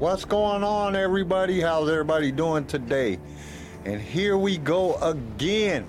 What's 0.00 0.24
going 0.24 0.64
on, 0.64 0.96
everybody? 0.96 1.60
How's 1.60 1.90
everybody 1.90 2.32
doing 2.32 2.64
today? 2.64 3.18
And 3.84 4.00
here 4.00 4.38
we 4.38 4.56
go 4.56 4.94
again 4.94 5.86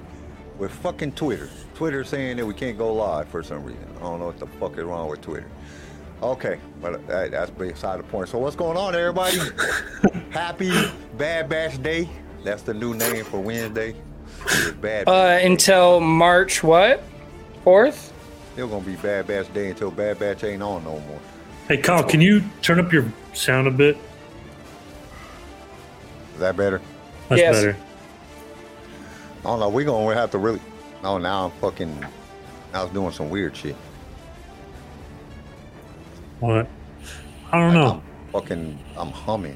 with 0.58 0.70
fucking 0.70 1.14
Twitter. 1.14 1.50
Twitter 1.75 2.03
saying 2.03 2.35
that 2.35 2.45
we 2.45 2.53
can't 2.53 2.77
go 2.77 2.93
live 2.93 3.29
for 3.29 3.42
some 3.42 3.63
reason. 3.63 3.87
I 3.95 4.01
don't 4.01 4.19
know 4.19 4.25
what 4.25 4.37
the 4.37 4.47
fuck 4.47 4.77
is 4.77 4.83
wrong 4.83 5.09
with 5.09 5.21
Twitter. 5.21 5.50
Okay, 6.21 6.59
but 6.82 7.08
that, 7.08 7.32
that's 7.32 7.51
beside 7.51 8.00
the 8.02 8.04
point. 8.04 8.27
So 8.27 8.38
what's 8.38 8.57
going 8.57 8.75
on, 8.75 8.96
everybody? 8.96 9.38
Happy 10.32 10.73
Bad 11.18 11.48
Batch 11.48 11.82
Day. 11.82 12.09
That's 12.43 12.64
the 12.64 12.73
new 12.73 12.93
name 12.93 13.23
for 13.23 13.39
Wednesday. 13.39 13.96
It's 14.43 14.71
Bad. 14.71 15.07
Uh, 15.07 15.39
until 15.41 16.02
March 16.02 16.64
what? 16.64 17.02
Fourth? 17.64 18.12
Still 18.52 18.68
gonna 18.68 18.86
be 18.86 18.98
Bad 18.98 19.28
Batch 19.28 19.54
Day 19.54 19.70
until 19.70 19.89
Bad 19.89 20.20
Batch 20.20 20.43
ain't 20.43 20.62
on 20.62 20.84
no 20.84 21.00
more. 21.00 21.20
Hey, 21.72 21.78
Kyle, 21.78 22.04
can 22.04 22.20
you 22.20 22.44
turn 22.62 22.82
up 22.82 22.92
your 22.92 23.06
sound 23.32 23.66
a 23.66 23.72
bit? 23.72 23.96
Is 26.34 26.40
that 26.41 26.58
better? 26.58 26.82
That's 27.30 27.40
Yes. 27.40 27.55
better. 27.55 27.78
I 29.40 29.44
don't 29.44 29.62
know. 29.62 29.70
We 29.70 29.86
gonna 29.86 30.14
have 30.14 30.31
to 30.31 30.38
really. 30.38 30.59
Oh, 31.02 31.18
now 31.18 31.45
I'm 31.45 31.52
fucking. 31.62 32.05
I 32.73 32.84
was 32.84 32.92
doing 32.92 33.14
some 33.14 33.30
weird 33.30 33.55
shit. 33.55 33.78
What? 36.42 36.68
I 37.54 37.58
don't 37.58 37.73
know. 37.73 38.02
I'm 38.03 38.31
fucking. 38.34 38.78
I'm 38.98 39.12
humming. 39.12 39.56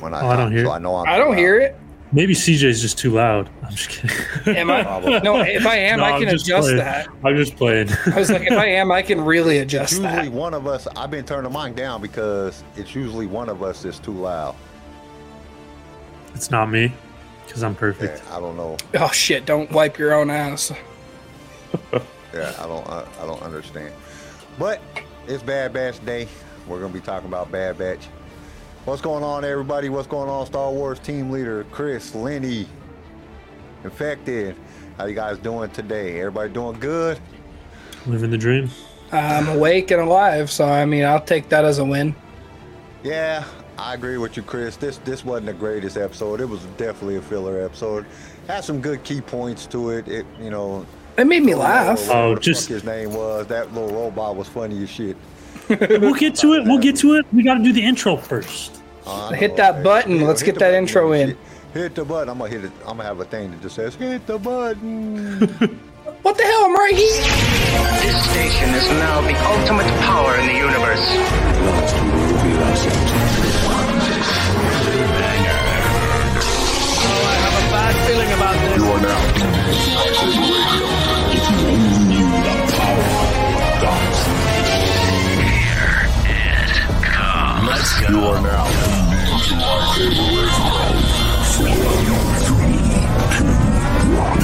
When 0.00 0.14
I, 0.14 0.22
Oh, 0.22 0.28
I 0.30 0.36
don't 0.36 0.50
hear 0.50 0.64
so 0.64 0.70
it. 0.72 0.76
I 0.76 0.78
know 0.78 0.96
I'm 0.96 1.08
I 1.08 1.18
don't 1.18 1.36
hear 1.36 1.60
it. 1.60 1.76
Maybe 2.16 2.32
CJ's 2.32 2.80
just 2.80 2.96
too 2.98 3.10
loud. 3.10 3.50
I'm 3.62 3.70
just 3.74 3.90
kidding. 3.90 4.56
Am 4.56 4.70
I? 4.70 4.80
No, 5.22 5.38
if 5.40 5.66
I 5.66 5.76
am, 5.76 5.98
No, 6.00 6.04
I 6.06 6.18
can 6.18 6.28
adjust 6.28 6.48
playing. 6.68 6.76
that. 6.78 7.08
I'm 7.22 7.36
just 7.36 7.56
playing. 7.56 7.90
I 8.06 8.18
was 8.18 8.30
like, 8.30 8.42
if 8.50 8.52
I 8.56 8.64
am, 8.68 8.90
I 8.90 9.02
can 9.02 9.20
really 9.20 9.58
adjust 9.58 9.92
Usually 9.92 10.10
that. 10.10 10.32
one 10.32 10.54
of 10.54 10.66
us. 10.66 10.88
I've 10.96 11.10
been 11.10 11.26
turning 11.26 11.52
mine 11.52 11.74
down 11.74 12.00
because 12.00 12.64
it's 12.74 12.94
usually 12.94 13.26
one 13.26 13.50
of 13.50 13.62
us 13.62 13.82
that's 13.82 13.98
too 13.98 14.12
loud. 14.14 14.54
it's 16.34 16.50
not 16.50 16.70
me, 16.70 16.90
because 17.46 17.62
I'm 17.62 17.72
Yeah, 17.74 17.78
perfect. 17.80 18.22
I 18.32 18.40
don't 18.40 18.56
know. 18.56 18.78
Oh 18.94 19.08
shit! 19.08 19.44
Don't 19.44 19.70
wipe 19.70 19.98
your 19.98 20.14
own 20.14 20.30
ass. 20.30 20.72
Yeah, 22.34 22.52
I 22.58 22.66
don't. 22.66 22.86
I, 22.88 23.04
I 23.22 23.26
don't 23.26 23.40
understand. 23.42 23.94
But 24.58 24.80
it's 25.26 25.42
Bad 25.42 25.72
Batch 25.72 26.04
Day. 26.04 26.28
We're 26.66 26.80
gonna 26.80 26.92
be 26.92 27.00
talking 27.00 27.28
about 27.28 27.50
Bad 27.52 27.78
Batch. 27.78 28.08
What's 28.86 29.02
going 29.02 29.24
on, 29.24 29.44
everybody? 29.44 29.88
What's 29.88 30.06
going 30.06 30.28
on, 30.30 30.46
Star 30.46 30.70
Wars 30.70 31.00
team 31.00 31.30
leader 31.30 31.64
Chris, 31.72 32.14
Lenny, 32.14 32.68
Infected? 33.82 34.54
How 34.96 35.06
you 35.06 35.14
guys 35.14 35.38
doing 35.38 35.70
today? 35.70 36.20
Everybody 36.20 36.52
doing 36.52 36.78
good? 36.78 37.18
Living 38.06 38.30
the 38.30 38.38
dream. 38.38 38.70
I'm 39.10 39.48
awake 39.48 39.90
and 39.90 40.00
alive, 40.00 40.50
so 40.52 40.66
I 40.66 40.84
mean, 40.84 41.04
I'll 41.04 41.20
take 41.20 41.48
that 41.48 41.64
as 41.64 41.78
a 41.78 41.84
win. 41.84 42.14
Yeah, 43.02 43.44
I 43.76 43.94
agree 43.94 44.18
with 44.18 44.36
you, 44.36 44.44
Chris. 44.44 44.76
This 44.76 44.98
this 44.98 45.24
wasn't 45.24 45.46
the 45.46 45.52
greatest 45.54 45.96
episode. 45.96 46.40
It 46.40 46.46
was 46.48 46.64
definitely 46.76 47.16
a 47.16 47.22
filler 47.22 47.60
episode. 47.64 48.06
Had 48.46 48.62
some 48.62 48.80
good 48.80 49.02
key 49.02 49.20
points 49.20 49.66
to 49.66 49.90
it. 49.90 50.06
It 50.06 50.26
you 50.40 50.50
know. 50.50 50.86
It 51.18 51.26
made 51.26 51.42
me 51.42 51.54
laugh. 51.56 52.08
Oh, 52.10 52.36
just- 52.36 52.68
his 52.68 52.84
name 52.84 53.12
was. 53.14 53.48
That 53.48 53.74
little 53.74 53.90
robot 53.90 54.36
was 54.36 54.46
funny 54.48 54.80
as 54.84 54.90
shit. 54.90 55.16
We'll 55.68 56.14
get 56.14 56.34
to 56.36 56.54
it. 56.54 56.64
We'll 56.64 56.78
get 56.78 56.96
to 56.96 57.14
it. 57.14 57.26
We 57.32 57.42
got 57.42 57.54
to 57.58 57.62
do 57.64 57.72
the 57.72 57.82
intro 57.84 58.16
first. 58.16 58.80
Uh, 59.06 59.32
Hit 59.32 59.56
that 59.56 59.82
button. 59.84 60.20
Let's 60.22 60.40
hit 60.40 60.54
get 60.54 60.58
that 60.60 60.66
button 60.70 60.74
intro 60.82 61.12
and 61.12 61.30
in. 61.32 61.38
Hit 61.74 61.94
the 61.94 62.04
button. 62.04 62.28
I'm 62.28 62.38
gonna 62.38 62.50
hit 62.50 62.64
it. 62.64 62.72
I'm 62.80 62.96
gonna 62.96 63.04
have 63.04 63.20
a 63.20 63.24
thing 63.24 63.50
that 63.52 63.60
just 63.62 63.76
says 63.76 63.94
hit 63.94 64.26
the 64.26 64.38
button. 64.38 65.80
What 66.22 66.36
the 66.36 66.42
hell? 66.42 66.64
I'm 66.64 66.74
right 66.74 66.94
here. 66.96 67.22
This 68.02 68.30
station 68.30 68.74
is 68.74 68.88
now 68.98 69.20
the 69.20 69.34
ultimate 69.46 69.86
power 70.00 70.34
in 70.40 70.46
the 70.46 70.54
universe. 70.54 72.06
Oh, 75.88 77.22
I 77.30 77.34
have 77.44 77.54
a 77.54 77.64
bad 77.70 77.94
feeling 78.06 78.32
about 78.32 78.56
this. 78.60 78.76
You 78.76 78.84
are 78.90 79.00
now 80.90 80.95
Let's 87.86 88.10
You 88.10 88.18
are 88.18 88.40
now 88.40 88.64
tuned 88.66 89.12
in 89.12 89.28
to 89.38 89.54
Lightsaber 89.62 90.18
Radio. 90.18 91.06
Four, 91.54 91.78
three, 92.42 92.78
two, 93.36 93.46
one. 94.16 94.42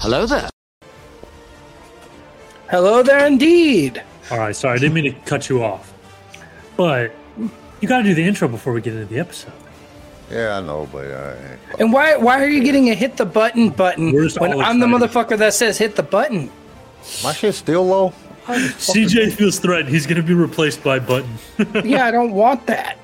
Hello 0.00 0.26
there. 0.26 0.48
Hello 2.70 3.02
there, 3.02 3.26
indeed. 3.26 4.00
All 4.30 4.38
right. 4.38 4.54
Sorry, 4.54 4.76
I 4.76 4.78
didn't 4.78 4.94
mean 4.94 5.12
to 5.12 5.20
cut 5.22 5.48
you 5.48 5.64
off, 5.64 5.92
but 6.76 7.12
you 7.80 7.88
got 7.88 7.98
to 7.98 8.04
do 8.04 8.14
the 8.14 8.22
intro 8.22 8.46
before 8.46 8.72
we 8.72 8.80
get 8.80 8.94
into 8.94 9.06
the 9.12 9.18
episode. 9.18 9.52
Yeah, 10.34 10.58
I 10.58 10.60
know, 10.60 10.88
but 10.92 11.06
uh, 11.06 11.36
And 11.78 11.92
why 11.92 12.16
why 12.16 12.42
are 12.42 12.48
you 12.48 12.62
getting 12.62 12.90
a 12.90 12.94
hit 12.94 13.16
the 13.16 13.24
button 13.24 13.70
button 13.70 14.12
We're 14.12 14.28
when 14.38 14.60
I'm 14.60 14.80
the 14.80 14.86
motherfucker 14.86 15.38
that 15.38 15.54
says 15.54 15.78
hit 15.78 15.96
the 15.96 16.02
button? 16.02 16.50
my 17.22 17.32
shit's 17.32 17.58
still 17.58 17.86
low. 17.86 18.12
CJ 18.46 19.32
feels 19.32 19.58
threatened. 19.58 19.88
He's 19.88 20.06
going 20.06 20.20
to 20.20 20.22
be 20.26 20.34
replaced 20.34 20.82
by 20.84 20.98
Button. 20.98 21.30
yeah, 21.82 22.04
I 22.06 22.10
don't 22.10 22.32
want 22.32 22.66
that. 22.66 22.98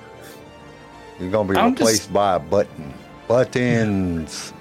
You're 1.19 1.31
gonna 1.31 1.51
be 1.53 1.57
I'm 1.59 1.71
replaced 1.73 2.03
just- 2.03 2.13
by 2.13 2.37
a 2.37 2.39
button. 2.39 2.93
Buttons. 3.29 4.53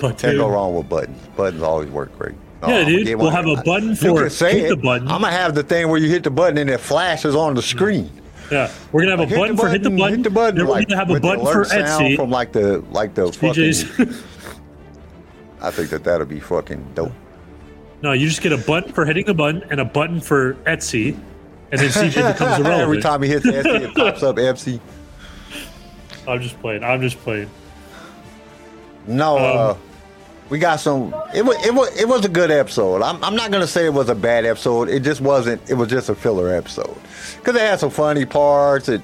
But 0.00 0.18
Can't 0.18 0.36
go 0.38 0.48
wrong 0.48 0.74
with 0.74 0.88
buttons. 0.88 1.20
Buttons 1.36 1.62
always 1.62 1.88
work 1.90 2.16
great. 2.18 2.34
Oh, 2.62 2.68
Yeah, 2.70 2.78
I'm 2.80 2.86
dude. 2.86 3.16
We'll 3.18 3.30
have 3.30 3.46
a 3.46 3.56
button 3.62 3.90
You 3.90 3.94
for 3.96 4.20
can 4.22 4.30
say 4.30 4.58
hit 4.60 4.68
the 4.68 4.74
it. 4.74 4.82
button. 4.82 5.08
I'm 5.08 5.20
gonna 5.20 5.32
have 5.32 5.54
the 5.54 5.62
thing 5.62 5.88
where 5.88 5.98
you 5.98 6.08
hit 6.08 6.22
the 6.24 6.30
button 6.30 6.58
and 6.58 6.70
it 6.70 6.78
flashes 6.80 7.34
on 7.36 7.54
the 7.54 7.62
screen. 7.62 8.10
Yeah, 8.54 8.70
we're 8.92 9.00
gonna 9.02 9.16
have 9.16 9.20
a 9.20 9.26
Hit 9.26 9.36
button, 9.36 9.56
for 9.56 9.68
hit 9.68 9.82
the 9.82 9.90
button. 9.90 10.14
Hit 10.18 10.22
the 10.22 10.30
button. 10.30 10.54
Then 10.56 10.66
we're 10.66 10.72
like, 10.74 10.86
gonna 10.88 10.96
have 11.00 11.10
a 11.10 11.18
button 11.18 11.44
for 11.44 11.64
Etsy. 11.64 12.14
from 12.14 12.30
like 12.30 12.52
the 12.52 12.84
like 12.90 13.14
the 13.14 13.32
fucking. 13.32 14.14
I 15.60 15.72
think 15.72 15.90
that 15.90 16.04
that'll 16.04 16.24
be 16.26 16.38
fucking 16.38 16.92
dope. 16.94 17.10
no, 18.00 18.12
you 18.12 18.28
just 18.28 18.42
get 18.42 18.52
a 18.52 18.58
button 18.58 18.92
for 18.92 19.04
hitting 19.06 19.26
the 19.26 19.34
button 19.34 19.64
and 19.70 19.80
a 19.80 19.84
button 19.84 20.20
for 20.20 20.54
Etsy, 20.66 21.18
and 21.72 21.80
then 21.80 21.88
CJ 21.88 22.32
becomes 22.32 22.60
irrelevant. 22.60 22.80
Every 22.82 23.00
time 23.00 23.22
he 23.22 23.28
hits 23.28 23.44
Etsy, 23.44 23.80
it 23.88 23.94
pops 23.96 24.22
up 24.22 24.36
Etsy. 24.36 24.78
I'm 26.28 26.40
just 26.40 26.60
playing. 26.60 26.84
I'm 26.84 27.00
just 27.00 27.18
playing. 27.18 27.50
No, 29.08 29.36
Um, 29.36 29.42
uh, 29.42 29.74
we 30.50 30.58
got 30.58 30.76
some. 30.80 31.14
It 31.34 31.44
was 31.44 31.56
it 31.66 31.74
was 31.74 32.00
it 32.00 32.08
was 32.08 32.24
a 32.24 32.28
good 32.28 32.50
episode. 32.50 33.02
I'm 33.02 33.22
I'm 33.24 33.34
not 33.34 33.50
gonna 33.50 33.66
say 33.66 33.86
it 33.86 33.94
was 33.94 34.08
a 34.08 34.14
bad 34.14 34.44
episode. 34.44 34.88
It 34.88 35.00
just 35.00 35.20
wasn't. 35.20 35.68
It 35.70 35.74
was 35.74 35.88
just 35.88 36.08
a 36.08 36.14
filler 36.14 36.54
episode 36.54 36.96
because 37.38 37.56
it 37.56 37.62
had 37.62 37.80
some 37.80 37.90
funny 37.90 38.26
parts. 38.26 38.88
It 38.88 39.00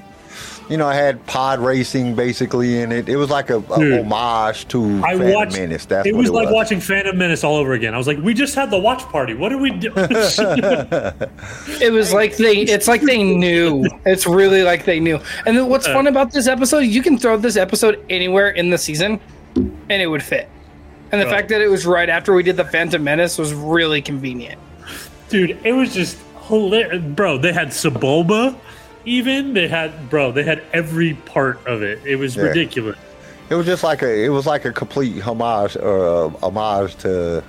you 0.68 0.76
know 0.76 0.88
it 0.88 0.94
had 0.94 1.24
pod 1.26 1.58
racing 1.60 2.14
basically 2.14 2.80
in 2.80 2.92
it. 2.92 3.08
It 3.08 3.16
was 3.16 3.30
like 3.30 3.48
a, 3.48 3.58
a 3.58 3.78
Dude, 3.78 4.04
homage 4.04 4.68
to 4.68 5.02
I 5.02 5.16
Phantom 5.16 5.32
watched. 5.32 5.56
Menace. 5.56 5.86
That's 5.86 6.06
it 6.06 6.14
was 6.14 6.28
it 6.28 6.32
like 6.32 6.46
was. 6.46 6.54
watching 6.54 6.78
Phantom 6.78 7.16
Menace 7.16 7.42
all 7.42 7.56
over 7.56 7.72
again. 7.72 7.94
I 7.94 7.98
was 7.98 8.06
like, 8.06 8.18
we 8.18 8.34
just 8.34 8.54
had 8.54 8.70
the 8.70 8.78
watch 8.78 9.02
party. 9.04 9.32
What 9.32 9.48
did 9.48 9.60
we 9.60 9.70
do? 9.70 9.92
It 11.82 11.92
was 11.92 12.12
like 12.12 12.36
they 12.36 12.58
it's 12.58 12.86
like 12.86 13.00
they 13.00 13.22
knew. 13.22 13.86
It's 14.04 14.26
really 14.26 14.62
like 14.62 14.84
they 14.84 15.00
knew. 15.00 15.18
And 15.46 15.56
then 15.56 15.68
what's 15.68 15.86
uh. 15.86 15.94
fun 15.94 16.06
about 16.06 16.32
this 16.32 16.46
episode, 16.46 16.80
you 16.80 17.02
can 17.02 17.18
throw 17.18 17.38
this 17.38 17.56
episode 17.56 18.04
anywhere 18.10 18.50
in 18.50 18.68
the 18.68 18.76
season 18.76 19.18
and 19.56 19.90
it 19.90 20.06
would 20.06 20.22
fit. 20.22 20.48
And 21.12 21.20
the 21.20 21.26
Oh. 21.26 21.30
fact 21.30 21.48
that 21.48 21.60
it 21.60 21.68
was 21.68 21.86
right 21.86 22.08
after 22.08 22.32
we 22.34 22.42
did 22.42 22.56
the 22.56 22.64
Phantom 22.64 23.02
Menace 23.02 23.36
was 23.38 23.52
really 23.52 24.00
convenient. 24.02 24.58
Dude, 25.28 25.58
it 25.64 25.72
was 25.72 25.92
just 25.94 26.16
hilarious. 26.48 27.02
Bro, 27.02 27.38
they 27.38 27.52
had 27.52 27.68
Sebulba. 27.68 28.54
Even 29.04 29.54
they 29.54 29.66
had, 29.68 30.10
bro, 30.10 30.30
they 30.30 30.42
had 30.42 30.62
every 30.72 31.14
part 31.14 31.58
of 31.66 31.82
it. 31.82 32.00
It 32.04 32.16
was 32.16 32.36
Yeah. 32.36 32.44
ridiculous. 32.44 32.96
It 33.48 33.54
was 33.54 33.66
just 33.66 33.82
like 33.82 34.02
a 34.02 34.24
it 34.24 34.28
was 34.28 34.46
like 34.46 34.64
a 34.64 34.72
complete 34.72 35.20
homage 35.20 35.76
or 35.76 36.26
a 36.26 36.28
homage 36.46 36.96
to 36.98 37.42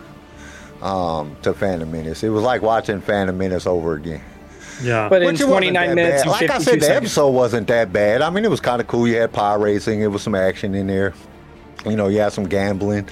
um 0.82 1.36
to 1.44 1.54
Phantom 1.54 1.92
Menace. 1.92 2.24
It 2.24 2.30
was 2.30 2.44
like 2.44 2.62
watching 2.64 3.02
Phantom 3.02 3.38
Menace 3.38 3.68
over 3.68 3.94
again. 3.94 4.22
Yeah, 4.84 5.10
But 5.10 5.22
in 5.22 5.28
Which 5.28 5.42
it 5.42 5.46
29 5.46 5.94
minutes 5.94 6.24
and 6.24 6.32
Like 6.32 6.50
I 6.50 6.58
said, 6.58 6.80
the 6.80 6.86
seconds. 6.86 6.90
episode 6.90 7.30
wasn't 7.30 7.68
that 7.68 7.94
bad. 7.94 8.24
I 8.24 8.32
mean, 8.32 8.44
it 8.46 8.50
was 8.50 8.60
kind 8.62 8.82
of 8.82 8.88
cool. 8.88 9.08
You 9.08 9.18
had 9.18 9.32
pod 9.32 9.62
racing. 9.62 10.02
It 10.02 10.08
was 10.08 10.24
some 10.24 10.34
action 10.34 10.74
in 10.74 10.88
there. 10.88 11.14
You 11.86 11.96
know, 11.96 12.08
you 12.08 12.20
had 12.20 12.34
some 12.34 12.46
gambling. 12.46 13.08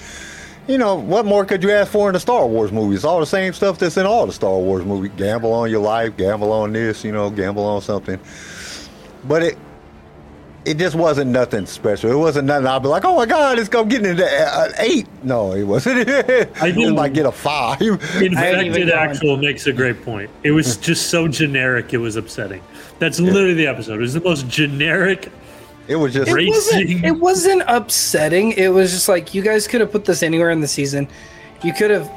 You 0.66 0.78
know, 0.78 0.94
what 0.94 1.24
more 1.26 1.44
could 1.44 1.62
you 1.62 1.70
ask 1.72 1.90
for 1.90 2.08
in 2.08 2.12
the 2.14 2.20
Star 2.20 2.46
Wars 2.46 2.70
movies? 2.70 3.04
All 3.04 3.18
the 3.20 3.26
same 3.26 3.52
stuff 3.52 3.78
that's 3.78 3.96
in 3.96 4.06
all 4.06 4.26
the 4.26 4.32
Star 4.32 4.56
Wars 4.58 4.84
movies. 4.84 5.10
Gamble 5.16 5.52
on 5.52 5.70
your 5.70 5.80
life, 5.80 6.16
gamble 6.16 6.52
on 6.52 6.72
this, 6.72 7.02
you 7.04 7.10
know, 7.12 7.30
gamble 7.30 7.64
on 7.64 7.80
something. 7.80 8.20
But 9.24 9.42
it 9.42 9.58
it 10.66 10.76
just 10.76 10.94
wasn't 10.94 11.30
nothing 11.30 11.64
special. 11.64 12.10
It 12.12 12.16
wasn't 12.16 12.46
nothing. 12.46 12.66
I'd 12.66 12.82
be 12.82 12.88
like, 12.88 13.04
oh 13.04 13.16
my 13.16 13.24
god, 13.26 13.58
it's 13.58 13.68
gonna 13.68 13.88
get 13.88 14.04
into 14.04 14.24
an 14.24 14.72
eight. 14.78 15.08
No, 15.24 15.52
it 15.54 15.64
wasn't. 15.64 16.06
was 16.06 16.54
didn't- 16.60 16.94
like 16.94 17.14
get 17.14 17.26
a 17.26 17.32
five. 17.32 17.80
I 17.82 17.84
Infected. 18.24 18.90
Actual 18.90 19.38
makes 19.38 19.66
a 19.66 19.72
great 19.72 20.02
point. 20.04 20.30
It 20.42 20.50
was 20.52 20.76
just 20.88 21.08
so 21.10 21.26
generic, 21.28 21.92
it 21.94 21.98
was 21.98 22.16
upsetting. 22.16 22.62
That's 22.98 23.18
literally 23.18 23.54
the 23.54 23.66
episode. 23.66 23.94
It 23.94 24.02
was 24.02 24.14
the 24.14 24.20
most 24.20 24.46
generic. 24.48 25.32
It 25.90 25.96
was 25.96 26.14
just 26.14 26.30
It 26.30 26.48
wasn't, 26.48 27.04
it 27.04 27.18
wasn't 27.18 27.62
upsetting. 27.66 28.52
It 28.52 28.68
was 28.68 28.92
just 28.92 29.08
like 29.08 29.34
you 29.34 29.42
guys 29.42 29.66
could 29.66 29.80
have 29.80 29.90
put 29.90 30.04
this 30.04 30.22
anywhere 30.22 30.50
in 30.50 30.60
the 30.60 30.68
season. 30.68 31.08
You 31.64 31.72
could 31.74 31.90
have 31.90 32.08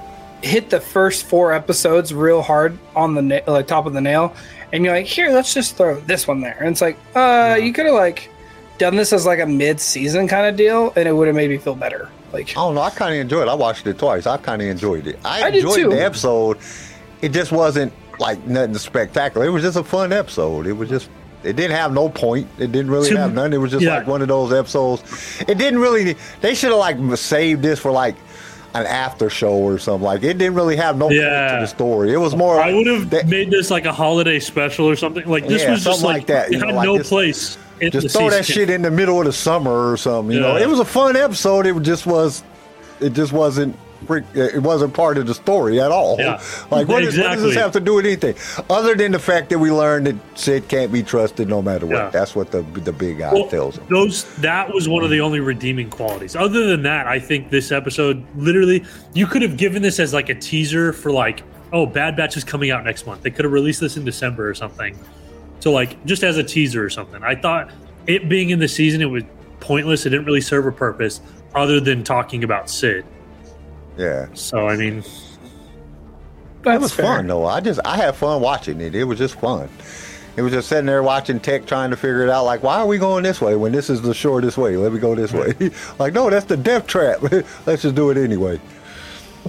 hit 0.44 0.70
the 0.70 0.80
first 0.80 1.26
four 1.26 1.54
episodes 1.54 2.14
real 2.14 2.44
hard 2.44 2.78
on 2.96 3.16
the 3.16 3.22
na- 3.24 3.40
like 3.48 3.66
top 3.66 3.88
of 3.88 3.94
the 3.94 4.02
nail, 4.02 4.36
and 4.72 4.86
you're 4.86 4.94
like, 4.94 5.08
here, 5.08 5.32
let's 5.32 5.54
just 5.54 5.76
throw 5.76 6.00
this 6.02 6.28
one 6.28 6.42
there, 6.42 6.58
and 6.60 6.70
it's 6.70 6.82
like, 6.82 6.98
uh, 7.16 7.58
you 7.60 7.74
could 7.74 7.86
have 7.88 7.96
like 7.96 8.30
done 8.78 8.96
this 8.96 9.12
as 9.12 9.26
like 9.26 9.40
a 9.40 9.46
mid-season 9.46 10.28
kind 10.28 10.46
of 10.48 10.56
deal, 10.56 10.94
and 10.96 11.08
it 11.08 11.14
would 11.14 11.28
have 11.28 11.36
made 11.36 11.50
me 11.50 11.58
feel 11.58 11.76
better. 11.76 12.10
Like, 12.32 12.50
I 12.52 12.54
don't 12.54 12.76
know. 12.76 12.82
I 12.82 12.90
kind 12.90 13.14
of 13.14 13.22
enjoyed 13.22 13.48
it. 13.48 13.50
I 13.50 13.54
watched 13.56 13.88
it 13.88 13.98
twice. 13.98 14.28
I 14.28 14.38
kind 14.38 14.62
of 14.62 14.68
enjoyed 14.68 15.08
it. 15.08 15.20
I, 15.26 15.44
I 15.44 15.48
enjoyed 15.50 15.92
the 15.92 16.04
episode. 16.04 16.58
It 17.22 17.30
just 17.30 17.52
wasn't 17.52 17.94
like 18.20 18.46
nothing 18.46 18.76
spectacular. 18.76 19.46
It 19.46 19.50
was 19.50 19.64
just 19.64 19.78
a 19.78 19.84
fun 19.84 20.14
episode. 20.14 20.68
It 20.68 20.74
was 20.74 20.90
just. 20.90 21.10
It 21.44 21.56
didn't 21.56 21.76
have 21.76 21.92
no 21.94 22.10
point. 22.10 22.48
It 22.58 22.72
didn't 22.72 22.92
really 22.92 23.16
have 23.16 23.34
none. 23.34 23.54
It 23.54 23.58
was 23.58 23.72
just 23.72 23.84
yeah. 23.84 23.98
like 23.98 24.08
one 24.08 24.22
of 24.22 24.28
those 24.28 24.54
episodes. 24.54 25.04
It 25.48 25.58
didn't 25.58 25.80
really. 25.80 26.16
They 26.42 26.56
should 26.56 26.70
have 26.70 26.80
like 26.80 26.98
saved 27.18 27.62
this 27.62 27.80
for 27.80 27.92
like 27.92 28.16
an 28.76 28.86
after 28.86 29.30
show 29.30 29.54
or 29.54 29.78
something. 29.78 30.04
Like 30.06 30.24
it 30.24 30.38
didn't 30.38 30.56
really 30.56 30.76
have 30.78 30.98
no 30.98 31.08
point 31.08 31.20
Yeah. 31.20 31.56
to 31.56 31.62
the 31.62 31.68
story. 31.68 32.14
It 32.14 32.18
was 32.18 32.36
more. 32.36 32.60
I 32.60 32.74
would 32.74 32.88
have 32.88 33.10
that- 33.12 33.28
made 33.28 33.52
this 33.52 33.70
like 33.70 33.86
a 33.86 33.94
holiday 33.94 34.40
special 34.40 34.90
or 34.90 34.96
something. 34.96 35.26
Like 35.28 35.48
this 35.48 35.64
Yeah, 35.64 35.72
was 35.72 35.84
just 35.84 36.02
like, 36.04 36.18
like 36.20 36.28
that, 36.28 36.52
It 36.52 36.60
know, 36.60 36.68
had 36.68 36.76
like 36.76 36.86
no 36.86 36.98
just- 36.98 37.10
place. 37.10 37.58
In 37.82 37.92
just 37.92 38.08
the 38.08 38.14
throw 38.14 38.30
that 38.30 38.46
shit 38.46 38.70
in 38.70 38.82
the 38.82 38.92
middle 38.92 39.20
of 39.20 39.26
the 39.26 39.34
summer 39.34 39.92
or 39.92 39.98
something. 39.98 40.34
You 40.34 40.40
know, 40.42 40.56
it 40.56 40.70
was 40.70 40.80
a 40.80 40.86
fun 40.86 41.16
episode. 41.18 41.66
It 41.66 41.78
just 41.82 42.06
was. 42.06 42.44
It 43.02 43.12
just 43.14 43.34
wasn't. 43.34 43.76
It 44.34 44.62
wasn't 44.62 44.94
part 44.94 45.18
of 45.18 45.28
the 45.28 45.34
story 45.34 45.80
at 45.82 45.92
all. 45.92 46.18
Yeah, 46.20 46.42
Like, 46.72 46.88
what, 46.88 47.04
is- 47.04 47.18
what 47.18 47.34
does 47.34 47.44
this 47.44 47.56
have 47.56 47.72
to 47.74 47.80
do 47.80 47.96
with 47.96 48.06
anything? 48.06 48.36
Other 48.70 48.96
than 48.96 49.12
the 49.12 49.20
fact 49.20 49.50
that 49.50 49.60
we 49.60 49.72
learned 49.72 50.08
that 50.08 50.16
Cid 50.38 50.68
can't 50.68 50.92
be 50.92 51.04
trusted 51.04 51.48
no 51.50 51.62
matter 51.62 51.86
what. 51.86 51.96
Yeah. 51.96 52.10
That's 52.10 52.36
what 52.36 52.52
the 52.52 52.62
the 52.62 52.94
big 52.94 53.20
guy 53.20 53.34
Well, 53.34 53.48
tells 53.50 53.78
him. 53.78 53.86
Those 53.90 54.26
that 54.38 54.74
was 54.74 54.88
one 54.88 55.04
of 55.04 55.10
the 55.10 55.22
only 55.22 55.40
redeeming 55.40 55.90
qualities. 55.90 56.36
Other 56.36 56.68
than 56.68 56.84
that, 56.84 57.08
I 57.08 57.20
think 57.20 57.50
this 57.50 57.72
episode 57.72 58.24
literally 58.36 58.84
you 59.14 59.26
could 59.28 59.42
have 59.42 59.58
given 59.58 59.82
this 59.82 60.00
as 60.00 60.14
like 60.14 60.30
a 60.30 60.36
teaser 60.36 60.94
for 60.94 61.12
like, 61.12 61.44
oh, 61.72 61.86
Bad 61.86 62.16
Batch 62.16 62.38
is 62.38 62.44
coming 62.44 62.72
out 62.72 62.84
next 62.84 63.06
month. 63.06 63.22
They 63.24 63.32
could 63.32 63.46
have 63.46 63.52
released 63.54 63.80
this 63.80 63.98
in 63.98 64.06
December 64.06 64.50
or 64.50 64.54
something. 64.56 64.98
So 65.60 65.72
like 65.72 66.04
just 66.06 66.24
as 66.24 66.38
a 66.38 66.44
teaser 66.44 66.84
or 66.84 66.90
something. 66.90 67.24
I 67.24 67.36
thought 67.36 67.72
it 68.08 68.28
being 68.30 68.50
in 68.50 68.60
the 68.60 68.68
season 68.68 69.02
it 69.02 69.06
was 69.06 69.24
pointless. 69.60 70.06
It 70.06 70.10
didn't 70.10 70.26
really 70.26 70.42
serve 70.42 70.66
a 70.66 70.72
purpose 70.72 71.22
other 71.56 71.80
than 71.80 72.04
talking 72.04 72.44
about 72.44 72.70
Cid. 72.70 73.06
Yeah. 73.98 74.28
So 74.34 74.68
I 74.68 74.76
mean, 74.76 75.04
that's 76.64 76.76
It 76.78 76.82
was 76.82 76.94
fair. 76.94 77.06
fun 77.06 77.28
though. 77.28 77.46
I 77.46 77.60
just 77.60 77.80
I 77.86 77.98
had 77.98 78.16
fun 78.16 78.42
watching 78.42 78.82
it. 78.82 78.96
It 78.96 79.04
was 79.04 79.18
just 79.20 79.40
fun. 79.40 79.70
It 80.36 80.42
was 80.42 80.52
just 80.52 80.68
sitting 80.68 80.88
there 80.88 81.04
watching 81.04 81.40
Tech 81.40 81.68
trying 81.68 81.92
to 81.92 81.96
figure 81.96 82.24
it 82.24 82.30
out. 82.30 82.46
Like, 82.46 82.64
why 82.64 82.78
are 82.80 82.88
we 82.88 82.98
going 82.98 83.24
this 83.24 83.40
way 83.40 83.56
when 83.56 83.72
this 83.72 83.88
is 83.90 84.02
the 84.02 84.16
shortest 84.16 84.58
way? 84.58 84.76
Let 84.78 84.92
me 84.92 84.98
go 84.98 85.14
this 85.14 85.32
way. 85.32 85.54
like, 86.00 86.14
no, 86.14 86.28
that's 86.32 86.46
the 86.46 86.58
death 86.58 86.88
trap. 86.88 87.22
Let's 87.68 87.84
just 87.84 87.94
do 87.94 88.10
it 88.10 88.18
anyway. 88.18 88.60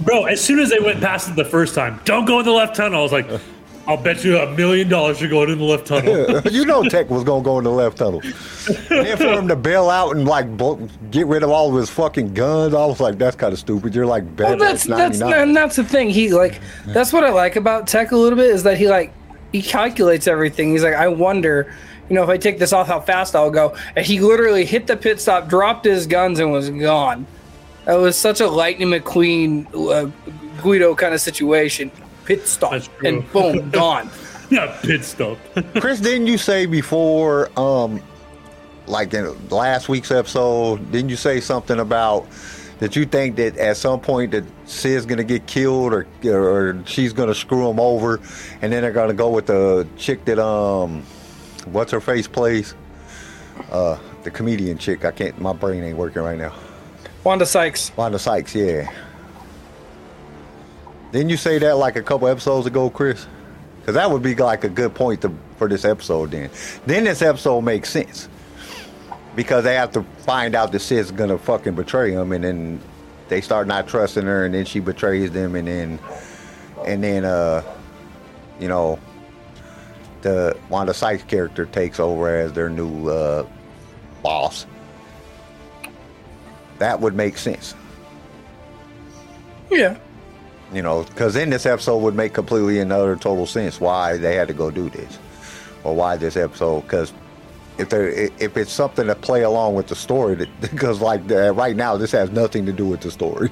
bro, 0.03 0.25
as 0.25 0.41
soon 0.43 0.59
as 0.59 0.69
they 0.69 0.79
went 0.79 0.99
past 1.01 1.27
it 1.29 1.35
the 1.35 1.45
first 1.45 1.73
time, 1.73 1.99
don't 2.05 2.25
go 2.25 2.39
in 2.39 2.45
the 2.45 2.51
left 2.51 2.75
tunnel. 2.75 2.99
I 2.99 3.01
was 3.03 3.11
like, 3.11 3.27
I'll 3.87 3.97
bet 3.97 4.23
you 4.23 4.37
a 4.39 4.49
million 4.55 4.89
dollars 4.89 5.21
you're 5.21 5.29
going 5.29 5.49
in 5.49 5.59
the 5.59 5.63
left 5.63 5.85
tunnel. 5.85 6.41
you 6.51 6.65
know 6.65 6.83
Tech 6.89 7.09
was 7.09 7.23
gonna 7.23 7.43
go 7.43 7.57
in 7.59 7.63
the 7.63 7.69
left 7.71 7.97
tunnel. 7.97 8.19
And 8.23 9.05
then 9.05 9.17
for 9.17 9.25
him 9.27 9.47
to 9.47 9.55
bail 9.55 9.89
out 9.89 10.15
and 10.15 10.25
like 10.27 10.47
get 11.11 11.27
rid 11.27 11.43
of 11.43 11.49
all 11.51 11.69
of 11.69 11.75
his 11.79 11.89
fucking 11.89 12.33
guns, 12.33 12.73
I 12.73 12.83
was 12.85 12.99
like, 12.99 13.17
that's 13.19 13.35
kind 13.35 13.53
of 13.53 13.59
stupid. 13.59 13.93
You're 13.93 14.07
like 14.07 14.23
Well, 14.37 14.57
bad. 14.57 14.59
that's 14.59 14.85
that's 14.85 15.21
and 15.21 15.55
that's 15.55 15.75
the 15.75 15.83
thing. 15.83 16.09
He 16.09 16.33
like 16.33 16.59
that's 16.87 17.13
what 17.13 17.23
I 17.23 17.29
like 17.29 17.55
about 17.57 17.87
Tech 17.87 18.11
a 18.11 18.17
little 18.17 18.37
bit 18.37 18.49
is 18.49 18.63
that 18.63 18.77
he 18.77 18.87
like 18.87 19.13
he 19.51 19.61
calculates 19.61 20.27
everything. 20.27 20.71
He's 20.71 20.83
like, 20.83 20.95
I 20.95 21.07
wonder, 21.07 21.71
you 22.09 22.15
know, 22.15 22.23
if 22.23 22.29
I 22.29 22.37
take 22.37 22.57
this 22.59 22.73
off, 22.73 22.87
how 22.87 22.99
fast 22.99 23.35
I'll 23.35 23.51
go. 23.51 23.77
And 23.95 24.05
he 24.05 24.19
literally 24.19 24.65
hit 24.65 24.87
the 24.87 24.97
pit 24.97 25.21
stop, 25.21 25.47
dropped 25.47 25.85
his 25.85 26.07
guns, 26.07 26.39
and 26.39 26.51
was 26.51 26.69
gone. 26.71 27.25
That 27.85 27.95
was 27.95 28.17
such 28.17 28.41
a 28.41 28.47
Lightning 28.47 28.89
McQueen 28.89 29.67
uh, 29.75 30.11
Guido 30.61 30.95
kind 30.95 31.13
of 31.13 31.21
situation. 31.21 31.91
Pit 32.25 32.47
stop 32.47 32.81
and 33.03 33.31
boom, 33.31 33.69
gone. 33.71 34.09
yeah, 34.49 34.77
pit 34.81 35.03
stop. 35.03 35.37
Chris, 35.79 35.99
didn't 35.99 36.27
you 36.27 36.37
say 36.37 36.65
before, 36.65 37.49
um, 37.59 38.01
like 38.87 39.13
in 39.13 39.49
last 39.49 39.89
week's 39.89 40.11
episode, 40.11 40.91
didn't 40.91 41.09
you 41.09 41.15
say 41.15 41.39
something 41.39 41.79
about 41.79 42.27
that 42.79 42.95
you 42.95 43.05
think 43.05 43.35
that 43.37 43.57
at 43.57 43.77
some 43.77 43.99
point 44.01 44.31
that 44.31 44.43
Cid's 44.65 45.05
gonna 45.05 45.23
get 45.23 45.45
killed 45.47 45.93
or 45.93 46.07
or 46.25 46.81
she's 46.85 47.13
gonna 47.13 47.35
screw 47.35 47.69
him 47.69 47.79
over, 47.79 48.19
and 48.61 48.71
then 48.73 48.81
they're 48.81 48.91
gonna 48.91 49.13
go 49.13 49.29
with 49.29 49.45
the 49.45 49.87
chick 49.97 50.25
that 50.25 50.39
um, 50.39 51.03
what's 51.65 51.91
her 51.91 52.01
face 52.01 52.27
plays, 52.27 52.75
uh, 53.71 53.97
the 54.23 54.31
comedian 54.31 54.77
chick. 54.77 55.05
I 55.05 55.11
can't. 55.11 55.39
My 55.39 55.53
brain 55.53 55.83
ain't 55.83 55.97
working 55.97 56.21
right 56.21 56.37
now. 56.37 56.53
Wanda 57.23 57.45
Sykes. 57.45 57.91
Wanda 57.97 58.19
Sykes, 58.19 58.53
yeah. 58.53 58.91
Didn't 61.15 61.29
you 61.29 61.37
say 61.37 61.59
that 61.59 61.77
like 61.77 61.95
a 61.95 62.03
couple 62.03 62.27
episodes 62.27 62.67
ago, 62.67 62.89
Chris? 62.89 63.25
Because 63.79 63.95
that 63.95 64.11
would 64.11 64.21
be 64.21 64.35
like 64.35 64.65
a 64.65 64.69
good 64.69 64.93
point 64.93 65.21
to, 65.21 65.33
for 65.55 65.69
this 65.69 65.85
episode. 65.85 66.31
Then, 66.31 66.49
then 66.85 67.05
this 67.05 67.21
episode 67.21 67.61
makes 67.61 67.89
sense 67.89 68.27
because 69.33 69.63
they 69.63 69.75
have 69.75 69.93
to 69.93 70.03
find 70.25 70.55
out 70.55 70.73
that 70.73 70.81
Cid's 70.81 71.11
gonna 71.11 71.37
fucking 71.37 71.73
betray 71.73 72.11
him, 72.11 72.33
and 72.33 72.43
then 72.43 72.81
they 73.29 73.39
start 73.39 73.65
not 73.65 73.87
trusting 73.87 74.25
her, 74.25 74.43
and 74.43 74.53
then 74.53 74.65
she 74.65 74.81
betrays 74.81 75.31
them, 75.31 75.55
and 75.55 75.69
then, 75.69 75.99
and 76.85 77.01
then, 77.01 77.23
uh, 77.23 77.63
you 78.59 78.67
know, 78.67 78.99
the 80.21 80.57
Wanda 80.67 80.93
Sykes 80.93 81.23
character 81.23 81.65
takes 81.65 81.97
over 81.97 82.27
as 82.27 82.51
their 82.51 82.69
new 82.69 83.07
uh, 83.07 83.47
boss. 84.21 84.65
That 86.79 86.99
would 86.99 87.15
make 87.15 87.37
sense. 87.37 87.73
Yeah. 89.71 89.97
You 90.75 90.81
know, 90.81 91.03
because 91.03 91.33
then 91.33 91.49
this 91.49 91.65
episode 91.65 91.99
would 91.99 92.15
make 92.15 92.33
completely 92.33 92.79
another 92.79 93.15
total 93.15 93.45
sense 93.45 93.79
why 93.79 94.17
they 94.17 94.35
had 94.35 94.49
to 94.49 94.53
go 94.53 94.69
do 94.69 94.89
this, 94.89 95.17
or 95.85 95.95
why 95.95 96.17
this 96.17 96.35
episode. 96.35 96.81
Because 96.81 97.13
if 97.77 97.89
they 97.89 98.29
if 98.39 98.57
it's 98.57 98.73
something 98.73 99.07
to 99.07 99.15
play 99.15 99.43
along 99.43 99.75
with 99.75 99.87
the 99.87 99.95
story, 99.95 100.35
that 100.35 100.49
because 100.61 100.99
like 100.99 101.21
uh, 101.31 101.53
right 101.53 101.77
now 101.77 101.95
this 101.95 102.11
has 102.11 102.29
nothing 102.31 102.65
to 102.65 102.73
do 102.73 102.85
with 102.85 102.99
the 102.99 103.09
story, 103.09 103.49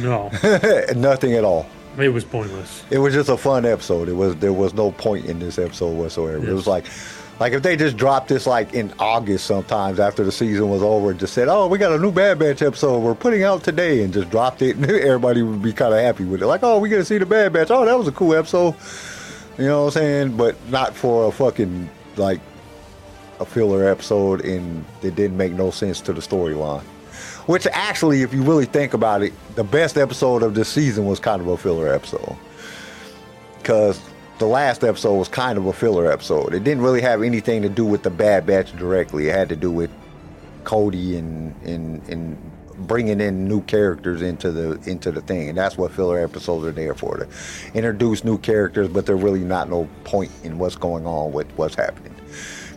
no, 0.00 0.30
nothing 0.96 1.34
at 1.34 1.44
all. 1.44 1.66
it 1.98 2.08
was 2.08 2.24
pointless. 2.24 2.84
It 2.90 2.98
was 2.98 3.12
just 3.12 3.28
a 3.28 3.36
fun 3.36 3.66
episode. 3.66 4.08
It 4.08 4.14
was 4.14 4.34
there 4.36 4.54
was 4.54 4.72
no 4.72 4.92
point 4.92 5.26
in 5.26 5.38
this 5.40 5.58
episode 5.58 5.94
whatsoever. 5.96 6.48
It 6.48 6.54
was 6.54 6.66
like. 6.66 6.86
Like 7.42 7.54
if 7.54 7.62
they 7.64 7.74
just 7.74 7.96
dropped 7.96 8.28
this 8.28 8.46
like 8.46 8.72
in 8.72 8.94
August 9.00 9.46
sometimes 9.46 9.98
after 9.98 10.22
the 10.22 10.30
season 10.30 10.68
was 10.68 10.80
over 10.80 11.10
and 11.10 11.18
just 11.18 11.34
said, 11.34 11.48
"Oh, 11.48 11.66
we 11.66 11.76
got 11.76 11.90
a 11.90 11.98
new 11.98 12.12
Bad 12.12 12.38
Batch 12.38 12.62
episode 12.62 13.00
we're 13.00 13.16
putting 13.16 13.42
out 13.42 13.64
today," 13.64 14.04
and 14.04 14.14
just 14.14 14.30
dropped 14.30 14.62
it, 14.62 14.76
and 14.76 14.84
everybody 14.88 15.42
would 15.42 15.60
be 15.60 15.72
kind 15.72 15.92
of 15.92 15.98
happy 15.98 16.24
with 16.24 16.40
it. 16.40 16.46
Like, 16.46 16.62
"Oh, 16.62 16.78
we 16.78 16.88
got 16.88 16.98
to 16.98 17.04
see 17.04 17.18
the 17.18 17.26
Bad 17.26 17.52
Batch. 17.52 17.72
Oh, 17.72 17.84
that 17.84 17.98
was 17.98 18.06
a 18.06 18.12
cool 18.12 18.36
episode." 18.36 18.76
You 19.58 19.64
know 19.64 19.80
what 19.80 19.86
I'm 19.86 19.90
saying? 19.90 20.36
But 20.36 20.54
not 20.70 20.94
for 20.94 21.26
a 21.26 21.32
fucking 21.32 21.90
like 22.14 22.38
a 23.40 23.44
filler 23.44 23.88
episode, 23.88 24.44
and 24.44 24.84
it 25.02 25.16
didn't 25.16 25.36
make 25.36 25.52
no 25.52 25.72
sense 25.72 26.00
to 26.02 26.12
the 26.12 26.20
storyline. 26.20 26.84
Which 27.46 27.66
actually, 27.72 28.22
if 28.22 28.32
you 28.32 28.44
really 28.44 28.66
think 28.66 28.94
about 28.94 29.20
it, 29.20 29.32
the 29.56 29.64
best 29.64 29.98
episode 29.98 30.44
of 30.44 30.54
this 30.54 30.68
season 30.68 31.06
was 31.06 31.18
kind 31.18 31.42
of 31.42 31.48
a 31.48 31.56
filler 31.56 31.92
episode 31.92 32.36
because 33.58 34.00
the 34.42 34.48
last 34.48 34.82
episode 34.82 35.14
was 35.14 35.28
kind 35.28 35.56
of 35.56 35.66
a 35.66 35.72
filler 35.72 36.10
episode. 36.10 36.52
It 36.52 36.64
didn't 36.64 36.82
really 36.82 37.00
have 37.00 37.22
anything 37.22 37.62
to 37.62 37.68
do 37.68 37.84
with 37.86 38.02
the 38.02 38.10
Bad 38.10 38.44
Batch 38.44 38.76
directly. 38.76 39.28
It 39.28 39.36
had 39.36 39.48
to 39.50 39.56
do 39.56 39.70
with 39.70 39.88
Cody 40.64 41.16
and 41.16 41.54
and 41.62 42.02
and 42.08 42.50
bringing 42.88 43.20
in 43.20 43.46
new 43.46 43.60
characters 43.62 44.20
into 44.20 44.50
the 44.50 44.72
into 44.90 45.12
the 45.12 45.20
thing, 45.20 45.48
and 45.48 45.56
that's 45.56 45.78
what 45.78 45.92
filler 45.92 46.18
episodes 46.18 46.66
are 46.66 46.72
there 46.72 46.92
for 46.94 47.18
to 47.18 47.28
introduce 47.72 48.24
new 48.24 48.36
characters, 48.36 48.88
but 48.88 49.06
they're 49.06 49.16
really 49.16 49.44
not 49.44 49.70
no 49.70 49.88
point 50.02 50.32
in 50.42 50.58
what's 50.58 50.74
going 50.74 51.06
on 51.06 51.32
with 51.32 51.46
what's 51.52 51.76
happening 51.76 52.12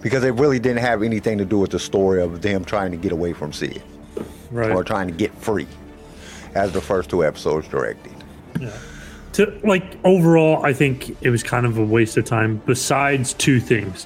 because 0.03 0.23
it 0.23 0.35
really 0.35 0.59
didn't 0.59 0.81
have 0.81 1.01
anything 1.01 1.39
to 1.39 1.45
do 1.45 1.57
with 1.57 1.71
the 1.71 1.79
story 1.79 2.21
of 2.21 2.43
them 2.43 2.63
trying 2.63 2.91
to 2.91 2.97
get 2.97 3.11
away 3.11 3.33
from 3.33 3.51
Cid 3.51 3.81
Right. 4.51 4.69
or 4.71 4.83
trying 4.83 5.07
to 5.07 5.13
get 5.15 5.33
free, 5.41 5.67
as 6.53 6.71
the 6.73 6.81
first 6.81 7.09
two 7.09 7.25
episodes 7.25 7.67
directed. 7.67 8.13
To 9.35 9.53
like 9.63 9.83
overall 10.05 10.63
i 10.65 10.71
think 10.71 11.21
it 11.21 11.29
was 11.29 11.43
kind 11.43 11.65
of 11.65 11.77
a 11.77 11.83
waste 11.83 12.15
of 12.17 12.25
time 12.25 12.61
besides 12.65 13.33
two 13.33 13.59
things. 13.59 14.05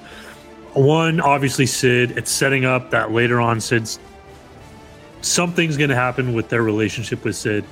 One 0.74 1.20
obviously 1.22 1.66
Cid 1.66 2.18
it's 2.18 2.32
setting 2.32 2.66
up 2.66 2.90
that 2.92 3.12
later 3.12 3.40
on 3.40 3.62
Cid's 3.62 4.00
something's 5.22 5.78
going 5.78 5.90
to 5.90 5.96
happen 5.96 6.34
with 6.34 6.50
their 6.50 6.64
relationship 6.64 7.24
with 7.26 7.36
sid. 7.36 7.64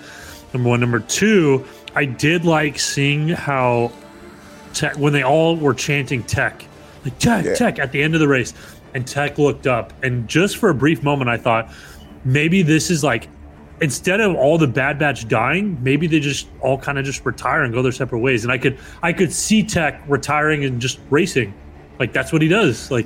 Number 0.53 0.69
one. 0.69 0.79
Number 0.79 0.99
two 0.99 1.65
i 1.95 2.05
did 2.05 2.45
like 2.45 2.77
seeing 2.77 3.29
how 3.29 3.91
tech 4.73 4.95
when 4.97 5.13
they 5.13 5.23
all 5.23 5.55
were 5.55 5.73
chanting 5.73 6.21
tech 6.23 6.63
like 7.05 7.17
tech 7.17 7.45
Yeah. 7.45 7.55
tech 7.55 7.79
at 7.79 7.91
the 7.91 8.03
end 8.03 8.13
of 8.13 8.19
the 8.19 8.27
race 8.27 8.53
and 8.93 9.07
tech 9.07 9.37
looked 9.37 9.65
up. 9.67 9.93
And 10.03 10.27
just 10.27 10.57
for 10.57 10.69
a 10.69 10.75
brief 10.75 11.01
moment 11.01 11.29
i 11.29 11.37
thought 11.37 11.71
maybe 12.23 12.61
this 12.61 12.91
is 12.91 13.03
like 13.03 13.29
instead 13.81 14.19
of 14.19 14.36
all 14.36 14.57
the 14.57 14.67
bad 14.67 14.98
batch 14.98 15.27
dying 15.27 15.77
maybe 15.84 16.07
they 16.07 16.19
just 16.19 16.48
all 16.62 16.77
kind 16.77 16.98
of 16.98 17.05
just 17.05 17.24
retire 17.25 17.63
and 17.63 17.74
go 17.74 17.81
their 17.81 17.91
separate 17.91 18.19
ways 18.19 18.43
and 18.43 18.51
i 18.51 18.57
could 18.57 18.77
i 19.03 19.13
could 19.13 19.31
see 19.31 19.62
tech 19.62 20.01
retiring 20.07 20.65
and 20.65 20.81
just 20.81 21.00
racing 21.10 21.53
like 22.00 22.12
that's 22.12 22.34
what 22.34 22.41
he 22.41 22.48
does 22.48 22.89
like 22.89 23.05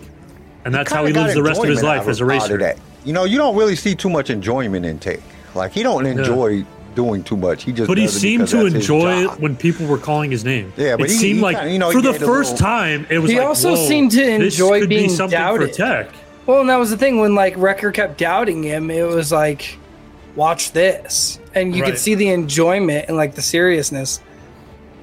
and 0.65 0.73
that's 0.73 0.91
how 0.91 1.05
he 1.05 1.13
lives 1.13 1.33
the 1.33 1.43
rest 1.43 1.61
of 1.61 1.67
his 1.69 1.83
life 1.83 2.01
out 2.03 2.09
as 2.09 2.19
a 2.19 2.25
racer 2.25 2.57
that. 2.57 2.77
You 3.03 3.13
know, 3.13 3.23
you 3.23 3.37
don't 3.37 3.55
really 3.55 3.75
see 3.75 3.95
too 3.95 4.09
much 4.09 4.29
enjoyment 4.29 4.85
in 4.85 4.99
Tech. 4.99 5.19
Like 5.55 5.71
he 5.71 5.81
don't 5.81 6.05
enjoy 6.05 6.63
doing 6.93 7.23
too 7.23 7.35
much. 7.37 7.63
He 7.63 7.71
just. 7.71 7.87
But 7.87 7.97
he 7.97 8.07
seemed 8.07 8.47
to 8.49 8.65
enjoy 8.67 9.23
it 9.23 9.39
when 9.39 9.55
people 9.55 9.87
were 9.87 9.97
calling 9.97 10.29
his 10.29 10.45
name. 10.45 10.71
Yeah, 10.77 10.97
but 10.97 11.05
it 11.05 11.11
he- 11.13 11.17
seemed 11.17 11.37
he 11.37 11.41
like 11.41 11.57
kinda- 11.57 11.73
you 11.73 11.79
know, 11.79 11.91
for 11.91 12.01
the 12.01 12.13
first 12.13 12.51
little- 12.53 12.57
time 12.57 13.07
it 13.09 13.19
was. 13.19 13.31
He 13.31 13.37
like, 13.39 13.47
also 13.47 13.71
whoa, 13.75 13.87
seemed 13.87 14.11
to 14.11 14.23
enjoy 14.23 14.81
could 14.81 14.89
be 14.89 14.97
being 14.97 15.09
something 15.09 15.37
doubted. 15.37 15.69
for 15.69 15.75
Tech. 15.75 16.09
Well, 16.45 16.61
and 16.61 16.69
that 16.69 16.77
was 16.77 16.89
the 16.91 16.97
thing 16.97 17.19
when 17.19 17.33
like 17.33 17.55
Wrecker 17.57 17.91
kept 17.91 18.19
doubting 18.19 18.63
him. 18.63 18.91
It 18.91 19.07
was 19.07 19.31
like, 19.31 19.79
watch 20.35 20.71
this, 20.71 21.39
and 21.55 21.75
you 21.75 21.81
Right. 21.83 21.91
could 21.91 21.99
see 21.99 22.15
the 22.15 22.29
enjoyment 22.29 23.05
and 23.07 23.17
like 23.17 23.35
the 23.35 23.41
seriousness, 23.41 24.19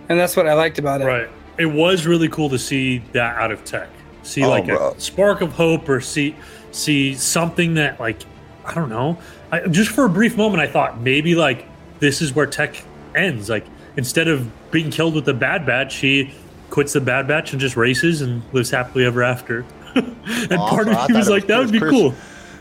and 0.09 0.19
that's 0.19 0.37
what 0.37 0.47
I 0.47 0.55
liked 0.55 0.79
about 0.79 1.01
it. 1.01 1.05
Right. 1.05 1.29
It 1.59 1.67
was 1.67 2.07
really 2.07 2.29
cool 2.29 2.49
to 2.51 2.59
see 2.59 3.03
that 3.13 3.37
out 3.37 3.51
of 3.51 3.65
Tech. 3.65 3.89
See 4.23 4.43
Oh, 4.45 4.51
like 4.51 4.67
bro. 4.67 4.95
a 4.97 5.01
spark 5.01 5.41
of 5.41 5.53
hope, 5.53 5.89
or 5.89 6.01
see 6.01 6.35
see 6.71 7.15
something 7.15 7.75
that 7.75 7.99
like 8.01 8.19
I 8.65 8.75
don't 8.75 8.91
know. 8.91 9.17
I, 9.51 9.61
just 9.61 9.91
for 9.91 10.05
a 10.05 10.09
brief 10.11 10.37
moment, 10.37 10.61
I 10.63 10.67
thought 10.67 11.01
maybe 11.01 11.35
like 11.35 11.65
this 12.01 12.21
is 12.21 12.35
where 12.35 12.47
Tech 12.47 12.83
ends. 13.15 13.49
Like 13.49 13.65
instead 13.97 14.29
of 14.29 14.47
being 14.71 14.91
killed 14.91 15.15
with 15.15 15.25
the 15.25 15.33
Bad 15.35 15.65
Batch, 15.67 15.93
she 15.93 16.33
quits 16.71 16.93
the 16.93 17.01
Bad 17.01 17.27
Batch 17.27 17.53
and 17.53 17.61
just 17.61 17.77
races 17.77 18.21
and 18.21 18.43
lives 18.53 18.71
happily 18.71 19.05
ever 19.07 19.23
after. 19.23 19.65
and 19.95 20.17
Oh, 20.53 20.57
part 20.69 20.87
of 20.89 20.95
thought 20.95 21.11
me 21.11 21.17
was 21.17 21.29
it 21.29 21.33
like, 21.33 21.47
that 21.47 21.59
would 21.59 21.73
be 21.73 21.79
Chris- 21.81 21.91
cool. 21.91 22.15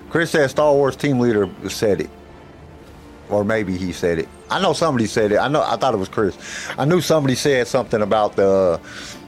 Chris 0.10 0.32
said 0.32 0.50
Star 0.50 0.72
Wars 0.74 0.96
team 0.96 1.20
leader 1.20 1.50
said 1.68 2.00
it. 2.02 2.10
Or 3.30 3.44
maybe 3.44 3.78
he 3.78 3.92
said 3.92 4.20
it. 4.20 4.30
I 4.50 4.62
know 4.62 4.74
somebody 4.74 5.06
said 5.06 5.34
it. 5.34 5.38
I 5.38 5.48
know 5.48 5.62
I 5.62 5.76
thought 5.76 5.94
it 5.94 5.98
was 5.98 6.10
Chris. 6.10 6.38
I 6.78 6.86
knew 6.86 7.02
somebody 7.02 7.36
said 7.36 7.68
something 7.68 8.02
about 8.02 8.36
the 8.36 8.80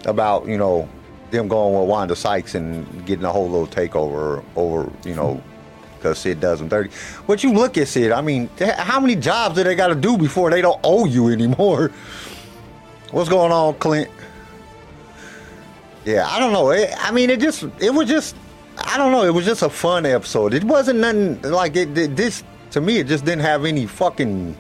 about, 0.05 0.47
you 0.47 0.57
know, 0.57 0.87
them 1.31 1.47
going 1.47 1.79
with 1.79 1.89
Wanda 1.89 2.15
Sykes 2.15 2.55
and 2.55 3.05
getting 3.05 3.25
a 3.25 3.31
whole 3.31 3.49
little 3.49 3.67
takeover 3.67 4.43
over, 4.55 4.91
you 5.03 5.15
know, 5.15 5.41
because 5.97 6.17
Cid 6.19 6.39
does 6.39 6.59
them 6.59 6.69
dirty. 6.69 6.91
But 7.27 7.43
you 7.43 7.51
look 7.51 7.77
at 7.77 7.87
Cid, 7.87 8.11
I 8.11 8.21
mean, 8.21 8.49
how 8.77 8.99
many 8.99 9.15
jobs 9.15 9.55
do 9.55 9.63
they 9.63 9.75
got 9.75 9.87
to 9.87 9.95
do 9.95 10.17
before 10.17 10.49
they 10.49 10.61
don't 10.61 10.79
owe 10.83 11.05
you 11.05 11.29
anymore? 11.29 11.91
What's 13.11 13.29
going 13.29 13.51
on, 13.51 13.73
Clint? 13.75 14.09
Yeah, 16.05 16.27
I 16.27 16.39
don't 16.39 16.53
know. 16.53 16.71
It, 16.71 16.91
I 16.97 17.11
mean, 17.11 17.29
it 17.29 17.39
just, 17.39 17.63
it 17.79 17.93
was 17.93 18.07
just, 18.07 18.35
I 18.77 18.97
don't 18.97 19.11
know. 19.11 19.25
It 19.25 19.33
was 19.33 19.45
just 19.45 19.61
a 19.61 19.69
fun 19.69 20.05
episode. 20.05 20.53
It 20.53 20.63
wasn't 20.63 20.99
nothing 20.99 21.41
like 21.41 21.75
it. 21.75 21.97
it 21.97 22.15
this 22.15 22.43
to 22.71 22.81
me, 22.81 22.97
it 22.97 23.07
just 23.07 23.25
didn't 23.25 23.41
have 23.41 23.65
any 23.65 23.85
fucking 23.85 24.55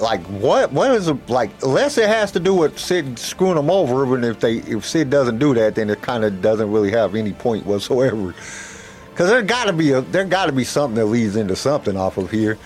like 0.00 0.22
what 0.26 0.72
what 0.72 0.90
is 0.92 1.08
it 1.08 1.28
like 1.28 1.50
unless 1.62 1.98
it 1.98 2.08
has 2.08 2.32
to 2.32 2.40
do 2.40 2.54
with 2.54 2.78
Cid 2.78 3.18
screwing 3.18 3.56
them 3.56 3.70
over. 3.70 4.06
But 4.06 4.24
if 4.24 4.40
they 4.40 4.56
if 4.58 4.84
Cid 4.84 5.10
doesn't 5.10 5.38
do 5.38 5.54
that, 5.54 5.74
then 5.74 5.90
it 5.90 6.02
kind 6.02 6.24
of 6.24 6.42
doesn't 6.42 6.70
really 6.70 6.90
have 6.90 7.14
any 7.14 7.32
point 7.32 7.66
whatsoever. 7.66 8.34
Because 9.10 9.28
there 9.28 9.42
got 9.42 9.66
to 9.66 9.72
be 9.72 9.92
a 9.92 10.00
there 10.00 10.24
got 10.24 10.46
to 10.46 10.52
be 10.52 10.64
something 10.64 10.96
that 10.96 11.06
leads 11.06 11.36
into 11.36 11.54
something 11.56 11.96
off 11.96 12.16
of 12.16 12.30
here, 12.30 12.58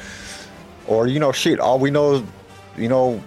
or 0.87 1.07
you 1.07 1.19
know, 1.19 1.33
shit. 1.33 1.59
All 1.59 1.79
we 1.79 1.91
know 1.91 2.15
is, 2.15 2.23
you 2.77 2.89
know, 2.89 3.23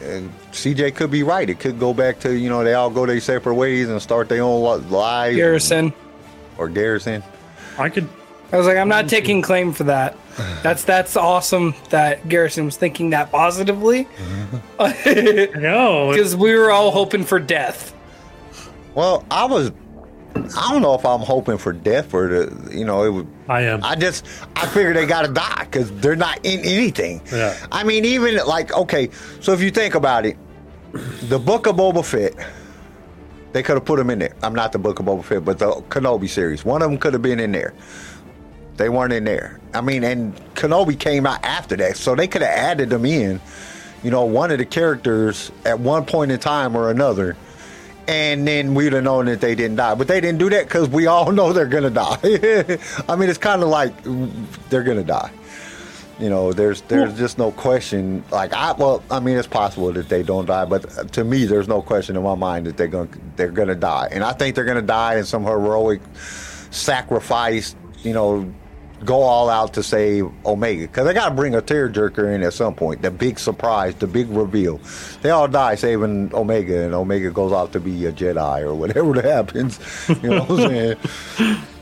and 0.00 0.30
CJ 0.52 0.94
could 0.94 1.10
be 1.10 1.22
right. 1.22 1.48
It 1.48 1.58
could 1.58 1.78
go 1.78 1.92
back 1.92 2.20
to 2.20 2.34
you 2.36 2.48
know 2.48 2.62
they 2.62 2.74
all 2.74 2.90
go 2.90 3.06
their 3.06 3.20
separate 3.20 3.54
ways 3.54 3.88
and 3.88 4.00
start 4.00 4.28
their 4.28 4.42
own 4.42 4.88
lives. 4.90 5.36
Garrison. 5.36 5.92
or 6.58 6.68
Garrison. 6.68 7.22
I 7.78 7.88
could 7.88 8.08
I 8.52 8.58
was 8.58 8.66
like, 8.66 8.76
I'm 8.76 8.88
not 8.88 9.08
taking 9.08 9.42
claim 9.42 9.72
for 9.72 9.84
that. 9.84 10.16
That's 10.62 10.84
that's 10.84 11.16
awesome 11.16 11.74
that 11.90 12.28
Garrison 12.28 12.66
was 12.66 12.76
thinking 12.76 13.10
that 13.10 13.30
positively, 13.32 14.06
no. 14.78 16.10
because 16.12 16.36
we 16.36 16.54
were 16.54 16.70
all 16.70 16.90
hoping 16.90 17.24
for 17.24 17.38
death. 17.38 17.94
Well, 18.94 19.24
I 19.30 19.46
was. 19.46 19.72
I 20.34 20.70
don't 20.70 20.82
know 20.82 20.94
if 20.94 21.06
I'm 21.06 21.20
hoping 21.20 21.56
for 21.56 21.72
death 21.72 22.12
or 22.12 22.28
the 22.28 22.76
you 22.76 22.84
know 22.84 23.04
it 23.04 23.10
would. 23.10 23.26
I 23.48 23.62
am. 23.62 23.82
I 23.82 23.94
just 23.94 24.26
I 24.54 24.66
figure 24.66 24.92
they 24.92 25.06
gotta 25.06 25.32
die 25.32 25.64
because 25.64 25.90
they're 26.00 26.14
not 26.14 26.38
in 26.44 26.60
anything. 26.60 27.22
Yeah. 27.32 27.56
I 27.72 27.84
mean, 27.84 28.04
even 28.04 28.36
like 28.46 28.72
okay, 28.74 29.08
so 29.40 29.52
if 29.54 29.62
you 29.62 29.70
think 29.70 29.94
about 29.94 30.26
it, 30.26 30.36
the 31.22 31.38
Book 31.38 31.66
of 31.66 31.76
Boba 31.76 32.04
Fett, 32.04 32.34
they 33.52 33.62
could 33.62 33.76
have 33.76 33.86
put 33.86 33.96
them 33.96 34.10
in 34.10 34.18
there. 34.18 34.34
I'm 34.42 34.54
not 34.54 34.72
the 34.72 34.78
Book 34.78 35.00
of 35.00 35.06
Boba 35.06 35.24
Fett, 35.24 35.44
but 35.44 35.58
the 35.58 35.72
Kenobi 35.88 36.28
series. 36.28 36.64
One 36.64 36.82
of 36.82 36.90
them 36.90 36.98
could 36.98 37.14
have 37.14 37.22
been 37.22 37.40
in 37.40 37.52
there. 37.52 37.72
They 38.76 38.88
weren't 38.88 39.12
in 39.12 39.24
there. 39.24 39.58
I 39.74 39.80
mean, 39.80 40.04
and 40.04 40.34
Kenobi 40.54 40.98
came 40.98 41.26
out 41.26 41.42
after 41.44 41.76
that, 41.76 41.96
so 41.96 42.14
they 42.14 42.28
could 42.28 42.42
have 42.42 42.50
added 42.50 42.90
them 42.90 43.04
in. 43.04 43.40
You 44.02 44.10
know, 44.10 44.24
one 44.24 44.50
of 44.50 44.58
the 44.58 44.66
characters 44.66 45.50
at 45.64 45.80
one 45.80 46.04
point 46.04 46.30
in 46.30 46.38
time 46.38 46.76
or 46.76 46.90
another, 46.90 47.36
and 48.06 48.46
then 48.46 48.74
we'd 48.74 48.92
have 48.92 49.04
known 49.04 49.26
that 49.26 49.40
they 49.40 49.54
didn't 49.54 49.76
die. 49.76 49.94
But 49.94 50.08
they 50.08 50.20
didn't 50.20 50.38
do 50.38 50.50
that 50.50 50.66
because 50.66 50.88
we 50.88 51.06
all 51.06 51.32
know 51.32 51.52
they're 51.52 51.66
gonna 51.66 51.90
die. 51.90 52.18
I 53.08 53.16
mean, 53.16 53.28
it's 53.28 53.38
kind 53.38 53.62
of 53.62 53.68
like 53.68 54.04
mm, 54.04 54.30
they're 54.68 54.84
gonna 54.84 55.04
die. 55.04 55.30
You 56.18 56.30
know, 56.30 56.52
there's 56.52 56.80
there's 56.82 57.16
just 57.18 57.36
no 57.36 57.52
question. 57.52 58.24
Like 58.30 58.54
I, 58.54 58.72
well, 58.72 59.02
I 59.10 59.20
mean, 59.20 59.36
it's 59.36 59.48
possible 59.48 59.92
that 59.92 60.08
they 60.08 60.22
don't 60.22 60.46
die, 60.46 60.64
but 60.64 60.98
uh, 60.98 61.04
to 61.04 61.24
me, 61.24 61.44
there's 61.44 61.68
no 61.68 61.82
question 61.82 62.16
in 62.16 62.22
my 62.22 62.34
mind 62.34 62.66
that 62.66 62.76
they're 62.76 62.86
gonna 62.88 63.10
they're 63.36 63.50
gonna 63.50 63.74
die, 63.74 64.08
and 64.10 64.24
I 64.24 64.32
think 64.32 64.54
they're 64.54 64.64
gonna 64.64 64.80
die 64.80 65.16
in 65.16 65.24
some 65.24 65.44
heroic 65.44 66.00
sacrifice. 66.70 67.76
You 68.02 68.14
know, 68.14 68.54
go 69.04 69.22
all 69.22 69.50
out 69.50 69.74
to 69.74 69.82
save 69.82 70.30
Omega 70.44 70.82
because 70.82 71.06
they 71.06 71.14
got 71.14 71.28
to 71.28 71.34
bring 71.34 71.54
a 71.54 71.62
tearjerker 71.62 72.34
in 72.34 72.42
at 72.42 72.52
some 72.52 72.74
point. 72.74 73.02
The 73.02 73.10
big 73.10 73.38
surprise, 73.38 73.94
the 73.96 74.06
big 74.06 74.28
reveal. 74.30 74.80
They 75.22 75.30
all 75.30 75.48
die 75.48 75.74
saving 75.74 76.34
Omega, 76.34 76.82
and 76.82 76.94
Omega 76.94 77.30
goes 77.30 77.52
out 77.52 77.72
to 77.72 77.80
be 77.80 78.06
a 78.06 78.12
Jedi 78.12 78.62
or 78.62 78.74
whatever 78.74 79.12
that 79.20 79.24
happens. 79.24 79.78
You 80.08 80.30
know 80.30 80.44
what 80.44 80.60
I'm 80.60 80.68
saying? 80.68 80.96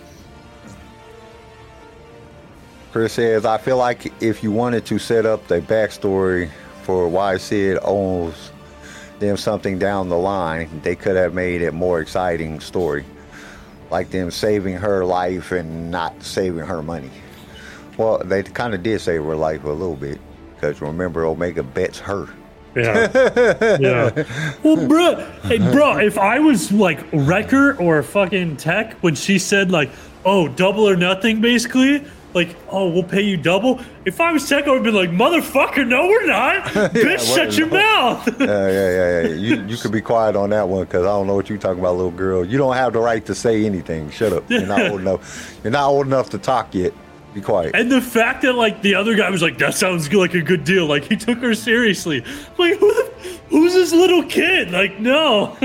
Chris 2.93 3.15
says, 3.15 3.45
I 3.45 3.59
feel 3.59 3.77
like 3.77 4.13
if 4.23 4.45
you 4.45 4.53
wanted 4.53 4.87
to 4.87 5.01
set 5.01 5.27
up 5.27 5.49
the 5.49 5.61
backstory 5.61 6.49
for 6.83 7.09
why 7.09 7.39
Cid 7.39 7.79
owns 7.83 8.53
them 9.19 9.37
something 9.37 9.81
down 9.81 10.09
the 10.09 10.17
line, 10.17 10.81
they 10.85 10.95
could 10.95 11.17
have 11.17 11.35
made 11.35 11.61
it 11.61 11.75
more 11.75 12.01
exciting 12.01 12.61
story. 12.61 13.05
Like 13.91 14.11
them 14.11 14.31
saving 14.31 14.75
her 14.75 15.05
life 15.05 15.53
and 15.53 15.91
not 15.91 16.23
saving 16.23 16.65
her 16.65 16.83
money. 16.83 17.11
Well, 17.97 18.19
they 18.25 18.43
kind 18.43 18.75
of 18.75 18.83
did 18.83 19.01
save 19.01 19.23
her 19.25 19.37
life 19.37 19.65
a 19.65 19.71
little 19.71 19.97
bit. 19.97 20.21
Because 20.55 20.81
remember, 20.81 21.25
Omega 21.25 21.63
bets 21.63 21.99
her. 22.01 22.29
Yeah. 22.75 23.77
yeah. 23.81 24.25
Well, 24.63 24.89
bro, 24.89 25.17
hey, 25.45 25.59
bro, 25.59 25.99
if 25.99 26.19
I 26.19 26.41
was 26.41 26.73
like 26.73 27.05
Wrecker 27.13 27.77
or 27.81 28.03
fucking 28.03 28.57
Tech 28.57 28.95
when 28.95 29.15
she 29.15 29.39
said 29.39 29.71
like, 29.71 29.91
"Oh, 30.25 30.49
double 30.49 30.89
or 30.89 30.97
nothing," 30.97 31.41
basically, 31.41 32.05
like, 32.35 32.55
"Oh, 32.71 32.89
we'll 32.89 33.03
pay 33.05 33.23
you 33.23 33.37
double." 33.37 33.81
If 34.05 34.21
I 34.21 34.33
was 34.33 34.49
Tech, 34.49 34.67
I 34.67 34.71
would 34.73 34.83
be 34.83 34.91
like, 34.91 35.11
"Motherfucker, 35.11 35.87
no, 35.87 36.07
we're 36.07 36.27
not. 36.27 36.63
Bitch, 36.93 37.35
shut 37.35 37.57
your 37.57 37.69
mouth." 37.69 38.29
Yeah, 38.41 38.47
yeah, 38.47 38.71
yeah, 38.71 39.21
yeah. 39.23 39.29
You, 39.35 39.63
you 39.67 39.77
could 39.77 39.93
be 39.93 40.01
quiet 40.01 40.37
on 40.37 40.51
that 40.51 40.69
one 40.69 40.85
because 40.85 41.03
I 41.05 41.09
don't 41.09 41.27
know 41.27 41.35
what 41.35 41.49
you're 41.49 41.59
talking 41.59 41.81
about, 41.81 41.97
little 41.97 42.11
girl. 42.11 42.45
You 42.45 42.59
don't 42.59 42.75
have 42.75 42.93
the 42.93 42.99
right 43.01 43.25
to 43.27 43.35
say 43.35 43.65
anything. 43.65 44.11
Shut 44.11 44.33
up. 44.33 44.51
You're 44.51 44.67
not 44.67 44.91
old 44.91 45.01
enough. 45.03 45.59
You're 45.65 45.71
not 45.73 45.89
old 45.89 46.07
enough 46.07 46.31
to 46.31 46.39
talk 46.39 46.75
yet. 46.75 46.93
Be 47.33 47.41
quiet. 47.41 47.73
and 47.75 47.91
the 47.91 48.01
fact 48.01 48.43
that 48.43 48.55
like 48.55 48.81
the 48.83 48.95
other 48.95 49.17
guy 49.17 49.29
was 49.31 49.43
like, 49.43 49.59
"That 49.59 49.75
sounds 49.75 50.07
good, 50.09 50.19
like 50.21 50.35
a 50.35 50.41
good 50.43 50.65
deal," 50.65 50.87
like 50.87 51.05
he 51.05 51.17
took 51.17 51.39
her 51.39 51.55
seriously. 51.55 52.21
Like, 52.59 52.79
who 52.79 52.93
the, 52.95 53.13
who's 53.49 53.73
this 53.75 53.93
little 53.93 54.23
kid? 54.23 54.71
Like, 54.71 55.01
no. 55.01 55.57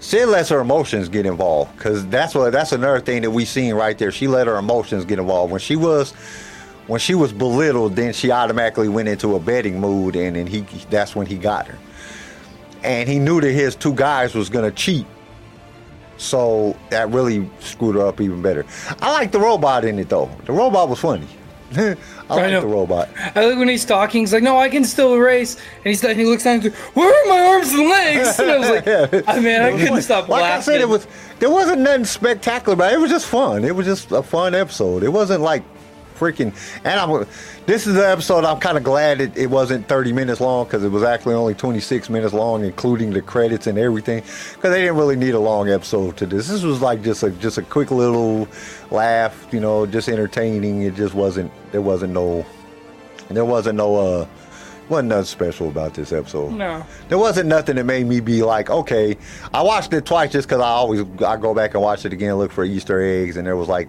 She 0.00 0.24
lets 0.24 0.50
her 0.50 0.60
emotions 0.60 1.08
get 1.08 1.26
involved 1.26 1.74
because 1.76 2.06
that's 2.08 2.34
what 2.34 2.52
that's 2.52 2.72
another 2.72 3.00
thing 3.00 3.22
that 3.22 3.30
we 3.30 3.44
seen 3.44 3.74
right 3.74 3.96
there. 3.96 4.12
She 4.12 4.28
let 4.28 4.46
her 4.46 4.56
emotions 4.56 5.04
get 5.04 5.18
involved 5.18 5.50
when 5.50 5.60
she 5.60 5.76
was 5.76 6.12
when 6.86 7.00
she 7.00 7.14
was 7.14 7.32
belittled. 7.32 7.96
Then 7.96 8.12
she 8.12 8.30
automatically 8.30 8.88
went 8.88 9.08
into 9.08 9.34
a 9.34 9.40
betting 9.40 9.80
mood, 9.80 10.16
and 10.16 10.36
then 10.36 10.46
he 10.46 10.60
that's 10.90 11.16
when 11.16 11.26
he 11.26 11.36
got 11.38 11.66
her. 11.66 11.78
And 12.82 13.08
he 13.08 13.18
knew 13.18 13.40
that 13.40 13.52
his 13.52 13.74
two 13.74 13.94
guys 13.94 14.34
was 14.34 14.50
gonna 14.50 14.70
cheat, 14.70 15.06
so 16.18 16.76
that 16.90 17.10
really 17.10 17.50
screwed 17.60 17.96
her 17.96 18.06
up 18.06 18.20
even 18.20 18.42
better. 18.42 18.66
I 19.00 19.12
like 19.12 19.32
the 19.32 19.40
robot 19.40 19.84
in 19.84 19.98
it 19.98 20.08
though. 20.10 20.30
The 20.44 20.52
robot 20.52 20.88
was 20.88 21.00
funny. 21.00 21.26
I 21.76 21.96
like 22.28 22.50
know. 22.50 22.60
the 22.60 22.66
robot. 22.66 23.08
I 23.34 23.46
like 23.46 23.58
when 23.58 23.68
he's 23.68 23.84
talking. 23.84 24.22
He's 24.22 24.32
like, 24.32 24.42
"No, 24.42 24.56
I 24.58 24.68
can 24.68 24.84
still 24.84 25.16
race," 25.16 25.56
and 25.56 25.84
he's 25.84 26.02
like, 26.02 26.16
he 26.16 26.24
looks 26.24 26.44
down. 26.44 26.54
And 26.54 26.62
goes, 26.64 26.74
Where 26.94 27.08
are 27.08 27.28
my 27.28 27.46
arms 27.54 27.72
and 27.72 27.88
legs? 27.88 28.38
And 28.38 28.50
I 28.50 28.58
was 28.58 28.68
like, 28.68 28.86
"I 29.28 29.36
ah, 29.36 29.40
mean, 29.40 29.60
I 29.60 29.70
couldn't 29.72 30.02
stop 30.02 30.28
like 30.28 30.42
laughing." 30.42 30.74
I 30.74 30.76
said, 30.76 30.80
it 30.80 30.88
was 30.88 31.06
there 31.38 31.50
wasn't 31.50 31.82
nothing 31.82 32.04
spectacular, 32.04 32.76
but 32.76 32.92
it 32.92 32.98
was 32.98 33.10
just 33.10 33.26
fun. 33.26 33.64
It 33.64 33.74
was 33.74 33.86
just 33.86 34.12
a 34.12 34.22
fun 34.22 34.54
episode. 34.54 35.02
It 35.02 35.08
wasn't 35.08 35.42
like 35.42 35.62
freaking. 36.16 36.54
And 36.84 37.00
I'm 37.00 37.26
this 37.66 37.86
is 37.86 37.94
the 37.94 38.08
episode. 38.08 38.44
I'm 38.44 38.60
kind 38.60 38.76
of 38.76 38.84
glad 38.84 39.20
it, 39.20 39.36
it 39.36 39.48
wasn't 39.48 39.88
30 39.88 40.12
minutes 40.12 40.40
long 40.40 40.64
because 40.64 40.84
it 40.84 40.88
was 40.88 41.02
actually 41.02 41.34
only 41.34 41.54
26 41.54 42.08
minutes 42.10 42.32
long, 42.32 42.64
including 42.64 43.10
the 43.10 43.22
credits 43.22 43.66
and 43.66 43.78
everything. 43.78 44.22
Because 44.54 44.70
they 44.70 44.82
didn't 44.82 44.96
really 44.96 45.16
need 45.16 45.34
a 45.34 45.40
long 45.40 45.68
episode 45.68 46.16
to 46.18 46.26
this. 46.26 46.48
This 46.48 46.62
was 46.62 46.80
like 46.80 47.02
just 47.02 47.22
a 47.22 47.30
just 47.30 47.58
a 47.58 47.62
quick 47.62 47.90
little 47.90 48.48
laugh, 48.90 49.46
you 49.52 49.60
know, 49.60 49.86
just 49.86 50.08
entertaining. 50.08 50.82
It 50.82 50.94
just 50.94 51.14
wasn't. 51.14 51.50
There 51.72 51.82
wasn't 51.82 52.12
no. 52.12 52.46
There 53.28 53.44
wasn't 53.44 53.76
no. 53.76 53.96
uh 53.96 54.26
wasn't 54.88 55.08
nothing 55.08 55.24
special 55.24 55.68
about 55.68 55.94
this 55.94 56.12
episode. 56.12 56.52
No. 56.52 56.84
There 57.08 57.18
wasn't 57.18 57.48
nothing 57.48 57.76
that 57.76 57.84
made 57.84 58.06
me 58.06 58.20
be 58.20 58.42
like, 58.42 58.70
okay. 58.70 59.16
I 59.52 59.62
watched 59.62 59.92
it 59.92 60.06
twice 60.06 60.32
just 60.32 60.48
because 60.48 60.60
I 60.60 60.68
always 60.68 61.00
I 61.24 61.36
go 61.36 61.54
back 61.54 61.74
and 61.74 61.82
watch 61.82 62.04
it 62.04 62.12
again, 62.12 62.34
look 62.36 62.52
for 62.52 62.64
Easter 62.64 63.00
eggs, 63.00 63.36
and 63.36 63.46
there 63.46 63.56
was 63.56 63.68
like, 63.68 63.88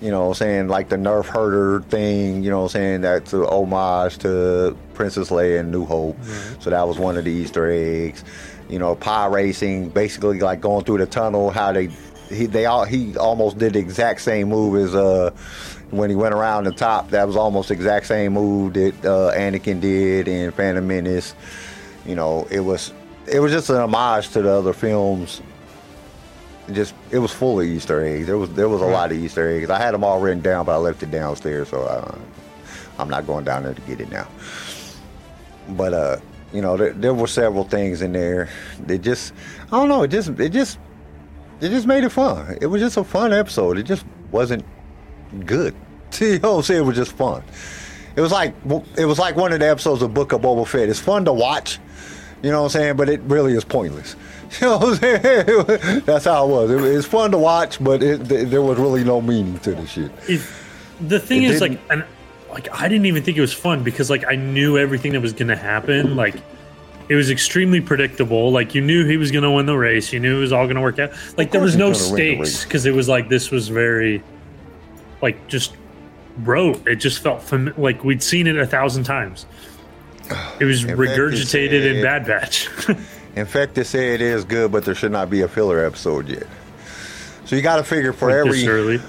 you 0.00 0.10
know, 0.10 0.32
saying 0.32 0.68
like 0.68 0.88
the 0.88 0.96
Nerf 0.96 1.26
herder 1.26 1.82
thing. 1.88 2.42
You 2.42 2.50
know, 2.50 2.68
saying 2.68 3.02
that's 3.02 3.32
an 3.32 3.44
homage 3.44 4.18
to 4.18 4.76
Princess 4.94 5.30
Leia 5.30 5.60
and 5.60 5.70
New 5.72 5.84
Hope. 5.84 6.16
So 6.60 6.70
that 6.70 6.86
was 6.86 6.98
one 6.98 7.16
of 7.16 7.24
the 7.24 7.30
Easter 7.30 7.70
eggs. 7.70 8.24
You 8.68 8.78
know, 8.78 8.94
pod 8.94 9.32
racing, 9.32 9.90
basically 9.90 10.40
like 10.40 10.60
going 10.60 10.84
through 10.84 10.98
the 10.98 11.06
tunnel. 11.06 11.50
How 11.50 11.72
they 11.72 11.88
he 12.30 12.46
they 12.46 12.66
all 12.66 12.84
he 12.84 13.16
almost 13.16 13.58
did 13.58 13.72
the 13.72 13.78
exact 13.78 14.20
same 14.20 14.48
move 14.48 14.76
as 14.76 14.94
uh 14.94 15.30
when 15.90 16.10
he 16.10 16.16
went 16.16 16.34
around 16.34 16.64
the 16.64 16.72
top. 16.72 17.10
That 17.10 17.26
was 17.26 17.36
almost 17.36 17.68
the 17.68 17.74
exact 17.74 18.06
same 18.06 18.34
move 18.34 18.74
that 18.74 18.94
uh, 19.04 19.32
Anakin 19.34 19.80
did 19.80 20.28
in 20.28 20.50
Phantom 20.52 20.86
Menace. 20.86 21.34
You 22.04 22.14
know, 22.14 22.46
it 22.50 22.60
was 22.60 22.92
it 23.26 23.40
was 23.40 23.52
just 23.52 23.70
an 23.70 23.76
homage 23.76 24.30
to 24.30 24.42
the 24.42 24.50
other 24.50 24.72
films. 24.72 25.40
Just 26.72 26.94
it 27.10 27.18
was 27.18 27.32
full 27.32 27.60
of 27.60 27.66
Easter 27.66 28.04
eggs. 28.04 28.26
There 28.26 28.38
was 28.38 28.50
there 28.50 28.68
was 28.68 28.82
a 28.82 28.86
lot 28.86 29.10
of 29.10 29.18
Easter 29.18 29.48
eggs. 29.48 29.70
I 29.70 29.78
had 29.78 29.94
them 29.94 30.04
all 30.04 30.20
written 30.20 30.42
down, 30.42 30.66
but 30.66 30.72
I 30.72 30.76
left 30.76 31.02
it 31.02 31.10
downstairs, 31.10 31.68
so 31.68 31.86
I, 31.86 33.00
I'm 33.00 33.08
not 33.08 33.26
going 33.26 33.44
down 33.44 33.62
there 33.62 33.74
to 33.74 33.80
get 33.82 34.00
it 34.00 34.10
now. 34.10 34.28
But 35.70 35.94
uh, 35.94 36.16
you 36.52 36.60
know, 36.60 36.76
there, 36.76 36.92
there 36.92 37.14
were 37.14 37.26
several 37.26 37.64
things 37.64 38.02
in 38.02 38.12
there. 38.12 38.48
It 38.86 39.02
just 39.02 39.32
I 39.66 39.70
don't 39.70 39.88
know. 39.88 40.02
It 40.02 40.08
just 40.08 40.28
it 40.40 40.50
just 40.50 40.78
it 41.60 41.70
just 41.70 41.86
made 41.86 42.04
it 42.04 42.10
fun. 42.10 42.58
It 42.60 42.66
was 42.66 42.82
just 42.82 42.96
a 42.96 43.04
fun 43.04 43.32
episode. 43.32 43.78
It 43.78 43.84
just 43.84 44.04
wasn't 44.30 44.64
good. 45.44 45.74
You 46.20 46.38
know 46.38 46.56
what 46.56 46.70
It 46.70 46.80
was 46.80 46.96
just 46.96 47.12
fun. 47.12 47.42
It 48.16 48.20
was 48.20 48.32
like 48.32 48.54
it 48.96 49.04
was 49.04 49.18
like 49.18 49.36
one 49.36 49.52
of 49.52 49.60
the 49.60 49.68
episodes 49.68 50.02
of 50.02 50.12
Book 50.14 50.32
of 50.32 50.40
Boba 50.40 50.66
Fett. 50.66 50.88
It's 50.88 50.98
fun 50.98 51.24
to 51.26 51.32
watch, 51.32 51.78
you 52.42 52.50
know 52.50 52.62
what 52.62 52.74
I'm 52.74 52.80
saying, 52.80 52.96
but 52.96 53.08
it 53.08 53.20
really 53.20 53.52
is 53.52 53.64
pointless. 53.64 54.16
You 54.60 54.66
know 54.66 54.78
what 54.78 55.04
I'm 55.04 55.22
saying? 55.22 56.02
That's 56.06 56.24
how 56.24 56.46
it 56.46 56.50
was. 56.50 56.70
It, 56.70 56.82
it's 56.96 57.06
fun 57.06 57.30
to 57.32 57.38
watch, 57.38 57.82
but 57.82 58.02
it, 58.02 58.24
there 58.24 58.62
was 58.62 58.78
really 58.78 59.04
no 59.04 59.20
meaning 59.20 59.58
to 59.60 59.74
the 59.74 59.86
shit. 59.86 60.10
If 60.28 60.96
the 61.00 61.20
thing 61.20 61.42
It 61.42 61.50
is 61.52 61.60
like 61.60 61.78
and 61.90 62.04
like 62.50 62.68
I 62.72 62.88
didn't 62.88 63.06
even 63.06 63.22
think 63.22 63.36
it 63.36 63.40
was 63.40 63.52
fun 63.52 63.84
because 63.84 64.10
like 64.10 64.24
I 64.26 64.34
knew 64.34 64.78
everything 64.78 65.12
that 65.12 65.20
was 65.20 65.32
gonna 65.32 65.56
happen. 65.56 66.16
Like 66.16 66.36
it 67.08 67.14
was 67.14 67.30
extremely 67.30 67.80
predictable. 67.80 68.50
Like 68.50 68.74
you 68.74 68.80
knew 68.80 69.06
he 69.06 69.16
was 69.16 69.30
gonna 69.30 69.52
win 69.52 69.66
the 69.66 69.76
race. 69.76 70.12
You 70.12 70.20
knew 70.20 70.38
it 70.38 70.40
was 70.40 70.52
all 70.52 70.66
gonna 70.66 70.82
work 70.82 70.98
out. 70.98 71.12
Like 71.36 71.50
there 71.50 71.60
was 71.60 71.76
no 71.76 71.92
gonna 71.92 72.04
win 72.12 72.38
the 72.38 72.46
stakes 72.46 72.64
because 72.64 72.86
it 72.86 72.94
was 72.94 73.08
like 73.08 73.28
this 73.28 73.50
was 73.50 73.68
very 73.68 74.22
like 75.22 75.46
just 75.48 75.76
rote. 76.38 76.86
It 76.86 76.96
just 76.96 77.20
felt 77.20 77.42
fam- 77.42 77.74
like 77.76 78.02
we'd 78.04 78.22
seen 78.22 78.46
it 78.46 78.56
a 78.56 78.66
thousand 78.66 79.04
times. 79.04 79.46
It 80.60 80.64
was 80.64 80.82
In 80.84 80.90
fact, 80.90 81.00
it's, 81.00 81.18
regurgitated 81.18 81.96
in 81.96 82.02
Bad 82.02 82.26
Batch. 82.26 82.68
In 83.38 83.46
fact, 83.46 83.74
they 83.74 83.84
say 83.84 84.14
it 84.14 84.20
is 84.20 84.44
good, 84.44 84.72
but 84.72 84.84
there 84.84 84.96
should 84.96 85.12
not 85.12 85.30
be 85.30 85.42
a 85.42 85.48
filler 85.48 85.84
episode 85.84 86.28
yet. 86.28 86.46
So 87.44 87.54
you 87.54 87.62
got 87.62 87.76
to 87.76 87.84
figure 87.84 88.12
for 88.12 88.30
every 88.30 88.64
this 88.64 89.02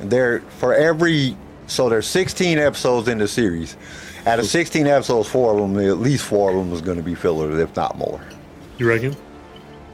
there 0.00 0.40
for 0.58 0.74
every 0.74 1.36
so 1.68 1.88
there's 1.88 2.08
16 2.08 2.58
episodes 2.58 3.06
in 3.06 3.18
the 3.18 3.28
series. 3.28 3.76
Out 4.26 4.40
of 4.40 4.46
16 4.46 4.86
episodes, 4.86 5.28
four 5.28 5.54
of 5.54 5.58
them, 5.58 5.78
at 5.78 5.98
least 5.98 6.24
four 6.24 6.50
of 6.50 6.56
them, 6.56 6.72
is 6.72 6.80
going 6.80 6.96
to 6.96 7.02
be 7.02 7.14
fillers, 7.14 7.58
if 7.58 7.74
not 7.76 7.96
more. 7.96 8.20
You 8.78 8.88
reckon? 8.88 9.16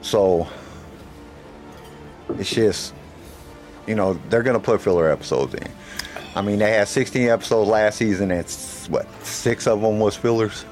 So 0.02 0.48
it's 2.30 2.50
just, 2.50 2.94
you 3.86 3.94
know, 3.94 4.14
they're 4.28 4.42
going 4.42 4.58
to 4.58 4.64
put 4.64 4.80
filler 4.80 5.10
episodes 5.10 5.54
in. 5.54 5.70
I 6.34 6.40
mean, 6.40 6.58
they 6.58 6.70
had 6.72 6.88
16 6.88 7.28
episodes 7.28 7.70
last 7.70 7.98
season, 7.98 8.30
and 8.30 8.46
what 8.88 9.06
six 9.24 9.66
of 9.66 9.80
them 9.82 9.98
was 9.98 10.16
fillers. 10.16 10.64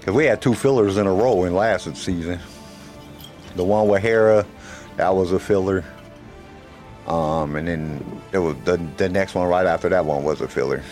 Because 0.00 0.14
we 0.14 0.24
had 0.24 0.40
two 0.42 0.54
fillers 0.54 0.96
in 0.96 1.06
a 1.06 1.12
row 1.12 1.44
in 1.44 1.54
last 1.54 1.94
season. 1.96 2.40
The 3.56 3.64
one 3.64 3.86
with 3.88 4.02
Hera, 4.02 4.46
that 4.96 5.14
was 5.14 5.32
a 5.32 5.38
filler. 5.38 5.84
Um, 7.06 7.56
and 7.56 7.68
then 7.68 8.22
there 8.30 8.42
was 8.42 8.56
the 8.64 8.76
the 8.96 9.08
next 9.08 9.34
one 9.34 9.48
right 9.48 9.66
after 9.66 9.88
that 9.88 10.04
one 10.04 10.22
was 10.22 10.40
a 10.40 10.48
filler, 10.48 10.82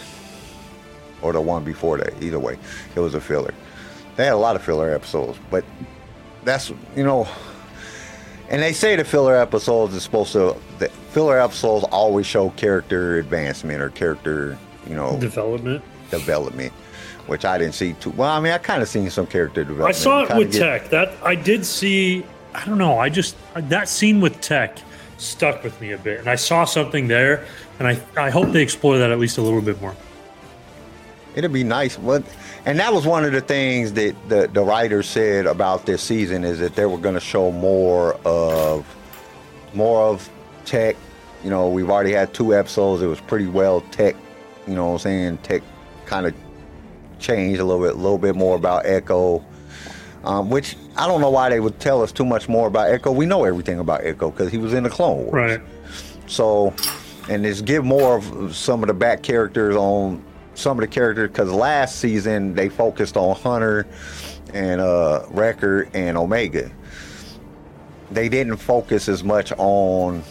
or 1.23 1.33
the 1.33 1.41
one 1.41 1.65
before 1.65 1.99
that. 1.99 2.21
Either 2.23 2.39
way, 2.39 2.59
it 2.97 3.01
was 3.01 3.15
a 3.15 3.21
filler. 3.21 3.55
They 4.17 4.25
had 4.25 4.33
a 4.33 4.37
lot 4.39 4.57
of 4.57 4.63
filler 4.63 4.93
episodes, 4.93 5.39
but 5.51 5.65
that's 6.45 6.71
you 6.97 7.05
know 7.05 7.29
and 8.49 8.63
they 8.63 8.73
say 8.73 8.97
the 8.97 9.05
filler 9.05 9.37
episodes 9.37 9.95
is 9.95 10.03
supposed 10.03 10.33
to 10.33 10.57
the 10.79 10.89
filler 11.11 11.39
episodes 11.39 11.85
always 11.91 12.27
show 12.27 12.51
character 12.51 13.19
advancement 13.19 13.83
or 13.83 13.91
character 13.91 14.59
you 14.87 14.95
know 14.95 15.19
Development. 15.21 15.83
development 16.11 16.73
which 17.29 17.45
i 17.45 17.57
didn't 17.59 17.75
see 17.75 17.93
too 17.95 18.11
well 18.11 18.31
i 18.31 18.41
mean 18.41 18.53
i 18.53 18.59
kind 18.59 18.83
of 18.83 18.89
seen 18.89 19.09
some 19.11 19.27
character 19.27 19.63
development 19.63 19.95
I 19.95 19.99
saw 19.99 20.23
it 20.25 20.37
with 20.37 20.53
get- 20.53 20.59
Tech. 20.61 20.91
That 20.91 21.13
I 21.23 21.35
did 21.35 21.65
see. 21.65 22.25
I 22.55 22.65
don't 22.65 22.79
know. 22.79 22.99
I 22.99 23.09
just 23.09 23.37
that 23.55 23.89
scene 23.89 24.21
with 24.21 24.41
Tech 24.41 24.79
stuck 25.19 25.63
with 25.63 25.79
me 25.81 25.93
a 25.93 25.99
bit, 25.99 26.19
and 26.21 26.29
I 26.29 26.37
saw 26.37 26.65
something 26.65 27.07
there, 27.09 27.45
and 27.79 27.87
I 27.87 28.01
I 28.17 28.31
hope 28.31 28.51
they 28.53 28.63
explore 28.63 28.99
that 28.99 29.11
at 29.11 29.19
least 29.19 29.39
a 29.39 29.43
little 29.43 29.61
bit 29.61 29.81
more. 29.81 29.95
it'd 31.37 31.53
be 31.53 31.63
nice 31.65 31.97
but 31.97 32.23
and 32.67 32.79
that 32.81 32.93
was 32.93 33.07
one 33.07 33.25
of 33.25 33.33
the 33.33 33.41
things 33.41 33.93
that 33.93 34.15
the, 34.29 34.49
the 34.53 34.63
writers 34.63 35.07
said 35.07 35.47
about 35.47 35.87
this 35.87 36.03
season 36.03 36.43
is 36.45 36.59
that 36.59 36.75
they 36.75 36.87
were 36.87 36.99
going 36.99 37.15
to 37.15 37.21
show 37.21 37.53
more 37.53 38.15
of 38.25 38.85
more 39.75 40.03
of 40.09 40.29
tech 40.65 40.97
you 41.45 41.51
know 41.51 41.69
we've 41.69 41.91
already 41.91 42.13
had 42.13 42.33
two 42.35 42.55
episodes 42.55 43.03
it 43.03 43.07
was 43.07 43.21
pretty 43.21 43.47
well 43.47 43.83
tech 43.93 44.17
you 44.67 44.75
know 44.75 44.87
what 44.87 44.93
i'm 44.95 44.99
saying 44.99 45.39
tech 45.39 45.63
kind 46.07 46.27
of 46.27 46.35
changed 47.19 47.61
a 47.61 47.65
little 47.65 47.83
bit 47.83 47.95
a 47.95 47.99
little 47.99 48.19
bit 48.19 48.35
more 48.37 48.57
about 48.57 48.87
echo 48.87 49.45
um, 50.25 50.51
which 50.51 50.77
i 50.97 51.07
don't 51.07 51.21
know 51.21 51.31
why 51.31 51.49
they 51.49 51.61
would 51.61 51.79
tell 51.81 52.03
us 52.03 52.13
too 52.13 52.25
much 52.25 52.49
more 52.49 52.67
about 52.69 52.89
echo 52.91 53.11
we 53.13 53.27
know 53.27 53.45
everything 53.45 53.79
about 53.79 54.05
echo 54.05 54.31
because 54.31 54.51
he 54.51 54.59
was 54.59 54.73
in 54.75 54.83
the 54.85 54.91
clone 54.91 55.25
wars 55.27 55.33
Right. 55.33 55.61
so, 56.27 56.75
and 57.29 57.45
just 57.45 57.65
give 57.65 57.85
more 57.85 58.17
of 58.19 58.55
some 58.57 58.83
of 58.83 58.87
the 58.89 58.95
back 58.95 59.23
characters 59.23 59.77
on 59.77 60.23
some 60.55 60.79
of 60.79 60.81
the 60.81 60.89
characters 60.89 61.29
because 61.29 61.51
last 61.53 61.97
season 62.01 62.55
they 62.55 62.69
focused 62.69 63.17
on 63.17 63.37
Hunter 63.37 63.87
and 64.55 64.81
uh, 64.81 65.25
Wrecker 65.31 65.89
and 65.95 66.17
Omega. 66.17 66.71
They 68.11 68.29
didn't 68.29 68.57
focus 68.57 69.09
as 69.09 69.23
much 69.23 69.53
on 69.59 70.23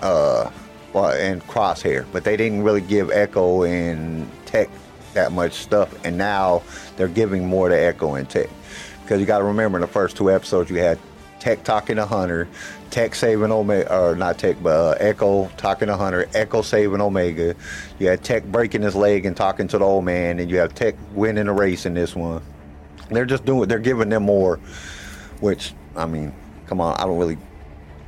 uh, 0.00 0.50
well, 0.92 1.10
and 1.10 1.42
Crosshair, 1.46 2.06
but 2.12 2.22
they 2.24 2.36
didn't 2.36 2.62
really 2.62 2.80
give 2.80 3.10
Echo 3.10 3.64
and 3.64 4.30
Tech 4.46 4.68
that 5.14 5.32
much 5.32 5.54
stuff. 5.54 5.92
And 6.04 6.16
now 6.18 6.62
they're 6.96 7.08
giving 7.08 7.46
more 7.46 7.68
to 7.68 7.78
Echo 7.78 8.14
and 8.14 8.28
Tech 8.28 8.48
because 9.02 9.20
you 9.20 9.26
got 9.26 9.38
to 9.38 9.44
remember 9.44 9.78
in 9.78 9.82
the 9.82 9.88
first 9.88 10.16
two 10.16 10.30
episodes 10.30 10.70
you 10.70 10.76
had 10.76 10.98
Tech 11.40 11.64
talking 11.64 11.96
to 11.96 12.06
Hunter, 12.06 12.46
Tech 12.90 13.14
saving 13.14 13.50
Omega, 13.50 13.92
or 13.92 14.14
not 14.14 14.38
Tech, 14.38 14.56
but 14.62 14.70
uh, 14.70 14.96
Echo 15.00 15.48
talking 15.56 15.88
to 15.88 15.96
Hunter, 15.96 16.28
Echo 16.34 16.62
saving 16.62 17.00
Omega. 17.00 17.54
You 17.98 18.08
had 18.08 18.22
Tech 18.22 18.44
breaking 18.44 18.82
his 18.82 18.94
leg 18.94 19.26
and 19.26 19.36
talking 19.36 19.66
to 19.68 19.78
the 19.78 19.84
old 19.84 20.04
man, 20.04 20.38
and 20.38 20.50
you 20.50 20.58
have 20.58 20.74
Tech 20.74 20.94
winning 21.12 21.46
the 21.46 21.52
race 21.52 21.86
in 21.86 21.94
this 21.94 22.14
one. 22.14 22.42
They're 23.10 23.24
just 23.24 23.44
doing, 23.44 23.68
they're 23.68 23.78
giving 23.78 24.10
them 24.10 24.24
more, 24.24 24.58
which 25.40 25.72
I 25.96 26.06
mean, 26.06 26.32
come 26.66 26.80
on, 26.80 26.94
I 27.00 27.04
don't 27.04 27.18
really, 27.18 27.38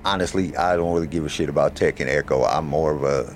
honestly, 0.04 0.56
I 0.56 0.76
don't 0.76 0.92
really 0.94 1.08
give 1.08 1.24
a 1.24 1.28
shit 1.28 1.48
about 1.48 1.74
Tech 1.74 2.00
and 2.00 2.08
Echo. 2.08 2.44
I'm 2.44 2.66
more 2.66 2.94
of 2.94 3.02
a 3.02 3.34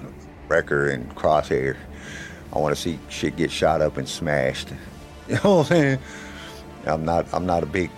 Wrecker 0.48 0.90
and 0.90 1.12
Crosshair. 1.16 1.76
I 2.56 2.60
want 2.60 2.74
to 2.74 2.80
see 2.80 2.98
shit 3.10 3.36
get 3.36 3.50
shot 3.50 3.82
up 3.82 3.96
and 3.96 4.08
smashed. 4.08 4.68
You 5.28 5.34
know 5.42 5.56
what 5.56 5.72
I'm 5.72 5.76
saying? 5.76 5.98
I'm 6.86 7.04
not, 7.04 7.26
I'm 7.34 7.46
not 7.46 7.64
a 7.64 7.66
big 7.66 7.90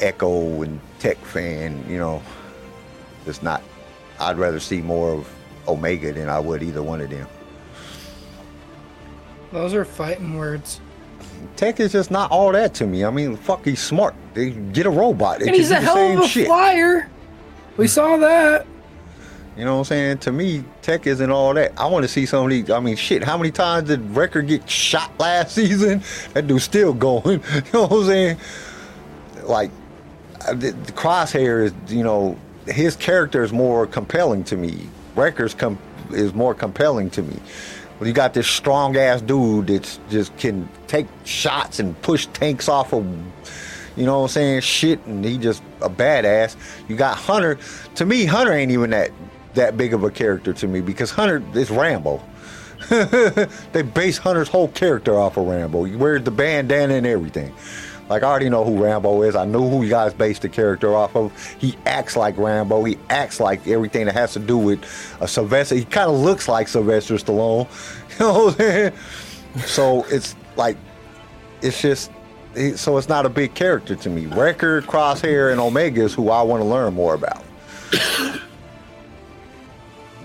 Echo 0.00 0.62
and 0.62 0.80
Tech 1.00 1.18
fan, 1.18 1.84
you 1.86 1.98
know. 1.98 2.22
It's 3.26 3.42
not. 3.42 3.62
I'd 4.18 4.38
rather 4.38 4.58
see 4.58 4.80
more 4.80 5.12
of 5.12 5.28
Omega 5.68 6.14
than 6.14 6.30
I 6.30 6.38
would 6.38 6.62
either 6.62 6.82
one 6.82 7.02
of 7.02 7.10
them. 7.10 7.28
Those 9.52 9.74
are 9.74 9.84
fighting 9.84 10.38
words. 10.38 10.80
Tech 11.56 11.78
is 11.78 11.92
just 11.92 12.10
not 12.10 12.30
all 12.30 12.52
that 12.52 12.72
to 12.76 12.86
me. 12.86 13.04
I 13.04 13.10
mean, 13.10 13.36
fuck, 13.36 13.62
he's 13.62 13.82
smart. 13.82 14.14
They 14.32 14.52
get 14.52 14.86
a 14.86 14.90
robot. 14.90 15.42
And 15.42 15.54
he's 15.54 15.70
a 15.70 15.76
hell 15.78 16.18
of 16.18 16.24
a 16.24 16.26
shit. 16.26 16.46
flyer. 16.46 17.10
We 17.76 17.86
saw 17.86 18.16
that. 18.16 18.66
You 19.56 19.64
know 19.64 19.74
what 19.74 19.78
I'm 19.80 19.84
saying? 19.84 20.18
To 20.18 20.32
me, 20.32 20.64
Tech 20.82 21.06
isn't 21.06 21.30
all 21.30 21.54
that. 21.54 21.72
I 21.78 21.86
want 21.86 22.02
to 22.02 22.08
see 22.08 22.26
some 22.26 22.44
of 22.44 22.50
these. 22.50 22.68
I 22.70 22.78
mean, 22.78 22.96
shit, 22.96 23.24
how 23.24 23.38
many 23.38 23.50
times 23.50 23.88
did 23.88 24.00
Wrecker 24.14 24.42
get 24.42 24.68
shot 24.68 25.10
last 25.18 25.54
season? 25.54 26.02
That 26.34 26.46
dude's 26.46 26.64
still 26.64 26.92
going. 26.92 27.42
You 27.54 27.62
know 27.72 27.86
what 27.86 27.92
I'm 27.92 28.06
saying? 28.06 28.36
Like, 29.44 29.70
the, 30.48 30.72
the 30.72 30.92
Crosshair 30.92 31.64
is, 31.64 31.74
you 31.88 32.04
know, 32.04 32.38
his 32.66 32.96
character 32.96 33.42
is 33.42 33.52
more 33.52 33.86
compelling 33.86 34.44
to 34.44 34.56
me. 34.56 34.88
Wrecker's 35.14 35.54
com- 35.54 35.78
is 36.10 36.34
more 36.34 36.54
compelling 36.54 37.08
to 37.10 37.22
me. 37.22 37.38
Well, 37.98 38.06
you 38.06 38.12
got 38.12 38.34
this 38.34 38.46
strong 38.46 38.96
ass 38.96 39.22
dude 39.22 39.68
that 39.68 39.98
just 40.10 40.36
can 40.36 40.68
take 40.86 41.06
shots 41.24 41.78
and 41.78 42.00
push 42.02 42.26
tanks 42.26 42.68
off 42.68 42.92
of 42.92 43.06
you 43.96 44.04
know 44.04 44.18
what 44.18 44.24
I'm 44.24 44.28
saying, 44.28 44.60
shit, 44.60 45.04
and 45.06 45.24
he 45.24 45.38
just 45.38 45.62
a 45.80 45.88
badass. 45.88 46.54
You 46.86 46.96
got 46.96 47.16
Hunter. 47.16 47.58
To 47.94 48.04
me, 48.04 48.26
Hunter 48.26 48.52
ain't 48.52 48.70
even 48.70 48.90
that 48.90 49.10
that 49.56 49.76
big 49.76 49.92
of 49.92 50.04
a 50.04 50.10
character 50.10 50.52
to 50.54 50.66
me 50.66 50.80
because 50.80 51.10
Hunter 51.10 51.42
is 51.54 51.70
Rambo. 51.70 52.22
they 52.88 53.82
base 53.82 54.18
Hunter's 54.18 54.48
whole 54.48 54.68
character 54.68 55.18
off 55.18 55.36
of 55.36 55.46
Rambo. 55.46 55.84
He 55.84 55.96
wears 55.96 56.22
the 56.22 56.30
bandana 56.30 56.94
and 56.94 57.06
everything. 57.06 57.54
Like 58.08 58.22
I 58.22 58.26
already 58.26 58.48
know 58.48 58.64
who 58.64 58.82
Rambo 58.82 59.22
is. 59.22 59.34
I 59.34 59.44
know 59.44 59.68
who 59.68 59.82
you 59.82 59.90
guys 59.90 60.14
based 60.14 60.42
the 60.42 60.48
character 60.48 60.94
off 60.94 61.16
of. 61.16 61.32
He 61.58 61.76
acts 61.86 62.16
like 62.16 62.36
Rambo. 62.38 62.84
He 62.84 62.98
acts 63.10 63.40
like 63.40 63.66
everything 63.66 64.06
that 64.06 64.14
has 64.14 64.32
to 64.34 64.38
do 64.38 64.56
with 64.56 64.84
a 65.20 65.26
Sylvester. 65.26 65.74
He 65.74 65.84
kind 65.84 66.08
of 66.08 66.16
looks 66.16 66.48
like 66.48 66.68
Sylvester 66.68 67.14
Stallone. 67.14 67.68
You 68.18 68.24
know 68.24 68.44
what 68.44 68.52
I'm 68.52 68.58
saying? 68.58 68.92
So 69.66 70.04
it's 70.04 70.34
like, 70.56 70.78
it's 71.60 71.82
just, 71.82 72.10
so 72.76 72.96
it's 72.96 73.10
not 73.10 73.26
a 73.26 73.28
big 73.28 73.52
character 73.52 73.94
to 73.94 74.08
me. 74.08 74.24
Wrecker, 74.24 74.80
Crosshair, 74.82 75.52
and 75.52 75.60
Omega 75.60 76.02
is 76.02 76.14
who 76.14 76.30
I 76.30 76.40
want 76.40 76.62
to 76.62 76.66
learn 76.66 76.94
more 76.94 77.12
about. 77.12 77.44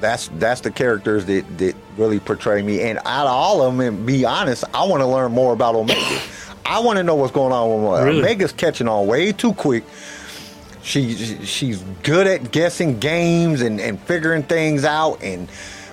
That's 0.01 0.27
that's 0.35 0.61
the 0.61 0.71
characters 0.71 1.25
that 1.27 1.45
that 1.59 1.75
really 1.97 2.19
portray 2.19 2.61
me. 2.61 2.81
And 2.81 2.97
out 3.05 3.27
of 3.27 3.31
all 3.33 3.61
of 3.61 3.77
them, 3.77 3.79
and 3.95 4.05
be 4.05 4.25
honest, 4.25 4.63
I 4.73 4.83
want 4.85 5.01
to 5.01 5.07
learn 5.07 5.31
more 5.31 5.53
about 5.53 5.75
Omega. 5.75 6.19
I 6.65 6.79
want 6.79 6.97
to 6.97 7.03
know 7.03 7.15
what's 7.15 7.31
going 7.31 7.53
on 7.53 7.69
with 7.69 7.89
Omega. 7.89 8.05
Really? 8.05 8.19
Omega's 8.21 8.51
catching 8.51 8.87
on 8.87 9.07
way 9.07 9.31
too 9.31 9.53
quick. 9.53 9.83
She 10.83 11.13
she's 11.45 11.81
good 12.03 12.27
at 12.27 12.51
guessing 12.51 12.99
games 12.99 13.61
and 13.61 13.79
and 13.79 13.99
figuring 14.01 14.43
things 14.43 14.83
out 14.83 15.21
and 15.21 15.47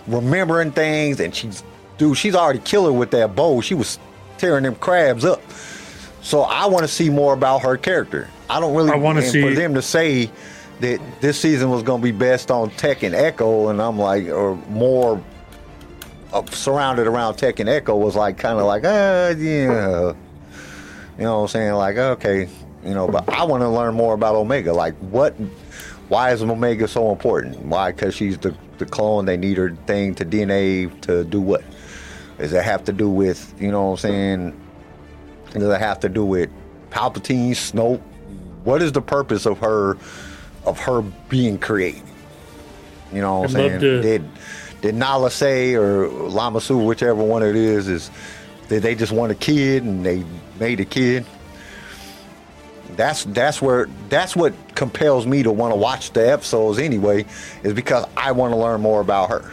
remembering 0.06 0.72
things. 0.72 1.20
And 1.20 1.34
she's 1.34 1.62
dude, 1.98 2.16
she's 2.16 2.34
already 2.34 2.60
killer 2.60 2.92
with 2.92 3.10
that 3.10 3.36
bow. 3.36 3.60
She 3.60 3.74
was 3.74 3.98
tearing 4.38 4.64
them 4.64 4.76
crabs 4.76 5.24
up. 5.24 5.42
So 6.22 6.42
I 6.42 6.66
want 6.66 6.84
to 6.84 6.88
see 6.88 7.10
more 7.10 7.32
about 7.34 7.60
her 7.62 7.76
character. 7.76 8.28
I 8.48 8.60
don't 8.60 8.74
really 8.74 8.90
I 8.90 8.96
wanna 8.96 9.22
see- 9.22 9.42
for 9.42 9.50
them 9.54 9.74
to 9.74 9.82
say 9.82 10.30
that 10.80 11.00
this 11.20 11.40
season 11.40 11.70
was 11.70 11.82
going 11.82 12.00
to 12.00 12.04
be 12.04 12.12
best 12.12 12.50
on 12.50 12.70
Tech 12.70 13.02
and 13.02 13.14
Echo, 13.14 13.68
and 13.68 13.80
I'm 13.80 13.98
like, 13.98 14.26
or 14.28 14.56
more 14.68 15.22
uh, 16.32 16.44
surrounded 16.46 17.06
around 17.06 17.36
Tech 17.36 17.58
and 17.60 17.68
Echo 17.68 17.96
was 17.96 18.14
like 18.14 18.38
kind 18.38 18.58
of 18.58 18.66
like, 18.66 18.84
uh, 18.84 19.34
yeah, 19.36 20.12
you 21.18 21.24
know 21.24 21.36
what 21.36 21.42
I'm 21.42 21.48
saying? 21.48 21.72
Like, 21.72 21.96
okay, 21.96 22.48
you 22.84 22.94
know, 22.94 23.08
but 23.08 23.28
I 23.28 23.44
want 23.44 23.62
to 23.62 23.68
learn 23.68 23.94
more 23.94 24.14
about 24.14 24.34
Omega. 24.34 24.72
Like, 24.72 24.94
what, 24.96 25.32
why 26.08 26.32
is 26.32 26.42
Omega 26.42 26.86
so 26.86 27.10
important? 27.10 27.58
Why? 27.60 27.92
Because 27.92 28.14
she's 28.14 28.38
the, 28.38 28.54
the 28.78 28.86
clone. 28.86 29.24
They 29.24 29.36
need 29.36 29.56
her 29.56 29.74
thing 29.86 30.14
to 30.16 30.24
DNA 30.24 31.00
to 31.02 31.24
do 31.24 31.40
what? 31.40 31.62
Does 32.38 32.52
it 32.52 32.62
have 32.62 32.84
to 32.84 32.92
do 32.92 33.10
with, 33.10 33.52
you 33.60 33.72
know 33.72 33.86
what 33.86 33.90
I'm 33.90 33.96
saying? 33.96 34.60
Does 35.52 35.62
it 35.64 35.80
have 35.80 35.98
to 36.00 36.08
do 36.08 36.24
with 36.24 36.50
Palpatine, 36.90 37.50
Snoke? 37.50 38.00
What 38.64 38.80
is 38.80 38.92
the 38.92 39.02
purpose 39.02 39.44
of 39.44 39.58
her, 39.58 39.96
of 40.68 40.78
her 40.80 41.02
being 41.28 41.58
created? 41.58 42.02
You 43.12 43.20
know 43.22 43.40
what 43.40 43.50
I'm 43.50 43.56
saying? 43.56 43.80
to- 43.80 44.02
Did 44.02 44.28
did 44.80 44.94
Nala 44.94 45.30
Se 45.30 45.74
or 45.74 46.06
Lama 46.08 46.60
Su, 46.60 46.78
whichever 46.78 47.22
one 47.22 47.42
it 47.42 47.56
is, 47.56 47.88
is 47.88 48.10
did 48.68 48.82
they 48.82 48.94
just 48.94 49.12
want 49.12 49.32
a 49.32 49.34
kid 49.34 49.82
and 49.82 50.04
they 50.06 50.24
made 50.60 50.78
a 50.80 50.84
kid? 50.84 51.24
That's 52.96 53.24
that's 53.24 53.60
where 53.62 53.88
that's 54.08 54.34
what 54.34 54.54
compels 54.74 55.26
me 55.26 55.42
to 55.42 55.52
want 55.52 55.72
to 55.72 55.76
watch 55.78 56.12
the 56.12 56.30
episodes 56.32 56.78
anyway, 56.78 57.26
is 57.62 57.72
because 57.74 58.04
I 58.16 58.32
want 58.32 58.52
to 58.52 58.56
learn 58.56 58.80
more 58.80 59.00
about 59.00 59.30
her. 59.30 59.50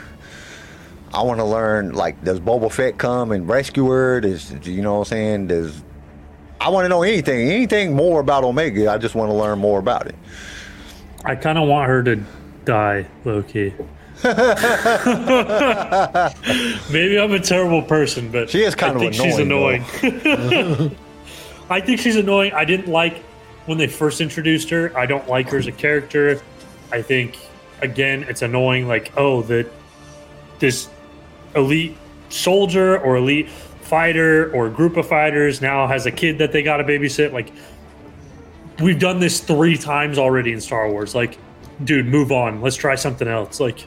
I 1.13 1.21
want 1.21 1.39
to 1.39 1.45
learn 1.45 1.93
like 1.93 2.23
does 2.23 2.39
Boba 2.39 2.71
Fett 2.71 2.97
come 2.97 3.31
and 3.31 3.47
rescue 3.47 3.87
her? 3.87 4.21
Does 4.21 4.51
you 4.67 4.81
know 4.81 4.93
what 4.95 4.99
I'm 4.99 5.05
saying? 5.05 5.47
Does 5.47 5.81
I 6.59 6.69
want 6.69 6.85
to 6.85 6.89
know 6.89 7.03
anything, 7.03 7.49
anything 7.51 7.93
more 7.95 8.19
about 8.19 8.43
Omega. 8.43 8.89
I 8.91 8.97
just 8.97 9.13
want 9.15 9.29
to 9.29 9.35
learn 9.35 9.59
more 9.59 9.77
about 9.79 10.07
it. 10.07 10.15
I 11.25 11.35
kind 11.35 11.57
of 11.57 11.67
want 11.67 11.87
her 11.87 12.03
to 12.03 12.23
die, 12.65 13.07
low 13.23 13.41
key. 13.43 13.73
Maybe 16.91 17.19
I'm 17.19 17.33
a 17.33 17.39
terrible 17.39 17.81
person, 17.81 18.31
but 18.31 18.49
She 18.49 18.63
is 18.63 18.75
kind 18.75 18.93
I 18.93 18.95
of 18.95 19.01
think 19.01 19.13
she's 19.13 19.37
annoying, 19.39 19.83
annoying. 20.01 20.95
I 21.69 21.81
think 21.81 21.99
she's 21.99 22.15
annoying. 22.15 22.53
I 22.53 22.63
didn't 22.63 22.87
like 22.87 23.17
when 23.65 23.77
they 23.77 23.87
first 23.87 24.21
introduced 24.21 24.69
her. 24.69 24.97
I 24.97 25.05
don't 25.05 25.27
like 25.27 25.49
her 25.49 25.57
as 25.57 25.67
a 25.67 25.71
character. 25.71 26.39
I 26.91 27.01
think 27.01 27.37
again, 27.81 28.23
it's 28.23 28.41
annoying. 28.41 28.87
Like, 28.87 29.11
oh, 29.17 29.41
that 29.43 29.67
this 30.59 30.87
elite 31.55 31.97
soldier 32.29 32.97
or 32.99 33.17
elite 33.17 33.49
fighter 33.49 34.51
or 34.53 34.69
group 34.69 34.97
of 34.97 35.07
fighters 35.07 35.61
now 35.61 35.87
has 35.87 36.05
a 36.05 36.11
kid 36.11 36.37
that 36.37 36.51
they 36.51 36.63
got 36.63 36.77
to 36.77 36.83
babysit. 36.83 37.33
Like, 37.33 37.51
we've 38.79 38.99
done 38.99 39.19
this 39.19 39.39
three 39.39 39.77
times 39.77 40.17
already 40.17 40.51
in 40.53 40.61
Star 40.61 40.89
Wars. 40.89 41.15
Like, 41.15 41.37
dude, 41.83 42.05
move 42.07 42.31
on. 42.31 42.61
Let's 42.61 42.75
try 42.75 42.95
something 42.95 43.27
else. 43.27 43.59
Like, 43.59 43.85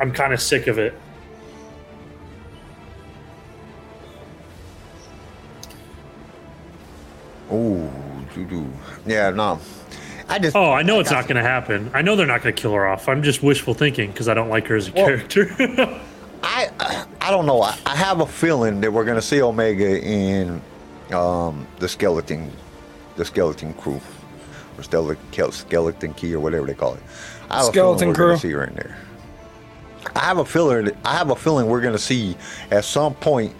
I'm 0.00 0.12
kind 0.12 0.32
of 0.32 0.40
sick 0.40 0.66
of 0.66 0.78
it. 0.78 0.94
Oh, 7.50 7.90
yeah, 9.06 9.30
no. 9.30 9.58
I 10.28 10.38
just 10.38 10.54
Oh, 10.54 10.70
I 10.72 10.82
know 10.82 11.00
it's 11.00 11.10
not 11.10 11.24
going 11.24 11.36
to 11.36 11.42
happen. 11.42 11.90
I 11.92 12.02
know 12.02 12.14
they're 12.14 12.26
not 12.26 12.42
going 12.42 12.54
to 12.54 12.60
kill 12.62 12.72
her 12.74 12.86
off. 12.86 13.08
I'm 13.08 13.22
just 13.22 13.42
wishful 13.42 13.74
thinking 13.74 14.10
because 14.12 14.28
I 14.28 14.34
don't 14.34 14.48
like 14.48 14.66
her 14.68 14.76
as 14.76 14.88
a 14.88 14.92
Well- 14.92 15.06
character. 15.06 16.00
I 16.42 16.70
I 17.20 17.30
don't 17.30 17.44
know. 17.44 17.60
I, 17.60 17.76
I 17.84 17.94
have 17.94 18.20
a 18.22 18.26
feeling 18.26 18.80
that 18.80 18.90
we're 18.90 19.04
gonna 19.04 19.20
see 19.20 19.42
Omega 19.42 20.00
in 20.02 20.62
um, 21.12 21.66
the 21.80 21.86
skeleton, 21.86 22.50
the 23.20 23.24
skeleton 23.26 23.74
crew, 23.74 24.00
or 24.78 24.82
skeleton, 24.82 25.52
skeleton 25.52 26.14
key, 26.14 26.34
or 26.34 26.40
whatever 26.40 26.66
they 26.66 26.74
call 26.74 26.94
it. 26.94 27.02
I 27.50 27.58
have 27.58 27.66
Skeleton 27.66 28.10
a 28.10 28.14
feeling 28.14 28.14
we're 28.14 28.14
gonna 28.14 28.38
crew. 28.38 28.38
see 28.38 28.52
her 28.52 28.64
in 28.64 28.74
there. 28.74 28.96
I 30.16 30.20
have 30.20 30.38
a 30.38 30.44
feeling. 30.44 30.90
I 31.04 31.16
have 31.16 31.30
a 31.30 31.36
feeling 31.36 31.66
we're 31.66 31.82
gonna 31.82 31.98
see 31.98 32.34
at 32.70 32.84
some 32.84 33.14
point 33.14 33.54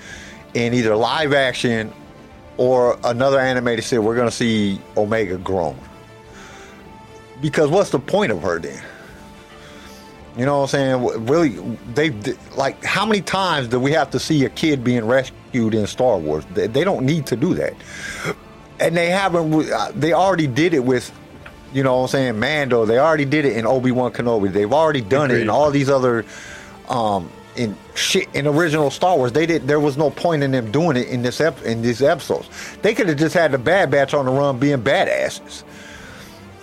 in 0.55 0.73
either 0.73 0.97
live 0.97 1.35
action 1.35 1.93
or 2.57 2.99
another 3.05 3.39
animated 3.39 3.85
series. 3.85 4.05
We're 4.05 4.17
gonna 4.17 4.31
see 4.31 4.81
Omega 4.97 5.37
grown. 5.37 5.79
Because 7.43 7.69
what's 7.69 7.91
the 7.91 7.99
point 7.99 8.33
of 8.33 8.41
her 8.43 8.59
then? 8.59 8.83
You 10.39 10.47
know 10.47 10.61
what 10.61 10.75
I'm 10.75 11.03
saying? 11.03 11.27
Really, 11.27 11.59
they 11.95 12.11
like 12.57 12.83
how 12.83 13.05
many 13.05 13.21
times 13.21 13.69
do 13.69 13.79
we 13.79 13.93
have 13.93 14.11
to 14.13 14.19
see 14.19 14.45
a 14.47 14.49
kid 14.49 14.83
being 14.83 15.05
rescued 15.05 15.75
in 15.75 15.87
Star 15.87 16.17
Wars? 16.17 16.47
They, 16.55 16.67
they 16.67 16.83
don't 16.83 17.05
need 17.05 17.27
to 17.27 17.37
do 17.37 17.53
that, 17.55 17.75
and 18.81 18.97
they 18.97 19.11
haven't. 19.11 19.71
uh, 19.71 19.93
They 19.95 20.13
already 20.13 20.47
did 20.47 20.75
it 20.75 20.85
with, 20.85 21.11
you 21.73 21.83
know 21.83 21.97
what 21.97 22.03
I'm 22.03 22.09
saying, 22.09 22.41
Mando. 22.41 22.85
They 22.87 22.99
already 22.99 23.25
did 23.25 23.45
it 23.45 23.57
in 23.57 23.67
Obi 23.67 23.91
Wan 23.93 24.13
Kenobi. 24.13 24.53
They've 24.53 24.73
already 24.73 25.01
done 25.03 25.31
it 25.31 25.41
in 25.43 25.51
all 25.51 25.71
these 25.71 25.89
other, 25.91 26.25
um, 26.89 27.31
in 27.57 27.77
shit 27.95 28.29
in 28.35 28.47
original 28.47 28.91
Star 28.91 29.17
Wars. 29.17 29.33
They 29.33 29.47
did. 29.47 29.67
There 29.67 29.81
was 29.81 29.97
no 29.97 30.11
point 30.11 30.43
in 30.43 30.51
them 30.53 30.71
doing 30.71 30.97
it 30.97 31.09
in 31.09 31.23
this 31.23 31.41
ep- 31.41 31.63
in 31.63 31.83
these 31.83 32.01
episodes. 32.03 32.49
They 32.83 32.95
could 32.95 33.09
have 33.09 33.19
just 33.19 33.35
had 33.35 33.53
the 33.53 33.59
Bad 33.59 33.91
Batch 33.91 34.15
on 34.15 34.25
the 34.27 34.33
run 34.33 34.59
being 34.59 34.83
badasses. 34.83 35.65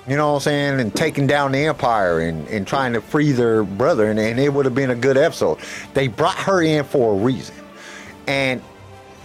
You 0.08 0.16
know 0.16 0.30
what 0.30 0.36
I'm 0.36 0.42
saying? 0.42 0.80
And 0.80 0.96
taking 0.96 1.28
down 1.28 1.52
the 1.52 1.66
Empire 1.66 2.22
and, 2.22 2.48
and 2.48 2.66
trying 2.66 2.94
to 2.94 3.02
free 3.02 3.34
their 3.34 3.64
brother, 3.64 4.10
and, 4.10 4.18
and 4.18 4.40
it 4.40 4.54
would 4.54 4.64
have 4.64 4.74
been 4.74 4.90
a 4.90 4.96
good 4.96 5.18
episode. 5.18 5.58
They 5.94 6.08
brought 6.08 6.38
her 6.38 6.62
in 6.62 6.86
for 6.86 7.14
a 7.14 7.18
reason. 7.18 7.54
And 8.26 8.62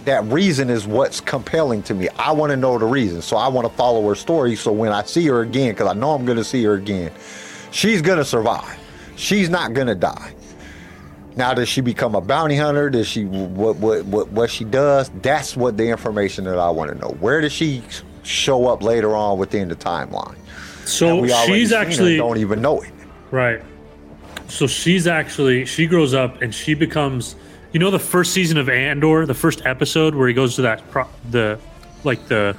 that 0.05 0.23
reason 0.25 0.69
is 0.69 0.85
what's 0.85 1.21
compelling 1.21 1.83
to 1.83 1.93
me. 1.93 2.09
I 2.17 2.31
want 2.31 2.51
to 2.51 2.57
know 2.57 2.77
the 2.77 2.85
reason. 2.85 3.21
So 3.21 3.37
I 3.37 3.47
want 3.47 3.67
to 3.67 3.73
follow 3.75 4.07
her 4.09 4.15
story. 4.15 4.55
So 4.55 4.71
when 4.71 4.91
I 4.91 5.03
see 5.03 5.25
her 5.27 5.41
again, 5.41 5.73
because 5.73 5.87
I 5.87 5.93
know 5.93 6.11
I'm 6.11 6.25
going 6.25 6.37
to 6.37 6.43
see 6.43 6.63
her 6.63 6.73
again, 6.73 7.11
she's 7.71 8.01
going 8.01 8.17
to 8.17 8.25
survive. 8.25 8.77
She's 9.15 9.49
not 9.49 9.73
going 9.73 9.87
to 9.87 9.95
die. 9.95 10.33
Now, 11.35 11.53
does 11.53 11.67
she 11.67 11.81
become 11.81 12.15
a 12.15 12.21
bounty 12.21 12.55
hunter? 12.55 12.89
Does 12.89 13.07
she 13.07 13.25
what 13.25 13.77
what 13.77 14.05
what 14.05 14.29
what 14.29 14.51
she 14.51 14.65
does? 14.65 15.09
That's 15.21 15.57
what 15.57 15.77
the 15.77 15.87
information 15.87 16.43
that 16.43 16.59
I 16.59 16.69
want 16.69 16.91
to 16.91 16.97
know. 16.97 17.09
Where 17.19 17.41
does 17.41 17.51
she 17.51 17.81
show 18.21 18.67
up 18.67 18.83
later 18.83 19.15
on 19.15 19.39
within 19.39 19.67
the 19.67 19.75
timeline? 19.75 20.35
so 20.85 21.19
we 21.19 21.29
she's 21.45 21.71
actually 21.71 22.17
don't 22.17 22.37
even 22.37 22.61
know 22.61 22.81
it. 22.81 22.91
Right. 23.31 23.61
So 24.47 24.67
she's 24.67 25.07
actually 25.07 25.65
she 25.65 25.87
grows 25.87 26.13
up 26.13 26.41
and 26.41 26.53
she 26.53 26.73
becomes 26.73 27.35
you 27.73 27.79
know 27.79 27.91
the 27.91 27.99
first 27.99 28.33
season 28.33 28.57
of 28.57 28.69
Andor, 28.69 29.25
the 29.25 29.33
first 29.33 29.65
episode 29.65 30.15
where 30.15 30.27
he 30.27 30.33
goes 30.33 30.55
to 30.55 30.61
that 30.63 30.89
pro, 30.91 31.05
the 31.29 31.59
like 32.03 32.27
the 32.27 32.55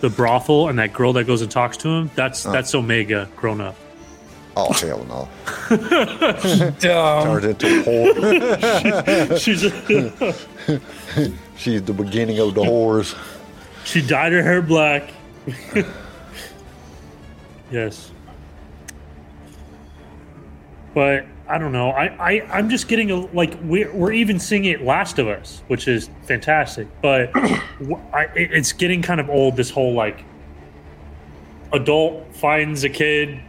the 0.00 0.10
brothel 0.10 0.68
and 0.68 0.78
that 0.78 0.92
girl 0.92 1.12
that 1.14 1.24
goes 1.24 1.42
and 1.42 1.50
talks 1.50 1.76
to 1.78 1.88
him. 1.88 2.10
That's 2.14 2.42
that's 2.44 2.74
Omega 2.74 3.28
grown 3.34 3.60
up. 3.60 3.74
Oh 4.56 4.72
hell 4.72 5.04
no! 5.04 5.28
Dumb. 6.80 7.24
Turns 7.40 7.44
into 7.44 7.66
a 7.66 7.82
whore. 7.82 9.38
She's 9.40 9.60
She's 11.56 11.82
the 11.82 11.92
beginning 11.92 12.38
of 12.38 12.54
the 12.54 12.62
whores. 12.62 13.16
she 13.84 14.02
dyed 14.06 14.32
her 14.32 14.42
hair 14.42 14.60
black. 14.62 15.10
yes. 17.70 18.10
But 20.94 21.26
I 21.48 21.56
don't 21.56 21.72
know. 21.72 21.90
I, 21.90 22.04
I 22.06 22.58
I'm 22.58 22.68
just 22.68 22.88
getting 22.88 23.10
a 23.10 23.16
like 23.16 23.54
we're 23.62 23.92
we're 23.94 24.12
even 24.12 24.38
seeing 24.38 24.66
it 24.66 24.82
Last 24.82 25.18
of 25.18 25.28
Us, 25.28 25.62
which 25.68 25.88
is 25.88 26.10
fantastic. 26.24 26.86
But 27.00 27.30
I, 28.12 28.28
it's 28.34 28.72
getting 28.72 29.00
kind 29.00 29.18
of 29.18 29.30
old. 29.30 29.56
This 29.56 29.70
whole 29.70 29.94
like 29.94 30.24
adult 31.72 32.34
finds 32.34 32.84
a 32.84 32.90
kid, 32.90 33.40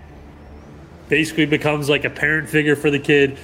basically 1.10 1.46
becomes 1.46 1.90
like 1.90 2.06
a 2.06 2.10
parent 2.10 2.48
figure 2.48 2.76
for 2.76 2.90
the 2.90 3.00
kid. 3.00 3.38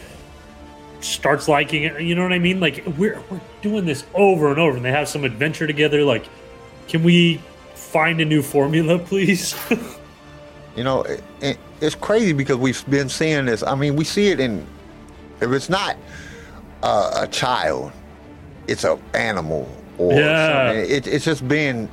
starts 1.01 1.47
liking 1.47 1.83
it. 1.83 2.01
You 2.01 2.15
know 2.15 2.23
what 2.23 2.33
I 2.33 2.39
mean? 2.39 2.59
Like 2.61 2.83
we're 2.97 3.21
we're 3.29 3.41
doing 3.61 3.85
this 3.85 4.05
over 4.13 4.49
and 4.49 4.59
over, 4.59 4.77
and 4.77 4.85
they 4.85 4.91
have 4.91 5.09
some 5.09 5.25
adventure 5.25 5.67
together. 5.67 6.03
Like, 6.03 6.25
can 6.87 7.03
we 7.03 7.41
find 7.73 8.21
a 8.21 8.25
new 8.25 8.41
formula, 8.41 8.99
please? 9.11 9.53
You 10.75 10.83
know, 10.83 11.01
it, 11.03 11.23
it, 11.41 11.57
it's 11.85 11.95
crazy 11.95 12.33
because 12.33 12.57
we've 12.57 12.83
been 12.89 13.09
seeing 13.09 13.45
this. 13.45 13.63
I 13.63 13.75
mean, 13.75 13.95
we 13.95 14.03
see 14.03 14.27
it 14.29 14.39
in 14.39 14.65
if 15.41 15.51
it's 15.51 15.69
not 15.69 15.97
uh, 16.83 17.11
a 17.23 17.27
child, 17.27 17.91
it's 18.67 18.83
a 18.83 18.97
animal 19.13 19.69
or 19.97 20.13
Yeah. 20.13 20.69
something. 20.71 20.91
It, 20.95 21.07
it's 21.07 21.25
just 21.25 21.47
been, 21.47 21.89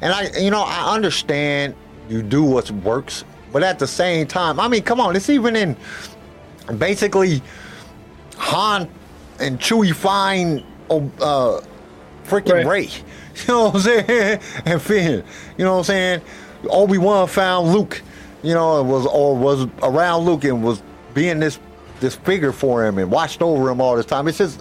and 0.00 0.12
I, 0.12 0.30
you 0.38 0.50
know, 0.50 0.62
I 0.62 0.94
understand 0.94 1.74
you 2.08 2.22
do 2.22 2.44
what 2.44 2.70
works, 2.70 3.24
but 3.52 3.62
at 3.62 3.78
the 3.78 3.86
same 3.86 4.26
time, 4.26 4.60
I 4.60 4.68
mean, 4.68 4.82
come 4.82 5.00
on, 5.00 5.16
it's 5.16 5.30
even 5.30 5.56
in 5.56 5.76
basically 6.78 7.42
Han 8.36 8.88
and 9.40 9.58
Chewie 9.58 9.94
find 9.94 10.62
oh, 10.90 11.10
uh, 11.20 11.60
freaking 12.24 12.64
Right. 12.64 12.66
Rey. 12.66 12.90
You 13.46 13.52
know 13.52 13.64
what 13.66 13.74
I'm 13.74 13.80
saying? 13.82 14.40
And 14.64 14.80
Finn. 14.80 15.22
You 15.58 15.64
know 15.66 15.72
what 15.72 15.78
I'm 15.80 15.84
saying? 15.84 16.22
Obi 16.70 16.96
Wan 16.96 17.28
found 17.28 17.70
Luke. 17.70 18.00
You 18.46 18.54
know, 18.54 18.80
was 18.84 19.06
or 19.06 19.36
was 19.36 19.66
around 19.82 20.24
Luke 20.24 20.44
and 20.44 20.62
was 20.62 20.80
being 21.14 21.40
this 21.40 21.58
this 21.98 22.14
figure 22.14 22.52
for 22.52 22.86
him 22.86 22.96
and 22.98 23.10
watched 23.10 23.42
over 23.42 23.68
him 23.68 23.80
all 23.80 23.96
this 23.96 24.06
time. 24.06 24.28
It's 24.28 24.38
just, 24.38 24.60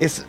it's. 0.00 0.24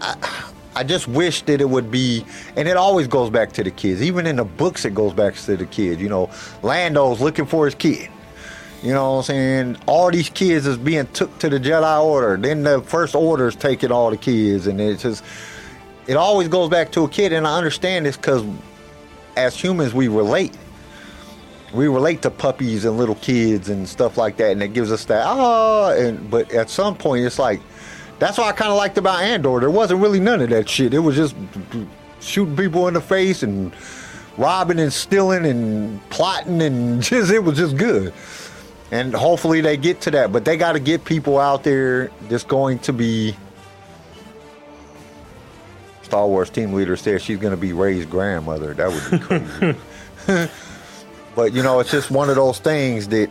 I, 0.00 0.48
I 0.74 0.84
just 0.84 1.06
wish 1.06 1.42
that 1.42 1.60
it 1.60 1.68
would 1.68 1.90
be, 1.90 2.24
and 2.56 2.66
it 2.66 2.78
always 2.78 3.06
goes 3.08 3.28
back 3.28 3.52
to 3.52 3.62
the 3.62 3.70
kids. 3.70 4.00
Even 4.00 4.26
in 4.26 4.36
the 4.36 4.44
books, 4.44 4.86
it 4.86 4.94
goes 4.94 5.12
back 5.12 5.34
to 5.34 5.54
the 5.54 5.66
kids. 5.66 6.00
You 6.00 6.08
know, 6.08 6.30
Lando's 6.62 7.20
looking 7.20 7.44
for 7.44 7.66
his 7.66 7.74
kid. 7.74 8.08
You 8.82 8.94
know 8.94 9.12
what 9.12 9.18
I'm 9.18 9.22
saying? 9.24 9.76
All 9.84 10.10
these 10.10 10.30
kids 10.30 10.66
is 10.66 10.78
being 10.78 11.06
took 11.08 11.38
to 11.40 11.50
the 11.50 11.60
Jedi 11.60 12.02
Order. 12.02 12.38
Then 12.38 12.62
the 12.62 12.80
First 12.80 13.14
Order's 13.14 13.54
taking 13.54 13.92
all 13.92 14.08
the 14.08 14.16
kids, 14.16 14.66
and 14.66 14.80
it's 14.80 15.02
just 15.02 15.22
it 16.06 16.16
always 16.16 16.48
goes 16.48 16.70
back 16.70 16.90
to 16.92 17.04
a 17.04 17.08
kid. 17.10 17.34
And 17.34 17.46
I 17.46 17.58
understand 17.58 18.06
this 18.06 18.16
because 18.16 18.42
as 19.36 19.54
humans, 19.54 19.92
we 19.92 20.08
relate. 20.08 20.56
We 21.72 21.88
relate 21.88 22.22
to 22.22 22.30
puppies 22.30 22.84
and 22.84 22.98
little 22.98 23.14
kids 23.16 23.68
and 23.68 23.88
stuff 23.88 24.18
like 24.18 24.36
that, 24.36 24.52
and 24.52 24.62
it 24.62 24.74
gives 24.74 24.92
us 24.92 25.04
that 25.06 25.24
ah. 25.26 25.90
And 25.92 26.30
but 26.30 26.52
at 26.52 26.68
some 26.68 26.96
point, 26.96 27.24
it's 27.24 27.38
like 27.38 27.60
that's 28.18 28.38
what 28.38 28.46
I 28.46 28.52
kind 28.52 28.70
of 28.70 28.76
liked 28.76 28.98
about 28.98 29.22
Andor. 29.22 29.58
There 29.60 29.70
wasn't 29.70 30.00
really 30.00 30.20
none 30.20 30.40
of 30.40 30.50
that 30.50 30.68
shit. 30.68 30.94
It 30.94 31.00
was 31.00 31.16
just 31.16 31.34
shooting 32.20 32.56
people 32.56 32.86
in 32.88 32.94
the 32.94 33.00
face 33.00 33.42
and 33.42 33.72
robbing 34.36 34.78
and 34.78 34.92
stealing 34.92 35.44
and 35.44 36.08
plotting 36.10 36.62
and 36.62 37.02
just 37.02 37.32
it 37.32 37.40
was 37.40 37.56
just 37.56 37.76
good. 37.76 38.12
And 38.90 39.14
hopefully 39.14 39.62
they 39.62 39.76
get 39.78 40.02
to 40.02 40.10
that, 40.12 40.32
but 40.32 40.44
they 40.44 40.56
got 40.56 40.72
to 40.72 40.80
get 40.80 41.04
people 41.04 41.38
out 41.38 41.64
there 41.64 42.10
that's 42.28 42.44
going 42.44 42.78
to 42.80 42.92
be. 42.92 43.34
Star 46.02 46.26
Wars 46.28 46.50
team 46.50 46.74
leader 46.74 46.94
said 46.94 47.22
she's 47.22 47.38
going 47.38 47.52
to 47.52 47.56
be 47.56 47.72
Rey's 47.72 48.04
grandmother. 48.04 48.74
That 48.74 48.90
would 48.92 49.10
be 49.10 49.18
crazy. 50.26 50.50
but 51.34 51.52
you 51.52 51.62
know, 51.62 51.80
it's 51.80 51.90
just 51.90 52.10
one 52.10 52.28
of 52.30 52.36
those 52.36 52.58
things 52.58 53.08
that 53.08 53.30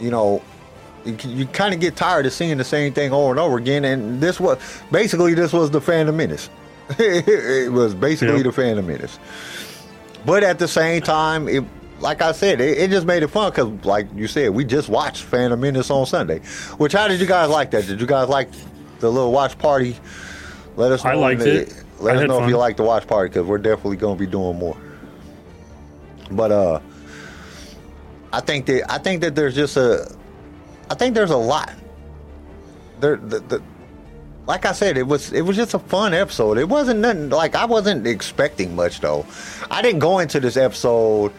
you 0.00 0.10
know 0.10 0.42
you, 1.04 1.16
you 1.26 1.46
kind 1.46 1.74
of 1.74 1.80
get 1.80 1.96
tired 1.96 2.26
of 2.26 2.32
seeing 2.32 2.56
the 2.58 2.64
same 2.64 2.92
thing 2.92 3.12
over 3.12 3.30
and 3.30 3.40
over 3.40 3.56
again. 3.58 3.84
And 3.84 4.20
this 4.20 4.38
was 4.40 4.58
basically 4.90 5.34
this 5.34 5.52
was 5.52 5.70
the 5.70 5.80
Phantom 5.80 6.16
Menace. 6.16 6.48
it 6.98 7.72
was 7.72 7.94
basically 7.94 8.36
Yeah. 8.38 8.42
the 8.44 8.52
Phantom 8.52 8.86
Menace. 8.86 9.18
But 10.24 10.44
at 10.44 10.58
the 10.58 10.68
same 10.68 11.02
time, 11.02 11.48
it 11.48 11.64
like 12.00 12.20
I 12.22 12.32
said, 12.32 12.60
it, 12.60 12.78
it 12.78 12.90
just 12.90 13.06
made 13.06 13.22
it 13.22 13.28
fun 13.28 13.50
because, 13.52 13.68
like 13.84 14.08
you 14.14 14.26
said, 14.26 14.50
we 14.50 14.64
just 14.64 14.88
watched 14.88 15.22
Phantom 15.22 15.58
Menace 15.60 15.88
on 15.90 16.04
Sunday. 16.06 16.40
Which 16.78 16.92
how 16.92 17.06
did 17.08 17.20
you 17.20 17.26
guys 17.26 17.48
like 17.48 17.70
that? 17.72 17.86
Did 17.86 18.00
you 18.00 18.06
guys 18.06 18.28
like 18.28 18.48
the 18.98 19.10
little 19.10 19.30
watch 19.32 19.56
party? 19.58 19.96
Let 20.76 20.90
us 20.92 21.04
know. 21.04 21.10
I 21.10 21.14
liked 21.14 21.40
the- 21.40 21.62
it. 21.62 21.84
Let 22.00 22.16
I 22.16 22.22
us 22.22 22.28
know 22.28 22.42
if 22.42 22.48
you 22.48 22.56
like 22.56 22.76
the 22.76 22.82
watch 22.82 23.06
party 23.06 23.28
because 23.28 23.46
we're 23.46 23.58
definitely 23.58 23.96
going 23.98 24.16
to 24.16 24.24
be 24.24 24.28
doing 24.28 24.58
more. 24.58 24.76
But 26.30 26.52
uh, 26.52 26.80
I 28.32 28.40
think 28.40 28.66
that 28.66 28.90
I 28.90 28.98
think 28.98 29.20
that 29.22 29.34
there's 29.34 29.54
just 29.54 29.76
a, 29.76 30.10
I 30.90 30.94
think 30.94 31.14
there's 31.14 31.30
a 31.30 31.36
lot. 31.36 31.72
There, 33.00 33.16
the, 33.16 33.40
the, 33.40 33.62
like 34.46 34.64
I 34.64 34.72
said, 34.72 34.96
it 34.96 35.06
was 35.06 35.32
it 35.32 35.42
was 35.42 35.56
just 35.56 35.74
a 35.74 35.78
fun 35.78 36.14
episode. 36.14 36.58
It 36.58 36.68
wasn't 36.68 37.00
nothing 37.00 37.30
like 37.30 37.54
I 37.54 37.64
wasn't 37.64 38.06
expecting 38.06 38.74
much 38.74 39.00
though. 39.00 39.26
I 39.70 39.82
didn't 39.82 40.00
go 40.00 40.18
into 40.18 40.40
this 40.40 40.56
episode 40.56 41.32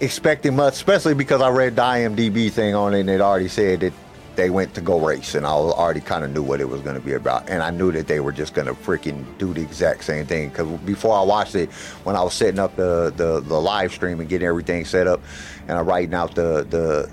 expecting 0.00 0.56
much, 0.56 0.74
especially 0.74 1.14
because 1.14 1.40
I 1.40 1.48
read 1.48 1.76
the 1.76 1.82
IMDb 1.82 2.50
thing 2.50 2.74
on 2.74 2.94
it 2.94 3.00
and 3.00 3.10
it 3.10 3.20
already 3.20 3.48
said 3.48 3.80
that 3.80 3.92
they 4.36 4.50
went 4.50 4.74
to 4.74 4.80
go 4.80 5.00
race, 5.00 5.34
and 5.34 5.46
I 5.46 5.50
already 5.50 6.00
kind 6.00 6.22
of 6.22 6.30
knew 6.30 6.42
what 6.42 6.60
it 6.60 6.68
was 6.68 6.82
going 6.82 6.94
to 6.94 7.02
be 7.02 7.14
about, 7.14 7.48
and 7.48 7.62
I 7.62 7.70
knew 7.70 7.90
that 7.92 8.06
they 8.06 8.20
were 8.20 8.32
just 8.32 8.54
going 8.54 8.66
to 8.66 8.74
freaking 8.74 9.24
do 9.38 9.52
the 9.52 9.62
exact 9.62 10.04
same 10.04 10.26
thing. 10.26 10.50
Because 10.50 10.68
before 10.80 11.16
I 11.16 11.22
watched 11.22 11.54
it, 11.54 11.70
when 12.04 12.16
I 12.16 12.22
was 12.22 12.34
setting 12.34 12.60
up 12.60 12.76
the, 12.76 13.12
the 13.16 13.40
the 13.40 13.60
live 13.60 13.92
stream 13.92 14.20
and 14.20 14.28
getting 14.28 14.46
everything 14.46 14.84
set 14.84 15.06
up, 15.06 15.22
and 15.66 15.78
I'm 15.78 15.86
writing 15.86 16.14
out 16.14 16.34
the 16.34 16.66
the 16.68 17.10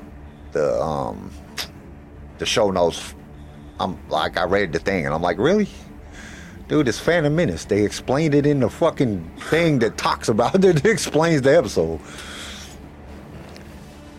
the 0.52 0.82
um 0.82 1.32
the 2.38 2.46
show 2.46 2.70
notes, 2.72 3.16
I'm 3.80 3.98
like 4.10 4.38
I 4.38 4.44
read 4.44 4.74
the 4.74 4.80
thing, 4.80 5.06
and 5.06 5.14
I'm 5.14 5.22
like, 5.22 5.38
really. 5.38 5.68
Dude, 6.70 6.88
it's 6.88 6.98
Phantom 6.98 7.36
Menace. 7.36 7.66
They 7.66 7.84
explained 7.84 8.34
it 8.34 8.46
in 8.46 8.62
the 8.62 8.70
fucking 8.70 9.30
thing 9.50 9.80
that 9.80 9.98
talks 9.98 10.30
about 10.30 10.56
it. 10.56 10.62
That 10.82 10.86
explains 10.86 11.42
the 11.42 11.58
episode. 11.58 12.00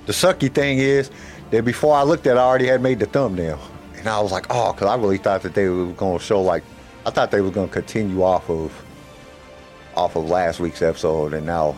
The 0.07 0.13
sucky 0.13 0.53
thing 0.53 0.79
is 0.79 1.11
that 1.55 1.65
before 1.65 1.97
I 1.97 2.03
looked 2.03 2.27
at 2.27 2.37
it, 2.37 2.41
I 2.41 2.43
already 2.43 2.67
had 2.67 2.83
made 2.83 2.99
the 2.99 3.07
thumbnail. 3.07 3.61
And 3.97 4.09
I 4.09 4.21
was 4.21 4.33
like, 4.33 4.47
oh, 4.51 4.73
because 4.73 4.89
I 4.89 4.97
really 4.97 5.19
thought 5.19 5.43
that 5.43 5.55
they 5.55 5.69
were 5.69 5.87
going 5.93 6.19
to 6.19 6.25
show, 6.25 6.43
like, 6.43 6.65
I 7.07 7.11
thought 7.11 7.31
they 7.31 7.41
were 7.41 7.51
going 7.51 7.69
to 7.69 7.73
continue 7.73 8.23
off 8.23 8.51
of 8.51 8.73
off 9.97 10.17
of 10.17 10.29
last 10.29 10.59
week's 10.59 10.83
episode. 10.83 11.33
And 11.35 11.47
now 11.47 11.77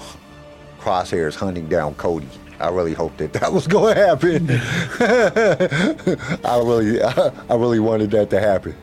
Crosshair 0.81 1.29
is 1.29 1.35
hunting 1.35 1.69
down 1.69 1.95
Cody. 1.95 2.29
I 2.59 2.69
really 2.71 2.95
hoped 2.95 3.19
that 3.19 3.35
that 3.35 3.53
was 3.53 3.67
going 3.67 3.95
to 3.95 4.07
happen. 4.07 4.49
I 6.45 6.59
really, 6.59 7.03
I, 7.51 7.55
really 7.55 7.81
wanted 7.81 8.11
that 8.13 8.31
to 8.31 8.41
happen. 8.41 8.75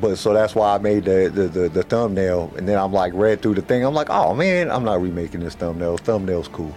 But 0.00 0.16
so 0.16 0.34
that's 0.34 0.54
why 0.54 0.74
I 0.74 0.78
made 0.78 1.04
the, 1.04 1.30
the, 1.32 1.48
the, 1.48 1.68
the 1.70 1.82
thumbnail. 1.82 2.52
And 2.58 2.68
then 2.68 2.78
I'm 2.78 2.92
like, 2.92 3.14
read 3.14 3.40
through 3.40 3.54
the 3.54 3.62
thing. 3.62 3.84
I'm 3.84 3.94
like, 3.94 4.10
oh 4.10 4.34
man, 4.34 4.70
I'm 4.70 4.84
not 4.84 5.00
remaking 5.00 5.40
this 5.40 5.54
thumbnail. 5.54 5.96
Thumbnail's 5.96 6.48
cool. 6.48 6.74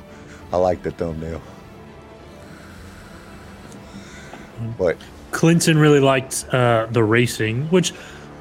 I 0.54 0.58
like 0.58 0.84
the 0.84 0.92
thumbnail. 0.92 1.42
But 4.78 4.98
Clinton 5.32 5.78
really 5.78 6.00
liked 6.00 6.46
uh, 6.52 6.88
the 6.92 7.04
racing, 7.04 7.68
which, 7.68 7.94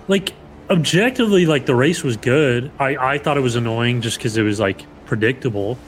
like, 0.08 0.32
objectively, 0.68 1.46
like 1.46 1.66
the 1.66 1.74
race 1.74 2.02
was 2.02 2.16
good. 2.16 2.70
I 2.78 2.96
I 2.96 3.18
thought 3.18 3.36
it 3.36 3.42
was 3.42 3.56
annoying 3.56 4.00
just 4.00 4.18
because 4.18 4.36
it 4.36 4.42
was 4.42 4.58
like 4.60 4.84
predictable, 5.06 5.78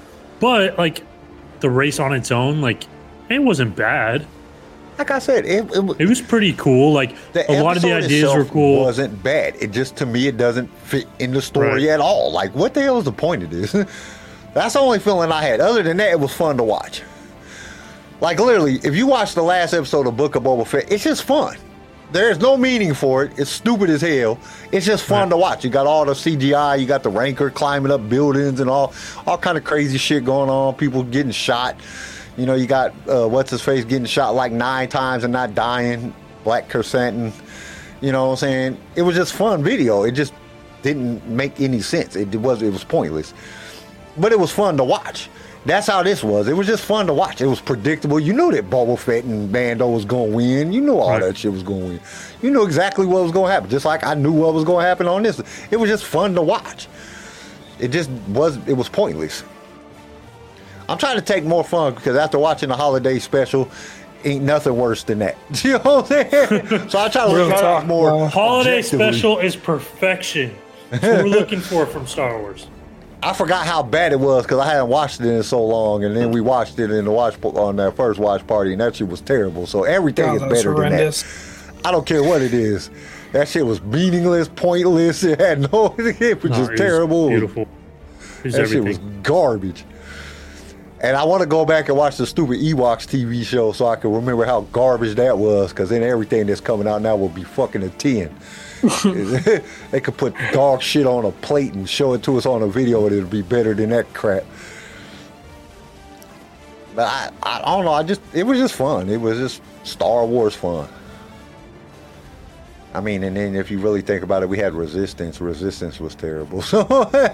but 0.41 0.77
like 0.79 1.05
the 1.61 1.71
race 1.71 2.01
on 2.01 2.13
its 2.13 2.31
own, 2.33 2.61
like 2.61 2.85
it 3.29 3.39
wasn't 3.43 3.75
bad. 3.77 4.27
like 4.99 5.11
I 5.11 5.19
said, 5.21 5.47
it, 5.47 5.65
it, 5.75 6.01
It 6.01 6.07
was 6.09 6.21
pretty 6.21 6.53
cool. 6.55 6.93
Like 6.93 7.17
a 7.49 7.63
lot 7.63 7.77
of 7.77 7.83
the 7.83 7.93
ideas 7.93 8.35
were 8.35 8.45
cool. 8.45 8.83
Wasn't 8.85 9.23
bad. 9.23 9.55
It 9.61 9.71
just 9.71 9.97
to 9.97 10.07
me, 10.07 10.27
it 10.27 10.37
doesn't 10.37 10.67
fit 10.81 11.07
in 11.19 11.33
the 11.33 11.41
story 11.43 11.69
Right. 11.87 11.95
at 11.95 12.01
all. 12.01 12.31
Like, 12.33 12.55
what 12.55 12.75
the 12.75 12.83
hell 12.83 12.99
is 12.99 13.05
the 13.05 13.13
point 13.13 13.43
of 13.45 13.51
this? 13.51 13.73
That's 14.55 14.75
the 14.75 14.81
only 14.81 14.99
feeling 14.99 15.33
I 15.33 15.43
had. 15.43 15.61
Other 15.61 15.83
than 15.83 15.97
that, 15.97 16.11
it 16.11 16.21
was 16.21 16.35
fun 16.35 16.57
to 16.59 16.63
watch. 16.63 17.03
Like 18.23 18.39
literally, 18.39 18.77
if 18.85 18.95
you 18.95 19.09
watch 19.09 19.35
the 19.35 19.43
last 19.43 19.75
episode 19.75 20.07
of 20.07 20.17
Book 20.17 20.37
of 20.37 20.45
Boba 20.45 20.65
Fett, 20.65 20.93
it's 20.93 21.03
just 21.03 21.25
fun. 21.25 21.57
There's 22.13 22.39
no 22.39 22.57
meaning 22.57 22.95
for 22.95 23.25
it. 23.25 23.37
It's 23.37 23.51
stupid 23.51 23.91
as 23.91 24.01
hell. 24.01 24.39
It's 24.71 24.87
just 24.87 25.03
fun 25.03 25.23
Right. 25.23 25.31
to 25.31 25.37
watch. 25.37 25.65
You 25.65 25.71
got 25.71 25.89
all 25.89 26.05
the 26.05 26.15
CGI. 26.15 26.77
You 26.79 26.87
got 26.87 27.03
the 27.03 27.09
Rancor 27.11 27.51
climbing 27.51 27.91
up 27.91 28.09
buildings 28.09 28.61
and 28.61 28.71
all 28.71 28.95
all 29.27 29.37
kind 29.37 29.59
of 29.59 29.65
crazy 29.65 29.99
shit 29.99 30.25
going 30.25 30.49
on. 30.49 30.75
People 30.75 31.03
getting 31.03 31.33
shot. 31.33 31.75
You 32.37 32.47
know, 32.47 32.55
you 32.55 32.67
got 32.67 32.95
uh, 33.09 33.27
what's 33.27 33.51
his 33.51 33.61
face 33.61 33.85
getting 33.85 34.07
shot 34.07 34.37
like 34.37 34.53
nine 34.53 34.89
times 34.89 35.25
and 35.25 35.33
not 35.33 35.57
dying. 35.57 36.15
Black 36.45 36.69
Krrsantan. 36.69 37.33
You 38.01 38.13
know 38.13 38.27
what 38.27 38.31
I'm 38.33 38.37
saying? 38.37 38.79
It 38.95 39.03
was 39.03 39.17
just 39.17 39.33
fun 39.33 39.65
video. 39.65 40.05
It 40.05 40.13
just 40.13 40.33
didn't 40.83 41.27
make 41.27 41.61
any 41.61 41.81
sense. 41.81 42.15
It 42.15 42.33
was 42.37 42.63
it 42.63 42.73
was 42.73 42.85
pointless. 42.85 43.35
But 44.17 44.31
it 44.31 44.39
was 44.39 44.53
fun 44.53 44.77
to 44.77 44.85
watch. 44.85 45.29
That's 45.65 45.87
how 45.87 46.03
this 46.03 46.25
was. 46.25 46.49
It 46.49 46.55
was 46.57 46.67
just 46.67 46.85
fun 46.85 47.07
to 47.07 47.15
watch. 47.15 47.41
It 47.41 47.47
was 47.47 47.61
predictable. 47.61 48.19
You 48.19 48.33
knew 48.33 48.51
that 48.51 48.69
Boba 48.69 48.99
Fett 48.99 49.23
and 49.25 49.53
Mando 49.53 49.89
was 49.89 50.05
going 50.05 50.31
to 50.33 50.37
win. 50.37 50.73
You 50.73 50.81
knew 50.81 50.99
all 50.99 51.11
Right. 51.11 51.21
that 51.23 51.37
shit 51.37 51.53
was 51.53 51.63
going 51.63 51.81
to 51.81 51.87
win. 51.87 52.01
You 52.43 52.51
knew 52.51 52.65
exactly 52.65 53.07
what 53.07 53.23
was 53.23 53.31
going 53.31 53.49
to 53.49 53.53
happen. 53.53 53.71
Just 53.71 53.85
like 53.85 54.03
I 54.05 54.15
knew 54.15 54.33
what 54.33 54.55
was 54.55 54.65
going 54.65 54.83
to 54.83 54.89
happen 54.89 55.07
on 55.07 55.23
this. 55.23 55.41
It 55.71 55.77
was 55.77 55.89
just 55.89 56.05
fun 56.05 56.35
to 56.35 56.43
watch. 56.43 56.89
It 57.79 57.89
just 57.89 58.11
was. 58.29 58.57
It 58.67 58.75
was 58.75 58.89
pointless. 58.89 59.45
I'm 60.89 60.99
trying 60.99 61.17
to 61.17 61.23
take 61.23 61.45
more 61.45 61.63
fun 61.63 61.95
because 61.95 62.17
after 62.17 62.39
watching 62.41 62.69
the 62.69 62.77
holiday 62.77 63.21
special, 63.21 63.71
ain't 64.25 64.43
nothing 64.45 64.77
worse 64.77 65.05
than 65.05 65.21
that. 65.21 65.37
You 65.65 65.75
know 65.75 65.79
what 66.03 66.11
I'm 66.13 66.29
saying? 66.31 66.89
so 66.89 66.99
I 66.99 67.09
try 67.09 67.27
to 67.27 67.33
look 67.33 67.51
talk, 67.57 67.87
more. 67.87 68.29
Holiday 68.29 68.83
special 68.83 69.39
is 69.39 69.55
perfection. 69.55 70.57
That's 70.91 71.05
what 71.05 71.25
we're 71.25 71.31
looking 71.31 71.61
for 71.61 71.87
from 71.87 72.07
Star 72.09 72.39
Wars. 72.41 72.67
I 73.25 73.33
forgot 73.33 73.67
how 73.67 73.83
bad 73.85 74.13
it 74.13 74.19
was 74.19 74.45
because 74.45 74.59
I 74.59 74.67
hadn't 74.67 74.89
watched 74.89 75.21
it 75.21 75.27
in 75.27 75.43
so 75.45 75.65
long, 75.65 76.03
and 76.05 76.17
then 76.17 76.33
we 76.33 76.41
watched 76.41 76.79
it 76.81 76.91
in 76.91 77.05
the 77.05 77.11
watch 77.11 77.37
on 77.45 77.77
that 77.77 77.95
first 77.95 78.19
watch 78.19 78.45
party, 78.47 78.73
and 78.73 78.81
that 78.81 78.97
shit 78.97 79.07
was 79.07 79.21
terrible. 79.21 79.67
So 79.67 79.85
everything 79.85 80.27
God, 80.27 80.35
is 80.35 80.41
that 80.41 80.51
was 80.51 80.59
better 80.59 80.75
than 80.75 80.93
that. 80.93 81.25
I 81.85 81.91
don't 81.93 82.07
care 82.07 82.23
what 82.23 82.43
it 82.43 82.53
is. 82.53 82.91
That 83.33 83.49
shit 83.49 83.65
was 83.65 83.81
meaningless, 83.83 84.49
pointless. 84.49 85.23
It 85.33 85.41
had 85.41 85.73
no. 85.73 85.95
It 85.99 86.43
was 86.43 86.51
No, 86.51 86.57
just 86.57 86.71
it 86.71 86.73
was 86.73 86.81
terrible. 86.81 87.29
Beautiful. 87.29 87.63
It 87.63 88.45
was 88.45 88.55
That 88.55 88.69
shit 88.69 88.85
was 88.85 88.99
garbage. 89.23 89.85
And 91.03 91.17
I 91.17 91.25
want 91.25 91.41
to 91.43 91.49
go 91.49 91.65
back 91.65 91.89
and 91.89 91.99
watch 91.99 92.17
the 92.17 92.27
stupid 92.27 92.61
Ewoks 92.61 93.09
TV 93.09 93.45
show 93.45 93.73
so 93.73 93.89
I 93.89 93.97
can 93.97 94.13
remember 94.13 94.45
how 94.45 94.61
garbage 94.73 95.17
that 95.17 95.37
was. 95.37 95.71
Because 95.71 95.91
then 95.91 96.05
everything 96.05 96.47
that's 96.47 96.61
coming 96.61 96.87
out 96.87 97.03
now 97.03 97.17
will 97.17 97.29
be 97.29 97.43
fucking 97.43 97.83
a 97.83 97.91
ten. 97.91 98.33
they 99.91 100.01
could 100.01 100.17
put 100.17 100.35
dog 100.53 100.81
shit 100.81 101.07
on 101.07 101.25
a 101.25 101.33
plate 101.33 101.73
and 101.75 101.89
show 101.89 102.15
it 102.15 102.23
to 102.23 102.37
us 102.37 102.47
on 102.47 102.63
a 102.63 102.69
video, 102.69 103.07
and 103.07 103.17
it'll 103.17 103.29
be 103.29 103.43
better 103.43 103.75
than 103.75 103.91
that 103.91 104.13
crap. 104.15 104.45
But 106.95 107.09
I, 107.09 107.31
I, 107.43 107.61
I 107.61 107.77
don't 107.77 107.85
know. 107.85 107.93
I 107.93 108.05
just 108.05 108.21
it 108.33 108.45
was 108.45 108.59
just 108.59 108.75
fun. 108.75 109.09
It 109.09 109.21
was 109.21 109.39
just 109.39 109.63
Star 109.83 110.25
Wars 110.25 110.55
fun. 110.55 110.89
I 112.95 113.01
mean, 113.01 113.23
and 113.25 113.37
then 113.37 113.55
if 113.55 113.71
you 113.71 113.79
really 113.79 114.03
think 114.03 114.23
about 114.23 114.43
it, 114.43 114.49
we 114.49 114.59
had 114.59 114.75
Resistance. 114.75 115.41
Resistance 115.41 115.99
was 115.99 116.15
terrible. 116.15 116.63
So 116.73 116.81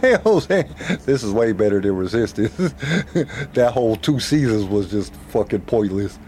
you 0.03 0.13
know 0.13 0.21
what 0.23 0.27
I'm 0.27 0.41
saying? 0.41 0.75
this 1.05 1.23
is 1.23 1.33
way 1.33 1.53
better 1.53 1.81
than 1.81 1.97
Resistance. 1.97 2.55
that 3.55 3.73
whole 3.73 3.97
two 3.97 4.21
seasons 4.21 4.65
was 4.65 4.91
just 4.91 5.15
fucking 5.31 5.63
pointless. 5.63 6.19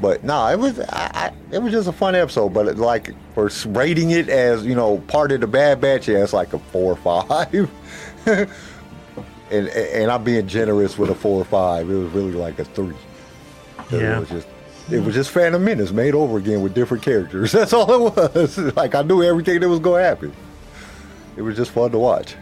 But 0.00 0.24
no, 0.24 0.48
it 0.48 0.58
was 0.58 0.80
I, 0.80 1.10
I, 1.14 1.32
it 1.52 1.62
was 1.62 1.72
just 1.72 1.88
a 1.88 1.92
fun 1.92 2.16
episode. 2.16 2.52
But 2.52 2.66
it, 2.66 2.76
like 2.76 3.14
for 3.34 3.50
rating 3.68 4.10
it 4.10 4.28
as 4.28 4.66
you 4.66 4.74
know 4.74 4.98
part 4.98 5.30
of 5.30 5.40
the 5.40 5.46
Bad 5.46 5.80
Batch, 5.80 6.08
yeah, 6.08 6.22
it's 6.22 6.32
like 6.32 6.52
a 6.52 6.58
four 6.58 6.92
or 6.92 6.96
five. 6.96 7.70
and 8.26 9.68
and 9.68 10.10
I'm 10.10 10.24
being 10.24 10.48
generous 10.48 10.98
with 10.98 11.10
a 11.10 11.14
four 11.14 11.40
or 11.40 11.44
five. 11.44 11.88
It 11.88 11.94
was 11.94 12.10
really 12.12 12.32
like 12.32 12.58
a 12.58 12.64
three. 12.64 12.96
Yeah. 13.90 14.16
It 14.16 14.20
was 14.20 14.28
just 14.30 14.48
it 14.90 15.00
was 15.00 15.14
just 15.14 15.30
Phantom 15.30 15.62
Menace 15.62 15.92
made 15.92 16.14
over 16.14 16.38
again 16.38 16.62
with 16.62 16.74
different 16.74 17.02
characters. 17.02 17.52
That's 17.52 17.72
all 17.72 18.08
it 18.08 18.34
was. 18.34 18.58
like 18.76 18.94
I 18.94 19.02
knew 19.02 19.22
everything 19.22 19.60
that 19.60 19.68
was 19.68 19.80
going 19.80 20.02
to 20.02 20.08
happen. 20.08 20.32
It 21.36 21.42
was 21.42 21.56
just 21.56 21.70
fun 21.70 21.90
to 21.92 21.98
watch. 21.98 22.36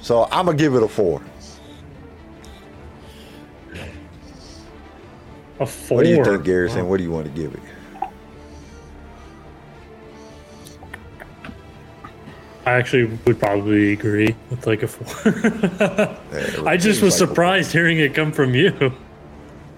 So 0.00 0.24
I'm 0.30 0.46
gonna 0.46 0.56
give 0.56 0.74
it 0.74 0.82
a 0.82 0.88
four. 0.88 1.22
A 5.58 5.66
four. 5.66 5.98
What 5.98 6.04
do 6.04 6.10
you 6.10 6.24
think, 6.24 6.42
Garrison? 6.44 6.88
What 6.88 6.96
do 6.96 7.02
you 7.02 7.10
want 7.10 7.26
to 7.26 7.32
give 7.32 7.52
it? 7.54 7.60
I 12.64 12.72
actually 12.72 13.18
would 13.26 13.38
probably 13.38 13.92
agree 13.92 14.34
with 14.48 14.66
like 14.66 14.82
a 14.82 14.88
four. 14.88 16.66
I 16.66 16.76
just 16.78 17.02
was 17.02 17.20
like 17.20 17.28
surprised 17.28 17.72
hearing 17.72 17.98
it 17.98 18.14
come 18.14 18.32
from 18.32 18.54
you. 18.54 18.92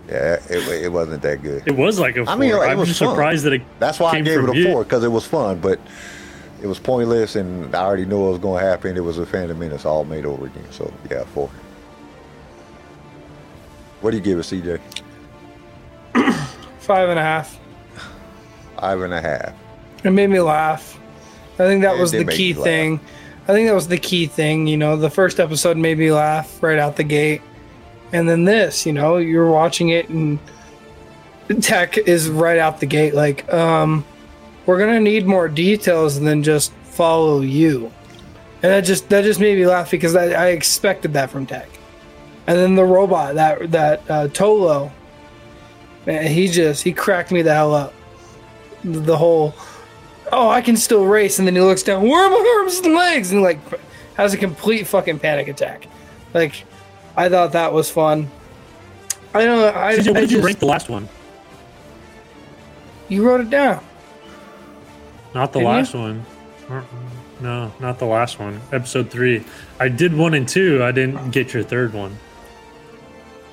Yeah, 0.09 0.35
it, 0.51 0.83
it 0.85 0.93
wasn't 0.93 1.23
that 1.23 1.43
good. 1.43 1.63
It 1.67 1.77
was 1.77 1.99
like 1.99 2.17
a 2.17 2.25
four. 2.25 2.35
I 2.35 2.37
mean, 2.37 2.51
it 2.51 2.57
I'm 2.57 2.79
was 2.79 2.89
just 2.89 2.99
fun. 3.01 3.11
surprised 3.11 3.45
that 3.45 3.53
it. 3.55 3.63
That's 3.79 3.99
why 4.01 4.11
I 4.13 4.21
gave 4.21 4.43
it 4.43 4.51
a 4.51 4.57
you. 4.57 4.65
four 4.73 4.85
because 4.85 5.05
it 5.05 5.09
was 5.13 5.25
fun, 5.27 5.61
but 5.61 5.79
it 6.61 6.67
was 6.67 6.79
pointless, 6.79 7.37
and 7.37 7.75
I 7.75 7.83
already 7.85 8.05
knew 8.05 8.21
what 8.21 8.31
was 8.31 8.39
going 8.39 8.63
to 8.63 8.69
happen. 8.69 8.97
It 8.97 9.01
was 9.05 9.19
a 9.19 9.27
Phantom 9.27 9.59
Menace 9.59 9.85
all 9.85 10.05
made 10.05 10.27
over 10.27 10.47
again. 10.47 10.67
So 10.71 10.93
yeah, 11.11 11.25
four. 11.25 11.49
What 14.01 14.11
do 14.11 14.17
you 14.17 14.23
give 14.23 14.39
it, 14.39 14.43
CJ? 14.43 14.81
Five 16.81 17.09
and 17.09 17.19
a 17.19 17.23
half. 17.23 17.59
Five 18.79 19.01
and 19.03 19.15
a 19.15 19.21
half. 19.21 19.55
It 20.03 20.11
made 20.11 20.29
me 20.31 20.41
laugh. 20.41 20.99
I 21.55 21.59
think 21.67 21.83
that 21.83 21.97
It 21.97 22.01
was 22.01 22.11
the 22.11 22.25
key 22.25 22.49
you 22.49 22.55
laugh. 22.57 22.65
thing. 22.65 23.01
I 23.45 23.53
think 23.53 23.69
that 23.69 23.75
was 23.75 23.87
the 23.89 23.99
key 23.99 24.27
thing. 24.27 24.67
You 24.67 24.77
know, 24.77 24.97
the 24.97 25.11
first 25.11 25.39
episode 25.39 25.77
made 25.77 25.99
me 25.99 26.11
laugh 26.11 26.61
right 26.63 26.79
out 26.79 26.97
the 26.97 27.05
gate, 27.05 27.43
and 28.13 28.29
then 28.29 28.45
this. 28.45 28.87
You 28.87 28.93
know, 28.93 29.17
you're 29.17 29.51
watching 29.51 29.91
it 29.91 30.09
and 30.09 30.39
Tech 31.61 31.99
is 31.99 32.29
right 32.29 32.59
out 32.59 32.81
the 32.81 32.87
gate. 32.87 33.15
Like, 33.15 33.53
um, 33.53 34.05
we're 34.67 34.79
gonna 34.79 35.01
need 35.01 35.27
more 35.27 35.49
details 35.49 36.21
than 36.21 36.43
just 36.43 36.73
follow 36.85 37.41
you, 37.41 37.93
and 38.63 38.73
that 38.73 38.85
just 38.85 39.09
that 39.09 39.25
just 39.25 39.41
made 39.41 39.59
me 39.59 39.67
laugh 39.67 39.91
because 39.91 40.15
I, 40.15 40.31
I 40.31 40.47
expected 40.49 41.13
that 41.15 41.31
from 41.31 41.47
Tech. 41.47 41.69
And 42.47 42.59
then 42.59 42.75
the 42.75 42.85
robot 42.85 43.35
that 43.35 43.71
that 43.73 44.01
uh, 44.11 44.29
Tolo, 44.29 44.91
man, 46.07 46.27
he 46.27 46.49
just 46.49 46.83
he 46.85 46.93
cracked 46.93 47.33
me 47.33 47.43
the 47.43 47.55
hell 47.55 47.75
up. 47.75 47.95
The 48.85 49.17
whole 49.17 49.55
oh, 50.33 50.49
I 50.49 50.63
can 50.63 50.77
still 50.77 51.05
race. 51.05 51.39
And 51.39 51.47
then 51.47 51.55
he 51.55 51.61
looks 51.61 51.83
down, 51.83 52.03
where 52.03 52.25
are 52.25 52.31
my 52.31 52.59
arms 52.59 52.79
and 52.79 52.95
legs? 52.95 53.31
And 53.31 53.43
like 53.43 53.59
has 54.15 54.35
a 54.35 54.37
complete 54.39 54.87
fucking 54.87 55.19
panic 55.19 55.49
attack. 55.49 55.87
Like, 56.35 56.65
I 57.17 57.29
thought 57.29 57.53
that 57.53 57.73
was 57.73 57.91
fun. 57.91 58.31
I 59.35 59.45
don't 59.45 59.59
know. 59.59 59.69
I, 59.81 59.97
CJ, 59.97 60.09
what 60.09 60.17
I 60.17 60.21
did 60.21 60.31
you 60.31 60.37
just- 60.39 60.47
rank 60.47 60.59
the 60.59 60.67
last 60.67 60.89
one? 60.89 61.09
You 63.09 63.27
wrote 63.27 63.41
it 63.41 63.51
down. 63.51 63.85
Not 65.35 65.53
the 65.53 65.59
Didn't 65.61 65.71
you? 65.73 65.77
last 65.79 65.95
one. 65.95 66.25
Uh-uh. 66.71 66.83
No, 67.41 67.73
not 67.81 67.99
the 67.99 68.05
last 68.07 68.39
one. 68.39 68.61
Episode 68.73 69.11
three. 69.11 69.45
I 69.81 69.89
did 69.89 70.17
one 70.17 70.35
and 70.35 70.49
two. 70.49 70.83
I 70.83 70.93
didn't 70.93 71.31
get 71.31 71.53
your 71.53 71.63
third 71.63 71.93
one. 71.93 72.17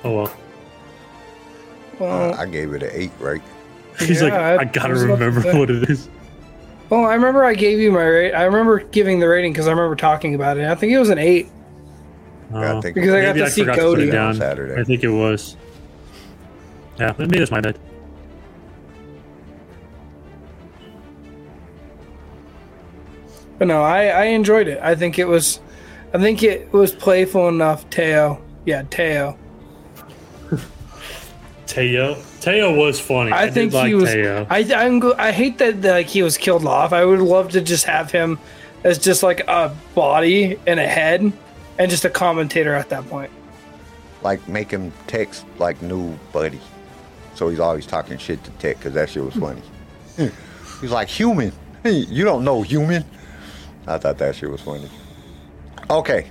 Oh 0.04 0.14
well. 0.16 0.36
Well, 1.98 2.34
I 2.34 2.46
gave 2.46 2.72
it 2.72 2.82
an 2.82 2.90
eight, 2.92 3.10
right? 3.18 3.42
He's 3.98 4.22
like, 4.22 4.32
I- 4.32 4.56
I 4.58 4.64
gotta 4.64 4.94
I 4.94 4.98
to 4.98 5.06
remember 5.06 5.40
what 5.58 5.70
it 5.70 5.90
is. 5.90 6.08
well, 6.88 7.04
I 7.04 7.14
remember 7.14 7.44
I 7.44 7.54
gave 7.54 7.78
you 7.78 7.90
my 7.92 8.04
rate. 8.04 8.32
I 8.32 8.44
remember 8.44 8.78
giving 8.80 9.18
the 9.20 9.28
rating 9.28 9.52
because 9.52 9.66
I 9.66 9.70
remember 9.70 9.96
talking 9.96 10.34
about 10.34 10.56
it. 10.56 10.66
I 10.66 10.74
think 10.74 10.92
it 10.92 10.98
was 10.98 11.10
an 11.10 11.18
eight 11.18 11.48
Uh, 12.52 12.58
yeah, 12.58 12.72
Oh, 12.72 12.78
I 12.78 12.80
think 12.80 12.94
because 12.94 13.14
I 13.14 13.22
got 13.22 13.32
to 13.34 13.44
I 13.44 13.48
see 13.48 13.60
forgot 13.62 13.74
to 13.76 13.80
put 13.82 13.86
Cody. 13.96 14.08
it 14.08 14.12
down. 14.12 14.28
on 14.28 14.34
Saturday. 14.36 14.80
I 14.80 14.84
think 14.84 15.02
it 15.04 15.08
was. 15.10 15.56
Yeah, 16.98 17.14
maybe 17.18 17.38
that's 17.38 17.50
my 17.50 17.60
bad. 17.60 17.78
But 23.58 23.68
no, 23.68 23.82
I, 23.82 24.06
I 24.06 24.24
enjoyed 24.24 24.68
it. 24.68 24.80
I 24.82 24.94
think 24.94 25.18
it 25.18 25.26
was, 25.26 25.60
I 26.14 26.18
think 26.18 26.42
it 26.42 26.72
was 26.72 26.94
playful 26.94 27.48
enough. 27.48 27.88
Teo, 27.90 28.42
yeah, 28.64 28.82
Teo. 28.90 29.36
Teo. 31.66 32.16
Teo 32.40 32.74
was 32.74 32.98
funny. 32.98 33.32
I, 33.32 33.46
did 33.46 33.54
think 33.54 33.72
like 33.74 33.88
he 33.88 33.94
was. 33.94 34.10
Teo. 34.10 34.46
I 34.48 34.60
I'm, 34.74 35.02
I 35.18 35.30
hate 35.30 35.58
that 35.58 35.82
like 35.82 36.06
he 36.06 36.22
was 36.22 36.38
killed 36.38 36.64
off. 36.66 36.92
I 36.94 37.04
would 37.04 37.20
love 37.20 37.50
to 37.50 37.60
just 37.60 37.84
have 37.84 38.10
him 38.10 38.38
as 38.82 38.98
just 38.98 39.22
like 39.22 39.40
a 39.46 39.76
body 39.94 40.58
and 40.66 40.80
a 40.80 40.88
head, 40.88 41.30
and 41.80 41.90
just 41.90 42.04
a 42.04 42.10
commentator 42.10 42.74
at 42.74 42.90
that 42.90 43.08
point. 43.08 43.32
Like 44.22 44.46
make 44.46 44.70
him 44.70 44.92
text 45.06 45.46
like 45.58 45.80
new 45.80 46.14
buddy, 46.32 46.60
so 47.34 47.48
he's 47.48 47.58
always 47.58 47.86
talking 47.86 48.18
shit 48.18 48.44
to 48.44 48.50
Tech 48.52 48.76
because 48.76 48.92
that 48.92 49.08
shit 49.08 49.24
was 49.24 49.34
hmm. 49.34 49.40
funny. 49.40 49.62
he's 50.80 50.90
like 50.90 51.08
human. 51.08 51.52
Hey, 51.82 51.92
you 51.92 52.24
don't 52.24 52.44
know 52.44 52.60
human. 52.60 53.04
I 53.86 53.96
thought 53.96 54.18
that 54.18 54.36
shit 54.36 54.50
was 54.50 54.60
funny. 54.60 54.90
Okay, 55.88 56.30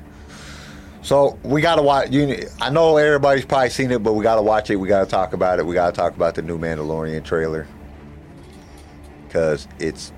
so 1.02 1.40
we 1.42 1.62
gotta 1.62 1.82
watch. 1.82 2.12
You, 2.12 2.48
I 2.62 2.70
know 2.70 2.98
everybody's 2.98 3.46
probably 3.46 3.72
seen 3.72 3.90
it, 3.90 4.04
but 4.04 4.14
we 4.14 4.24
gotta 4.24 4.44
watch 4.44 4.70
it. 4.70 4.76
We 4.76 4.88
gotta 4.88 5.10
talk 5.10 5.34
about 5.34 5.58
it. 5.58 5.66
We 5.66 5.74
gotta 5.74 5.96
talk 5.96 6.16
about 6.16 6.36
the 6.36 6.44
new 6.44 6.60
Mandalorian 6.60 7.24
trailer 7.24 7.68
because 9.28 9.68
it's 9.80 10.14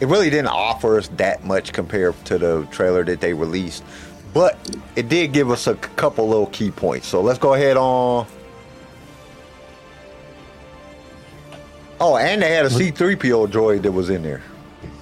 it 0.00 0.08
really 0.08 0.30
didn't 0.30 0.48
offer 0.48 0.98
us 0.98 1.08
that 1.16 1.44
much 1.44 1.72
compared 1.72 2.24
to 2.26 2.38
the 2.38 2.66
trailer 2.70 3.04
that 3.04 3.20
they 3.20 3.34
released, 3.34 3.84
but 4.32 4.56
it 4.96 5.08
did 5.08 5.32
give 5.32 5.50
us 5.50 5.66
a 5.66 5.74
couple 5.74 6.28
little 6.28 6.46
key 6.46 6.70
points. 6.70 7.06
So 7.06 7.20
let's 7.20 7.38
go 7.38 7.54
ahead 7.54 7.76
on. 7.76 8.26
Oh, 12.00 12.16
and 12.16 12.40
they 12.40 12.52
had 12.54 12.64
a 12.64 12.70
C3PO 12.70 13.48
droid 13.48 13.82
that 13.82 13.92
was 13.92 14.08
in 14.08 14.22
there. 14.22 14.42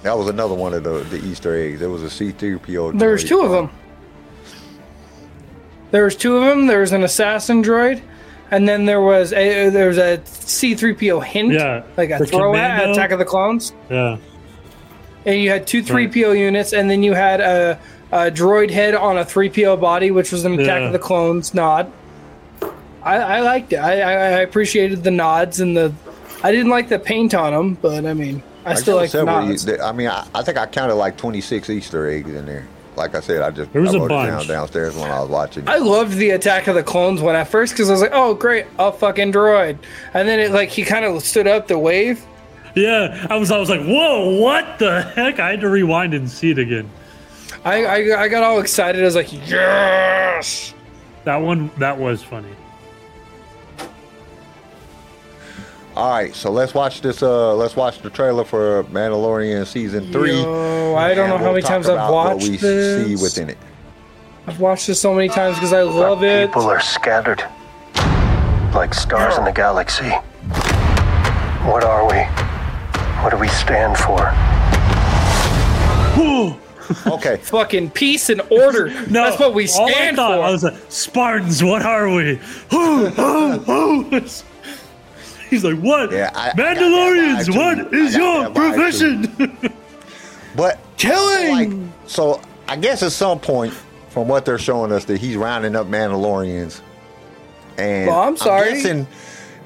That 0.03 0.17
was 0.17 0.27
another 0.27 0.53
one 0.55 0.73
of 0.73 0.83
the, 0.83 0.99
the 1.03 1.25
Easter 1.25 1.55
eggs. 1.55 1.79
There 1.79 1.89
was 1.89 2.03
a 2.03 2.07
C3PO. 2.07 2.59
droid. 2.59 2.99
There 2.99 3.11
was 3.11 3.23
two 3.23 3.41
of 3.41 3.51
them. 3.51 3.69
There 5.91 6.03
was 6.03 6.15
two 6.15 6.35
of 6.37 6.43
them. 6.45 6.67
There 6.67 6.81
was 6.81 6.91
an 6.91 7.03
assassin 7.03 7.63
droid, 7.63 8.01
and 8.51 8.67
then 8.67 8.85
there 8.85 9.01
was 9.01 9.33
a 9.33 9.69
there 9.69 9.87
was 9.87 9.97
a 9.97 10.21
C 10.25 10.75
three 10.75 10.93
PO 10.93 11.19
hint, 11.19 11.53
Yeah, 11.53 11.83
like 11.97 12.11
a 12.11 12.19
for 12.19 12.25
throw 12.27 12.55
at 12.55 12.89
Attack 12.89 13.11
of 13.11 13.19
the 13.19 13.25
Clones. 13.25 13.73
Yeah. 13.89 14.17
And 15.25 15.41
you 15.41 15.49
had 15.49 15.65
two 15.67 15.81
three 15.81 16.07
PO 16.07 16.33
units, 16.33 16.73
and 16.73 16.89
then 16.89 17.01
you 17.01 17.13
had 17.13 17.41
a, 17.41 17.79
a 18.11 18.31
droid 18.31 18.69
head 18.71 18.95
on 18.95 19.17
a 19.17 19.25
three 19.25 19.49
PO 19.49 19.77
body, 19.77 20.11
which 20.11 20.31
was 20.31 20.45
an 20.45 20.53
Attack 20.53 20.79
Yeah. 20.81 20.87
of 20.87 20.93
the 20.93 20.99
Clones 20.99 21.53
nod. 21.53 21.91
I, 23.01 23.15
I 23.17 23.39
liked 23.41 23.71
it. 23.73 23.77
I, 23.77 24.01
I, 24.01 24.11
I 24.11 24.39
appreciated 24.41 25.03
the 25.03 25.11
nods 25.11 25.59
and 25.59 25.75
the. 25.75 25.93
I 26.43 26.51
didn't 26.51 26.69
like 26.69 26.89
the 26.89 26.99
paint 26.99 27.33
on 27.33 27.53
them, 27.53 27.73
but 27.81 28.05
I 28.05 28.13
mean, 28.13 28.43
I, 28.65 28.75
still 28.75 28.95
like 28.97 29.11
the 29.11 29.19
several 29.19 29.45
nods. 29.47 29.67
e- 29.67 29.79
I 29.79 29.91
mean, 29.91 30.07
I, 30.07 30.27
I 30.33 30.41
think 30.43 30.57
I 30.57 30.65
counted 30.65 30.95
like 30.95 31.17
26 31.17 31.69
Easter 31.69 32.07
eggs 32.09 32.29
in 32.29 32.45
there. 32.45 32.67
Like 32.95 33.15
I 33.15 33.21
said, 33.21 33.41
I 33.41 33.51
just 33.51 33.71
There 33.71 33.81
was 33.81 33.93
I 33.95 33.97
a 33.97 34.01
wrote 34.01 34.11
it 34.11 34.27
down 34.29 34.47
downstairs 34.47 34.95
when 34.95 35.09
I 35.09 35.21
was 35.21 35.29
watching. 35.29 35.67
I 35.69 35.77
loved 35.77 36.15
the 36.17 36.31
Attack 36.31 36.67
of 36.67 36.75
the 36.75 36.83
Clones 36.83 37.21
one 37.21 37.35
at 37.35 37.47
first 37.47 37.73
because 37.73 37.89
I 37.89 37.93
was 37.93 38.01
like, 38.01 38.11
"Oh, 38.13 38.33
great, 38.33 38.65
a 38.77 38.91
fucking 38.91 39.31
droid," 39.31 39.77
and 40.13 40.27
then 40.27 40.39
it 40.41 40.51
like 40.51 40.69
he 40.69 40.83
kind 40.83 41.05
of 41.05 41.21
stood 41.23 41.47
up 41.47 41.67
the 41.69 41.79
wave. 41.79 42.25
Yeah. 42.75 43.25
I 43.29 43.37
was 43.37 43.51
I 43.51 43.57
was 43.57 43.69
like, 43.69 43.81
whoa, 43.81 44.39
what 44.41 44.77
the 44.79 45.01
heck? 45.01 45.39
I 45.39 45.51
had 45.51 45.61
to 45.61 45.69
rewind 45.69 46.13
and 46.13 46.29
see 46.29 46.51
it 46.51 46.59
again. 46.59 46.89
I, 47.65 47.85
I 47.85 48.23
I 48.23 48.27
got 48.27 48.43
all 48.43 48.59
excited. 48.59 49.01
I 49.01 49.05
was 49.05 49.15
like, 49.15 49.31
yes. 49.47 50.73
That 51.25 51.37
one 51.37 51.69
that 51.77 51.97
was 51.97 52.23
funny. 52.23 52.49
All 55.95 56.11
right, 56.11 56.33
so 56.33 56.49
let's 56.49 56.73
watch 56.73 57.01
this. 57.01 57.21
Uh, 57.21 57.53
let's 57.55 57.75
watch 57.75 57.99
the 57.99 58.09
trailer 58.09 58.45
for 58.45 58.85
Mandalorian 58.85 59.65
season 59.65 60.09
three. 60.13 60.39
Yo, 60.39 60.95
I 60.95 61.13
don't 61.13 61.29
know 61.29 61.37
how 61.37 61.43
we'll 61.45 61.53
many 61.53 61.63
times 61.63 61.89
I've 61.89 62.09
watched 62.09 62.41
what 62.43 62.49
we 62.51 62.57
this. 62.57 63.05
see 63.07 63.21
within 63.21 63.49
it. 63.49 63.57
I've 64.47 64.59
watched 64.61 64.87
this 64.87 65.01
so 65.01 65.13
many 65.13 65.27
times 65.27 65.55
because 65.55 65.73
I 65.73 65.81
love 65.81 66.19
Our 66.19 66.25
it. 66.25 66.47
People 66.47 66.69
are 66.69 66.79
scattered 66.79 67.43
like 68.73 68.93
stars 68.93 69.37
in 69.37 69.43
the 69.43 69.51
galaxy. 69.51 70.09
What 71.67 71.83
are 71.83 72.07
we? 72.07 72.21
What 73.21 73.31
do 73.31 73.37
we 73.37 73.49
stand 73.49 73.97
for? 73.97 74.31
Okay, 77.07 77.37
Fucking 77.37 77.91
peace 77.91 78.29
and 78.29 78.41
order. 78.49 78.87
No, 79.09 79.23
That's 79.23 79.39
what 79.39 79.53
we 79.53 79.67
stand 79.67 79.79
all 79.81 79.87
I 79.89 79.91
stand 79.91 80.15
thought, 80.17 80.37
for. 80.37 80.43
I 80.43 80.51
was 80.51 80.63
like, 80.63 80.75
Spartans, 80.89 81.63
what 81.63 81.81
are 81.83 82.09
we? 82.13 82.35
Who, 82.71 83.05
who, 83.07 83.57
who? 83.59 84.19
He's 85.49 85.63
like, 85.63 85.77
what? 85.79 86.11
Yeah, 86.11 86.31
I- 86.35 86.49
I 86.49 86.53
got 86.53 86.55
that 86.57 86.77
Mandalorians, 86.77 87.45
vibe, 87.47 87.57
what 87.57 87.91
too. 87.91 87.97
is 87.97 88.15
I 88.15 88.19
got 88.19 88.41
your 88.43 88.53
profession? 88.71 89.71
but 90.55 90.79
Killing! 90.97 91.85
like, 91.85 91.93
so 92.07 92.41
I 92.67 92.75
guess 92.75 93.01
at 93.03 93.11
some 93.11 93.39
point, 93.39 93.73
from 94.09 94.27
what 94.27 94.45
they're 94.45 94.57
showing 94.59 94.91
us, 94.91 95.05
that 95.05 95.17
he's 95.17 95.35
rounding 95.37 95.75
up 95.75 95.87
Mandalorians. 95.87 96.81
And 97.77 98.07
Well, 98.07 98.19
I'm 98.19 98.37
sorry. 98.37 98.73
guessing 98.73 99.07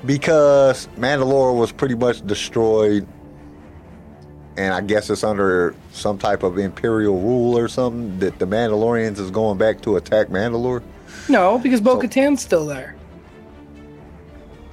because 0.05 0.88
Mandalore 0.97 1.55
was 1.57 1.71
pretty 1.71 1.95
much 1.95 2.26
destroyed, 2.28 3.07
and 4.57 4.73
I 4.73 4.81
guess 4.81 5.09
it's 5.09 5.23
under 5.23 5.75
some 5.91 6.17
type 6.17 6.43
of 6.43 6.57
imperial 6.57 7.19
rule 7.19 7.57
or 7.57 7.67
something 7.67 8.19
that 8.19 8.39
the 8.39 8.45
Mandalorians 8.45 9.19
is 9.19 9.31
going 9.31 9.57
back 9.57 9.81
to 9.81 9.95
attack 9.97 10.27
Mandalore. 10.27 10.83
no, 11.29 11.57
because 11.59 11.81
Bo 11.81 11.97
Katan's 11.99 12.41
still 12.41 12.65
there. 12.65 12.95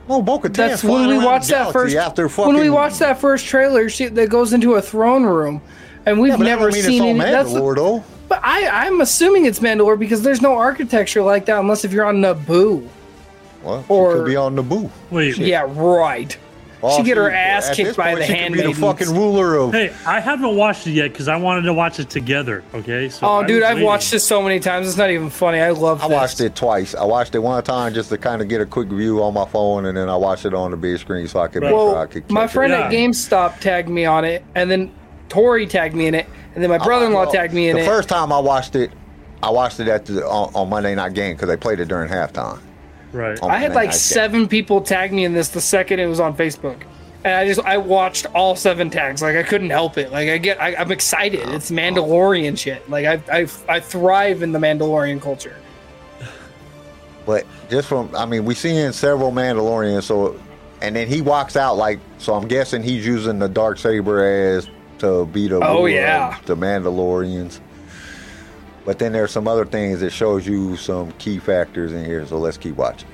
Oh, 0.08 0.22
Bo 0.22 0.38
Katan. 0.40 0.54
That's 0.54 0.82
when 0.84 1.08
we 1.08 1.18
watched 1.18 1.48
that 1.48 1.72
first. 1.72 1.94
After 1.94 2.28
fucking, 2.28 2.52
when 2.54 2.60
we 2.62 2.70
watched 2.70 2.98
that 2.98 3.20
first 3.20 3.46
trailer, 3.46 3.88
she, 3.88 4.06
that 4.08 4.28
goes 4.28 4.52
into 4.52 4.74
a 4.74 4.82
throne 4.82 5.24
room, 5.24 5.62
and 6.04 6.18
we've 6.20 6.30
Yeah, 6.30 6.36
but 6.36 6.44
that 6.44 6.50
never 6.58 6.72
seen 6.72 6.80
it's 6.80 6.88
any. 6.88 7.10
on 7.12 7.18
That's 7.18 7.50
Mandalore 7.50 7.76
though. 7.76 8.04
but 8.28 8.40
I, 8.42 8.86
I'm 8.86 9.00
assuming 9.00 9.46
it's 9.46 9.60
Mandalore 9.60 9.96
because 9.98 10.22
there's 10.22 10.42
no 10.42 10.54
architecture 10.54 11.22
like 11.22 11.46
that 11.46 11.60
unless 11.60 11.84
if 11.84 11.92
you're 11.92 12.04
on 12.06 12.16
Naboo. 12.16 12.88
Well, 13.62 13.84
or- 13.88 14.12
she 14.12 14.16
could 14.18 14.26
be 14.26 14.36
on 14.36 14.56
Naboo. 14.56 14.90
Wait, 15.10 15.36
Yeah, 15.38 15.64
right. 15.68 16.36
Well, 16.82 16.96
she 16.96 17.02
get 17.02 17.16
her 17.16 17.30
she- 17.30 17.36
ass 17.36 17.66
kicked 17.74 17.88
this 17.88 17.96
by 17.96 18.14
point, 18.14 18.18
the 18.20 18.24
she 18.26 18.32
could 18.32 18.52
be 18.52 18.58
the 18.58 18.64
handmaidens. 18.64 18.78
fucking 18.78 19.14
ruler 19.14 19.56
of. 19.56 19.72
hey, 19.72 19.92
I 20.06 20.20
haven't 20.20 20.56
watched 20.56 20.86
it 20.86 20.92
yet 20.92 21.12
because 21.12 21.28
I 21.28 21.36
wanted 21.36 21.62
to 21.62 21.74
watch 21.74 22.00
it 22.00 22.08
together. 22.10 22.62
Okay, 22.74 23.08
so 23.08 23.26
Oh, 23.26 23.40
I 23.40 23.46
dude, 23.46 23.62
I've 23.62 23.74
waiting. 23.74 23.86
watched 23.86 24.10
this 24.10 24.26
so 24.26 24.40
many 24.42 24.60
times. 24.60 24.88
It's 24.88 24.96
not 24.96 25.10
even 25.10 25.30
funny. 25.30 25.60
I 25.60 25.70
love. 25.70 26.02
I 26.02 26.08
this. 26.08 26.14
watched 26.14 26.40
it 26.40 26.54
twice. 26.56 26.94
I 26.94 27.04
watched 27.04 27.34
it 27.34 27.40
one 27.40 27.62
time 27.62 27.92
just 27.92 28.08
to 28.10 28.18
kind 28.18 28.40
of 28.40 28.48
get 28.48 28.60
a 28.60 28.66
quick 28.66 28.88
view 28.88 29.22
on 29.22 29.34
my 29.34 29.44
phone, 29.46 29.86
and 29.86 29.96
then 29.96 30.08
I 30.08 30.16
watched 30.16 30.46
it 30.46 30.54
on 30.54 30.70
the 30.70 30.76
big 30.76 30.98
screen 30.98 31.26
so 31.28 31.40
I 31.40 31.48
could 31.48 31.62
make 31.62 31.72
Well, 31.72 31.90
sure 31.92 31.98
I 31.98 32.06
could. 32.06 32.22
Catch 32.28 32.30
my 32.32 32.44
it. 32.44 32.50
friend 32.50 32.72
at 32.72 32.90
Yeah. 32.92 32.98
GameStop 32.98 33.60
tagged 33.60 33.88
me 33.88 34.06
on 34.06 34.24
it, 34.24 34.44
and 34.54 34.70
then 34.70 34.90
Tori 35.28 35.66
tagged 35.66 35.94
me 35.94 36.06
in 36.06 36.14
it, 36.14 36.26
and 36.54 36.62
then 36.64 36.70
my 36.70 36.78
brother-in-law 36.78 37.24
Well, 37.24 37.32
tagged 37.32 37.52
me 37.52 37.68
in 37.68 37.76
it. 37.76 37.80
the 37.80 37.86
first 37.86 38.08
time 38.08 38.32
I 38.32 38.38
watched 38.38 38.74
it, 38.74 38.90
I 39.42 39.50
watched 39.50 39.80
it 39.80 39.88
at 39.88 40.06
the 40.06 40.26
on, 40.26 40.50
on 40.54 40.68
Monday 40.70 40.94
Night 40.94 41.12
Game 41.14 41.34
because 41.36 41.48
they 41.48 41.56
played 41.56 41.78
it 41.80 41.88
during 41.88 42.10
halftime. 42.10 42.58
Right. 43.12 43.40
on 43.42 43.50
I 43.50 43.54
had 43.58 43.70
Monday 43.70 43.74
like 43.74 43.86
Night 43.86 43.92
Game. 43.92 43.98
seven 43.98 44.48
people 44.48 44.80
tag 44.80 45.12
me 45.12 45.24
in 45.24 45.32
this 45.32 45.48
the 45.48 45.60
second 45.60 45.98
it 46.00 46.06
was 46.06 46.20
on 46.20 46.36
Facebook, 46.36 46.82
and 47.24 47.34
I 47.34 47.46
just 47.46 47.60
I 47.60 47.76
watched 47.78 48.26
all 48.34 48.54
seven 48.56 48.88
tags. 48.90 49.20
Like 49.22 49.36
I 49.36 49.42
couldn't 49.42 49.70
help 49.70 49.98
it. 49.98 50.12
Like 50.12 50.28
I 50.28 50.38
get 50.38 50.60
I, 50.60 50.74
I'm 50.76 50.92
excited. 50.92 51.40
Oh, 51.44 51.54
it's 51.54 51.70
Mandalorian 51.70 52.56
shit. 52.56 52.88
Like 52.88 53.06
I, 53.06 53.40
I 53.40 53.48
I 53.68 53.80
thrive 53.80 54.42
in 54.42 54.52
the 54.52 54.58
Mandalorian 54.58 55.20
culture. 55.20 55.56
But 57.26 57.46
just 57.68 57.88
from, 57.88 58.14
I 58.16 58.24
mean, 58.24 58.44
we 58.44 58.54
seeing 58.54 58.92
several 58.92 59.30
Mandalorians. 59.30 60.04
So, 60.04 60.40
and 60.80 60.96
then 60.96 61.06
he 61.06 61.20
walks 61.20 61.54
out 61.54 61.76
like, 61.76 62.00
so 62.18 62.34
I'm 62.34 62.48
guessing 62.48 62.82
he's 62.82 63.06
using 63.06 63.38
the 63.38 63.48
dark 63.48 63.78
saber 63.78 64.24
as 64.24 64.68
to 64.98 65.26
be 65.26 65.46
the 65.46 65.60
Oh, 65.62 65.86
yeah. 65.86 66.38
the 66.46 66.56
Mandalorians. 66.56 67.60
But 68.84 68.98
then 68.98 69.12
there's 69.12 69.30
some 69.30 69.46
other 69.46 69.66
things 69.66 70.00
that 70.00 70.10
shows 70.10 70.46
you 70.46 70.76
some 70.76 71.12
key 71.12 71.38
factors 71.38 71.92
in 71.92 72.04
here. 72.04 72.26
So 72.26 72.38
let's 72.38 72.56
keep 72.56 72.76
watching. 72.76 73.08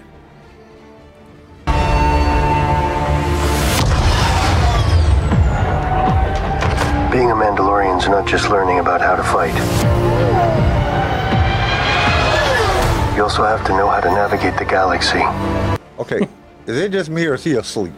Being 7.11 7.31
a 7.31 7.35
Mandalorian 7.35 7.99
is 7.99 8.09
not 8.09 8.27
just 8.29 8.51
learning 8.51 8.79
about 8.79 9.01
how 9.01 9.17
to 9.17 9.23
fight. 9.23 9.55
You 13.17 13.23
also 13.23 13.45
have 13.45 13.65
to 13.67 13.73
know 13.73 13.89
how 13.89 14.01
to 14.01 14.11
navigate 14.11 14.59
the 14.59 14.65
galaxy. 14.65 15.23
Okay, 15.99 16.29
is 16.67 16.77
it 16.77 16.93
just 16.93 17.09
me 17.09 17.25
or 17.25 17.35
is 17.35 17.45
he 17.45 17.55
asleep? 17.55 17.95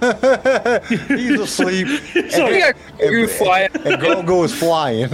he's 0.00 1.40
asleep. 1.40 1.86
and, 2.14 2.48
We 2.48 2.58
got 2.60 2.76
Grogu 2.98 3.74
and 3.84 4.02
Grogu 4.02 4.44
is 4.44 4.54
flying. 4.54 5.08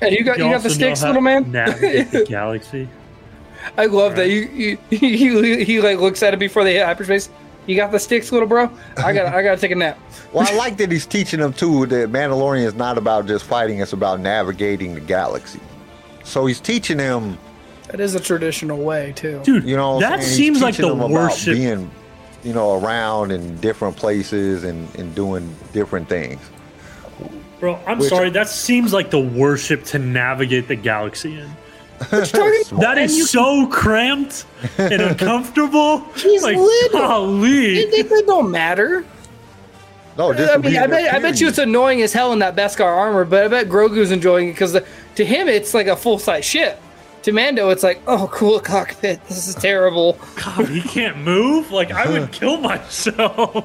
Hey, 0.00 0.18
you 0.18 0.24
got 0.24 0.36
you, 0.36 0.44
got 0.44 0.54
also 0.54 0.68
the 0.68 0.68
know 0.68 0.74
sticks, 0.74 1.00
how 1.00 1.08
little 1.08 1.22
man. 1.22 1.50
Navigate 1.52 2.10
the 2.10 2.24
galaxy. 2.28 2.88
I 3.78 3.86
love 3.86 4.16
that 4.16 4.28
you, 4.30 4.40
you 4.42 4.78
he, 4.90 5.16
he 5.16 5.64
he 5.64 5.80
like 5.80 5.98
looks 5.98 6.22
at 6.22 6.34
it 6.34 6.38
before 6.38 6.64
they 6.64 6.74
hit 6.74 6.84
hyperspace. 6.84 7.30
You 7.66 7.76
got 7.76 7.92
the 7.92 8.00
sticks, 8.00 8.32
little 8.32 8.48
bro. 8.48 8.68
I 8.96 9.12
got 9.12 9.32
I 9.32 9.42
got 9.42 9.54
to 9.54 9.60
take 9.60 9.70
a 9.70 9.76
nap. 9.76 9.98
well, 10.32 10.46
I 10.48 10.56
like 10.56 10.76
that 10.78 10.90
he's 10.90 11.06
teaching 11.06 11.38
them 11.38 11.52
too 11.52 11.86
that 11.86 12.10
Mandalorian 12.10 12.64
is 12.64 12.74
not 12.74 12.98
about 12.98 13.26
just 13.26 13.44
fighting; 13.44 13.78
it's 13.78 13.92
about 13.92 14.18
navigating 14.20 14.94
the 14.94 15.00
galaxy. 15.00 15.60
So 16.24 16.46
he's 16.46 16.60
teaching 16.60 16.98
them, 16.98 17.38
That 17.88 18.00
is 18.00 18.14
a 18.14 18.20
traditional 18.20 18.78
way 18.78 19.12
too. 19.14 19.40
Dude, 19.44 19.64
you 19.64 19.76
know, 19.76 20.00
that 20.00 20.22
saying? 20.22 20.36
Seems 20.36 20.62
like 20.62 20.76
the 20.76 20.88
them 20.88 21.00
about 21.00 21.10
worship. 21.10 21.54
being, 21.54 21.90
you 22.42 22.52
know, 22.52 22.82
around 22.82 23.30
in 23.30 23.56
different 23.60 23.96
places 23.96 24.64
and, 24.64 24.92
and 24.96 25.14
doing 25.14 25.54
different 25.72 26.08
things. 26.08 26.40
Bro, 27.62 27.78
I'm 27.86 27.98
Which- 28.00 28.08
sorry. 28.08 28.28
That 28.30 28.48
seems 28.48 28.92
like 28.92 29.10
the 29.12 29.20
worship 29.20 29.84
to 29.84 29.98
navigate 30.00 30.66
the 30.66 30.74
galaxy 30.74 31.38
in. 31.38 31.48
Talking- 32.00 32.62
That 32.80 32.98
is 32.98 33.30
so 33.30 33.68
cramped 33.68 34.46
and 34.78 35.00
uncomfortable. 35.10 36.00
He's 36.16 36.42
like, 36.42 36.56
little. 36.56 36.98
golly. 36.98 37.78
it, 37.78 37.94
it, 37.94 38.10
it 38.10 38.26
don't 38.26 38.50
matter. 38.50 39.04
No, 40.18 40.32
just 40.32 40.52
I 40.52 40.56
mean, 40.56 40.76
I 40.76 40.88
bet, 40.88 41.14
I 41.14 41.20
bet 41.20 41.40
you 41.40 41.46
it's 41.46 41.58
annoying 41.58 42.02
as 42.02 42.12
hell 42.12 42.32
in 42.32 42.40
that 42.40 42.56
Beskar 42.56 42.84
armor, 42.84 43.24
but 43.24 43.44
I 43.44 43.48
bet 43.48 43.68
Grogu's 43.68 44.10
enjoying 44.10 44.48
it 44.48 44.52
because 44.54 44.72
to 45.14 45.24
him 45.24 45.46
it's 45.46 45.72
like 45.72 45.86
a 45.86 45.94
full 45.94 46.18
size 46.18 46.44
ship. 46.44 46.82
To 47.22 47.30
Mando, 47.30 47.70
it's 47.70 47.84
like, 47.84 48.02
oh, 48.08 48.28
cool 48.32 48.58
cockpit. 48.58 49.24
This 49.28 49.46
is 49.46 49.54
terrible. 49.54 50.18
God, 50.34 50.68
he 50.68 50.82
can't 50.82 51.18
move. 51.18 51.70
Like 51.70 51.92
I 51.92 52.10
would 52.10 52.32
kill 52.40 52.56
myself. 52.60 53.64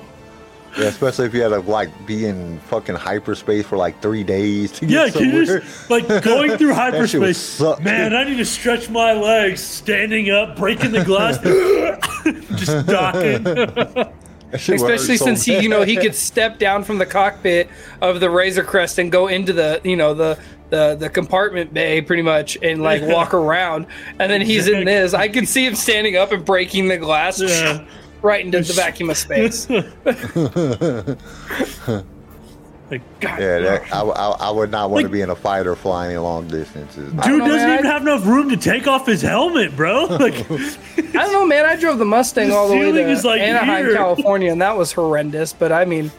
Yeah, 0.77 0.85
especially 0.85 1.25
if 1.25 1.33
you 1.33 1.41
had 1.41 1.49
to 1.49 1.59
like 1.61 1.89
be 2.05 2.25
in 2.25 2.59
fucking 2.59 2.95
hyperspace 2.95 3.65
for 3.65 3.77
like 3.77 3.99
three 4.01 4.23
days 4.23 4.71
to 4.73 4.85
Yeah, 4.85 5.05
get 5.05 5.13
can 5.13 5.23
you 5.33 5.45
somewhere. 5.45 5.61
just 5.61 5.89
like 5.89 6.07
going 6.23 6.57
through 6.57 6.67
That 6.73 6.91
shit 7.09 7.19
would 7.19 7.27
hyperspace? 7.29 7.37
suck. 7.37 7.81
Man, 7.83 8.15
I 8.15 8.23
need 8.23 8.37
to 8.37 8.45
stretch 8.45 8.89
my 8.89 9.13
legs, 9.13 9.59
standing 9.61 10.29
up, 10.29 10.55
breaking 10.55 10.91
the 10.91 11.03
glass, 11.03 11.37
just 12.59 12.85
docking. 12.87 13.43
That 13.43 14.13
shit 14.59 14.79
would 14.79 14.89
hurt 14.89 14.95
Especially 14.95 15.17
so 15.17 15.25
since 15.25 15.43
he, 15.45 15.59
you 15.59 15.67
know, 15.69 15.83
he 15.83 15.97
could 15.97 16.15
step 16.15 16.59
down 16.59 16.83
from 16.83 16.99
the 16.99 17.05
cockpit 17.05 17.69
of 18.01 18.19
the 18.19 18.29
Razor 18.29 18.63
Crest 18.63 18.97
and 18.99 19.11
go 19.11 19.27
into 19.27 19.53
the, 19.53 19.81
you 19.83 19.95
know, 19.95 20.13
the 20.13 20.37
the 20.69 20.95
the 20.99 21.09
compartment 21.09 21.73
bay 21.73 22.01
pretty 22.01 22.21
much 22.21 22.57
and 22.61 22.83
like 22.83 23.01
walk 23.01 23.33
around. 23.33 23.87
And 24.19 24.29
then 24.31 24.41
he's 24.41 24.67
in 24.67 24.85
this. 24.85 25.13
I 25.13 25.27
can 25.29 25.45
see 25.45 25.65
him 25.65 25.75
standing 25.75 26.17
up 26.17 26.31
and 26.33 26.43
breaking 26.45 26.87
the 26.89 26.97
glass 26.97 27.41
Yeah. 27.41 27.85
Right 28.21 28.43
into 28.43 28.61
the 28.61 28.73
vacuum 28.73 29.09
of 29.09 29.17
space. 29.17 29.67
Like, 32.89 33.01
God, 33.19 33.39
Yeah, 33.39 33.59
that, 33.59 33.93
I, 33.93 34.01
I, 34.01 34.27
I 34.47 34.49
would 34.49 34.71
not 34.71 34.89
want 34.89 35.03
to 35.03 35.09
be 35.09 35.21
in 35.21 35.29
a 35.29 35.35
fighter 35.35 35.75
flying 35.75 36.17
long 36.17 36.47
distances. 36.47 37.11
dude 37.11 37.15
know, 37.15 37.39
doesn't 37.39 37.55
man. 37.67 37.73
even 37.79 37.85
have 37.85 38.01
enough 38.01 38.25
room 38.25 38.49
to 38.49 38.57
take 38.57 38.87
off 38.87 39.05
his 39.05 39.21
helmet, 39.21 39.75
bro. 39.75 40.05
Like, 40.17 40.49
I 40.49 41.11
don't 41.11 41.33
know, 41.33 41.45
man. 41.45 41.65
I 41.65 41.75
drove 41.75 41.99
the 41.99 42.05
Mustang 42.05 42.49
The 42.49 42.55
all 42.55 42.67
the 42.67 42.75
way 42.75 42.91
to 42.91 43.09
is, 43.09 43.23
like, 43.25 43.41
Anaheim, 43.41 43.85
here. 43.85 43.95
California, 43.95 44.51
and 44.51 44.61
that 44.61 44.77
was 44.77 44.91
horrendous. 44.91 45.53
But 45.53 45.71
I 45.71 45.85
mean, 45.85 46.11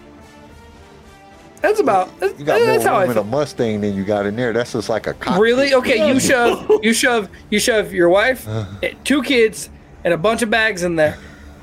that's 1.60 1.80
about 1.80 2.18
that's, 2.20 2.38
You 2.38 2.44
got 2.44 2.58
that's 2.60 2.84
how 2.84 2.92
more 2.92 3.00
I 3.00 3.02
room 3.04 3.10
in 3.12 3.18
a. 3.18 3.24
Mustang 3.24 3.80
than 3.80 3.94
you 3.96 4.04
got 4.04 4.26
in 4.26 4.36
there. 4.36 4.52
That's 4.52 4.72
just 4.72 4.88
like 4.88 5.06
a 5.06 5.14
cockpit. 5.14 5.40
Really? 5.40 5.74
Okay, 5.74 6.08
you 6.12 6.20
shove, 6.20 6.70
you 6.82 6.92
shove, 6.92 7.28
you 7.50 7.58
shove 7.58 7.92
your 7.92 8.08
wife, 8.08 8.46
eh, 8.82 8.92
two 9.04 9.22
kids, 9.22 9.70
and 10.04 10.14
a 10.14 10.18
bunch 10.18 10.42
of 10.42 10.50
bags 10.50 10.84
in 10.84 10.96
there, 10.96 11.18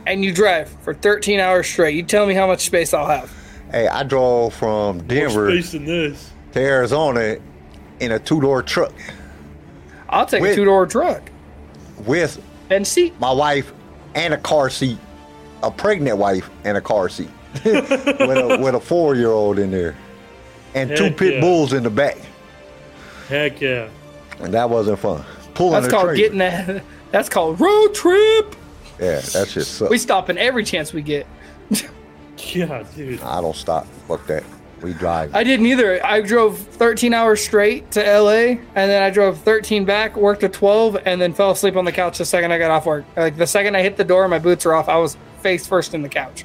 and 0.07 0.23
you 0.23 0.33
drive 0.33 0.69
for 0.83 0.93
13 0.93 1.39
hours 1.39 1.67
straight. 1.67 1.95
You 1.95 2.03
tell 2.03 2.25
me 2.25 2.33
how 2.33 2.47
much 2.47 2.65
space 2.65 2.93
I'll 2.93 3.07
have. 3.07 3.31
Hey, 3.71 3.87
I 3.87 4.03
drove 4.03 4.53
from 4.53 5.05
Denver 5.07 5.49
space 5.51 5.73
in 5.73 5.85
this. 5.85 6.31
to 6.53 6.59
Arizona 6.59 7.37
in 7.99 8.11
a 8.11 8.19
two 8.19 8.39
door 8.41 8.61
truck 8.61 8.93
I'll 10.09 10.25
take 10.25 10.43
a 10.43 10.55
two 10.55 10.65
door 10.65 10.85
truck 10.85 11.29
with 12.05 12.41
and 12.69 12.85
seat. 12.85 13.19
my 13.19 13.31
wife 13.31 13.73
and 14.13 14.33
a 14.33 14.37
car 14.37 14.69
seat, 14.69 14.97
a 15.63 15.71
pregnant 15.71 16.17
wife 16.17 16.49
and 16.63 16.77
a 16.77 16.81
car 16.81 17.09
seat 17.09 17.29
with 17.65 17.89
a 17.89 18.57
with 18.61 18.75
a 18.75 18.79
four 18.79 19.15
year 19.15 19.29
old 19.31 19.57
in 19.59 19.71
there. 19.71 19.95
and 20.73 20.95
two 20.95 21.09
pit 21.11 21.35
yeah. 21.35 21.41
bulls 21.41 21.73
in 21.73 21.83
the 21.83 21.89
back, 21.89 22.17
Heck 23.29 23.59
yeah. 23.61 23.89
and 24.39 24.53
that 24.53 24.69
wasn't 24.69 24.99
fun. 24.99 25.23
Pulling 25.53 25.81
That's 25.81 25.87
called 25.91 26.03
trailer. 26.09 26.15
getting 26.15 26.37
that. 26.39 26.83
That's 27.11 27.29
called 27.29 27.59
road 27.59 27.93
trip. 27.93 28.55
Yeah, 28.99 29.19
that 29.19 29.47
shit 29.49 29.65
sucks. 29.65 29.89
We 29.89 29.97
stopping 29.97 30.37
every 30.37 30.63
chance 30.63 30.93
we 30.93 31.01
get. 31.01 31.27
Yeah, 32.53 32.83
dude. 32.95 33.21
I 33.21 33.39
don't 33.41 33.55
stop. 33.55 33.87
Fuck 34.07 34.27
that. 34.27 34.43
We 34.81 34.93
drive. 34.93 35.33
I 35.33 35.43
didn't 35.43 35.65
either. 35.67 36.05
I 36.05 36.21
drove 36.21 36.57
13 36.59 37.13
hours 37.13 37.43
straight 37.43 37.89
to 37.91 38.01
LA, 38.01 38.29
and 38.29 38.59
then 38.75 39.01
I 39.01 39.09
drove 39.09 39.39
13 39.39 39.85
back, 39.85 40.17
worked 40.17 40.43
a 40.43 40.49
12, 40.49 40.97
and 41.05 41.19
then 41.19 41.33
fell 41.33 41.51
asleep 41.51 41.75
on 41.77 41.85
the 41.85 41.91
couch 41.93 42.17
the 42.17 42.25
second 42.25 42.51
I 42.51 42.57
got 42.57 42.71
off 42.71 42.85
work. 42.85 43.05
Like 43.15 43.37
the 43.37 43.47
second 43.47 43.75
I 43.75 43.81
hit 43.81 43.95
the 43.97 44.03
door, 44.03 44.27
my 44.27 44.37
boots 44.39 44.65
were 44.65 44.75
off. 44.75 44.89
I 44.89 44.97
was 44.97 45.17
face 45.41 45.65
first 45.65 45.93
in 45.93 46.01
the 46.01 46.09
couch. 46.09 46.43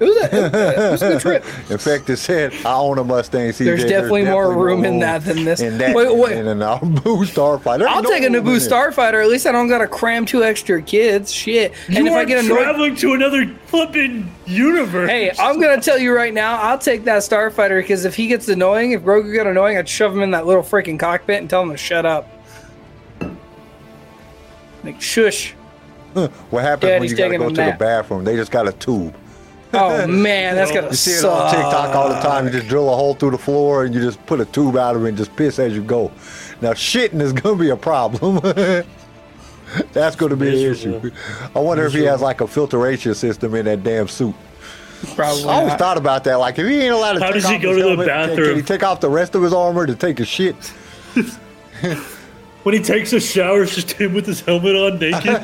It 0.00 0.04
was 0.06 0.16
a, 0.16 0.86
it 0.88 0.90
was 0.90 1.02
a 1.02 1.08
good 1.10 1.20
trip. 1.20 1.44
In 1.70 1.78
fact, 1.78 2.10
it 2.10 2.16
said 2.16 2.52
I 2.66 2.74
own 2.74 2.98
a 2.98 3.04
Mustang. 3.04 3.50
CJ. 3.50 3.64
There's 3.64 3.84
definitely 3.84 4.24
more 4.24 4.52
room 4.52 4.84
in 4.84 4.98
that 4.98 5.24
than 5.24 5.44
this. 5.44 5.60
In 5.60 5.78
that, 5.78 5.94
Wait, 5.94 6.16
wait. 6.16 6.38
in 6.38 6.48
an 6.48 6.58
Naboo 6.58 7.24
Starfighter. 7.24 7.86
I'll 7.86 8.02
no 8.02 8.10
take 8.10 8.24
a 8.24 8.26
Naboo. 8.26 8.56
Starfighter. 8.58 9.22
At 9.22 9.28
least 9.28 9.46
I 9.46 9.52
don't 9.52 9.68
gotta 9.68 9.86
cram 9.86 10.26
two 10.26 10.42
extra 10.42 10.82
kids. 10.82 11.30
Shit. 11.32 11.72
And 11.86 11.98
you 11.98 12.06
if 12.06 12.12
are 12.12 12.18
I 12.18 12.24
get 12.24 12.44
annoyed, 12.44 12.58
traveling 12.58 12.96
to 12.96 13.12
another 13.14 13.46
flipping 13.66 14.28
universe. 14.46 15.08
hey, 15.08 15.30
I'm 15.38 15.60
gonna 15.60 15.80
tell 15.80 15.98
you 15.98 16.12
right 16.14 16.34
now, 16.34 16.56
I'll 16.60 16.78
take 16.78 17.04
that 17.04 17.22
Starfighter 17.22 17.80
because 17.80 18.04
if 18.04 18.16
he 18.16 18.26
gets 18.26 18.48
annoying, 18.48 18.92
if 18.92 19.02
Grogu 19.02 19.32
got 19.34 19.46
annoying, 19.46 19.78
I'd 19.78 19.88
shove 19.88 20.12
him 20.16 20.22
in 20.22 20.32
that 20.32 20.46
little 20.46 20.62
freaking 20.64 20.98
cockpit 20.98 21.38
and 21.40 21.48
tell 21.48 21.62
him 21.62 21.70
to 21.70 21.76
shut 21.76 22.04
up. 22.06 22.28
Like 24.82 25.00
shush. 25.00 25.54
What 26.50 26.62
happens 26.64 26.90
when 27.00 27.04
you 27.08 27.16
gotta 27.16 27.38
go 27.38 27.48
to 27.48 27.54
the 27.54 27.66
nap. 27.66 27.78
bathroom? 27.78 28.24
They 28.24 28.36
just 28.36 28.50
got 28.50 28.68
a 28.68 28.72
tube. 28.72 29.14
Oh 29.74 30.06
man, 30.06 30.54
that's 30.54 30.70
gonna 30.72 30.88
You 30.88 30.94
see 30.94 31.12
it 31.12 31.24
on 31.24 31.50
suck. 31.50 31.50
TikTok 31.52 31.94
all 31.94 32.08
the 32.08 32.20
time. 32.20 32.46
You 32.46 32.52
just 32.52 32.68
drill 32.68 32.92
a 32.92 32.96
hole 32.96 33.14
through 33.14 33.30
the 33.32 33.38
floor 33.38 33.84
and 33.84 33.94
you 33.94 34.00
just 34.00 34.24
put 34.26 34.40
a 34.40 34.44
tube 34.44 34.76
out 34.76 34.96
of 34.96 35.04
it 35.04 35.08
and 35.10 35.16
just 35.18 35.34
piss 35.36 35.58
as 35.58 35.74
you 35.74 35.82
go. 35.82 36.10
Now 36.60 36.72
shitting 36.72 37.20
is 37.20 37.32
gonna 37.34 37.56
be 37.56 37.70
a 37.70 37.76
problem. 37.76 38.36
That's 39.92 40.16
gonna 40.16 40.36
be 40.36 40.48
an 40.48 40.72
issue. 40.72 41.10
I 41.54 41.58
wonder 41.58 41.86
if 41.86 41.92
he 41.94 42.02
has 42.04 42.20
like 42.20 42.40
a 42.42 42.46
filtration 42.46 43.14
system 43.14 43.54
in 43.54 43.64
that 43.64 43.82
damn 43.82 44.08
suit. 44.08 44.34
Probably. 45.16 45.44
I 45.44 45.54
always 45.54 45.68
not. 45.70 45.78
thought 45.78 45.96
about 45.96 46.24
that. 46.24 46.34
Like 46.36 46.58
if 46.58 46.66
he 46.68 46.80
ain't 46.82 46.92
allowed 46.94 47.14
to 47.14 47.20
How 47.20 47.26
take 47.32 47.34
does 47.42 47.48
he 47.48 47.56
off 47.56 47.62
go 47.62 47.68
his 47.70 47.78
to 47.78 47.82
the 47.82 47.88
helmet, 48.12 48.36
can- 48.36 48.44
Can, 48.46 48.56
he 48.56 48.62
take 48.62 48.82
off 48.82 49.00
the 49.00 49.08
rest 49.10 49.34
of 49.34 49.42
his 49.42 49.52
armor 49.54 49.86
to 49.86 49.94
take 49.96 50.20
a 50.20 50.24
shit? 50.24 50.54
When 52.62 52.74
he 52.74 52.80
takes 52.80 53.12
a 53.12 53.18
shower, 53.18 53.64
it's 53.64 53.74
just 53.74 53.90
him 53.92 54.14
with 54.14 54.24
his 54.26 54.40
helmet 54.42 54.76
on 54.76 54.98
naked. 55.00 55.36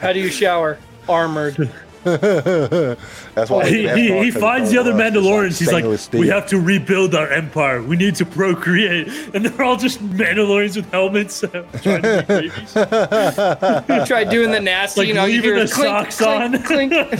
How 0.00 0.12
do 0.12 0.20
you 0.20 0.28
shower? 0.30 0.78
Armored. 1.08 1.70
That's 2.04 3.50
why 3.50 3.68
he 3.68 3.88
he, 3.88 4.24
he 4.24 4.30
finds 4.30 4.70
the 4.70 4.78
other 4.78 4.92
around. 4.92 5.16
It's 5.16 5.16
Mandalorians. 5.16 5.58
He's 5.58 5.72
like, 5.72 5.82
stainless 5.82 6.02
steel. 6.02 6.20
we 6.20 6.28
have 6.28 6.46
to 6.46 6.60
rebuild 6.60 7.14
our 7.14 7.28
empire. 7.30 7.82
We 7.82 7.96
need 7.96 8.14
to 8.16 8.24
procreate. 8.24 9.08
And 9.34 9.44
they're 9.44 9.62
all 9.62 9.76
just 9.76 10.00
Mandalorians 10.00 10.76
with 10.76 10.90
helmets 10.90 11.44
uh, 11.44 11.48
trying 11.82 12.02
to 12.02 12.24
make. 12.28 14.06
Try 14.06 14.24
doing 14.24 14.52
the 14.52 14.60
nasty, 14.60 15.00
Like 15.02 15.08
you 15.08 15.14
know, 15.14 15.26
you 15.26 15.42
leaving 15.42 15.56
hear 15.56 15.66
the 15.66 15.72
clink, 15.72 16.12
socks 16.12 16.18
clink, 16.62 16.92
on. 16.94 17.12
clink. 17.12 17.18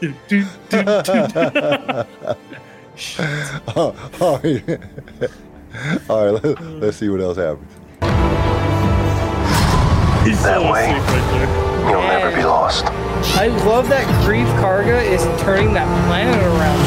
Do, 0.00 0.14
do, 0.28 0.44
do. 0.68 0.84
Oh, 3.76 4.40
yeah. 4.44 4.76
All 6.08 6.32
right, 6.32 6.44
let, 6.44 6.60
let's 6.62 6.96
see 6.96 7.08
what 7.08 7.20
else 7.20 7.36
happens. 7.36 8.39
He's 10.24 10.42
That 10.42 10.60
so 10.60 10.72
way. 10.72 10.92
right. 10.92 11.90
You'll 11.90 12.02
never 12.02 12.34
be 12.36 12.44
lost. 12.44 12.84
I 13.36 13.46
love 13.66 13.88
that 13.88 14.06
Greef 14.24 14.46
Karga 14.60 15.02
is 15.02 15.22
turning 15.42 15.72
that 15.74 15.86
planet 16.06 16.36
around. 16.42 16.80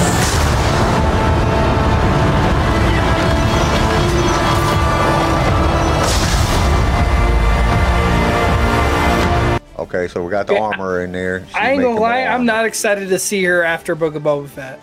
Okay, 9.79 10.07
so 10.07 10.23
we 10.23 10.29
got 10.29 10.45
the 10.45 10.53
Okay, 10.53 10.61
armor 10.61 11.01
in 11.03 11.11
there. 11.11 11.45
She's 11.47 11.55
I 11.55 11.71
ain't 11.71 11.81
gonna 11.81 11.99
lie, 11.99 12.21
I'm 12.21 12.45
not 12.45 12.65
excited 12.65 13.09
to 13.09 13.17
see 13.19 13.43
her 13.43 13.63
after 13.63 13.95
Book 13.95 14.13
of 14.13 14.21
Boba 14.23 14.47
Fett. 14.47 14.79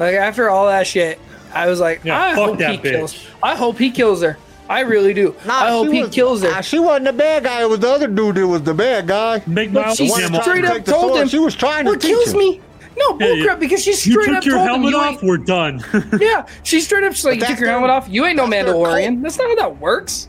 Like 0.00 0.16
after 0.16 0.50
all 0.50 0.66
that 0.66 0.86
shit, 0.88 1.20
I 1.54 1.68
was 1.68 1.78
like, 1.78 2.04
Yeah, 2.04 2.20
I 2.20 2.34
fuck 2.34 2.46
hope 2.48 2.58
that 2.58 2.72
he 2.72 2.78
bitch. 2.78 2.82
kills. 2.90 3.26
I 3.42 3.54
hope 3.54 3.78
he 3.78 3.90
kills 3.92 4.22
her. 4.22 4.36
I 4.68 4.80
really 4.80 5.12
do. 5.12 5.34
I 5.48 5.70
hope 5.70 5.88
he 5.92 6.02
was- 6.02 6.10
kills 6.14 6.42
her. 6.42 6.50
Nah, 6.50 6.60
she 6.62 6.78
wasn't 6.78 7.04
the 7.06 7.12
bad 7.12 7.44
guy. 7.44 7.62
It 7.62 7.68
was 7.68 7.80
the 7.80 7.90
other 7.90 8.06
dude 8.08 8.36
that 8.36 8.46
was 8.46 8.62
the 8.62 8.72
bad 8.74 9.06
guy. 9.06 9.42
Make 9.46 9.72
But 9.72 9.94
she 9.96 10.08
one 10.08 10.22
that 10.22 10.30
tried 10.30 10.42
straight 10.42 10.64
up 10.64 10.72
take 10.76 10.84
told 10.86 11.02
sword, 11.10 11.22
him. 11.22 11.28
she 11.28 11.38
was 11.38 11.54
trying 11.54 11.84
to 11.84 11.92
Or 11.92 11.96
kills 11.96 12.32
him. 12.32 12.38
me. 12.38 12.60
No 12.96 13.18
Yeah, 13.18 13.26
bullcrap 13.26 13.44
yeah. 13.44 13.54
because 13.56 13.82
she 13.82 13.90
You 13.90 13.96
straight 13.96 14.26
took 14.26 14.36
up 14.36 14.44
your 14.44 14.54
told 14.56 14.68
him 14.68 14.74
helmet 14.74 14.90
you 14.90 14.98
off. 14.98 15.22
We're 15.22 15.36
done. 15.38 15.84
Yeah, 16.20 16.46
she 16.62 16.80
straight 16.80 17.04
up 17.04 17.12
she's 17.14 17.24
like, 17.24 17.40
you 17.40 17.46
took 17.46 17.58
your 17.58 17.68
helmet 17.68 17.90
off. 17.90 18.06
You 18.08 18.24
ain't 18.24 18.36
no 18.36 18.46
Mandalorian. 18.46 19.20
That's 19.22 19.36
not 19.36 19.48
how 19.48 19.54
that 19.56 19.80
works. 19.80 20.28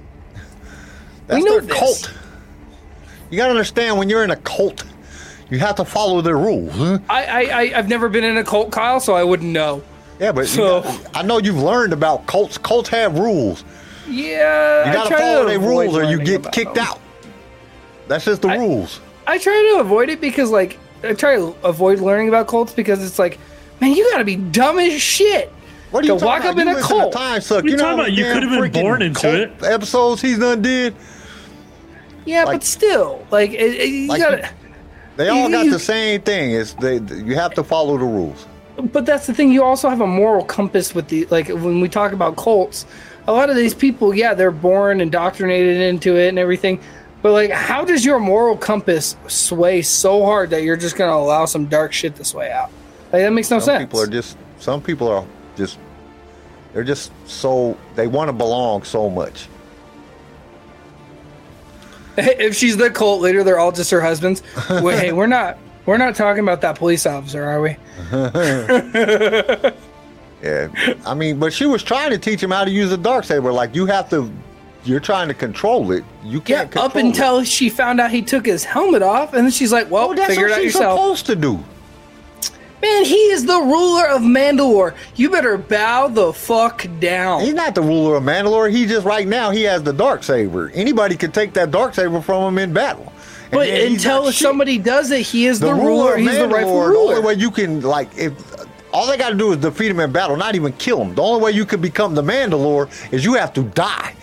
That's 1.28 1.44
know 1.46 1.52
their 1.54 1.62
this. 1.62 1.78
cult. 1.80 2.14
You 3.30 3.38
gotta 3.38 3.52
understand 3.52 3.98
when 3.98 4.10
you're 4.10 4.24
in 4.24 4.32
a 4.32 4.36
cult, 4.38 4.84
you 5.50 5.60
have 5.60 5.76
to 5.76 5.86
follow 5.86 6.22
their 6.22 6.38
rules. 6.38 6.72
huh? 6.74 6.98
I, 7.10 7.26
I, 7.26 7.42
I 7.42 7.78
I've 7.78 7.88
never 7.90 8.10
been 8.10 8.24
in 8.24 8.38
a 8.38 8.44
cult, 8.44 8.72
Kyle, 8.72 9.00
so 9.00 9.14
I 9.14 9.24
wouldn't 9.24 9.52
know. 9.52 9.82
Yeah, 10.20 10.32
but 10.32 10.48
So- 10.48 10.82
gotta- 10.82 11.18
I 11.18 11.22
know 11.24 11.38
you've 11.40 11.62
learned 11.62 11.94
about 11.94 12.26
cults. 12.26 12.58
Cults 12.58 12.90
have 12.90 13.18
rules. 13.20 13.64
Yeah, 14.08 14.86
You 14.86 14.92
I 14.92 14.94
gotta 14.94 15.10
try 15.10 15.20
follow 15.20 15.46
their 15.46 15.60
rules 15.60 15.96
or 15.96 16.04
you 16.04 16.20
get 16.20 16.52
kicked 16.52 16.76
them. 16.76 16.86
out. 16.86 17.00
That's 18.08 18.26
just 18.26 18.42
the 18.42 18.50
I- 18.50 18.58
rules. 18.58 19.00
I 19.28 19.38
try 19.40 19.72
to 19.74 19.80
avoid 19.80 20.10
it 20.10 20.22
because, 20.22 20.52
like, 20.52 20.78
I 21.04 21.14
try 21.14 21.36
to 21.36 21.56
avoid 21.64 22.00
learning 22.00 22.28
about 22.30 22.48
cults 22.48 22.72
because 22.74 23.04
it's 23.04 23.18
like, 23.18 23.40
man, 23.82 23.92
you 23.94 24.08
gotta 24.12 24.24
be 24.24 24.36
dumb 24.36 24.78
as 24.78 25.02
shit. 25.02 25.52
What 25.92 26.04
are 26.04 26.08
you 26.08 26.20
to 26.20 26.26
walk 26.26 26.42
about? 26.42 26.54
up 26.54 26.60
in 26.60 26.68
You 26.68 26.78
a 26.78 26.82
cult. 26.82 27.14
Time 27.14 27.42
suck. 27.42 27.58
What 27.64 27.66
are 27.66 27.70
you 27.70 27.78
know 27.78 27.84
talking 27.84 27.98
how 27.98 28.04
about? 28.04 28.14
You 28.14 28.24
could've 28.32 28.72
been 28.74 28.84
born 28.84 29.02
into 29.02 29.20
cult 29.22 29.34
it. 29.36 29.52
Episodes 29.64 30.22
he's 30.22 30.38
done 30.40 30.62
did. 30.62 30.96
Yeah, 32.26 32.44
Like- 32.44 32.56
but 32.60 32.64
still, 32.64 33.26
like, 33.32 33.52
it, 33.52 33.56
it- 33.62 33.88
you 33.90 34.08
Like 34.08 34.22
gotta. 34.22 34.50
They 35.16 35.30
all 35.30 35.50
got 35.50 35.66
You- 35.66 35.72
the 35.72 35.80
same 35.80 36.22
thing. 36.22 36.52
It's 36.52 36.74
they. 36.74 36.96
You 37.00 37.36
have 37.36 37.54
to 37.56 37.64
follow 37.64 37.98
the 37.98 38.04
rules. 38.06 38.46
But 38.92 39.06
that's 39.06 39.26
the 39.26 39.34
thing. 39.34 39.52
You 39.52 39.64
also 39.64 39.90
have 39.90 40.02
a 40.02 40.08
moral 40.08 40.44
compass 40.44 40.94
with 40.94 41.08
the 41.08 41.26
like 41.32 41.48
when 41.48 41.80
we 41.80 41.88
talk 41.88 42.12
about 42.12 42.36
cults. 42.36 42.86
A 43.28 43.34
lot 43.34 43.50
of 43.50 43.56
these 43.56 43.74
people, 43.74 44.14
yeah, 44.14 44.34
they're 44.34 44.52
born 44.52 45.02
indoctrinated 45.02 45.82
into 45.82 46.16
it 46.16 46.30
and 46.30 46.40
everything. 46.40 46.80
But 47.22 47.32
like, 47.32 47.50
how 47.50 47.84
does 47.84 48.06
your 48.06 48.20
moral 48.20 48.56
compass 48.56 49.16
sway 49.28 49.82
so 49.82 50.24
hard 50.26 50.52
that 50.52 50.62
you're 50.62 50.78
just 50.78 50.96
gonna 50.96 51.16
allow 51.16 51.46
some 51.46 51.66
dark 51.66 51.92
shit 51.92 52.16
to 52.18 52.26
sway 52.26 52.52
out? 52.52 52.70
Like 53.12 53.24
that 53.24 53.34
makes 53.34 53.50
no 53.50 53.60
Some 53.60 53.66
sense. 53.66 53.84
people 53.86 54.00
are 54.02 54.08
just. 54.08 54.38
Some 54.60 54.82
people 54.82 55.08
are 55.08 55.26
just. 55.56 55.80
They're 56.74 56.84
just 56.84 57.12
so 57.26 57.78
they 57.96 58.06
want 58.06 58.30
to 58.30 58.34
belong 58.34 58.84
so 58.84 59.10
much. 59.10 59.48
if 62.18 62.56
she's 62.56 62.78
the 62.78 62.90
cult 62.92 63.22
leader, 63.22 63.44
they're 63.44 63.60
all 63.60 63.72
just 63.72 63.90
her 63.92 64.02
husbands. 64.02 64.44
Wait, 64.70 65.00
hey, 65.00 65.12
we're 65.12 65.26
not 65.26 65.58
we're 65.86 65.98
not 65.98 66.16
talking 66.16 66.44
about 66.44 66.62
that 66.62 66.78
police 66.78 67.06
officer, 67.06 67.44
are 67.44 67.62
we? 67.62 67.76
Yeah, 70.44 70.68
I 71.06 71.14
mean, 71.14 71.40
but 71.40 71.54
she 71.54 71.66
was 71.66 71.82
trying 71.82 72.12
to 72.12 72.18
teach 72.18 72.42
him 72.44 72.52
how 72.52 72.66
to 72.66 72.72
use 72.72 72.92
a 72.92 72.98
dark 72.98 73.24
saber. 73.26 73.52
Like 73.52 73.74
you 73.74 73.86
have 73.88 74.10
to, 74.10 74.32
you're 74.84 75.00
trying 75.00 75.28
to 75.30 75.34
control 75.34 75.92
it. 75.92 76.04
You 76.24 76.42
can't. 76.42 76.70
control 76.70 76.86
up 76.86 76.96
until 76.96 77.44
she 77.44 77.70
found 77.70 78.00
out 78.00 78.12
he 78.12 78.22
took 78.22 78.46
his 78.46 78.64
helmet 78.64 79.02
off, 79.02 79.34
and 79.34 79.46
then 79.46 79.52
she's 79.52 79.72
like, 79.72 79.90
"Well, 79.90 80.12
it. 80.12 80.14
Oh, 80.14 80.16
that's 80.16 80.28
figure 80.30 80.48
it 80.48 80.50
what 80.50 80.58
out 80.58 80.64
she's 80.64 80.74
yourself." 80.76 81.00
supposed 81.00 81.26
to 81.28 81.36
do. 81.36 81.64
Man, 82.82 83.06
he 83.06 83.16
is 83.16 83.46
the 83.46 83.58
ruler 83.60 84.06
of 84.08 84.22
Mandalore. 84.22 84.94
You 85.16 85.30
better 85.32 85.58
bow 85.58 86.10
the 86.10 86.34
fuck 86.34 86.86
down. 87.00 87.42
He's 87.42 87.54
not 87.54 87.74
the 87.74 87.82
ruler 87.82 88.16
of 88.16 88.24
Mandalore. 88.24 88.70
He 88.70 88.86
just 88.86 89.06
right 89.06 89.28
now 89.28 89.50
he 89.50 89.64
has 89.64 89.82
the 89.82 89.94
dark 89.94 90.24
saber. 90.24 90.70
Anybody 90.76 91.16
could 91.16 91.34
take 91.34 91.54
that 91.54 91.72
dark 91.72 91.96
saber 91.96 92.22
from 92.22 92.54
him 92.54 92.58
in 92.60 92.74
battle. 92.74 93.12
And 93.46 93.52
But 93.52 93.70
until 93.70 94.32
somebody 94.32 94.78
does 94.78 95.10
it, 95.12 95.22
he 95.22 95.46
is 95.48 95.60
the, 95.60 95.68
the 95.68 95.74
ruler. 95.74 96.16
of 96.16 96.20
He's 96.20 96.38
the 96.38 96.48
rightful 96.48 96.74
Mandalore, 96.74 96.92
The 96.92 96.98
only 96.98 97.22
way 97.22 97.34
you 97.36 97.50
can 97.50 97.82
like 97.82 98.16
if 98.18 98.34
all 98.96 99.08
they 99.08 99.18
got 99.18 99.32
to 99.32 99.36
do 99.36 99.52
is 99.52 99.58
defeat 99.58 99.92
him 99.92 100.00
in 100.00 100.14
battle, 100.14 100.38
not 100.38 100.56
even 100.56 100.72
kill 100.74 101.02
him. 101.02 101.14
The 101.14 101.22
only 101.22 101.44
way 101.44 101.52
you 101.52 101.66
can 101.66 101.82
become 101.82 102.16
the 102.16 102.22
Mandalore 102.22 102.90
is 103.12 103.26
you 103.26 103.34
have 103.34 103.54
to 103.56 103.64
die. 103.64 104.16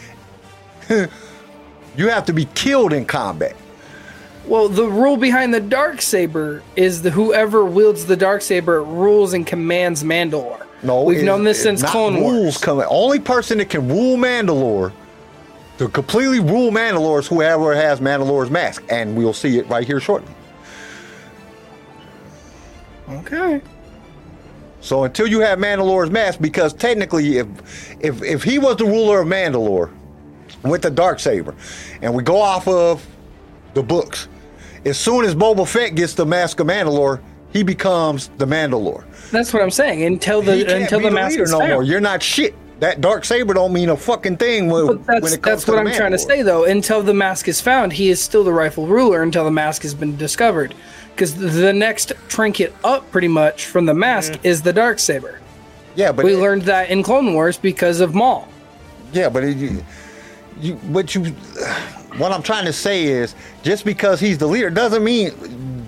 you 0.89 2.09
have 2.09 2.25
to 2.25 2.33
be 2.33 2.47
killed 2.55 2.95
in 2.95 3.05
combat. 3.05 3.55
Well, 4.47 4.71
the 4.71 4.89
rule 4.89 5.19
behind 5.19 5.53
the 5.53 5.61
dark 5.61 6.01
saber 6.01 6.63
is 6.75 7.03
the 7.03 7.11
whoever 7.11 7.67
wields 7.67 8.07
the 8.07 8.17
dark 8.17 8.41
saber 8.41 8.83
rules 8.83 9.35
and 9.35 9.47
commands 9.47 10.03
Mandalore. 10.03 10.67
No, 10.83 11.03
we've 11.03 11.23
known 11.23 11.45
this 11.45 11.63
since 11.63 11.83
Clone 11.83 12.23
Wars. 12.23 12.57
Coming, 12.57 12.87
only 12.89 13.21
person 13.21 13.59
that 13.59 13.69
can 13.69 13.87
rule 13.87 14.17
Mandalore, 14.17 14.91
to 15.77 15.89
completely 15.89 16.41
rule 16.41 16.71
Mandalore, 16.71 17.21
is 17.21 17.29
whoever 17.29 17.75
has 17.75 18.01
Mandalore's 18.01 18.51
mask, 18.51 18.83
and 18.89 19.15
we'll 19.15 19.35
see 19.35 19.59
it 19.59 19.69
right 19.69 19.87
here 19.87 20.01
shortly. 20.01 20.33
Okay. 23.11 23.61
So 24.83 25.05
until 25.05 25.29
you 25.29 25.41
have 25.41 25.61
Mandalore's 25.61 26.11
mask, 26.11 26.41
because 26.41 26.75
technically, 26.75 27.39
if 27.39 27.47
if 28.01 28.21
if 28.23 28.43
he 28.43 28.59
was 28.59 28.77
the 28.77 28.85
ruler 28.85 29.23
of 29.23 29.29
Mandalore 29.29 29.91
with 30.65 30.83
the 30.83 30.91
dark 30.91 31.21
saber, 31.21 31.55
and 32.03 32.13
we 32.13 32.25
go 32.25 32.41
off 32.41 32.67
of 32.67 33.07
the 33.75 33.83
books, 33.83 34.29
as 34.85 34.99
soon 34.99 35.25
as 35.25 35.37
Boba 35.37 35.67
Fett 35.67 35.95
gets 35.95 36.15
the 36.15 36.27
mask 36.27 36.59
of 36.59 36.67
Mandalore, 36.67 37.21
he 37.53 37.63
becomes 37.63 38.29
the 38.39 38.45
Mandalore. 38.45 39.05
That's 39.31 39.53
what 39.55 39.63
I'm 39.63 39.71
saying. 39.71 40.03
Until 40.03 40.43
the 40.43 40.75
until 40.75 40.99
be 40.99 41.05
the 41.07 41.11
mask 41.13 41.39
is 41.39 41.53
no 41.53 41.61
found. 41.61 41.73
more. 41.73 41.83
You're 41.85 42.01
not 42.01 42.21
shit. 42.21 42.55
That 42.81 43.01
dark 43.01 43.25
saber 43.25 43.55
don't 43.55 43.73
mean 43.73 43.91
a 43.91 43.97
fucking 43.97 44.39
thing 44.39 44.69
when, 44.69 44.87
But 44.87 45.07
that's 45.07 45.23
when 45.23 45.33
it 45.33 45.43
comes 45.43 45.65
that's 45.65 45.69
what 45.69 45.79
I'm 45.79 45.85
the 45.85 45.93
trying 45.93 46.11
to 46.11 46.19
say 46.19 46.43
though. 46.43 46.65
Until 46.65 47.01
the 47.01 47.15
mask 47.15 47.47
is 47.47 47.61
found, 47.61 47.93
he 47.93 48.11
is 48.11 48.21
still 48.21 48.43
the 48.43 48.53
rightful 48.53 48.89
ruler 48.89 49.23
until 49.23 49.45
the 49.45 49.53
mask 49.53 49.83
has 49.83 49.95
been 49.95 50.17
discovered. 50.17 50.75
Because 51.15 51.35
the 51.37 51.73
next 51.73 52.13
trinket 52.29 52.75
up, 52.85 53.11
pretty 53.11 53.29
much 53.29 53.67
from 53.67 53.87
the 53.87 53.95
mask, 53.95 54.33
mm-hmm. 54.33 54.47
is 54.47 54.63
the 54.63 54.73
dark 54.73 54.99
saber. 54.99 55.41
Yeah, 55.95 56.13
but 56.13 56.25
We 56.25 56.37
learned 56.37 56.63
that 56.63 56.91
in 56.91 57.03
Clone 57.03 57.35
Wars 57.35 57.59
because 57.59 58.01
of 58.01 58.15
Maul. 58.15 58.49
Yeah, 59.13 59.29
but 59.29 59.45
it, 59.45 59.57
you, 59.59 59.85
you, 60.59 60.75
what 60.77 61.15
you, 61.15 61.25
what 62.17 62.33
I'm 62.33 62.43
trying 62.43 62.65
to 62.65 62.73
say 62.73 63.05
is, 63.05 63.35
just 63.63 63.85
because 63.85 64.21
he's 64.21 64.39
the 64.39 64.47
leader 64.47 64.71
doesn't 64.71 65.05
mean 65.05 65.33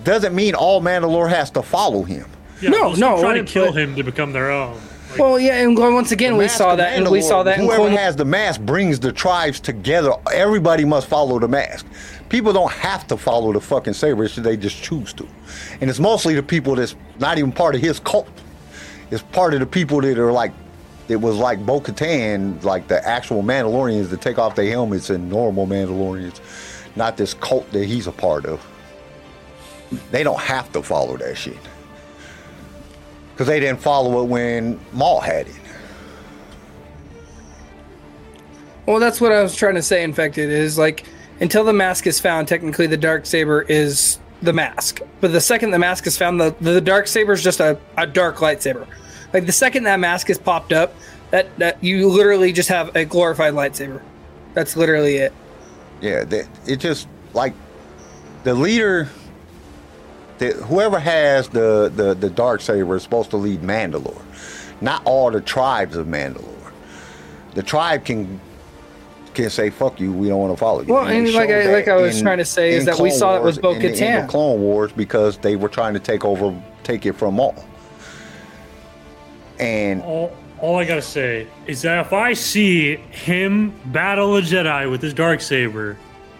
doesn't 0.03 0.35
mean 0.35 0.53
all 0.53 0.81
Mandalore 0.81 1.27
has 1.29 1.49
to 1.51 1.63
follow 1.63 2.03
him. 2.03 2.29
Yeah, 2.61 2.69
No, 2.69 2.77
they'll 2.77 2.95
still 2.95 3.15
no, 3.15 3.21
try 3.21 3.33
to 3.33 3.41
but- 3.43 3.49
kill 3.49 3.71
him 3.71 3.95
to 3.95 4.03
become 4.03 4.31
their 4.31 4.51
own. 4.51 4.79
Like, 5.15 5.21
Well, 5.21 5.39
yeah, 5.39 5.61
and 5.61 5.77
once 5.77 6.11
again, 6.11 6.33
The 6.33 6.39
we 6.39 6.47
saw 6.47 6.75
that, 6.75 6.97
and 6.97 7.09
we 7.09 7.21
saw 7.21 7.43
that 7.43 7.57
in 7.57 7.65
Whoever 7.65 7.83
Clone 7.83 7.91
has 7.93 8.15
the 8.15 8.25
mask 8.25 8.61
brings 8.61 8.99
the 8.99 9.11
tribes 9.11 9.59
together. 9.59 10.13
Everybody 10.33 10.83
must 10.83 11.07
follow 11.07 11.39
the 11.39 11.47
mask. 11.47 11.85
People 12.29 12.51
don't 12.51 12.71
have 12.71 13.07
to 13.07 13.17
follow 13.17 13.53
the 13.53 13.61
fucking 13.61 13.93
saber; 13.93 14.27
they 14.27 14.57
just 14.57 14.83
choose 14.83 15.13
to. 15.13 15.27
And 15.79 15.89
it's 15.89 15.99
mostly 15.99 16.35
the 16.35 16.43
people 16.43 16.75
that's 16.75 16.95
not 17.19 17.37
even 17.37 17.51
part 17.51 17.75
of 17.75 17.81
his 17.81 17.99
cult. 17.99 18.27
It's 19.11 19.23
part 19.23 19.53
of 19.53 19.59
the 19.61 19.65
people 19.65 20.01
that 20.01 20.17
are 20.17 20.31
like, 20.31 20.51
it 21.07 21.17
was 21.17 21.37
like 21.37 21.63
Bo 21.65 21.79
Katan, 21.79 22.63
like 22.63 22.87
the 22.87 23.07
actual 23.07 23.43
Mandalorians 23.43 24.09
that 24.09 24.21
take 24.21 24.39
off 24.39 24.55
their 24.55 24.69
helmets 24.69 25.09
and 25.09 25.29
normal 25.29 25.67
Mandalorians, 25.67 26.41
not 26.95 27.15
this 27.15 27.33
cult 27.35 27.71
that 27.71 27.85
he's 27.85 28.07
a 28.07 28.11
part 28.11 28.45
of. 28.45 28.65
They 30.11 30.23
don't 30.23 30.39
have 30.39 30.71
to 30.73 30.81
follow 30.81 31.15
that 31.17 31.37
shit. 31.37 31.57
Because 33.35 33.47
they 33.47 33.59
didn't 33.59 33.81
follow 33.81 34.23
it 34.23 34.27
when 34.27 34.79
Maul 34.93 35.19
had 35.19 35.47
it. 35.49 35.55
Well, 38.85 38.99
that's 38.99 39.19
what 39.19 39.33
I 39.33 39.43
was 39.43 39.57
trying 39.57 39.75
to 39.75 39.81
say. 39.81 40.03
Infected 40.03 40.49
is 40.49 40.77
like 40.77 41.05
until 41.41 41.65
the 41.65 41.73
mask 41.73 42.07
is 42.07 42.17
found, 42.19 42.47
technically 42.47 42.87
the 42.87 42.95
dark 42.95 43.25
saber 43.25 43.63
is 43.63 44.19
the 44.41 44.53
mask. 44.53 45.01
But 45.19 45.33
the 45.33 45.41
second 45.41 45.71
the 45.71 45.79
mask 45.79 46.07
is 46.07 46.17
found, 46.17 46.39
the 46.39 46.55
the 46.61 46.79
dark 46.79 47.07
saber 47.07 47.33
is 47.33 47.43
just 47.43 47.59
a, 47.59 47.77
a 47.97 48.07
dark 48.07 48.37
lightsaber. 48.37 48.87
Like 49.33 49.45
the 49.45 49.51
second 49.51 49.83
that 49.83 49.99
mask 49.99 50.29
is 50.29 50.37
popped 50.37 50.71
up, 50.71 50.93
that 51.31 51.57
that 51.57 51.83
you 51.83 52.07
literally 52.07 52.53
just 52.53 52.69
have 52.69 52.95
a 52.95 53.03
glorified 53.03 53.53
lightsaber. 53.53 54.01
That's 54.53 54.77
literally 54.77 55.17
it. 55.17 55.33
Yeah, 55.99 56.23
that 56.23 56.47
it 56.65 56.77
just 56.77 57.09
like 57.33 57.53
the 58.43 58.53
leader, 58.53 59.09
the, 60.37 60.51
whoever 60.53 60.99
has 60.99 61.47
the, 61.49 61.91
the 61.95 62.13
the 62.13 62.29
dark 62.29 62.61
saber 62.61 62.95
is 62.95 63.03
supposed 63.03 63.29
to 63.31 63.37
lead 63.37 63.61
Mandalore, 63.61 64.21
not 64.81 65.01
all 65.05 65.31
the 65.31 65.41
tribes 65.41 65.95
of 65.95 66.07
Mandalore. 66.07 66.51
The 67.53 67.63
tribe 67.63 68.05
can 68.05 68.39
can 69.33 69.49
say 69.49 69.69
fuck 69.69 69.99
you, 69.99 70.11
we 70.13 70.27
don't 70.29 70.39
want 70.39 70.53
to 70.53 70.57
follow 70.57 70.81
you. 70.81 70.93
Well, 70.93 71.05
they 71.05 71.17
and 71.17 71.33
like 71.33 71.49
I- 71.49 71.71
like 71.71 71.87
I 71.87 71.95
was 71.95 72.21
trying 72.21 72.37
to 72.39 72.45
say 72.45 72.71
is 72.71 72.79
in 72.81 72.85
that 72.85 72.99
we 72.99 73.09
Clone 73.09 73.19
saw 73.19 73.37
it 73.37 73.43
with 73.43 73.63
Wars, 73.63 73.75
in 73.77 73.81
the 73.91 74.01
end 74.05 74.23
of 74.23 74.29
Clone 74.29 74.61
Wars 74.61 74.91
because 74.91 75.37
they 75.37 75.55
were 75.55 75.69
trying 75.69 75.93
to 75.93 75.99
take 75.99 76.23
over, 76.25 76.55
take 76.83 77.05
it 77.05 77.13
from 77.13 77.39
all. 77.39 77.65
And 79.59 80.01
all, 80.01 80.35
all 80.59 80.77
I 80.77 80.85
gotta 80.85 81.01
say 81.01 81.47
is 81.67 81.81
that 81.83 82.05
if 82.05 82.13
I 82.13 82.33
see 82.33 82.97
him 82.97 83.73
battle 83.85 84.35
a 84.37 84.41
Jedi 84.41 84.89
with 84.89 85.01
his 85.01 85.13
dark 85.13 85.39
saber, 85.41 85.97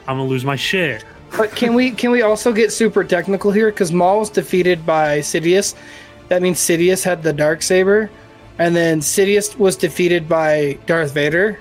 I'm 0.07 0.17
gonna 0.17 0.25
lose 0.29 0.43
my 0.45 0.55
shit. 0.57 1.05
But 1.37 1.51
can 1.55 1.73
we 1.73 1.91
can 1.91 2.11
we 2.11 2.21
also 2.21 2.53
get 2.53 2.71
super 2.71 3.03
technical 3.03 3.51
here? 3.51 3.69
Because 3.69 3.91
Maul 3.91 4.19
was 4.19 4.29
defeated 4.29 4.85
by 4.85 5.19
Sidious. 5.19 5.75
That 6.29 6.41
means 6.41 6.59
Sidious 6.59 7.03
had 7.03 7.23
the 7.23 7.33
dark 7.33 7.61
saber, 7.61 8.09
and 8.57 8.75
then 8.75 8.99
Sidious 9.01 9.57
was 9.57 9.75
defeated 9.75 10.27
by 10.29 10.77
Darth 10.85 11.13
Vader. 11.13 11.59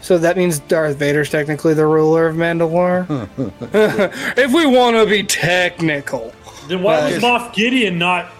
So 0.00 0.18
that 0.18 0.36
means 0.36 0.60
Darth 0.60 0.96
Vader's 0.96 1.30
technically 1.30 1.74
the 1.74 1.86
ruler 1.86 2.26
of 2.26 2.36
Mandalore. 2.36 3.28
if 4.38 4.52
we 4.52 4.66
want 4.66 4.96
to 4.96 5.06
be 5.06 5.22
technical, 5.22 6.32
Then 6.68 6.82
why 6.82 6.98
Well, 6.98 7.10
was 7.14 7.22
Moff 7.22 7.54
Gideon 7.54 7.98
not? 7.98 8.30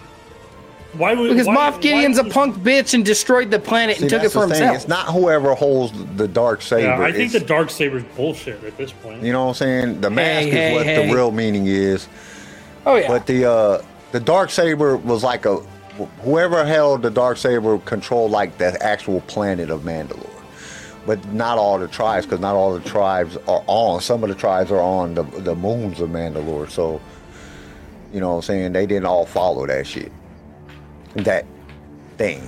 Why 0.99 1.15
would 1.15 1.31
because 1.31 1.47
why, 1.47 1.57
Moff 1.57 1.81
Gideon's 1.81 2.21
why 2.21 2.27
a 2.27 2.31
punk 2.31 2.57
bitch 2.57 2.95
and 2.95 3.05
destroyed 3.05 3.51
the 3.51 3.59
planet 3.59 3.97
see, 3.97 4.03
and 4.03 4.11
took 4.11 4.23
it 4.25 4.31
for 4.31 4.47
the 4.47 4.55
thing. 4.55 4.63
himself. 4.63 4.77
It's 4.77 4.89
not 4.89 5.07
whoever 5.07 5.55
holds 5.55 5.93
the 6.17 6.29
dark 6.29 6.63
saber. 6.63 6.89
Yeah, 6.89 7.01
I 7.01 7.13
think 7.13 7.33
the 7.33 7.39
it's- 7.39 7.49
dark 7.49 7.71
saber's 7.71 8.05
bullshit 8.17 8.63
at 8.65 8.77
this 8.77 8.93
point. 8.93 9.23
You 9.23 9.33
know 9.33 9.45
what 9.45 9.51
I'm 9.51 9.55
saying? 9.55 10.01
The 10.01 10.11
mask 10.11 10.49
hey, 10.49 10.73
is 10.73 10.77
what 10.77 10.87
hey. 10.87 11.07
the 11.07 11.15
real 11.15 11.31
meaning 11.31 11.67
is. 11.67 12.09
oh 12.87 12.97
yeah, 12.97 13.09
But 13.09 13.27
the 13.27 13.45
uh 13.45 13.83
the 14.13 14.21
dark 14.21 14.51
saber 14.51 14.97
was 14.97 15.23
like 15.25 15.47
a 15.47 15.57
whoever 16.23 16.65
held 16.65 17.03
the 17.03 17.11
dark 17.11 17.37
saber 17.39 17.79
controlled 17.79 18.31
like 18.31 18.59
the 18.59 18.81
actual 18.83 19.21
planet 19.23 19.71
of 19.71 19.83
Mandalore. 19.83 20.31
But 21.07 21.33
not 21.33 21.57
all 21.57 21.79
the 21.79 21.87
tribes, 21.89 22.27
because 22.27 22.41
not 22.41 22.57
all 22.57 22.75
the 22.77 22.89
tribes 22.89 23.37
are 23.47 23.63
on. 23.69 24.01
Some 24.01 24.25
of 24.25 24.29
the 24.29 24.35
tribes 24.35 24.73
are 24.73 24.81
on 24.81 25.15
the 25.15 25.23
the 25.23 25.55
moons 25.55 26.01
of 26.01 26.11
Mandalore. 26.11 26.69
So, 26.69 27.01
you 28.13 28.19
know 28.21 28.31
what 28.31 28.37
I'm 28.37 28.43
saying? 28.43 28.73
They 28.73 28.87
didn't 28.87 29.07
all 29.07 29.25
follow 29.25 29.67
that 29.67 29.87
shit. 29.87 30.11
That 31.17 31.45
thing. 32.19 32.47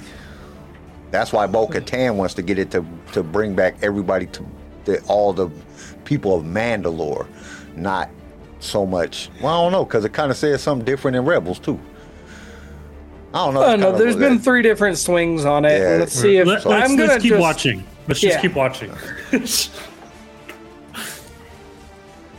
That's 1.11 1.33
why 1.33 1.47
Bo 1.47 1.66
Katan 1.66 2.16
wants 2.16 2.35
to 2.35 2.43
get 2.43 2.59
it 2.59 2.71
to 2.73 2.85
to 3.12 3.23
bring 3.23 3.55
back 3.55 3.77
everybody 3.83 4.27
to 4.27 4.47
the, 4.85 5.03
all 5.05 5.33
the 5.33 5.49
people 6.05 6.35
of 6.37 6.45
Mandalore, 6.45 7.27
not 7.77 8.11
so 8.61 8.85
much. 8.87 9.31
Well, 9.41 9.55
I 9.55 9.62
don't 9.64 9.73
know 9.73 9.85
because 9.85 10.05
it 10.05 10.12
kind 10.12 10.31
of 10.31 10.37
says 10.37 10.62
something 10.62 10.85
different 10.85 11.16
in 11.16 11.25
Rebels 11.25 11.59
too. 11.59 11.81
I 13.33 13.45
don't 13.45 13.55
know. 13.55 13.61
It's 13.62 13.81
no, 13.81 13.87
kinda 13.93 13.99
there's 14.05 14.16
been 14.16 14.37
that- 14.37 14.43
three 14.45 14.62
different 14.62 14.99
swings 14.99 15.45
on 15.45 15.64
it. 15.64 15.79
Yeah. 15.81 15.97
Let's 15.99 16.12
see 16.12 16.37
if 16.39 16.47
Let, 16.47 16.66
us 16.66 16.66
I'm 16.66 16.97
gonna 16.97 17.19
keep 17.21 17.31
just- 17.33 17.41
watching. 17.41 17.85
Let's 18.07 18.23
Yeah. 18.23 18.31
just 18.31 18.43
keep 18.43 18.55
watching. 18.55 18.91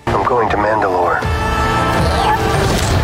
I'm 0.08 0.26
going 0.26 0.50
to 0.50 0.58
Mandalore 0.58 1.22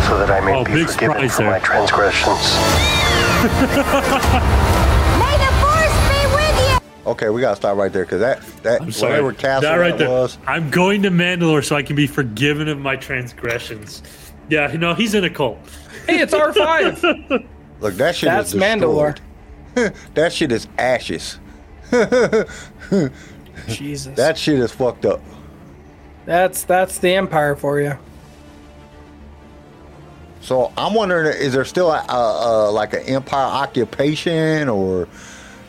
so 0.08 0.18
that 0.18 0.30
I 0.30 0.40
may 0.44 0.54
Oh, 0.54 0.64
be 0.64 0.84
forgiven 0.84 1.28
surprise 1.28 1.36
for 1.36 1.42
there. 1.42 1.50
my 1.52 1.58
transgressions. 1.60 2.95
May 3.42 5.36
the 5.36 5.52
force 5.60 5.96
be 6.08 6.20
with 6.34 6.56
you! 7.04 7.10
Okay, 7.10 7.28
we 7.30 7.40
gotta 7.40 7.56
stop 7.56 7.76
right 7.76 7.92
there 7.92 8.04
because 8.04 8.20
that 8.20 8.40
that 8.62 8.80
I'm 8.82 8.90
sorry. 8.92 9.12
whatever 9.12 9.32
castle 9.32 9.62
that 9.70 9.76
right 9.76 9.90
that 9.92 9.98
there. 9.98 10.08
was. 10.08 10.38
I'm 10.46 10.70
going 10.70 11.02
to 11.02 11.10
Mandalore 11.10 11.64
so 11.64 11.76
I 11.76 11.82
can 11.82 11.96
be 11.96 12.06
forgiven 12.06 12.68
of 12.68 12.78
my 12.78 12.96
transgressions. 12.96 14.02
Yeah, 14.48 14.70
you 14.72 14.78
know 14.78 14.94
he's 14.94 15.14
in 15.14 15.24
a 15.24 15.30
cult. 15.30 15.58
Hey, 16.06 16.18
it's 16.20 16.32
R 16.34 16.52
five. 16.52 17.02
Look, 17.80 17.94
that 17.94 18.14
shit 18.16 18.28
That's 18.28 18.54
is 18.54 18.60
Mandalore. 18.60 19.18
that 20.14 20.32
shit 20.32 20.50
is 20.52 20.66
ashes. 20.78 21.38
Jesus, 23.68 24.16
That 24.16 24.36
shit 24.38 24.58
is 24.58 24.72
fucked 24.72 25.04
up. 25.06 25.20
that's 26.24 26.64
that's 26.64 26.98
the 26.98 27.14
Empire 27.14 27.54
for 27.56 27.80
you. 27.80 27.96
So 30.46 30.72
I'm 30.76 30.94
wondering, 30.94 31.36
is 31.36 31.54
there 31.54 31.64
still 31.64 31.90
a, 31.90 31.98
a, 32.08 32.68
a 32.68 32.70
like 32.70 32.92
an 32.92 33.00
empire 33.00 33.46
occupation, 33.46 34.68
or 34.68 35.08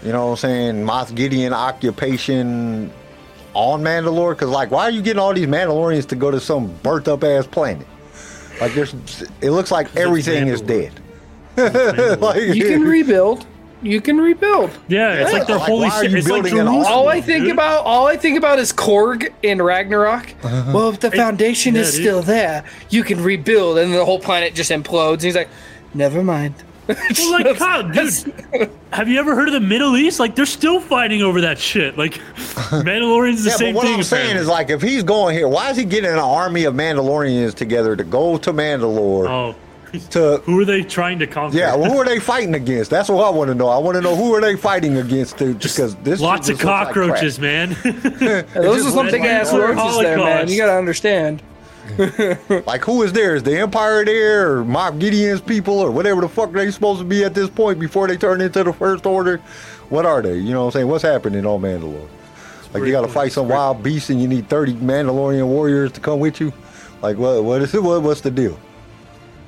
you 0.03 0.11
know 0.11 0.27
what 0.27 0.31
I'm 0.33 0.37
saying, 0.37 0.85
Moff 0.85 1.15
Gideon 1.15 1.51
occupation 1.51 2.91
on 3.55 3.81
Mandalore? 3.81 4.33
Because 4.33 4.49
like, 4.49 4.69
why 4.69 4.83
are 4.83 4.91
you 4.91 5.01
getting 5.01 5.19
all 5.19 5.33
these 5.33 5.47
Mandalorians 5.47 6.07
to 6.09 6.15
go 6.15 6.29
to 6.29 6.39
some 6.39 6.71
burnt 6.83 7.07
up 7.07 7.23
ass 7.23 7.47
planet? 7.47 7.87
Like, 8.61 8.75
there's, 8.75 8.93
it 9.41 9.49
looks 9.49 9.71
like 9.71 9.95
everything 9.95 10.47
is 10.47 10.61
dead. 10.61 10.93
like, 12.21 12.39
You 12.39 12.67
can 12.67 12.83
rebuild. 12.83 13.47
You 13.81 14.01
can 14.01 14.17
rebuild. 14.17 14.71
Yeah, 14.87 15.13
it's 15.13 15.31
like 15.31 15.45
their 15.45 15.57
Like, 15.57 15.67
holy 15.67 15.89
why 15.89 15.95
are 15.95 16.01
city. 16.01 16.17
It's 16.17 16.27
like 16.27 16.43
Jerusalem. 16.45 16.85
All 16.87 17.07
I 17.07 17.21
think 17.21 17.43
dude. 17.43 17.53
about, 17.53 17.85
all 17.85 18.07
I 18.07 18.17
think 18.17 18.37
about 18.37 18.57
is 18.57 18.73
Korg 18.73 19.31
in 19.43 19.61
Ragnarok. 19.61 20.33
Uh-huh. 20.43 20.71
Well, 20.73 20.89
if 20.89 20.99
the 20.99 21.11
foundation 21.11 21.75
yeah, 21.75 21.81
is 21.81 21.93
still 21.93 22.21
there, 22.23 22.63
you 22.89 23.03
can 23.03 23.21
rebuild, 23.23 23.77
and 23.77 23.93
the 23.93 24.03
whole 24.03 24.19
planet 24.19 24.55
just 24.55 24.71
implodes. 24.71 25.13
And 25.13 25.23
he's 25.23 25.35
like, 25.35 25.49
"Never 25.93 26.23
mind." 26.23 26.55
Well, 26.87 27.31
like, 27.31 27.59
God, 27.59 27.93
dude, 27.93 28.71
have 28.91 29.09
you 29.09 29.19
ever 29.19 29.35
heard 29.35 29.49
of 29.49 29.53
the 29.53 29.59
Middle 29.59 29.97
East? 29.97 30.19
Like, 30.19 30.35
they're 30.35 30.45
still 30.45 30.79
fighting 30.79 31.21
over 31.21 31.41
that 31.41 31.59
shit. 31.59 31.97
Like, 31.97 32.13
Mandalorian's 32.71 33.43
the 33.43 33.49
Yeah, 33.51 33.55
same 33.57 33.73
but 33.73 33.79
what 33.79 33.87
thing. 33.87 33.95
I'm 33.95 34.03
saying 34.03 34.37
is 34.37 34.47
like, 34.47 34.69
if 34.69 34.81
he's 34.81 35.03
going 35.03 35.35
here, 35.35 35.47
why 35.47 35.69
is 35.69 35.77
he 35.77 35.83
getting 35.83 36.09
an 36.09 36.17
army 36.19 36.63
of 36.63 36.73
Mandalorians 36.75 37.53
together 37.55 37.95
to 37.95 38.03
go 38.03 38.37
to 38.37 38.53
Mandalore 38.53 39.27
oh, 39.27 39.55
to 40.11 40.37
who 40.45 40.59
are 40.59 40.65
they 40.65 40.83
trying 40.83 41.19
to 41.19 41.27
conquer? 41.27 41.57
Yeah, 41.57 41.75
well, 41.75 41.91
who 41.91 41.97
are 41.97 42.05
they 42.05 42.19
fighting 42.19 42.55
against? 42.55 42.89
That's 42.91 43.09
what 43.09 43.23
I 43.25 43.29
want 43.29 43.49
to 43.49 43.55
know. 43.55 43.67
I 43.67 43.77
want 43.77 43.95
to 43.95 44.01
know 44.01 44.15
who 44.15 44.33
are 44.35 44.41
they 44.41 44.55
fighting 44.55 44.97
against 44.97 45.37
to, 45.39 45.53
because 45.53 45.95
this 45.97 46.19
lots 46.19 46.49
of 46.49 46.55
just 46.55 46.65
looks 46.65 46.75
like 46.75 46.93
crap. 46.93 46.93
cockroaches, 46.93 47.39
man. 47.39 47.69
Those 48.53 48.85
are 48.85 48.89
some 48.89 49.05
led 49.05 49.11
big 49.11 49.21
by 49.21 49.27
ass 49.27 49.51
nuclear 49.51 49.73
roaches 49.73 49.97
there, 49.99 50.17
man. 50.17 50.47
You 50.47 50.57
gotta 50.57 50.77
understand. 50.77 51.41
Like 52.65 52.83
who 52.83 53.01
is 53.03 53.13
there? 53.13 53.35
Is 53.35 53.43
the 53.43 53.57
Empire 53.59 54.03
there, 54.03 54.57
or 54.57 54.63
Moff 54.65 54.99
Gideon's 54.99 55.39
people, 55.39 55.79
or 55.79 55.89
whatever 55.89 56.19
the 56.19 56.27
fuck 56.27 56.51
they 56.51 56.69
supposed 56.69 56.99
to 56.99 57.05
be 57.05 57.23
at 57.23 57.33
this 57.33 57.49
point 57.49 57.79
before 57.79 58.07
they 58.07 58.17
turn 58.17 58.41
into 58.41 58.63
the 58.63 58.73
First 58.73 59.05
Order? 59.05 59.37
What 59.89 60.05
are 60.05 60.21
they? 60.21 60.37
You 60.37 60.51
know 60.53 60.61
what 60.61 60.65
I'm 60.65 60.71
saying? 60.71 60.87
What's 60.87 61.03
happening 61.03 61.45
on 61.45 61.61
Mandalore? 61.61 62.09
Like 62.73 62.83
you 62.83 62.91
got 62.91 63.01
to 63.01 63.07
fight 63.07 63.31
some 63.31 63.47
wild 63.47 63.81
beast, 63.81 64.09
and 64.09 64.21
you 64.21 64.27
need 64.27 64.49
30 64.49 64.73
Mandalorian 64.73 65.47
warriors 65.47 65.93
to 65.93 66.01
come 66.01 66.19
with 66.19 66.41
you. 66.41 66.51
Like 67.01 67.17
what? 67.17 67.43
What 67.43 67.61
is 67.61 67.73
it? 67.73 67.81
What, 67.81 68.01
what's 68.01 68.21
the 68.21 68.31
deal? 68.31 68.59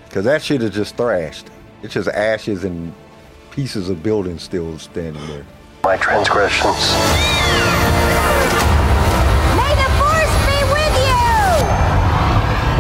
Because 0.10 0.26
that 0.26 0.42
shit 0.42 0.64
is 0.64 0.72
just 0.72 0.98
thrashed. 0.98 1.52
It's 1.84 1.94
just 1.94 2.10
ashes 2.10 2.64
and 2.64 2.92
pieces 3.52 3.90
of 3.90 4.02
buildings 4.02 4.42
still 4.42 4.80
standing 4.80 5.24
there. 5.28 5.46
My 5.84 5.98
transgressions. 5.98 6.66
May 9.56 9.76
the 9.76 9.90
force 10.02 10.34
be 10.50 10.58
with 10.74 10.96
you! 10.98 11.22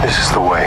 This 0.02 0.18
is 0.20 0.32
the 0.32 0.42
way. 0.42 0.66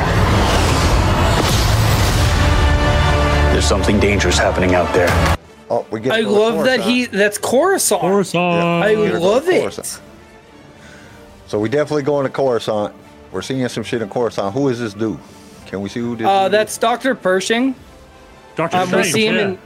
There's 3.53 3.67
something 3.67 3.99
dangerous 3.99 4.39
happening 4.39 4.77
out 4.77 4.95
there. 4.95 5.37
Oh, 5.69 5.85
we 5.91 5.99
get 5.99 6.13
I 6.13 6.21
to 6.21 6.27
the 6.27 6.31
love 6.31 6.65
that 6.65 6.81
he. 6.81 7.07
That's 7.07 7.39
Coruscant. 7.39 8.03
Coruscant. 8.03 8.41
I 8.41 8.95
love 8.95 9.49
it. 9.49 9.63
Coruscant. 9.63 10.01
So 11.49 11.59
we 11.59 11.69
definitely 11.69 12.05
going 12.05 12.25
to 12.25 12.33
Coruscant. 12.33 12.95
We're 13.33 13.43
seeing 13.43 13.67
some 13.69 13.83
shit 13.83 14.01
in 14.01 14.09
Coruscant. 14.09 14.55
Who 14.55 14.69
is 14.69 14.79
this 14.79 14.95
dude? 14.95 15.19
Can 15.73 15.81
we 15.81 15.89
see 15.89 16.01
who 16.01 16.15
this 16.17 16.27
Uh, 16.27 16.51
that's 16.51 16.77
Doctor 16.77 17.15
Pershing. 17.15 17.75
Doctor 18.57 18.77
Um, 18.77 18.91
we 18.91 19.05
see 19.05 19.27
him 19.27 19.35
yeah. 19.37 19.41
in. 19.43 19.59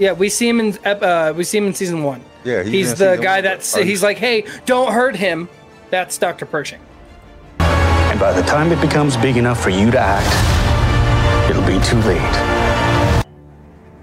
Yeah, 0.00 0.12
we 0.12 0.28
see 0.28 0.48
him 0.48 0.58
in. 0.58 0.76
Uh, 0.84 1.32
we 1.36 1.44
see 1.44 1.56
him 1.58 1.68
in 1.68 1.74
season 1.74 2.02
one. 2.02 2.20
Yeah, 2.42 2.64
he's 2.64 2.72
he's, 2.72 2.94
the 2.96 3.16
guy 3.22 3.36
one. 3.36 3.44
that's. 3.44 3.76
Are 3.76 3.80
you- 3.80 3.86
He's 3.86 4.02
like, 4.02 4.18
hey, 4.18 4.44
don't 4.66 4.92
hurt 4.92 5.14
him. 5.14 5.48
That's 5.90 6.18
Doctor 6.18 6.46
Pershing. 6.46 6.80
And 7.60 8.18
by 8.18 8.32
the 8.32 8.42
time 8.42 8.72
it 8.72 8.80
becomes 8.80 9.16
big 9.18 9.36
enough 9.36 9.62
for 9.62 9.70
you 9.70 9.92
to 9.92 9.98
act, 10.00 10.26
it'll 11.48 11.62
be 11.64 11.78
too 11.86 11.98
late. 12.08 12.18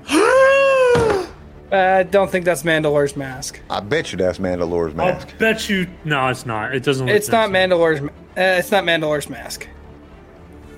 I 1.74 2.03
don't 2.03 2.32
think 2.32 2.45
that's 2.45 2.64
Mandalore's 2.64 3.18
mask. 3.18 3.60
I 3.70 3.82
bet 3.82 4.14
you 4.14 4.18
that's 4.18 4.38
Mandalore's 4.39 4.91
I'll 4.97 5.07
mask. 5.14 5.38
bet 5.39 5.68
you. 5.68 5.88
No, 6.05 6.30
it's 6.30 6.45
not. 6.45 6.74
It 6.74 6.84
doesn't. 6.84 7.05
Look 7.07 7.14
It's 7.16 7.28
not 7.28 7.51
sense. 7.51 7.57
Mandalore's. 7.74 7.99
ma- 8.01 8.10
Uh, 8.38 8.57
it's 8.57 8.72
not 8.72 8.86
Mandalore's 8.86 9.30
mask. 9.30 9.68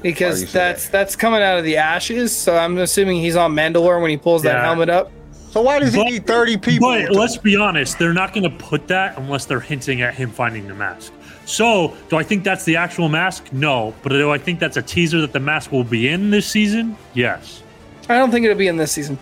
Why 0.01 0.09
you 0.09 0.13
Because 0.13 0.51
that's 0.51 0.85
that? 0.85 0.91
that's 0.91 1.15
coming 1.15 1.41
out 1.41 1.57
of 1.57 1.63
the 1.63 1.77
ashes, 1.77 2.35
so 2.35 2.57
I'm 2.57 2.77
assuming 2.77 3.17
he's 3.17 3.35
on 3.35 3.53
Mandalore 3.53 4.01
when 4.01 4.09
he 4.09 4.17
pulls 4.17 4.43
that 4.43 4.63
helmet 4.63 4.89
up. 4.89 5.11
So 5.51 5.61
why 5.61 5.79
does 5.79 5.93
he 5.93 6.03
need 6.03 6.25
30 6.25 6.57
people? 6.57 6.87
But 6.87 7.11
let's 7.11 7.37
be 7.37 7.57
honest, 7.57 7.99
they're 7.99 8.13
not 8.13 8.33
going 8.33 8.43
to 8.43 8.57
put 8.57 8.87
that 8.87 9.17
unless 9.17 9.45
they're 9.45 9.59
hinting 9.59 10.01
at 10.01 10.13
him 10.13 10.31
finding 10.31 10.67
the 10.67 10.73
mask. 10.73 11.11
So, 11.45 11.97
do 12.09 12.15
I 12.15 12.23
think 12.23 12.45
that's 12.45 12.63
the 12.63 12.77
actual 12.77 13.09
mask? 13.09 13.51
No. 13.51 13.93
But 14.03 14.09
do 14.09 14.31
I 14.31 14.37
think 14.37 14.59
that's 14.59 14.77
a 14.77 14.81
teaser 14.81 15.19
that 15.21 15.33
the 15.33 15.39
mask 15.39 15.71
will 15.71 15.83
be 15.83 16.07
in 16.07 16.29
this 16.29 16.47
season? 16.47 16.95
Yes. 17.13 17.63
I 18.07 18.17
don't 18.17 18.31
think 18.31 18.45
it'll 18.45 18.57
be 18.57 18.67
in 18.67 18.77
this 18.77 18.91
season. 18.93 19.19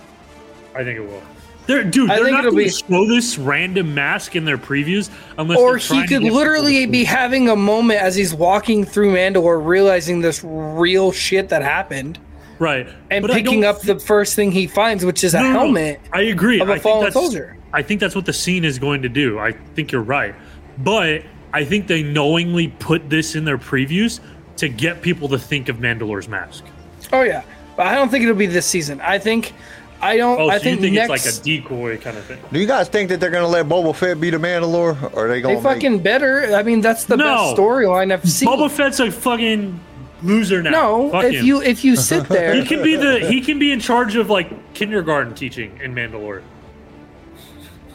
I 0.76 0.84
think 0.84 1.00
it 1.00 1.02
will. 1.02 1.24
They're, 1.70 1.84
dude, 1.84 2.10
I 2.10 2.16
they're 2.16 2.26
think 2.26 2.36
not 2.38 2.44
going 2.52 2.58
to 2.58 2.70
show 2.72 3.06
this 3.08 3.38
random 3.38 3.94
mask 3.94 4.36
in 4.36 4.44
their 4.44 4.58
previews 4.58 5.12
unless 5.38 5.60
Or 5.60 5.78
he 5.78 6.08
could 6.08 6.24
literally 6.24 6.88
be 6.88 7.04
having 7.04 7.48
a 7.48 7.56
moment 7.56 8.02
as 8.02 8.16
he's 8.16 8.34
walking 8.34 8.84
through 8.84 9.14
Mandalore, 9.14 9.64
realizing 9.64 10.20
this 10.22 10.44
real 10.44 11.12
shit 11.12 11.50
that 11.50 11.62
happened, 11.62 12.18
right 12.58 12.88
and 13.12 13.22
But 13.22 13.32
picking 13.32 13.66
up 13.66 13.82
the 13.82 14.00
first 14.00 14.36
thing 14.36 14.52
he 14.52 14.66
finds, 14.66 15.06
which 15.06 15.24
is 15.24 15.36
a 15.36 15.38
No, 15.38 15.44
no, 15.44 15.54
no. 15.54 15.60
helmet. 15.60 16.02
I 16.12 16.22
agree. 16.24 16.60
of 16.60 16.70
a 16.70 16.74
I 16.74 16.80
fallen 16.80 17.12
soldier. 17.12 17.56
I 17.72 17.84
think 17.84 18.00
that's 18.02 18.16
what 18.16 18.26
the 18.26 18.34
scene 18.34 18.66
is 18.66 18.80
going 18.80 19.04
to 19.04 19.10
do. 19.10 19.38
I 19.38 19.52
think 19.76 19.92
you're 19.92 20.02
right. 20.02 20.34
But 20.80 21.22
I 21.54 21.64
think 21.66 21.86
they 21.86 22.02
knowingly 22.02 22.70
put 22.80 23.12
this 23.12 23.36
in 23.36 23.46
their 23.46 23.60
previews 23.60 24.22
to 24.58 24.70
get 24.70 25.04
people 25.04 25.28
to 25.30 25.38
think 25.38 25.70
of 25.70 25.78
Mandalore's 25.78 26.28
mask. 26.28 26.66
Oh 27.14 27.22
yeah, 27.22 27.44
but 27.78 27.86
I 27.86 27.94
don't 27.94 28.10
think 28.10 28.24
it'll 28.24 28.36
be 28.36 28.48
this 28.48 28.66
season. 28.66 29.00
I 29.02 29.20
think, 29.20 29.54
I 30.02 30.16
don't. 30.18 30.40
Oh, 30.40 30.50
I 30.50 30.58
so 30.60 30.64
think, 30.64 30.78
you 30.78 30.82
think 30.84 30.96
next 30.96 31.26
it's 31.26 31.38
like 31.38 31.42
a 31.42 31.62
decoy 31.62 31.98
kind 31.98 32.18
of 32.18 32.24
thing? 32.26 32.40
Do 32.54 32.60
you 32.60 32.66
guys 32.68 32.88
think 32.88 33.10
that 33.10 33.20
they're 33.20 33.30
going 33.32 33.44
to 33.44 33.48
let 33.50 33.66
Boba 33.68 33.94
Fett 33.96 34.20
be 34.22 34.30
the 34.30 34.38
Mandalore? 34.38 35.14
Or 35.14 35.26
are 35.26 35.28
they 35.28 35.36
they 35.36 35.42
going 35.42 35.58
to 35.58 35.62
fucking 35.64 36.00
better. 36.00 36.54
I 36.56 36.64
mean, 36.64 36.80
that's 36.82 37.04
the 37.06 37.18
No. 37.18 37.24
best 37.26 37.58
storyline 37.60 38.14
I've 38.14 38.28
seen. 38.30 38.48
Boba 38.48 38.72
Fett's 38.72 39.00
a 39.02 39.12
fucking 39.12 39.78
loser 40.24 40.62
now. 40.64 40.70
no, 40.72 41.12
Fuck 41.12 41.24
if 41.26 41.34
him. 41.36 41.46
you 41.46 41.62
if 41.62 41.84
you 41.84 41.96
sit 41.98 42.28
there, 42.30 42.54
he 42.56 42.66
can 42.66 42.82
be 42.82 42.96
the 42.96 43.20
he 43.28 43.42
can 43.42 43.60
be 43.60 43.72
in 43.74 43.80
charge 43.82 44.16
of 44.16 44.30
like 44.30 44.74
kindergarten 44.74 45.34
teaching 45.36 45.78
in 45.84 45.94
Mandalore. 45.94 46.44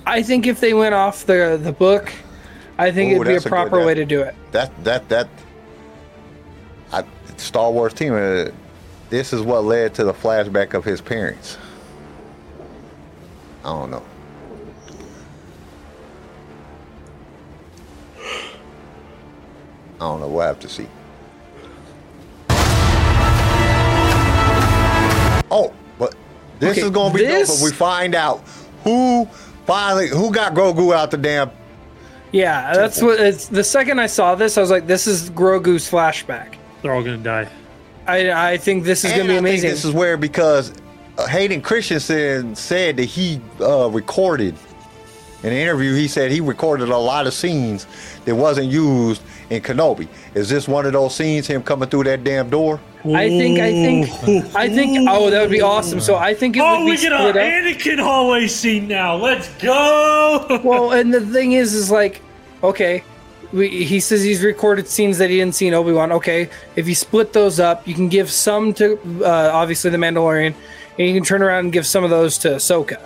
I 0.07 0.23
think 0.23 0.47
if 0.47 0.61
they 0.61 0.75
went 0.75 0.95
off 0.95 1.25
the 1.25 1.59
the 1.63 1.73
book, 1.73 2.13
I 2.77 2.91
think 2.91 3.13
Ooh, 3.13 3.15
it'd 3.17 3.27
be 3.27 3.31
a 3.31 3.33
that's 3.35 3.47
a 3.47 3.49
good- 3.49 3.55
proper 3.55 3.79
that- 3.81 3.87
way 3.87 3.95
to 3.95 4.05
do 4.05 4.21
it. 4.21 4.35
That, 4.53 4.85
that, 4.85 5.09
that. 5.09 5.29
I, 6.93 7.05
Star 7.39 7.71
Wars 7.73 7.95
team, 7.95 8.13
uh, 8.13 8.47
this 9.11 9.33
is 9.33 9.41
what 9.43 9.65
led 9.65 9.95
to 9.95 10.05
the 10.05 10.13
flashback 10.13 10.75
of 10.75 10.85
his 10.85 11.01
parents. 11.01 11.57
I 13.65 13.69
don't 13.69 13.91
know. 13.91 14.03
I 19.97 19.99
don't 20.01 20.21
know. 20.21 20.29
We'll 20.29 20.47
have 20.47 20.61
to 20.61 20.69
see. 20.69 20.87
Oh, 25.51 25.73
but 25.99 26.15
this 26.59 26.73
Okay, 26.73 26.83
is 26.83 26.91
gonna 26.91 27.15
be 27.15 27.25
this- 27.25 27.49
dope 27.49 27.59
if 27.59 27.63
we 27.65 27.71
find 27.71 28.15
out 28.15 28.43
who 28.83 29.29
finally 29.67 30.09
who 30.09 30.33
got 30.33 30.55
Grogu 30.55 30.95
out 30.95 31.11
the 31.11 31.17
damn. 31.17 31.51
Yeah, 32.33 32.75
that's 32.75 33.01
what 33.01 33.21
it's. 33.21 33.47
The 33.47 33.63
second 33.63 34.01
I 34.01 34.07
saw 34.07 34.35
this, 34.35 34.59
I 34.59 34.61
was 34.61 34.71
like, 34.71 34.89
"This 34.89 35.07
is 35.07 35.31
Grogu's 35.31 35.89
flashback." 35.89 36.55
They're 36.83 36.93
all 36.93 37.03
gonna 37.03 37.17
die. 37.19 37.47
I 38.07 38.53
I 38.53 38.57
think 38.57 38.85
this 38.85 39.05
is 39.05 39.13
gonna 39.13 39.23
be 39.25 39.31
I 39.31 39.35
think 39.35 39.39
amazing. 39.41 39.71
This 39.71 39.85
is 39.85 39.93
where 39.93 40.17
because 40.17 40.73
Hayden 41.29 41.61
Christensen 41.63 42.55
said 42.55 42.97
that 42.97 43.05
he 43.05 43.41
uh, 43.61 43.89
recorded 43.91 44.57
in 45.43 45.51
an 45.53 45.57
interview. 45.57 45.95
He 45.95 46.09
said 46.09 46.31
he 46.31 46.41
recorded 46.41 46.89
a 46.89 46.97
lot 46.99 47.27
of 47.27 47.35
scenes 47.35 47.87
that 48.25 48.35
wasn't 48.35 48.71
used 48.73 49.23
in 49.51 49.63
Kenobi. 49.63 50.09
Is 50.35 50.49
this 50.49 50.67
one 50.67 50.87
of 50.87 50.93
those 50.93 51.15
scenes? 51.15 51.47
Him 51.47 51.63
coming 51.63 51.89
through 51.89 52.05
that 52.05 52.25
damn 52.25 52.51
door? 52.51 52.81
I 53.05 53.29
think 53.29 53.61
I 53.61 53.71
think 53.71 54.55
I 54.57 54.69
think. 54.69 55.07
Oh, 55.11 55.29
that 55.31 55.41
would 55.43 55.51
be 55.51 55.61
awesome. 55.61 56.01
So 56.01 56.17
I 56.17 56.33
think 56.35 56.57
it 56.57 56.61
Oh, 56.65 56.79
would 56.79 56.85
be 56.87 56.91
we 56.93 56.97
get 56.97 57.13
split 57.13 57.37
an 57.37 57.65
up. 57.67 57.77
Anakin 57.77 57.99
hallway 58.03 58.47
scene 58.49 58.89
now. 58.89 59.15
Let's 59.17 59.49
go. 59.59 60.61
Well, 60.65 60.93
and 60.93 61.13
the 61.13 61.21
thing 61.21 61.53
is, 61.53 61.75
is 61.75 61.91
like, 61.91 62.23
okay, 62.63 63.05
we, 63.53 63.85
he 63.85 64.01
says 64.01 64.23
he's 64.23 64.43
recorded 64.43 64.89
scenes 64.89 65.19
that 65.19 65.29
he 65.31 65.37
didn't 65.37 65.55
see 65.55 65.67
in 65.69 65.75
Obi 65.75 65.93
Wan. 65.93 66.11
Okay, 66.13 66.49
if 66.77 66.89
you 66.89 66.95
split 66.95 67.33
those 67.35 67.61
up, 67.61 67.87
you 67.87 67.95
can 67.95 68.09
give 68.09 68.31
some 68.31 68.73
to 68.75 68.99
uh, 69.23 69.51
obviously 69.53 69.91
the 69.91 69.99
Mandalorian, 69.99 70.55
and 70.99 71.09
you 71.09 71.15
can 71.15 71.25
turn 71.25 71.43
around 71.43 71.65
and 71.65 71.73
give 71.73 71.87
some 71.87 72.05
of 72.05 72.11
those 72.11 72.39
to 72.39 72.49
Ahsoka. 72.51 73.01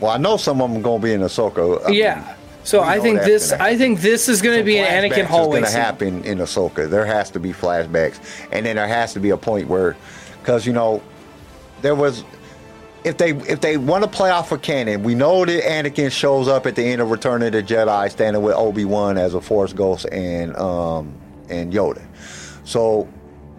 Well, 0.00 0.10
I 0.10 0.16
know 0.16 0.36
some 0.36 0.60
of 0.62 0.72
them 0.72 0.82
gonna 0.82 1.02
be 1.02 1.12
in 1.12 1.20
Ahsoka. 1.20 1.84
I 1.84 1.90
mean, 1.90 1.98
Yeah. 1.98 2.34
So 2.62 2.82
I 2.82 3.00
think 3.00 3.20
this 3.22 3.52
I 3.52 3.76
think 3.76 4.00
this 4.00 4.28
is 4.28 4.42
going 4.42 4.58
to 4.58 4.64
be 4.64 4.78
an 4.78 5.10
Anakin 5.10 5.24
hallway 5.24 5.62
is 5.62 5.72
gonna 5.72 5.82
happen 5.82 6.22
in 6.24 6.38
Ahsoka. 6.38 6.90
There 6.90 7.06
has 7.06 7.30
to 7.30 7.40
be 7.40 7.52
flashbacks, 7.52 8.20
and 8.52 8.66
then 8.66 8.76
there 8.76 8.86
has 8.86 9.14
to 9.14 9.20
be 9.20 9.30
a 9.30 9.36
point 9.38 9.66
where, 9.68 9.96
because 10.40 10.66
you 10.66 10.72
know, 10.72 11.02
there 11.80 11.94
was. 11.94 12.22
If 13.02 13.16
they 13.16 13.30
if 13.30 13.62
they 13.62 13.78
want 13.78 14.04
to 14.04 14.10
play 14.10 14.28
off 14.30 14.52
of 14.52 14.60
canon, 14.60 15.02
we 15.02 15.14
know 15.14 15.46
that 15.46 15.62
Anakin 15.64 16.12
shows 16.12 16.48
up 16.48 16.66
at 16.66 16.76
the 16.76 16.84
end 16.84 17.00
of 17.00 17.10
Return 17.10 17.42
of 17.42 17.52
the 17.52 17.62
Jedi, 17.62 18.10
standing 18.10 18.42
with 18.42 18.54
Obi 18.54 18.84
Wan 18.84 19.16
as 19.16 19.32
a 19.32 19.40
Force 19.40 19.72
ghost 19.72 20.04
and 20.12 20.54
um 20.58 21.14
and 21.48 21.72
Yoda. 21.72 22.02
So 22.64 23.08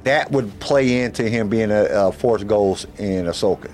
that 0.03 0.31
would 0.31 0.59
play 0.59 1.01
into 1.01 1.29
him 1.29 1.49
being 1.49 1.71
a, 1.71 1.85
a 1.85 2.11
Force 2.11 2.43
ghost 2.43 2.85
in 2.97 3.25
Ahsoka. 3.25 3.71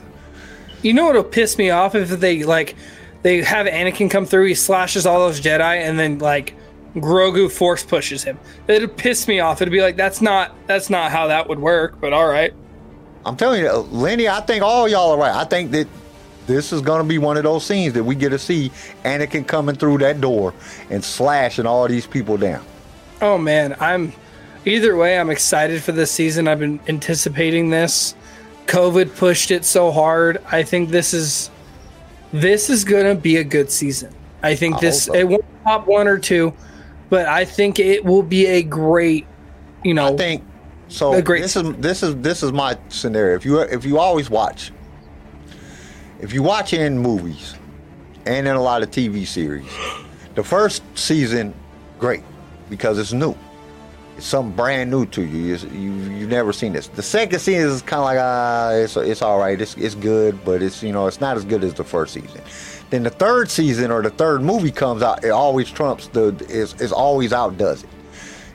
You 0.81 0.93
know 0.93 1.05
what'll 1.05 1.23
piss 1.23 1.57
me 1.57 1.69
off 1.69 1.95
if 1.95 2.09
they 2.09 2.43
like 2.43 2.75
they 3.23 3.41
have 3.41 3.65
Anakin 3.65 4.09
come 4.09 4.25
through, 4.25 4.45
he 4.45 4.55
slashes 4.55 5.05
all 5.05 5.19
those 5.19 5.41
Jedi, 5.41 5.77
and 5.77 5.99
then 5.99 6.19
like 6.19 6.53
Grogu 6.95 7.51
force 7.51 7.83
pushes 7.83 8.23
him. 8.23 8.39
It'd 8.67 8.95
piss 8.95 9.27
me 9.27 9.39
off. 9.39 9.61
It'd 9.61 9.71
be 9.71 9.81
like 9.81 9.97
that's 9.97 10.21
not 10.21 10.55
that's 10.67 10.89
not 10.89 11.11
how 11.11 11.27
that 11.27 11.47
would 11.49 11.59
work. 11.59 11.99
But 11.99 12.13
all 12.13 12.27
right. 12.27 12.53
I'm 13.25 13.35
telling 13.35 13.61
you, 13.61 13.71
Lenny, 13.71 14.29
I 14.29 14.39
think 14.41 14.63
all 14.63 14.87
y'all 14.87 15.11
are 15.11 15.17
right. 15.17 15.35
I 15.35 15.43
think 15.43 15.71
that 15.71 15.87
this 16.45 16.71
is 16.71 16.79
going 16.79 17.01
to 17.01 17.07
be 17.07 17.17
one 17.17 17.35
of 17.35 17.43
those 17.43 17.65
scenes 17.65 17.93
that 17.93 18.03
we 18.03 18.15
get 18.15 18.29
to 18.29 18.39
see 18.39 18.71
Anakin 19.03 19.45
coming 19.45 19.75
through 19.75 19.97
that 19.97 20.21
door 20.21 20.53
and 20.89 21.03
slashing 21.03 21.65
all 21.65 21.87
these 21.89 22.07
people 22.07 22.37
down. 22.37 22.63
Oh 23.21 23.37
man, 23.37 23.75
I'm 23.79 24.13
either 24.67 24.95
way. 24.95 25.19
I'm 25.19 25.29
excited 25.29 25.81
for 25.81 25.91
this 25.91 26.11
season. 26.11 26.47
I've 26.47 26.59
been 26.59 26.79
anticipating 26.87 27.69
this. 27.69 28.15
COVID 28.67 29.15
pushed 29.15 29.51
it 29.51 29.65
so 29.65 29.91
hard. 29.91 30.43
I 30.51 30.63
think 30.63 30.89
this 30.89 31.13
is 31.13 31.49
this 32.33 32.69
is 32.69 32.83
gonna 32.83 33.15
be 33.15 33.37
a 33.37 33.43
good 33.43 33.71
season. 33.71 34.13
I 34.43 34.55
think 34.55 34.75
I 34.75 34.79
this 34.81 35.07
it 35.07 35.23
won't 35.23 35.45
top 35.63 35.87
one 35.87 36.07
or 36.07 36.17
two, 36.17 36.53
but 37.09 37.25
I 37.27 37.45
think 37.45 37.79
it 37.79 38.03
will 38.03 38.23
be 38.23 38.45
a 38.45 38.61
great. 38.61 39.25
You 39.83 39.93
know, 39.93 40.13
I 40.13 40.17
think 40.17 40.43
so. 40.89 41.21
Great 41.21 41.41
This 41.41 41.55
is 41.55 41.73
this 41.77 42.03
is 42.03 42.15
this 42.17 42.43
is 42.43 42.51
my 42.51 42.77
scenario. 42.89 43.35
If 43.35 43.45
you 43.45 43.59
if 43.59 43.85
you 43.85 43.99
always 43.99 44.29
watch, 44.29 44.71
if 46.19 46.33
you 46.33 46.43
watch 46.43 46.73
in 46.73 46.99
movies 46.99 47.55
and 48.25 48.47
in 48.47 48.55
a 48.55 48.61
lot 48.61 48.83
of 48.83 48.91
TV 48.91 49.25
series, 49.25 49.71
the 50.35 50.43
first 50.43 50.83
season 50.95 51.53
great 51.99 52.23
because 52.69 52.99
it's 52.99 53.13
new. 53.13 53.35
It's 54.17 54.25
something 54.25 54.55
brand 54.55 54.89
new 54.91 55.05
to 55.07 55.21
you. 55.23 55.53
It's, 55.53 55.63
you 55.65 55.91
you've 55.93 56.29
never 56.29 56.51
seen 56.51 56.73
this. 56.73 56.87
The 56.87 57.03
second 57.03 57.39
season 57.39 57.69
is 57.69 57.81
kind 57.83 57.99
of 57.99 58.05
like 58.05 58.17
ah, 58.19 58.71
it's 58.71 58.97
it's 58.97 59.21
all 59.21 59.37
right. 59.39 59.59
It's 59.61 59.77
it's 59.77 59.95
good, 59.95 60.43
but 60.43 60.61
it's 60.63 60.81
you 60.83 60.91
know 60.91 61.07
it's 61.07 61.21
not 61.21 61.37
as 61.37 61.45
good 61.45 61.63
as 61.63 61.75
the 61.75 61.83
first 61.83 62.13
season. 62.15 62.41
Then 62.89 63.03
the 63.03 63.09
third 63.11 63.49
season 63.51 63.91
or 63.91 64.01
the 64.01 64.09
third 64.09 64.41
movie 64.41 64.71
comes 64.71 65.03
out, 65.03 65.23
it 65.23 65.29
always 65.29 65.69
trumps 65.69 66.07
the 66.07 66.29
It's, 66.49 66.73
is 66.81 66.91
always 66.91 67.31
outdoes 67.33 67.83
it. 67.83 67.89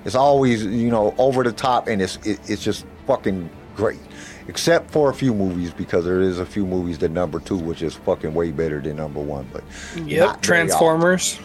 It's 0.04 0.16
always 0.16 0.64
you 0.64 0.90
know 0.90 1.14
over 1.18 1.44
the 1.44 1.52
top 1.52 1.86
and 1.86 2.02
it's 2.02 2.16
it, 2.26 2.40
it's 2.50 2.62
just 2.64 2.84
fucking 3.06 3.48
great. 3.76 4.00
except 4.48 4.90
for 4.90 5.10
a 5.10 5.14
few 5.14 5.32
movies 5.32 5.72
because 5.72 6.04
there 6.04 6.20
is 6.20 6.38
a 6.40 6.46
few 6.46 6.66
movies 6.66 6.98
that 6.98 7.10
number 7.10 7.38
two, 7.40 7.56
which 7.56 7.82
is 7.82 7.94
fucking 7.94 8.34
way 8.34 8.50
better 8.50 8.80
than 8.80 8.96
number 8.96 9.20
one. 9.20 9.48
But 9.52 9.62
Yep. 9.94 10.06
very. 10.06 10.40
Transformers. 10.40 11.38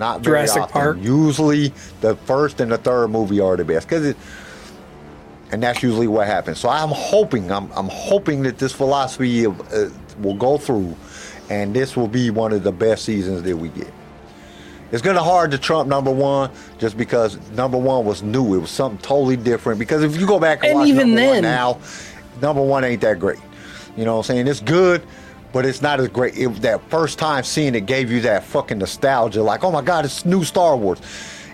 Not 0.00 0.22
very 0.22 0.38
Jurassic 0.38 0.62
often. 0.62 0.72
Park. 0.72 0.98
Usually, 1.00 1.72
the 2.00 2.16
first 2.24 2.60
and 2.60 2.72
the 2.72 2.78
third 2.78 3.08
movie 3.08 3.38
are 3.38 3.56
the 3.56 3.64
best 3.64 3.86
because 3.88 4.04
it. 4.04 4.16
And 5.52 5.62
that's 5.62 5.82
usually 5.82 6.06
what 6.06 6.26
happens. 6.28 6.58
So 6.60 6.68
I'm 6.68 6.90
hoping, 6.90 7.50
I'm, 7.50 7.72
I'm 7.72 7.88
hoping 7.88 8.42
that 8.44 8.58
this 8.58 8.72
philosophy 8.72 9.44
of, 9.44 9.60
uh, 9.72 9.90
will 10.20 10.36
go 10.36 10.58
through, 10.58 10.96
and 11.50 11.74
this 11.74 11.96
will 11.96 12.06
be 12.06 12.30
one 12.30 12.52
of 12.52 12.62
the 12.62 12.70
best 12.70 13.04
seasons 13.04 13.42
that 13.42 13.56
we 13.56 13.68
get. 13.70 13.92
It's 14.92 15.02
gonna 15.02 15.22
hard 15.22 15.50
to 15.50 15.58
trump 15.58 15.88
number 15.88 16.10
one 16.12 16.50
just 16.78 16.96
because 16.96 17.36
number 17.50 17.78
one 17.78 18.04
was 18.04 18.22
new. 18.22 18.54
It 18.54 18.58
was 18.58 18.70
something 18.70 18.98
totally 19.02 19.36
different. 19.36 19.78
Because 19.80 20.02
if 20.04 20.16
you 20.20 20.26
go 20.26 20.38
back 20.40 20.58
and, 20.60 20.70
And 20.70 20.78
watch 20.78 20.88
even 20.88 21.08
number 21.14 21.20
then- 21.20 21.34
one 21.34 21.42
now, 21.42 21.78
number 22.40 22.62
one 22.62 22.84
ain't 22.84 23.00
that 23.02 23.18
great. 23.18 23.38
You 23.96 24.04
know 24.04 24.14
what 24.16 24.30
I'm 24.30 24.34
saying? 24.36 24.46
It's 24.46 24.60
good, 24.60 25.02
but 25.52 25.66
it's 25.66 25.82
not 25.82 26.00
as 26.00 26.08
great. 26.08 26.36
It, 26.36 26.48
that 26.62 26.82
first 26.90 27.18
time 27.18 27.44
seeing 27.44 27.74
it 27.74 27.86
gave 27.86 28.10
you 28.10 28.20
that 28.22 28.44
fucking 28.44 28.78
nostalgia, 28.78 29.42
like, 29.42 29.64
oh 29.64 29.70
my 29.70 29.82
god, 29.82 30.04
it's 30.04 30.24
new 30.24 30.44
Star 30.44 30.76
Wars. 30.76 31.00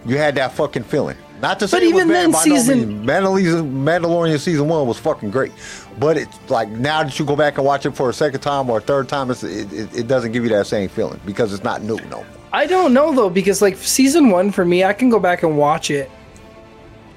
You 0.05 0.17
had 0.19 0.35
that 0.37 0.53
fucking 0.53 0.85
feeling. 0.85 1.17
Not 1.43 1.59
to 1.59 1.69
say 1.69 1.77
But 1.79 1.83
it 1.83 1.89
even 1.89 2.09
bad 2.09 2.33
then, 2.33 2.43
season- 2.43 3.05
no. 3.05 3.13
Mandalorian, 3.13 3.71
Mandalorian 3.85 4.39
season 4.39 4.69
one 4.69 4.87
was 4.87 4.99
fucking 4.99 5.31
great, 5.31 5.53
but 5.99 6.17
it's 6.17 6.39
like 6.49 6.69
now 6.71 7.03
that 7.03 7.19
you 7.19 7.27
go 7.27 7.37
back 7.37 7.59
and 7.59 7.67
watch 7.67 7.85
it 7.85 7.91
for 7.91 8.09
a 8.09 8.13
second 8.15 8.41
time 8.41 8.71
or 8.71 8.79
a 8.79 8.81
third 8.81 9.09
time, 9.09 9.31
it's, 9.31 9.43
it, 9.45 9.71
it, 9.73 9.95
it 9.99 10.09
doesn't 10.09 10.33
give 10.33 10.45
you 10.45 10.49
that 10.51 10.67
same 10.67 10.89
feeling 10.89 11.21
because 11.27 11.53
it's 11.53 11.63
not 11.65 11.83
new 11.83 11.97
no 12.09 12.17
more. 12.19 12.27
I 12.55 12.65
don't 12.67 12.95
know 12.95 13.15
though 13.15 13.29
because 13.29 13.61
like 13.61 13.77
season 13.77 14.31
one 14.31 14.51
for 14.51 14.65
me, 14.65 14.83
I 14.85 14.95
can 14.95 15.11
go 15.11 15.19
back 15.19 15.43
and 15.43 15.59
watch 15.59 15.91
it. 15.91 16.11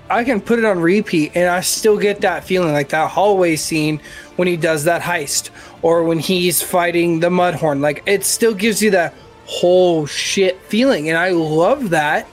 I 0.09 0.23
can 0.23 0.41
put 0.41 0.59
it 0.59 0.65
on 0.65 0.79
repeat 0.81 1.31
and 1.35 1.47
I 1.47 1.61
still 1.61 1.95
get 1.97 2.19
that 2.21 2.43
feeling 2.43 2.73
like 2.73 2.89
that 2.89 3.09
hallway 3.11 3.55
scene 3.55 4.01
when 4.35 4.47
he 4.47 4.57
does 4.57 4.83
that 4.85 5.01
heist 5.01 5.49
or 5.81 6.03
when 6.03 6.19
he's 6.19 6.61
fighting 6.61 7.19
the 7.19 7.29
mudhorn. 7.29 7.79
Like 7.81 8.03
it 8.05 8.25
still 8.25 8.53
gives 8.53 8.81
you 8.81 8.91
that 8.91 9.13
whole 9.45 10.05
shit 10.05 10.59
feeling, 10.63 11.09
and 11.09 11.17
I 11.17 11.29
love 11.31 11.89
that. 11.91 12.27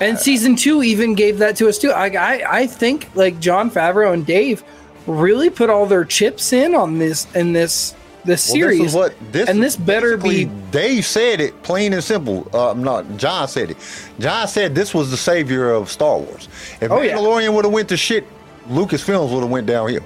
And 0.00 0.18
season 0.18 0.56
two 0.56 0.82
even 0.82 1.14
gave 1.14 1.38
that 1.38 1.56
to 1.56 1.68
us 1.68 1.78
too. 1.78 1.90
I 1.90 2.08
I, 2.08 2.60
I 2.60 2.66
think 2.66 3.08
like 3.14 3.38
Jon 3.40 3.70
Favreau 3.70 4.12
and 4.14 4.24
Dave 4.24 4.64
really 5.06 5.50
put 5.50 5.70
all 5.70 5.86
their 5.86 6.04
chips 6.04 6.52
in 6.52 6.74
on 6.74 6.98
this 6.98 7.26
in 7.34 7.52
this 7.52 7.94
this 8.24 8.48
Well, 8.48 8.54
series. 8.54 8.80
This 8.80 8.94
what 8.94 9.14
this 9.32 9.48
and 9.48 9.62
this 9.62 9.76
better 9.76 10.16
be 10.16 10.44
Dave 10.70 11.04
said 11.06 11.40
it 11.40 11.62
plain 11.62 11.92
and 11.92 12.04
simple. 12.04 12.48
Uh, 12.54 12.74
not 12.74 13.16
Jon 13.16 13.48
said 13.48 13.70
it. 13.72 13.76
Jon 14.18 14.46
said 14.48 14.74
this 14.74 14.94
was 14.94 15.10
the 15.10 15.16
savior 15.16 15.70
of 15.70 15.90
Star 15.90 16.18
Wars. 16.18 16.48
If 16.80 16.90
Oh, 16.90 17.00
yeah. 17.00 17.16
Mandalorian 17.16 17.54
would 17.54 17.64
have 17.64 17.72
went 17.72 17.88
to 17.90 17.96
shit, 17.96 18.26
Lucasfilms 18.68 19.32
would 19.32 19.40
have 19.42 19.50
went 19.50 19.66
downhill. 19.66 20.04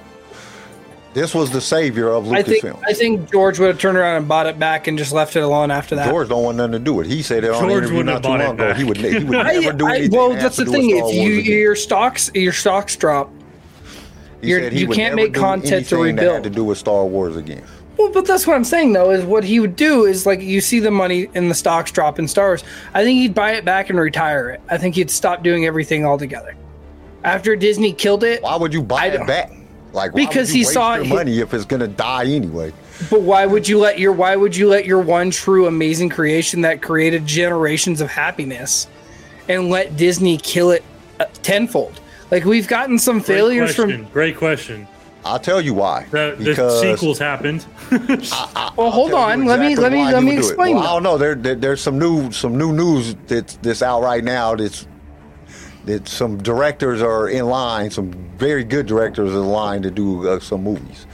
This 1.15 1.35
was 1.35 1.51
the 1.51 1.61
savior 1.61 2.09
of 2.11 2.31
I 2.33 2.43
think 2.43 2.65
Lucasfilms. 2.65 2.83
I 2.87 2.93
think 2.93 3.31
George 3.31 3.59
would 3.61 3.69
have 3.69 3.79
turned 3.79 3.97
around 3.97 4.17
and 4.17 4.29
bought 4.29 4.47
it 4.47 4.59
back 4.59 4.89
and 4.89 4.99
just 4.99 5.12
left 5.12 5.37
it 5.37 5.41
alone 5.45 5.71
after 5.71 5.95
that. 5.97 6.09
George 6.11 6.29
don't 6.29 6.43
want 6.43 6.57
nothing 6.57 6.73
to 6.73 6.79
do 6.81 6.93
with 6.95 7.07
it. 7.07 7.11
He 7.11 7.23
said 7.23 7.45
it 7.45 7.51
on 7.53 7.62
the 7.62 7.69
George 7.69 7.85
interview 7.85 7.97
wouldn't 7.99 8.23
too 8.25 8.29
long 8.31 8.41
ago. 8.43 8.75
He 8.75 8.83
would, 8.85 8.97
he 8.97 9.25
would 9.25 9.37
I- 9.37 9.53
never 9.61 9.73
do 9.79 9.87
I- 9.87 9.95
anything. 9.97 10.11
well, 10.19 10.31
that's 10.35 10.57
the 10.57 10.65
to 10.65 10.71
do 10.73 10.77
with 10.77 10.81
thing. 10.81 10.97
Star 10.99 11.09
If 11.09 11.15
you 11.15 11.21
Wars 11.31 11.39
again. 11.39 11.59
your 11.59 11.77
stocks 11.77 12.31
your 12.35 12.53
stocks 12.53 12.97
drop, 12.97 13.31
He 14.41 14.49
you're- 14.49 14.62
said 14.65 14.73
he 14.73 14.81
you 14.81 14.89
can't 14.89 15.15
make 15.15 15.33
do 15.35 15.41
content 15.41 15.87
to 15.89 15.97
anything 15.97 16.17
that 16.17 16.23
rebuild. 16.23 16.35
had 16.35 16.43
to 16.45 16.51
do 16.51 16.65
with 16.65 16.79
Star 16.79 17.05
Wars 17.07 17.37
again. 17.37 17.62
well, 17.97 18.11
but 18.11 18.27
that's 18.27 18.45
what 18.47 18.57
I'm 18.57 18.65
saying 18.65 18.93
though. 18.93 19.11
Is 19.12 19.25
what 19.25 19.45
he 19.45 19.61
would 19.61 19.77
do 19.77 20.05
is 20.07 20.27
like 20.27 20.41
you 20.41 20.61
see 20.61 20.81
the 20.81 20.91
money 20.91 21.29
in 21.35 21.49
the 21.49 21.55
stocks 21.55 21.93
drop 21.93 22.19
in 22.19 22.27
stars. 22.27 22.65
I 22.93 23.05
think 23.05 23.21
he'd 23.21 23.35
buy 23.35 23.53
it 23.53 23.65
back 23.65 23.89
and 23.89 24.01
retire 24.01 24.51
it. 24.51 24.61
I 24.69 24.79
think 24.79 24.97
he'd 24.97 25.12
stop 25.12 25.45
doing 25.45 25.65
everything 25.65 26.05
altogether. 26.05 26.57
After 27.23 27.55
Disney 27.55 27.93
killed 27.93 28.25
it, 28.25 28.43
Why 28.43 28.57
would 28.57 28.75
you 28.75 28.83
buy 28.83 29.05
I 29.05 29.07
it 29.07 29.17
don't- 29.19 29.27
back? 29.29 29.53
Like 29.95 30.12
why 30.12 30.26
Because 30.26 30.49
would 30.49 30.57
you 30.57 30.61
he 30.62 30.64
waste 30.66 30.72
saw 30.74 30.95
your 30.97 31.05
it- 31.05 31.09
money 31.09 31.38
if 31.38 31.55
it's 31.55 31.64
gonna 31.64 31.88
die 31.88 32.26
anyway. 32.26 32.72
But 33.11 33.22
why 33.22 33.47
would 33.47 33.66
you 33.68 33.78
let 33.78 33.99
your 33.99 34.12
why 34.12 34.36
would 34.36 34.55
you 34.57 34.68
let 34.68 34.84
your 34.84 35.01
one 35.01 35.30
true 35.30 35.66
amazing 35.66 36.09
creation 36.11 36.61
that 36.62 36.82
created 36.82 37.26
generations 37.26 38.01
of 38.01 38.09
happiness 38.11 38.86
and 39.49 39.68
let 39.70 39.97
Disney 39.97 40.36
kill 40.38 40.70
it 40.72 40.84
uh, 41.20 41.24
tenfold? 41.42 42.01
Like 42.30 42.45
we've 42.45 42.68
gotten 42.68 42.99
some 42.99 43.16
Great 43.18 43.26
failures 43.26 43.74
question. 43.74 44.05
from 44.05 44.12
Great 44.12 44.36
question. 44.36 44.86
I'll 45.24 45.38
tell 45.38 45.61
you 45.61 45.72
why. 45.74 46.07
The, 46.11 46.34
the 46.38 46.45
because 46.45 46.80
sequels 46.82 47.18
happened. 47.18 47.64
Well, 48.76 48.90
hold 48.90 49.11
tell 49.11 49.18
you 49.36 49.42
on. 49.42 49.47
Let 49.47 49.61
me 49.61 49.76
let 49.76 49.92
me 49.92 50.05
let 50.05 50.22
me 50.22 50.30
would 50.34 50.42
do 50.42 50.47
it. 50.47 50.51
explain. 50.51 50.74
Well, 50.76 50.82
I 50.82 50.86
though. 50.86 50.92
don't 50.95 51.03
know. 51.05 51.18
There, 51.18 51.34
there, 51.36 51.55
there's 51.55 51.80
some 51.80 51.99
new 51.99 52.30
some 52.32 52.59
new 52.59 52.72
news 52.72 53.14
that's 53.26 53.57
that's 53.62 53.82
out 53.82 54.03
right 54.03 54.22
now. 54.24 54.55
That's 54.57 54.86
that 55.87 56.09
some 56.09 56.39
directors 56.43 57.03
are 57.03 57.28
in 57.28 57.47
line. 57.47 57.91
Some 57.91 58.12
very 58.39 58.64
good 58.64 58.87
directors 58.87 59.30
are 59.35 59.39
in 59.39 59.49
line 59.49 59.82
to 59.82 59.91
do 59.91 60.28
uh, 60.28 60.41
some 60.41 60.62
movies. 60.64 61.07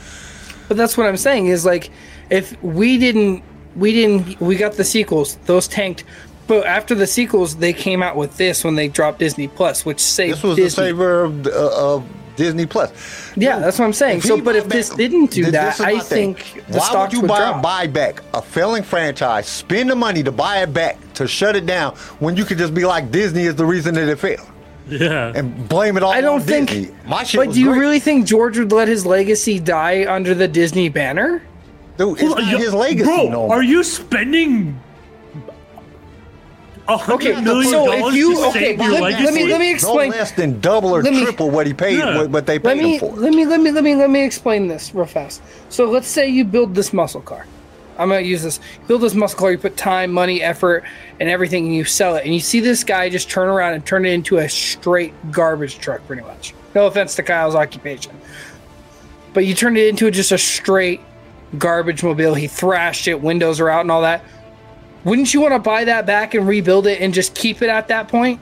But 0.69 0.77
that's 0.77 0.97
what 0.97 1.07
I'm 1.07 1.17
saying 1.17 1.47
is 1.47 1.65
like 1.65 1.91
if 2.31 2.61
we 2.63 2.99
didn't 2.99 3.43
we 3.77 3.93
didn't 3.93 4.41
we 4.41 4.57
got 4.57 4.75
the 4.75 4.85
sequels, 4.85 5.37
those 5.47 5.67
tanked. 5.69 6.05
But 6.47 6.67
after 6.67 6.97
the 6.97 7.07
sequels, 7.07 7.57
they 7.57 7.73
came 7.73 8.03
out 8.03 8.17
with 8.17 8.37
this 8.37 8.65
when 8.65 8.75
they 8.75 8.89
dropped 8.89 9.21
Disney 9.21 9.47
Plus, 9.47 9.85
which 9.87 10.01
saved 10.01 10.39
This 10.39 10.43
was 10.43 10.57
Disney. 10.57 10.65
the 10.85 10.89
savior 10.91 11.21
of, 11.23 11.47
uh, 11.47 11.95
of 11.95 12.05
Disney 12.35 12.67
Plus. 12.67 12.91
Yeah, 13.37 13.61
that's 13.61 13.79
what 13.79 13.85
I'm 13.85 13.93
saying. 13.93 14.23
So, 14.23 14.41
but 14.41 14.57
if 14.57 14.69
this 14.69 14.91
didn't 14.91 15.31
do 15.31 15.45
this- 15.45 15.53
that, 15.53 15.77
this 15.77 15.81
I 15.81 15.99
thing. 16.01 16.35
think 16.35 16.65
the 16.67 16.79
why 16.79 16.85
stocks 16.87 17.11
would 17.11 17.13
you 17.13 17.21
would 17.21 17.29
buy, 17.29 17.39
drop. 17.39 17.63
buy 17.63 17.87
back 17.87 18.23
a 18.35 18.43
failing 18.43 18.83
franchise, 18.83 19.47
spend 19.47 19.91
the 19.91 19.95
money 19.95 20.25
to 20.25 20.33
buy 20.33 20.63
it 20.63 20.73
back 20.73 20.99
to 21.15 21.29
shut 21.29 21.55
it 21.55 21.67
down 21.67 21.95
when 22.19 22.37
you 22.37 22.45
could 22.45 22.59
just 22.59 22.75
be 22.75 22.85
like 22.85 23.13
Disney 23.13 23.45
is 23.45 23.55
the 23.55 23.65
reason 23.67 23.95
that 23.95 24.09
it 24.09 24.19
failed 24.19 24.47
yeah. 24.91 25.33
and 25.35 25.69
blame 25.69 25.97
it 25.97 26.03
all 26.03 26.13
I 26.13 26.21
don't 26.21 26.41
on 26.41 26.47
think. 26.47 26.69
Disney. 26.71 26.95
My 27.07 27.23
shit 27.25 27.39
but 27.39 27.55
do 27.55 27.61
you 27.61 27.69
great. 27.71 27.79
really 27.81 28.01
think 28.01 28.27
George 28.27 28.59
would 28.59 28.73
let 28.73 28.89
his 28.89 29.07
legacy 29.07 29.59
die 29.59 30.05
under 30.13 30.35
the 30.35 30.49
Disney 30.49 30.89
banner? 30.89 31.43
Dude, 31.97 32.13
it's 32.13 32.21
Hold 32.23 32.39
on, 32.39 32.45
not 32.45 32.51
you- 32.53 32.59
his 32.59 32.75
legacy 32.75 33.05
Bro, 33.05 33.29
no 33.31 33.51
are 33.51 33.63
you 33.63 33.83
spending 33.85 34.79
a 36.89 36.95
Okay, 36.95 37.33
hundred 37.33 37.45
million 37.45 37.71
so 37.71 37.93
if 37.93 38.01
dollars 38.01 38.15
you- 38.17 38.35
to 38.35 38.43
okay, 38.47 38.59
save 38.77 38.79
your 38.81 38.91
let- 38.93 39.03
legacy? 39.03 39.25
let 39.25 39.35
me- 39.35 39.45
let 39.47 39.61
me 39.61 39.71
explain- 39.71 40.11
No 40.11 40.17
less 40.17 40.33
than 40.33 40.61
double 40.61 40.91
or 40.97 41.03
me- 41.03 41.23
triple 41.23 41.51
what 41.51 41.67
he 41.67 41.73
paid, 41.75 41.99
Yeah. 41.99 42.17
what, 42.19 42.31
what 42.31 42.47
they 42.47 42.59
Let 42.59 42.75
paid 42.75 42.83
me 42.83 42.93
him 42.95 43.01
for. 43.01 43.13
let 43.17 43.33
me 43.33 43.47
let 43.47 43.61
me 43.61 43.71
let 43.71 43.85
me 43.85 43.95
let 43.95 44.11
me 44.11 44.25
explain 44.25 44.67
this 44.69 44.91
real 44.95 45.07
fast. 45.07 45.41
So 45.69 45.85
let's 45.89 46.09
say 46.09 46.29
you 46.29 46.45
build 46.45 46.75
this 46.75 46.93
muscle 46.93 47.21
car. 47.21 47.47
I'm 47.99 48.09
gonna 48.09 48.21
use 48.21 48.43
this. 48.43 48.61
Build 48.87 49.03
this 49.03 49.15
muscle 49.15 49.39
car. 49.39 49.53
You 49.53 49.59
put 49.59 49.77
time, 49.77 50.13
money, 50.13 50.43
effort, 50.43 50.85
and 51.19 51.29
everything, 51.29 51.67
and 51.67 51.75
you 51.75 51.85
sell 51.85 52.17
it. 52.17 52.25
And 52.25 52.33
you 52.33 52.41
see 52.41 52.61
this 52.61 52.85
guy 52.85 53.09
just 53.09 53.31
turn 53.31 53.49
around 53.49 53.75
and 53.75 53.85
turn 53.85 54.07
it 54.07 54.13
into 54.13 54.39
a 54.39 54.49
straight 54.49 55.13
garbage 55.31 55.79
truck, 55.79 56.07
pretty 56.07 56.23
much. 56.23 56.55
No 56.75 56.87
offense 56.87 57.15
to 57.17 57.23
Kyle's 57.23 57.55
occupation, 57.55 58.13
but 59.35 59.45
you 59.45 59.55
turned 59.55 59.77
it 59.77 59.89
into 59.89 60.11
just 60.11 60.33
a 60.33 60.39
straight 60.39 61.01
garbage 61.59 62.03
mobile. 62.03 62.35
He 62.35 62.47
thrashed 62.47 63.09
it. 63.09 63.21
Windows 63.21 63.61
are 63.61 63.69
out 63.69 63.83
and 63.83 63.91
all 63.91 64.03
that. 64.03 64.25
Wouldn't 65.05 65.33
you 65.33 65.41
want 65.41 65.55
to 65.55 65.59
buy 65.59 65.85
that 65.85 66.07
back 66.07 66.35
and 66.35 66.47
rebuild 66.47 66.87
it 66.87 67.01
and 67.01 67.15
just 67.15 67.35
keep 67.35 67.63
it 67.63 67.69
at 67.69 67.89
that 67.89 68.09
point? 68.09 68.41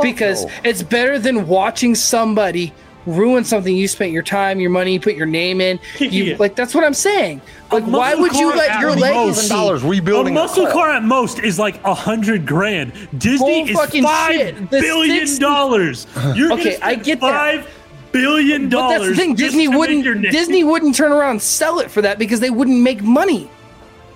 Because 0.00 0.44
no. 0.44 0.52
it's 0.64 0.82
better 0.82 1.18
than 1.18 1.48
watching 1.48 1.96
somebody 1.96 2.72
ruin 3.06 3.44
something 3.44 3.74
you 3.74 3.88
spent 3.88 4.12
your 4.12 4.22
time, 4.22 4.60
your 4.60 4.70
money, 4.70 4.98
put 4.98 5.14
your 5.14 5.26
name 5.26 5.60
in. 5.60 5.78
You 5.98 6.24
Yeah. 6.24 6.36
like 6.38 6.54
that's 6.56 6.74
what 6.74 6.84
I'm 6.84 6.94
saying. 6.94 7.40
Like 7.72 7.84
why 7.84 8.14
would 8.14 8.32
you 8.34 8.48
car 8.48 8.56
let 8.56 8.70
at 8.72 8.80
your 8.80 8.90
most- 8.90 9.00
legacy? 9.00 9.48
dollars 9.48 9.84
A 9.84 9.88
rebuilding 9.88 10.34
muscle 10.34 10.64
car. 10.64 10.72
car 10.72 10.90
at 10.90 11.02
most 11.04 11.38
is 11.40 11.58
like 11.58 11.82
a 11.84 11.94
hundred 11.94 12.46
grand. 12.46 12.92
Disney 13.16 13.62
Bull 13.64 13.68
is 13.70 13.76
fucking 13.76 14.02
five 14.04 14.34
shit. 14.34 14.70
The 14.70 14.80
billion 14.80 15.26
six- 15.26 15.38
dollars. 15.38 16.06
You're 16.34 16.52
Okay, 16.54 16.76
I 16.82 16.92
spend 16.92 17.04
get 17.04 17.20
that. 17.20 17.30
five 17.62 17.74
billion 18.12 18.64
But 18.68 18.70
dollars. 18.70 18.98
that's 19.00 19.10
the 19.10 19.16
thing. 19.16 19.34
Disney 19.34 19.68
wouldn't 19.68 20.04
your. 20.04 20.14
Disney 20.14 20.64
wouldn't 20.64 20.94
turn 20.94 21.12
around 21.12 21.30
and 21.32 21.42
sell 21.42 21.78
it 21.80 21.90
for 21.90 22.02
that 22.02 22.18
because 22.18 22.40
they 22.40 22.50
wouldn't 22.50 22.80
make 22.80 23.02
money. 23.02 23.50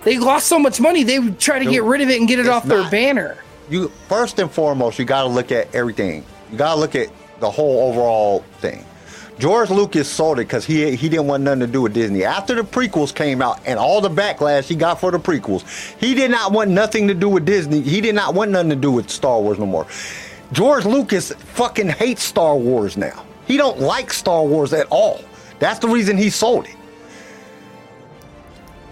They 0.05 0.18
lost 0.18 0.47
so 0.49 0.59
much 0.59 0.80
money. 0.80 1.05
They 1.05 1.18
would 1.18 1.39
try 1.39 1.59
to 1.59 1.70
get 1.70 1.85
rid 1.85 2.01
of 2.01 2.09
it 2.11 2.18
and 2.18 2.26
get 2.26 2.39
it 2.39 2.43
it's 2.47 2.49
off 2.51 2.64
their 2.64 2.89
banner. 2.91 3.37
you 3.70 3.89
first 4.09 4.39
and 4.41 4.51
foremost, 4.51 4.99
you 4.99 5.05
got 5.05 5.22
to 5.22 5.28
look 5.28 5.53
at 5.53 5.72
everything. 5.74 6.24
You 6.51 6.59
got 6.59 6.74
to 6.74 6.80
look 6.80 6.95
at 6.97 7.09
the 7.43 7.51
whole 7.51 7.90
overall 7.90 8.40
thing. 8.59 8.84
George 9.38 9.70
Lucas 9.70 10.09
sold 10.09 10.38
it 10.38 10.45
because 10.45 10.64
he 10.64 10.95
he 10.95 11.09
didn't 11.09 11.26
want 11.26 11.43
nothing 11.43 11.61
to 11.61 11.66
do 11.66 11.82
with 11.82 11.93
Disney. 11.93 12.24
After 12.24 12.55
the 12.55 12.62
prequels 12.62 13.14
came 13.14 13.43
out 13.43 13.61
and 13.66 13.78
all 13.78 14.01
the 14.01 14.09
backlash 14.09 14.68
he 14.68 14.76
got 14.76 15.01
for 15.01 15.11
the 15.11 15.18
prequels, 15.18 15.64
he 15.99 16.14
did 16.14 16.30
not 16.30 16.53
want 16.53 16.70
nothing 16.70 17.09
to 17.09 17.14
do 17.14 17.28
with 17.28 17.45
Disney. 17.45 17.80
He 17.80 18.01
did 18.01 18.14
not 18.14 18.34
want 18.34 18.51
nothing 18.53 18.70
to 18.70 18.76
do 18.76 18.93
with 18.93 19.11
Star 19.11 19.40
Wars 19.40 19.59
no 19.59 19.66
more. 19.66 19.86
George 20.53 20.84
Lucas 20.84 21.32
fucking 21.32 21.88
hates 21.88 22.22
Star 22.22 22.57
Wars 22.57 22.97
now. 22.97 23.24
He 23.47 23.57
don't 23.57 23.80
like 23.80 24.12
Star 24.12 24.45
Wars 24.45 24.72
at 24.72 24.86
all. 24.90 25.20
That's 25.59 25.78
the 25.80 25.88
reason 25.88 26.16
he 26.16 26.30
sold 26.30 26.66
it. 26.66 26.76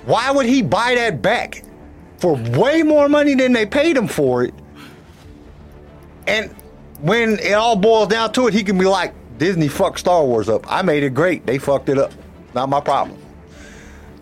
Why 0.07 0.31
would 0.31 0.47
he 0.47 0.63
buy 0.63 0.95
that 0.97 1.23
back 1.23 1.63
for 2.19 2.35
way 2.35 2.83
more 2.83 3.09
money 3.09 3.35
than 3.35 3.53
they 3.53 3.67
paid 3.67 3.97
him 3.97 4.09
for 4.09 4.43
it? 4.45 4.55
And 6.27 6.55
when 7.03 7.39
it 7.39 7.53
all 7.53 7.77
boils 7.77 8.09
down 8.09 8.33
to 8.33 8.47
it, 8.47 8.55
he 8.55 8.63
can 8.63 8.79
be 8.79 8.85
like, 8.85 9.15
Disney 9.39 9.69
fucked 9.69 9.99
Star 9.99 10.25
Wars 10.25 10.49
up. 10.49 10.71
I 10.71 10.83
made 10.83 11.03
it 11.03 11.15
great. 11.15 11.47
They 11.47 11.59
fucked 11.59 11.89
it 11.89 11.99
up. 11.99 12.13
Not 12.55 12.69
my 12.69 12.81
problem. 12.81 13.19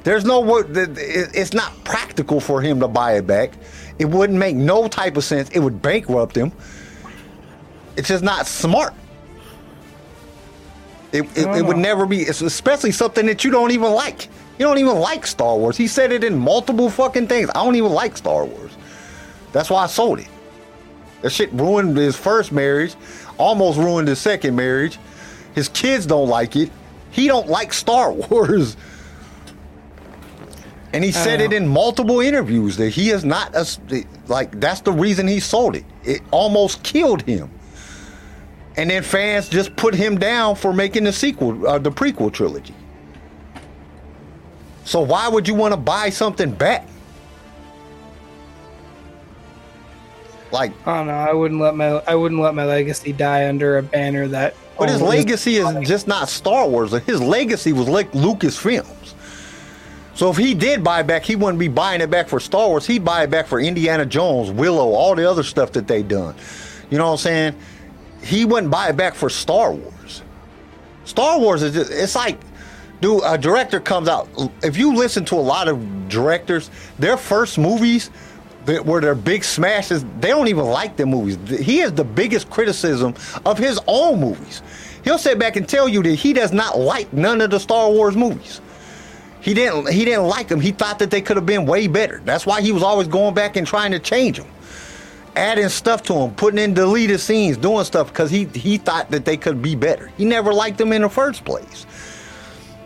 There's 0.05 0.25
no 0.25 0.43
It's 0.59 1.53
not 1.53 1.85
practical 1.85 2.41
for 2.41 2.63
him 2.63 2.81
to 2.81 2.89
buy 2.89 3.17
it 3.17 3.27
back. 3.27 3.53
It 3.99 4.07
wouldn't 4.07 4.39
make 4.39 4.55
no 4.55 4.87
type 4.87 5.17
of 5.17 5.25
sense. 5.25 5.49
It 5.51 5.59
would 5.59 5.83
bankrupt 5.83 6.37
him. 6.37 6.53
It's 7.97 8.09
just 8.09 8.23
not 8.23 8.47
smart. 8.47 8.95
It, 11.11 11.25
it, 11.37 11.49
it 11.49 11.63
would 11.65 11.79
never 11.79 12.07
be, 12.07 12.25
especially 12.25 12.93
something 12.93 13.27
that 13.27 13.43
you 13.43 13.51
don't 13.51 13.73
even 13.73 13.91
like. 13.93 14.29
You 14.59 14.67
don't 14.67 14.79
even 14.79 14.99
like 14.99 15.27
Star 15.27 15.57
Wars. 15.57 15.77
He 15.77 15.89
said 15.89 16.13
it 16.13 16.23
in 16.23 16.39
multiple 16.39 16.91
fucking 16.91 17.27
things. 17.27 17.51
I 17.51 17.65
don't 17.65 17.77
even 17.77 17.93
like 17.93 18.17
Star 18.17 18.45
Wars. 18.45 18.77
That's 19.53 19.71
why 19.71 19.85
I 19.85 19.87
sold 19.87 20.21
it. 20.21 20.29
That 21.23 21.31
shit 21.31 21.53
ruined 21.53 21.97
his 21.97 22.17
first 22.17 22.53
marriage, 22.53 22.95
almost 23.39 23.79
ruined 23.79 24.09
his 24.09 24.19
second 24.19 24.55
marriage. 24.55 24.99
His 25.55 25.69
kids 25.69 26.07
don't 26.07 26.29
like 26.29 26.55
it. 26.57 26.71
He 27.11 27.27
don't 27.27 27.49
like 27.49 27.73
Star 27.73 28.13
Wars. 28.13 28.77
And 30.93 31.05
he 31.05 31.13
said 31.13 31.41
it 31.43 31.53
in 31.53 31.69
multiple 31.69 32.21
interviews 32.21 32.77
that 32.79 32.89
he 32.91 33.11
is 33.11 33.25
not 33.25 33.55
a, 33.55 33.67
like 34.27 34.59
that's 34.59 34.81
the 34.81 34.93
reason 34.93 35.29
he 35.29 35.39
sold 35.39 35.77
it. 35.77 35.85
It 36.03 36.23
almost 36.31 36.83
killed 36.83 37.23
him. 37.23 37.51
And 38.77 38.89
then 38.89 39.03
fans 39.03 39.49
just 39.49 39.75
put 39.77 39.95
him 39.95 40.19
down 40.19 40.55
for 40.55 40.73
making 40.73 41.05
the 41.05 41.13
sequel, 41.13 41.67
uh, 41.67 41.79
the 41.79 41.91
prequel 41.91 42.33
trilogy. 42.33 42.75
So 44.85 45.01
why 45.01 45.29
would 45.29 45.47
you 45.47 45.55
want 45.55 45.75
to 45.75 45.77
buy 45.77 46.09
something 46.09 46.51
back? 46.53 46.89
Like, 50.51 50.73
I 50.87 50.99
don't 50.99 51.07
know. 51.09 51.15
I 51.15 51.33
wouldn't 51.33 51.61
let 51.61 51.77
my 51.77 52.03
I 52.07 52.15
wouldn't 52.15 52.41
let 52.41 52.55
my 52.55 52.65
legacy 52.65 53.13
die 53.13 53.49
under 53.49 53.79
a 53.79 53.83
banner 53.83 54.27
that. 54.29 54.55
but 54.79 54.89
his 54.89 55.03
oh, 55.03 55.07
legacy 55.07 55.57
is 55.57 55.89
just 55.89 56.09
not 56.09 56.29
Star 56.29 56.69
Wars. 56.69 56.93
His 57.05 57.21
legacy 57.21 57.73
was 57.73 57.89
like 57.89 58.11
Lucasfilms. 58.13 59.15
So 60.15 60.31
if 60.31 60.37
he 60.37 60.53
did 60.53 60.83
buy 60.83 61.05
back, 61.05 61.23
he 61.23 61.37
wouldn't 61.37 61.61
be 61.61 61.69
buying 61.69 62.01
it 62.01 62.11
back 62.11 62.29
for 62.29 62.41
Star 62.41 62.67
Wars. 62.69 62.87
He'd 62.87 63.05
buy 63.05 63.23
it 63.23 63.31
back 63.31 63.47
for 63.47 63.61
Indiana 63.61 64.05
Jones, 64.05 64.51
Willow, 64.51 64.89
all 64.89 65.15
the 65.15 65.31
other 65.31 65.45
stuff 65.45 65.71
that 65.73 65.87
they 65.87 66.03
done. 66.03 66.35
You 66.91 66.99
know 66.99 67.07
what 67.07 67.13
I'm 67.13 67.19
saying? 67.19 67.55
He 68.25 68.45
wouldn't 68.45 68.73
buy 68.73 68.89
it 68.89 68.97
back 68.97 69.15
for 69.15 69.31
Star 69.31 69.73
Wars. 69.73 70.23
Star 71.05 71.39
Wars 71.39 71.63
is 71.63 71.73
just, 71.73 71.93
it's 71.93 72.17
like, 72.17 72.41
dude, 73.01 73.23
a 73.25 73.39
director 73.39 73.79
comes 73.79 74.09
out. 74.09 74.29
If 74.63 74.77
you 74.77 74.93
listen 74.97 75.25
to 75.27 75.37
a 75.37 75.37
lot 75.37 75.69
of 75.69 76.09
directors, 76.09 76.69
their 76.99 77.17
first 77.17 77.57
movies 77.57 78.11
were 78.69 79.01
their 79.01 79.15
big 79.15 79.45
smashes, 79.45 80.05
they 80.21 80.29
don't 80.29 80.49
even 80.49 80.65
like 80.65 80.97
their 80.97 81.07
movies. 81.07 81.39
He 81.61 81.79
has 81.79 81.93
the 81.93 82.05
biggest 82.05 82.51
criticism 82.51 83.15
of 83.45 83.59
his 83.59 83.81
own 83.87 84.21
movies. 84.21 84.63
He'll 85.05 85.19
sit 85.19 85.39
back 85.39 85.57
and 85.57 85.69
tell 85.69 85.89
you 85.89 86.03
that 86.03 86.15
he 86.15 86.33
does 86.33 86.53
not 86.53 86.79
like 86.79 87.13
none 87.13 87.41
of 87.41 87.51
the 87.51 87.59
Star 87.59 87.91
Wars 87.91 88.17
movies. 88.17 88.61
He 89.41 89.55
didn't 89.55 89.91
he 89.91 90.05
didn't 90.05 90.27
like 90.27 90.49
them. 90.49 90.61
He 90.61 90.73
thought 90.73 90.99
that 90.99 91.11
they 91.11 91.21
could 91.21 91.37
have 91.37 91.47
been 91.47 91.65
way 91.65 91.87
better. 91.87 92.21
That's 92.25 92.45
why 92.45 92.61
he 92.61 92.73
was 92.73 92.83
always 92.83 93.09
going 93.09 93.35
back 93.35 93.57
and 93.57 93.67
trying 93.67 93.93
to 93.93 93.99
change 93.99 94.39
them. 94.39 94.49
Adding 95.37 95.69
stuff 95.69 96.03
to 96.05 96.13
them, 96.13 96.35
putting 96.35 96.59
in 96.59 96.75
deleted 96.75 97.21
scenes, 97.21 97.57
doing 97.57 97.85
stuff 97.85 98.09
because 98.09 98.31
he 98.31 98.45
he 98.47 98.79
thought 98.79 99.11
that 99.11 99.25
they 99.25 99.37
could 99.37 99.63
be 99.63 99.75
better. 99.77 100.11
He 100.17 100.25
never 100.25 100.53
liked 100.53 100.79
them 100.79 100.93
in 100.93 101.03
the 101.03 101.09
first 101.09 101.45
place. 101.45 101.87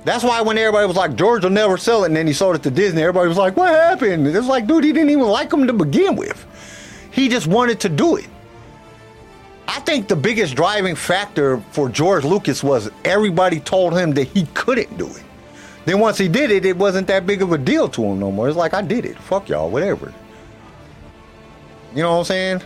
That's 0.05 0.24
why 0.24 0.40
when 0.40 0.59
everybody 0.59 0.86
was 0.86 0.96
like, 0.96 1.14
George 1.14 1.44
will 1.44 1.50
never 1.50 1.76
sell 1.76 2.03
it, 2.03 2.09
and 2.09 2.16
then 2.16 2.26
he 2.26 2.32
sold 2.32 2.57
it 2.57 2.62
to 2.64 2.70
Disney, 2.70 3.03
everybody 3.03 3.28
was 3.28 3.38
like, 3.38 3.57
what 3.57 3.72
happened? 3.72 4.26
It's 4.26 4.46
like, 4.46 4.66
dude, 4.66 4.84
he 4.84 4.92
didn't 4.92 5.11
even 5.11 5.26
like 5.26 5.50
them 5.50 5.66
to 5.66 5.72
begin 5.72 6.16
with. 6.16 6.44
He 7.12 7.28
just 7.28 7.46
wanted 7.46 7.78
to 7.80 7.88
do 7.88 8.16
it. 8.16 8.26
I 9.68 9.78
think 9.80 10.09
the 10.09 10.16
biggest 10.16 10.57
driving 10.57 10.96
factor 10.96 11.59
for 11.70 11.88
George 11.88 12.24
Lucas 12.24 12.64
was 12.64 12.90
everybody 13.05 13.61
told 13.61 13.96
him 13.96 14.11
that 14.12 14.24
he 14.24 14.46
couldn't 14.55 14.98
do 14.98 15.07
it. 15.07 15.22
Then 15.84 15.98
once 16.00 16.18
he 16.18 16.28
did 16.28 16.50
it, 16.50 16.64
it 16.64 16.76
wasn't 16.76 17.07
that 17.09 17.26
big 17.26 17.42
of 17.42 17.53
a 17.53 17.59
deal 17.59 17.88
to 17.90 18.05
him 18.05 18.18
no 18.18 18.30
more. 18.30 18.48
It's 18.48 18.57
like 18.57 18.74
I 18.74 18.82
did 18.82 19.05
it. 19.05 19.16
Fuck 19.18 19.48
y'all, 19.48 19.70
whatever. 19.70 20.12
You 21.94 22.03
know 22.03 22.12
what 22.12 22.18
I'm 22.18 22.24
saying? 22.24 22.62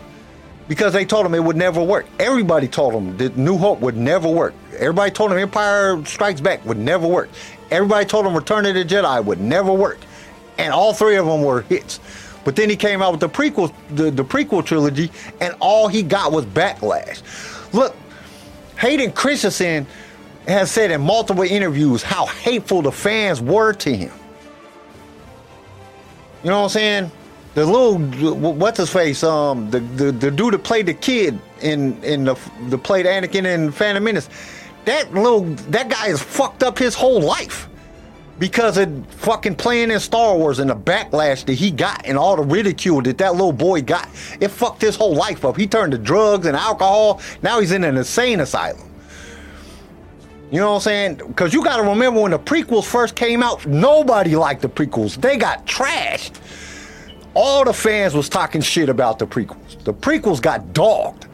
Because 0.69 0.93
they 0.93 1.05
told 1.05 1.27
him 1.27 1.35
it 1.35 1.45
would 1.45 1.57
never 1.57 1.83
work. 1.83 2.07
Everybody 2.19 2.67
told 2.67 2.95
him 2.95 3.17
that 3.19 3.37
New 3.37 3.57
Hope 3.57 3.81
would 3.81 3.97
never 3.97 4.29
work. 4.29 4.55
Everybody 4.79 5.13
told 5.13 5.31
him 5.33 5.39
Empire 5.39 6.05
Strikes 6.05 6.41
Back 6.41 6.65
would 6.65 6.79
never 6.79 7.07
work. 7.07 7.29
Everybody 7.71 8.05
told 8.05 8.27
him 8.27 8.35
Return 8.35 8.67
of 8.67 8.75
the 8.75 8.85
Jedi 8.85 9.25
would 9.25 9.41
never 9.41 9.73
work. 9.73 9.99
And 10.59 10.73
all 10.73 10.93
three 10.93 11.17
of 11.17 11.27
them 11.27 11.43
were 11.43 11.63
hits. 11.63 12.01
But 12.45 12.57
then 12.57 12.71
he 12.71 12.77
came 12.77 13.03
out 13.03 13.13
with 13.13 13.21
the 13.21 13.29
prequel, 13.29 13.73
the, 13.91 14.11
the 14.11 14.25
prequel 14.25 14.65
trilogy, 14.65 15.11
and 15.41 15.55
all 15.61 15.89
he 15.89 16.03
got 16.03 16.33
was 16.33 16.47
backlash. 16.47 17.23
Look, 17.73 17.97
Hayden 18.79 19.13
Christensen 19.13 19.87
has 20.47 20.71
said 20.71 20.91
in 20.91 21.01
multiple 21.01 21.43
interviews 21.43 22.03
how 22.03 22.27
hateful 22.27 22.83
the 22.83 22.93
fans 22.93 23.41
were 23.41 23.73
to 23.73 23.97
him. 23.97 24.13
You 26.45 26.51
know 26.51 26.59
what 26.59 26.65
I'm 26.65 26.71
saying? 26.71 27.11
The 27.57 27.65
little 27.65 27.97
what's 28.37 28.77
his 28.77 28.91
face? 28.91 29.25
Um, 29.25 29.71
the, 29.71 29.81
the 29.81 30.13
the 30.13 30.31
dude 30.31 30.53
that 30.53 30.63
played 30.63 30.85
the 30.85 30.93
kid 30.93 31.39
in 31.63 32.05
in 32.05 32.25
the 32.25 32.39
the 32.69 32.77
played 32.77 33.07
Anakin 33.07 33.47
in 33.47 33.73
Phantom 33.73 34.05
Menace. 34.05 34.29
That 34.85 35.15
little 35.15 35.41
that 35.71 35.89
guy 35.89 36.09
has 36.09 36.23
fucked 36.23 36.63
up 36.63 36.79
his 36.79 36.95
whole 36.95 37.19
life 37.19 37.67
because 38.39 38.77
of 38.77 39.07
fucking 39.07 39.55
playing 39.55 39.91
in 39.91 39.99
Star 40.01 40.37
Wars 40.37 40.59
and 40.59 40.69
the 40.69 40.77
backlash 40.77 41.47
that 41.47 41.55
he 41.55 41.71
got 41.71 42.03
and 42.05 42.19
all 42.19 42.37
the 42.37 42.43
ridicule 42.43 43.01
that 43.01 43.17
that 43.17 43.33
little 43.33 43.55
boy 43.55 43.81
got. 43.81 44.07
It 44.39 44.49
fucked 44.49 44.83
his 44.83 44.95
whole 44.95 45.15
life 45.15 45.43
up. 45.43 45.57
He 45.57 45.67
turned 45.67 45.93
to 45.93 45.99
drugs 45.99 46.45
and 46.47 46.59
alcohol. 46.59 47.23
Now 47.41 47.61
he's 47.61 47.73
in 47.73 47.85
an 47.85 47.97
insane 47.97 48.41
asylum. 48.41 48.93
You 50.51 50.61
know 50.61 50.73
what 50.73 50.77
I'm 50.77 50.83
saying? 50.83 51.15
Because 51.27 51.55
you 51.55 51.65
got 51.65 51.79
to 51.79 51.85
remember 51.85 52.21
when 52.21 52.33
the 52.33 52.39
prequels 52.39 52.85
first 52.85 53.17
came 53.17 53.43
out, 53.43 53.65
nobody 53.65 54.37
liked 54.37 54.61
the 54.61 54.69
prequels. 54.69 55.19
They 55.19 55.39
got 55.39 55.67
trashed. 55.67 56.39
All 57.39 57.67
the 57.67 57.75
fans 57.75 58.15
was 58.15 58.31
talking 58.31 58.63
shit 58.63 58.89
about 58.89 59.19
the 59.19 59.27
prequels. 59.27 59.85
The 59.85 59.93
prequels 59.93 60.41
got 60.41 60.73
dogged. 60.73 61.27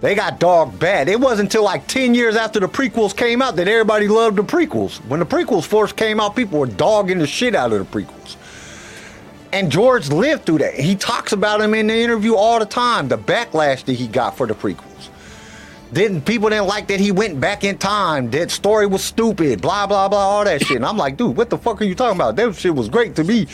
They 0.00 0.16
got 0.16 0.40
dogged 0.40 0.80
bad. 0.80 1.08
It 1.08 1.20
wasn't 1.20 1.46
until 1.46 1.62
like 1.62 1.86
10 1.86 2.16
years 2.16 2.34
after 2.34 2.58
the 2.58 2.66
prequels 2.66 3.16
came 3.16 3.40
out 3.40 3.54
that 3.54 3.68
everybody 3.68 4.08
loved 4.08 4.34
the 4.34 4.42
prequels. 4.42 4.96
When 5.06 5.20
the 5.20 5.26
prequels 5.26 5.64
first 5.64 5.94
came 5.94 6.18
out, 6.18 6.34
people 6.34 6.58
were 6.58 6.66
dogging 6.66 7.20
the 7.20 7.26
shit 7.28 7.54
out 7.54 7.72
of 7.72 7.78
the 7.78 8.00
prequels. 8.00 8.34
And 9.52 9.70
George 9.70 10.08
lived 10.08 10.44
through 10.44 10.58
that. 10.58 10.74
He 10.74 10.96
talks 10.96 11.30
about 11.30 11.60
him 11.60 11.72
in 11.74 11.86
the 11.86 11.94
interview 11.94 12.34
all 12.34 12.58
the 12.58 12.66
time, 12.66 13.06
the 13.06 13.18
backlash 13.18 13.84
that 13.84 13.92
he 13.92 14.08
got 14.08 14.36
for 14.36 14.48
the 14.48 14.54
prequels. 14.54 15.08
Didn't 15.92 16.22
people 16.22 16.48
didn't 16.50 16.66
like 16.66 16.88
that 16.88 16.98
he 16.98 17.12
went 17.12 17.38
back 17.38 17.62
in 17.62 17.78
time? 17.78 18.28
That 18.30 18.50
story 18.50 18.86
was 18.86 19.04
stupid, 19.04 19.60
blah 19.60 19.86
blah 19.86 20.08
blah, 20.08 20.18
all 20.18 20.44
that 20.44 20.64
shit. 20.64 20.78
And 20.78 20.86
I'm 20.86 20.96
like, 20.96 21.16
dude, 21.16 21.36
what 21.36 21.48
the 21.48 21.58
fuck 21.58 21.80
are 21.80 21.84
you 21.84 21.94
talking 21.94 22.16
about? 22.16 22.34
That 22.34 22.56
shit 22.56 22.74
was 22.74 22.88
great 22.88 23.14
to 23.16 23.24
me. 23.24 23.46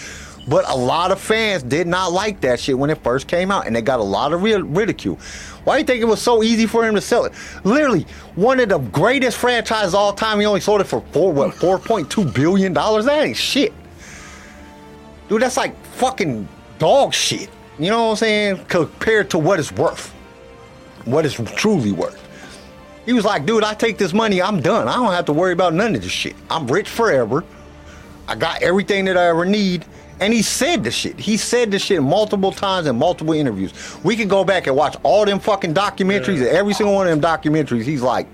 But 0.49 0.69
a 0.69 0.77
lot 0.77 1.11
of 1.11 1.21
fans 1.21 1.65
did 1.65 1.89
not 1.89 2.13
like 2.13 2.41
that 2.43 2.61
shit 2.61 2.79
when 2.79 2.89
it 2.91 3.03
first 3.03 3.27
came 3.27 3.51
out, 3.51 3.67
and 3.67 3.75
they 3.75 3.83
got 3.83 3.99
a 3.99 4.05
lot 4.05 4.33
of 4.33 4.43
ridicule. 4.43 5.19
Why 5.65 5.75
do 5.75 5.81
you 5.81 5.85
think 5.85 6.01
it 6.01 6.07
was 6.07 6.23
so 6.23 6.45
easy 6.45 6.67
for 6.67 6.87
him 6.87 6.95
to 6.95 7.01
sell 7.01 7.25
it? 7.25 7.33
Literally, 7.65 8.07
one 8.37 8.61
of 8.61 8.69
the 8.69 8.79
greatest 8.79 9.39
franchises 9.39 9.93
all 9.93 10.13
time. 10.13 10.39
He 10.39 10.47
only 10.47 10.61
sold 10.61 10.81
it 10.81 10.85
for 10.85 11.01
four 11.11 11.33
what 11.33 11.53
four 11.55 11.79
point 11.79 12.09
two 12.11 12.25
billion 12.25 12.73
dollars. 12.73 13.07
That 13.07 13.25
ain't 13.25 13.37
shit, 13.37 13.73
dude. 15.29 15.43
That's 15.43 15.57
like 15.57 15.77
fucking 15.97 16.49
dog 16.79 17.13
shit. 17.13 17.51
You 17.79 17.91
know 17.91 18.05
what 18.05 18.11
I'm 18.11 18.17
saying? 18.17 18.65
Compared 18.69 19.31
to 19.31 19.39
what 19.39 19.59
it's 19.59 19.73
worth, 19.73 20.11
what 21.05 21.27
it's 21.27 21.35
truly 21.57 21.91
worth. 21.91 22.23
He 23.05 23.13
was 23.13 23.25
like, 23.25 23.47
dude, 23.47 23.65
I 23.65 23.75
take 23.75 23.99
this 23.99 24.13
money, 24.13 24.41
I'm 24.41 24.61
done. 24.61 24.89
I 24.89 24.95
don't 24.95 25.13
have 25.13 25.27
to 25.27 25.33
worry 25.33 25.53
about 25.53 25.75
none 25.75 25.95
of 25.95 26.03
this 26.03 26.11
shit. 26.11 26.35
I'm 26.51 26.67
rich 26.67 26.89
forever. 26.89 27.45
I 28.29 28.35
got 28.35 28.63
everything 28.63 29.05
that 29.05 29.17
I 29.17 29.29
ever 29.29 29.45
need. 29.45 29.85
And 30.21 30.33
he 30.33 30.43
said 30.43 30.83
the 30.83 30.91
shit. 30.91 31.19
He 31.19 31.37
said 31.37 31.71
the 31.71 31.79
shit 31.79 32.03
multiple 32.03 32.51
times 32.53 32.87
in 32.87 32.97
multiple 32.97 33.35
interviews. 33.35 33.73
We 34.03 34.17
can 34.17 34.29
go 34.29 34.45
back 34.45 34.67
and 34.67 34.75
watch 34.75 34.97
all 35.03 35.27
them 35.27 35.39
fucking 35.41 35.75
documentaries. 35.75 36.39
Yeah. 36.39 36.59
Every 36.59 36.73
single 36.73 36.95
one 36.95 37.07
of 37.07 37.21
them 37.21 37.21
documentaries, 37.21 37.83
he's 37.83 38.03
like, 38.03 38.27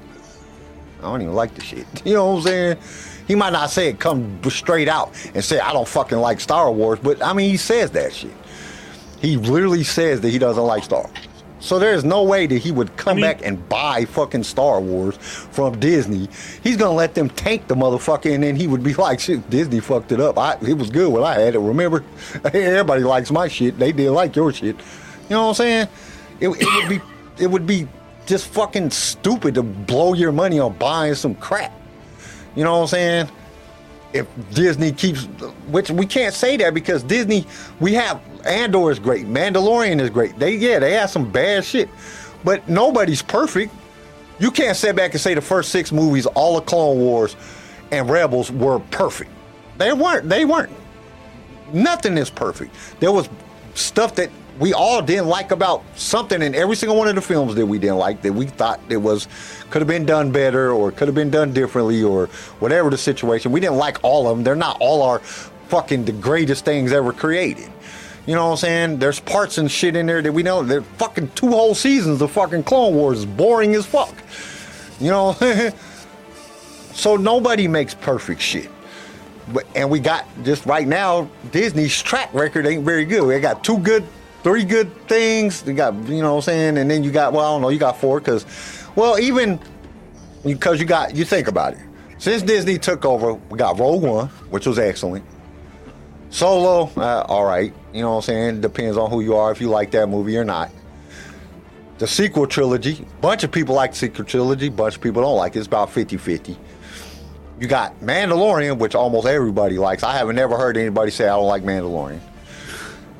I 1.00 1.02
don't 1.02 1.22
even 1.22 1.34
like 1.34 1.54
the 1.54 1.62
shit. 1.62 1.86
You 2.04 2.14
know 2.14 2.32
what 2.32 2.36
I'm 2.38 2.42
saying? 2.42 2.78
He 3.26 3.34
might 3.34 3.52
not 3.52 3.70
say 3.70 3.88
it 3.88 3.98
come 3.98 4.40
straight 4.50 4.88
out 4.88 5.12
and 5.34 5.44
say, 5.44 5.58
I 5.58 5.72
don't 5.72 5.88
fucking 5.88 6.18
like 6.18 6.40
Star 6.40 6.70
Wars, 6.70 6.98
but 7.00 7.22
I 7.22 7.32
mean, 7.32 7.50
he 7.50 7.56
says 7.56 7.90
that 7.92 8.12
shit. 8.12 8.32
He 9.20 9.36
literally 9.36 9.84
says 9.84 10.20
that 10.20 10.30
he 10.30 10.38
doesn't 10.38 10.62
like 10.62 10.84
Star 10.84 11.02
Wars. 11.02 11.28
So 11.62 11.78
there's 11.78 12.02
no 12.02 12.24
way 12.24 12.48
that 12.48 12.58
he 12.58 12.72
would 12.72 12.96
come 12.96 13.12
I 13.12 13.14
mean, 13.14 13.24
back 13.24 13.46
and 13.46 13.68
buy 13.68 14.04
fucking 14.04 14.42
Star 14.42 14.80
Wars 14.80 15.16
from 15.16 15.78
Disney. 15.78 16.28
He's 16.64 16.76
gonna 16.76 16.96
let 16.96 17.14
them 17.14 17.30
tank 17.30 17.68
the 17.68 17.76
motherfucker, 17.76 18.34
and 18.34 18.42
then 18.42 18.56
he 18.56 18.66
would 18.66 18.82
be 18.82 18.94
like, 19.06 19.20
"Shit, 19.20 19.48
Disney 19.48 19.78
fucked 19.78 20.10
it 20.10 20.20
up. 20.20 20.38
I, 20.38 20.58
it 20.60 20.76
was 20.76 20.90
good 20.90 21.12
when 21.12 21.22
I 21.22 21.38
had 21.38 21.54
it. 21.54 21.60
Remember, 21.60 22.04
everybody 22.44 23.04
likes 23.04 23.30
my 23.30 23.46
shit. 23.46 23.78
They 23.78 23.92
didn't 23.92 24.14
like 24.14 24.34
your 24.34 24.52
shit. 24.52 24.76
You 25.28 25.36
know 25.36 25.42
what 25.42 25.48
I'm 25.50 25.54
saying? 25.54 25.88
It, 26.40 26.48
it 26.48 26.66
would 26.66 26.88
be, 26.88 27.00
it 27.38 27.46
would 27.46 27.66
be 27.66 27.88
just 28.26 28.48
fucking 28.48 28.90
stupid 28.90 29.54
to 29.54 29.62
blow 29.62 30.14
your 30.14 30.32
money 30.32 30.58
on 30.58 30.72
buying 30.78 31.14
some 31.14 31.36
crap. 31.36 31.72
You 32.56 32.64
know 32.64 32.72
what 32.72 32.82
I'm 32.82 32.88
saying? 32.88 33.28
If 34.12 34.26
Disney 34.52 34.92
keeps, 34.92 35.24
which 35.68 35.90
we 35.90 36.06
can't 36.06 36.34
say 36.34 36.56
that 36.58 36.74
because 36.74 37.02
Disney, 37.02 37.46
we 37.80 37.94
have 37.94 38.20
Andor 38.44 38.90
is 38.90 38.98
great. 38.98 39.26
Mandalorian 39.26 40.00
is 40.00 40.10
great. 40.10 40.38
They 40.38 40.56
yeah, 40.56 40.78
they 40.78 40.92
have 40.92 41.10
some 41.10 41.30
bad 41.30 41.64
shit, 41.64 41.88
but 42.44 42.68
nobody's 42.68 43.22
perfect. 43.22 43.72
You 44.38 44.50
can't 44.50 44.76
sit 44.76 44.96
back 44.96 45.12
and 45.12 45.20
say 45.20 45.34
the 45.34 45.40
first 45.40 45.70
six 45.70 45.92
movies, 45.92 46.26
all 46.26 46.58
of 46.58 46.66
Clone 46.66 46.98
Wars 46.98 47.36
and 47.90 48.08
Rebels 48.10 48.50
were 48.50 48.80
perfect. 48.80 49.30
They 49.78 49.92
weren't. 49.92 50.28
They 50.28 50.44
weren't. 50.44 50.72
Nothing 51.72 52.18
is 52.18 52.30
perfect. 52.30 52.74
There 53.00 53.12
was 53.12 53.28
stuff 53.74 54.14
that 54.16 54.30
we 54.58 54.72
all 54.72 55.02
didn't 55.02 55.26
like 55.26 55.50
about 55.50 55.82
something 55.96 56.42
in 56.42 56.54
every 56.54 56.76
single 56.76 56.96
one 56.96 57.08
of 57.08 57.14
the 57.14 57.22
films 57.22 57.54
that 57.54 57.66
we 57.66 57.78
didn't 57.78 57.98
like 57.98 58.22
that 58.22 58.32
we 58.32 58.46
thought 58.46 58.80
it 58.88 58.96
was 58.96 59.28
could 59.70 59.80
have 59.80 59.88
been 59.88 60.06
done 60.06 60.30
better 60.30 60.72
or 60.72 60.92
could 60.92 61.08
have 61.08 61.14
been 61.14 61.30
done 61.30 61.52
differently 61.52 62.02
or 62.02 62.26
whatever 62.58 62.90
the 62.90 62.98
situation. 62.98 63.52
We 63.52 63.60
didn't 63.60 63.76
like 63.76 63.98
all 64.02 64.28
of 64.28 64.36
them. 64.36 64.44
They're 64.44 64.54
not 64.54 64.76
all 64.80 65.02
our 65.02 65.20
fucking 65.20 66.04
the 66.04 66.12
greatest 66.12 66.64
things 66.64 66.92
ever 66.92 67.12
created. 67.12 67.70
You 68.26 68.34
know 68.34 68.46
what 68.46 68.52
I'm 68.52 68.56
saying? 68.58 68.98
There's 68.98 69.18
parts 69.18 69.58
and 69.58 69.70
shit 69.70 69.96
in 69.96 70.06
there 70.06 70.22
that 70.22 70.32
we 70.32 70.42
know. 70.42 70.62
They're 70.62 70.82
fucking 70.82 71.30
two 71.34 71.48
whole 71.48 71.74
seasons 71.74 72.20
of 72.22 72.30
fucking 72.30 72.64
Clone 72.64 72.94
Wars 72.94 73.20
is 73.20 73.26
boring 73.26 73.74
as 73.74 73.84
fuck. 73.84 74.14
You 75.00 75.10
know? 75.10 75.32
so 76.92 77.16
nobody 77.16 77.66
makes 77.66 77.94
perfect 77.94 78.40
shit. 78.40 78.70
But, 79.52 79.66
and 79.74 79.90
we 79.90 79.98
got 79.98 80.24
just 80.44 80.66
right 80.66 80.86
now, 80.86 81.28
Disney's 81.50 82.00
track 82.00 82.32
record 82.32 82.66
ain't 82.66 82.84
very 82.84 83.04
good. 83.04 83.24
We 83.24 83.38
got 83.40 83.64
two 83.64 83.78
good, 83.78 84.06
three 84.42 84.64
good 84.64 84.94
things. 85.08 85.64
You 85.66 85.74
got, 85.74 85.94
you 86.08 86.22
know 86.22 86.34
what 86.34 86.36
I'm 86.36 86.42
saying? 86.42 86.78
And 86.78 86.90
then 86.90 87.04
you 87.04 87.10
got, 87.10 87.32
well, 87.32 87.44
I 87.44 87.48
don't 87.54 87.62
know, 87.62 87.68
you 87.68 87.78
got 87.78 87.98
four 87.98 88.20
because, 88.20 88.46
well, 88.96 89.18
even 89.18 89.60
because 90.44 90.80
you 90.80 90.86
got, 90.86 91.14
you 91.14 91.24
think 91.24 91.48
about 91.48 91.74
it. 91.74 91.80
Since 92.18 92.42
Disney 92.42 92.78
took 92.78 93.04
over, 93.04 93.34
we 93.34 93.58
got 93.58 93.78
Rogue 93.78 94.02
One, 94.02 94.28
which 94.50 94.66
was 94.66 94.78
excellent. 94.78 95.24
Solo, 96.30 96.90
uh, 96.96 97.26
all 97.28 97.44
right. 97.44 97.74
You 97.92 98.02
know 98.02 98.10
what 98.10 98.16
I'm 98.16 98.22
saying? 98.22 98.60
Depends 98.60 98.96
on 98.96 99.10
who 99.10 99.20
you 99.20 99.36
are, 99.36 99.52
if 99.52 99.60
you 99.60 99.68
like 99.68 99.90
that 99.90 100.08
movie 100.08 100.36
or 100.38 100.44
not. 100.44 100.70
The 101.98 102.06
sequel 102.06 102.46
trilogy, 102.46 103.06
bunch 103.20 103.44
of 103.44 103.52
people 103.52 103.74
like 103.74 103.92
the 103.92 103.98
sequel 103.98 104.24
trilogy, 104.24 104.68
bunch 104.68 104.96
of 104.96 105.00
people 105.02 105.22
don't 105.22 105.36
like 105.36 105.56
it. 105.56 105.58
It's 105.58 105.68
about 105.68 105.90
50 105.90 106.16
50. 106.16 106.56
You 107.60 107.68
got 107.68 108.00
Mandalorian, 108.00 108.78
which 108.78 108.94
almost 108.94 109.26
everybody 109.26 109.78
likes. 109.78 110.02
I 110.02 110.16
haven't 110.16 110.36
never 110.36 110.56
heard 110.56 110.76
anybody 110.76 111.10
say 111.10 111.24
I 111.24 111.36
don't 111.36 111.46
like 111.46 111.62
Mandalorian. 111.62 112.20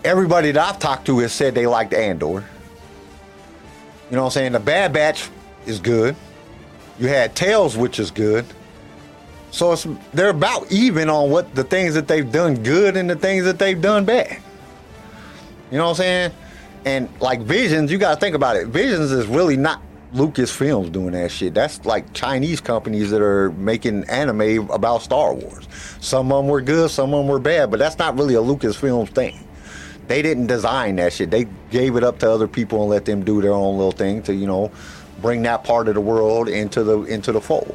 Everybody 0.04 0.50
that 0.52 0.68
I've 0.68 0.78
talked 0.80 1.06
to 1.06 1.20
has 1.20 1.32
said 1.32 1.54
they 1.54 1.66
liked 1.66 1.94
Andor. 1.94 2.26
You 2.26 4.16
know 4.16 4.22
what 4.22 4.24
I'm 4.24 4.30
saying? 4.30 4.52
The 4.52 4.60
Bad 4.60 4.92
Batch 4.92 5.28
is 5.64 5.78
good. 5.78 6.16
You 6.98 7.08
had 7.08 7.34
Tales, 7.34 7.76
which 7.76 7.98
is 7.98 8.10
good. 8.10 8.44
So 9.52 9.72
it's 9.72 9.86
they're 10.12 10.30
about 10.30 10.72
even 10.72 11.08
on 11.08 11.30
what 11.30 11.54
the 11.54 11.62
things 11.62 11.94
that 11.94 12.08
they've 12.08 12.30
done 12.30 12.62
good 12.62 12.96
and 12.96 13.08
the 13.08 13.16
things 13.16 13.44
that 13.44 13.58
they've 13.58 13.80
done 13.80 14.04
bad. 14.04 14.38
You 15.70 15.78
know 15.78 15.84
what 15.84 15.90
I'm 15.90 15.96
saying? 15.96 16.32
And 16.84 17.08
like 17.20 17.40
Visions, 17.40 17.92
you 17.92 17.98
gotta 17.98 18.18
think 18.18 18.34
about 18.34 18.56
it. 18.56 18.68
Visions 18.68 19.12
is 19.12 19.26
really 19.26 19.56
not 19.56 19.80
Lucasfilms 20.14 20.90
doing 20.90 21.12
that 21.12 21.30
shit. 21.30 21.54
That's 21.54 21.84
like 21.84 22.12
Chinese 22.12 22.60
companies 22.60 23.10
that 23.10 23.22
are 23.22 23.50
making 23.52 24.04
anime 24.04 24.70
about 24.70 25.02
Star 25.02 25.32
Wars. 25.32 25.68
Some 26.00 26.32
of 26.32 26.42
them 26.42 26.50
were 26.50 26.60
good, 26.60 26.90
some 26.90 27.14
of 27.14 27.20
them 27.20 27.28
were 27.28 27.38
bad, 27.38 27.70
but 27.70 27.78
that's 27.78 27.98
not 27.98 28.18
really 28.18 28.34
a 28.34 28.42
Lucasfilms 28.42 29.10
thing. 29.10 29.38
They 30.12 30.20
didn't 30.20 30.48
design 30.48 30.96
that 30.96 31.14
shit. 31.14 31.30
They 31.30 31.46
gave 31.70 31.96
it 31.96 32.04
up 32.04 32.18
to 32.18 32.30
other 32.30 32.46
people 32.46 32.82
and 32.82 32.90
let 32.90 33.06
them 33.06 33.24
do 33.24 33.40
their 33.40 33.54
own 33.54 33.78
little 33.78 33.92
thing 33.92 34.22
to, 34.24 34.34
you 34.34 34.46
know, 34.46 34.70
bring 35.22 35.40
that 35.44 35.64
part 35.64 35.88
of 35.88 35.94
the 35.94 36.02
world 36.02 36.50
into 36.50 36.84
the 36.84 37.04
into 37.04 37.32
the 37.32 37.40
fold. 37.40 37.74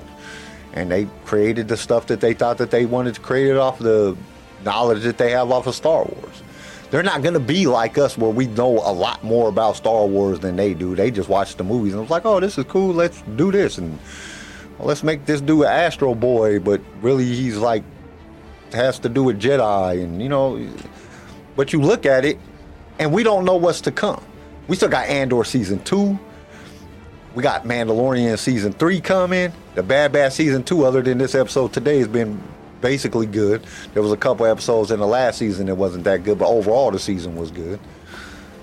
And 0.74 0.92
they 0.92 1.08
created 1.26 1.68
the 1.68 1.76
stuff 1.76 2.06
that 2.06 2.22
they 2.22 2.36
thought 2.36 2.60
that 2.60 2.70
they 2.70 2.86
wanted 2.86 3.16
to 3.16 3.22
create 3.22 3.48
it 3.48 3.58
off 3.58 3.80
the 3.80 4.16
knowledge 4.64 5.02
that 5.02 5.18
they 5.18 5.32
have 5.32 5.50
off 5.50 5.66
of 5.66 5.74
Star 5.74 6.04
Wars. 6.04 6.44
They're 6.92 7.02
not 7.02 7.24
gonna 7.24 7.40
be 7.40 7.66
like 7.66 7.98
us 7.98 8.20
where 8.20 8.30
we 8.30 8.46
know 8.46 8.70
a 8.70 8.94
lot 8.94 9.24
more 9.24 9.50
about 9.50 9.76
Star 9.76 10.06
Wars 10.06 10.40
than 10.40 10.58
they 10.58 10.76
do. 10.76 10.94
They 10.94 11.10
just 11.10 11.30
watch 11.30 11.56
the 11.56 11.64
movies 11.64 11.96
and 11.96 12.04
it's 12.04 12.12
like, 12.12 12.26
oh, 12.28 12.40
this 12.40 12.60
is 12.60 12.66
cool. 12.66 12.94
Let's 12.94 13.20
do 13.36 13.52
this 13.52 13.80
and 13.80 13.98
let's 14.78 15.02
make 15.02 15.26
this 15.26 15.42
dude 15.42 15.62
an 15.62 15.72
Astro 15.72 16.14
Boy, 16.14 16.60
but 16.60 16.82
really 17.02 17.26
he's 17.26 17.58
like 17.58 17.82
has 18.74 19.00
to 19.00 19.10
do 19.10 19.24
with 19.24 19.42
Jedi 19.42 20.04
and 20.04 20.22
you 20.22 20.30
know. 20.30 20.70
But 21.58 21.74
you 21.74 21.82
look 21.82 22.06
at 22.06 22.24
it, 22.24 22.40
and 23.00 23.12
we 23.12 23.24
don't 23.24 23.44
know 23.44 23.58
what's 23.58 23.82
to 23.82 23.92
come. 23.92 24.24
We 24.68 24.78
still 24.78 24.90
got 24.90 25.08
Andor 25.08 25.44
season 25.44 25.84
two. 25.84 26.18
We 27.36 27.44
got 27.44 27.66
Mandalorian 27.66 28.38
season 28.38 28.74
three 28.74 29.02
coming. 29.02 29.52
The 29.76 29.84
Bad 29.84 30.12
Batch 30.14 30.34
season 30.34 30.64
two, 30.64 30.86
other 30.86 31.02
than 31.02 31.18
this 31.18 31.36
episode 31.36 31.74
today, 31.74 31.98
has 31.98 32.08
been 32.08 32.42
basically 32.80 33.26
good. 33.26 33.66
There 33.94 34.04
was 34.04 34.12
a 34.12 34.18
couple 34.18 34.46
episodes 34.46 34.92
in 34.92 35.00
the 35.00 35.08
last 35.08 35.40
season 35.40 35.66
that 35.66 35.76
wasn't 35.76 36.04
that 36.06 36.24
good, 36.24 36.38
but 36.40 36.48
overall 36.48 36.92
the 36.92 37.00
season 37.00 37.36
was 37.36 37.52
good. 37.52 37.80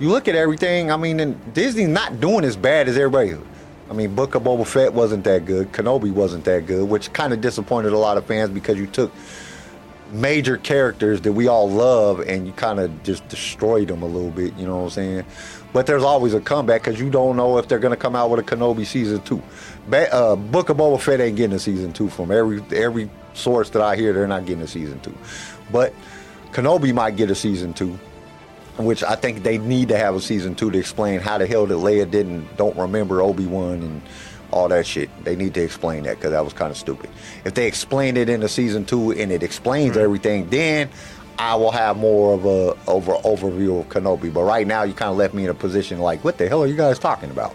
You 0.01 0.09
look 0.09 0.29
at 0.29 0.35
everything. 0.35 0.91
I 0.91 0.97
mean, 0.97 1.39
Disney's 1.53 1.89
not 1.89 2.21
doing 2.21 2.45
as 2.45 2.57
bad 2.57 2.89
as 2.89 2.97
everybody. 2.97 3.37
I 3.91 3.93
mean, 3.93 4.15
Book 4.15 4.35
of 4.35 4.43
Boba 4.43 4.67
Fett 4.67 4.93
wasn't 4.93 5.25
that 5.25 5.45
good. 5.45 5.73
Kenobi 5.73 6.13
wasn't 6.13 6.45
that 6.45 6.67
good, 6.67 6.89
which 6.89 7.13
kind 7.13 7.33
of 7.33 7.41
disappointed 7.41 7.93
a 7.93 7.99
lot 7.99 8.17
of 8.17 8.25
fans 8.27 8.51
because 8.51 8.79
you 8.79 8.87
took 8.87 9.13
major 10.15 10.57
characters 10.57 11.21
that 11.23 11.33
we 11.33 11.49
all 11.49 11.69
love 11.69 12.21
and 12.21 12.47
you 12.47 12.53
kind 12.53 12.79
of 12.79 13.03
just 13.03 13.27
destroyed 13.29 13.89
them 13.89 14.03
a 14.03 14.07
little 14.07 14.31
bit. 14.31 14.57
You 14.57 14.67
know 14.67 14.77
what 14.77 14.85
I'm 14.85 14.91
saying? 14.91 15.25
But 15.73 15.87
there's 15.87 16.05
always 16.05 16.35
a 16.35 16.41
comeback 16.41 16.85
because 16.85 17.01
you 17.01 17.11
don't 17.11 17.37
know 17.37 17.59
if 17.59 17.67
they're 17.67 17.81
going 17.81 17.91
to 17.95 18.01
come 18.01 18.15
out 18.15 18.31
with 18.31 18.39
a 18.39 18.43
Kenobi 18.45 18.87
season 18.87 19.21
two. 19.23 19.43
Ba- 19.89 20.13
uh, 20.15 20.37
Book 20.37 20.69
of 20.69 20.77
Boba 20.77 21.01
Fett 21.01 21.21
ain't 21.21 21.37
getting 21.37 21.57
a 21.57 21.59
season 21.59 21.93
two 21.93 22.09
from 22.09 22.31
every 22.31 22.63
every 22.73 23.11
source 23.35 23.71
that 23.71 23.83
I 23.83 23.97
hear. 23.97 24.13
They're 24.13 24.29
not 24.29 24.47
getting 24.47 24.63
a 24.63 24.69
season 24.69 25.01
two, 25.01 25.17
but 25.73 25.93
Kenobi 26.53 26.95
might 26.95 27.17
get 27.17 27.29
a 27.31 27.35
season 27.35 27.75
two, 27.75 27.99
which 28.79 29.03
I 29.03 29.17
think 29.17 29.43
they 29.43 29.59
need 29.59 29.89
to 29.89 29.99
have 29.99 30.15
a 30.15 30.21
season 30.21 30.55
two 30.55 30.71
to 30.71 30.79
explain 30.79 31.19
how 31.19 31.39
the 31.39 31.47
hell 31.47 31.67
that 31.67 31.75
Leia 31.75 32.09
didn't 32.09 32.57
don't 32.57 32.77
remember 32.77 33.21
Obi 33.21 33.47
Wan 33.47 33.83
and 33.83 34.03
all 34.55 34.69
that 34.69 34.87
shit. 34.87 35.11
They 35.25 35.35
need 35.35 35.53
to 35.55 35.63
explain 35.63 36.05
that 36.05 36.17
because 36.17 36.31
that 36.31 36.45
was 36.45 36.53
kind 36.53 36.71
of 36.71 36.77
stupid. 36.77 37.11
If 37.45 37.55
they 37.55 37.67
explain 37.67 38.17
it 38.17 38.29
in 38.29 38.39
the 38.41 38.49
season 38.49 38.85
two 38.85 39.11
and 39.11 39.33
it 39.33 39.43
explains 39.43 39.97
everything, 39.97 40.49
then 40.49 40.89
I 41.39 41.57
will 41.57 41.73
have 41.73 41.97
more 41.97 42.35
of 42.35 42.45
a 42.45 42.77
over 42.89 43.15
overview 43.15 43.81
of 43.81 43.89
Kenobi. 43.89 44.33
But 44.33 44.45
right 44.45 44.65
now, 44.67 44.85
you 44.85 44.95
kind 44.95 45.11
of 45.11 45.17
left 45.17 45.35
me 45.35 45.43
in 45.45 45.51
a 45.51 45.55
position 45.55 45.99
like, 45.99 46.23
what 46.23 46.39
the 46.39 46.49
hell 46.49 46.63
are 46.63 46.69
you 46.69 46.77
guys 46.77 47.01
talking 47.01 47.31
about? 47.31 47.55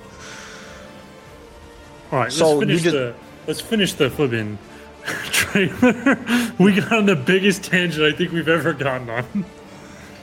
All 2.11 2.19
right, 2.19 2.31
So, 2.31 2.57
let's 2.57 2.69
you 2.69 2.77
finish 2.79 2.83
just- 2.83 2.93
the 2.95 3.13
let's 3.47 3.61
finish 3.61 3.93
the 3.93 4.09
flipping 4.09 4.57
trailer. 5.31 6.17
we 6.59 6.75
got 6.75 6.91
on 6.91 7.05
the 7.05 7.15
biggest 7.15 7.63
tangent 7.63 8.03
I 8.03 8.11
think 8.15 8.33
we've 8.33 8.49
ever 8.49 8.73
gotten 8.73 9.09
on. 9.09 9.45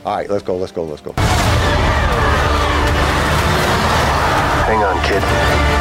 All 0.04 0.14
right, 0.16 0.28
let's 0.28 0.42
go, 0.44 0.56
let's 0.56 0.72
go, 0.72 0.84
let's 0.84 1.00
go. 1.00 1.12
Hang 4.66 4.82
on, 4.82 5.02
kid. 5.06 5.75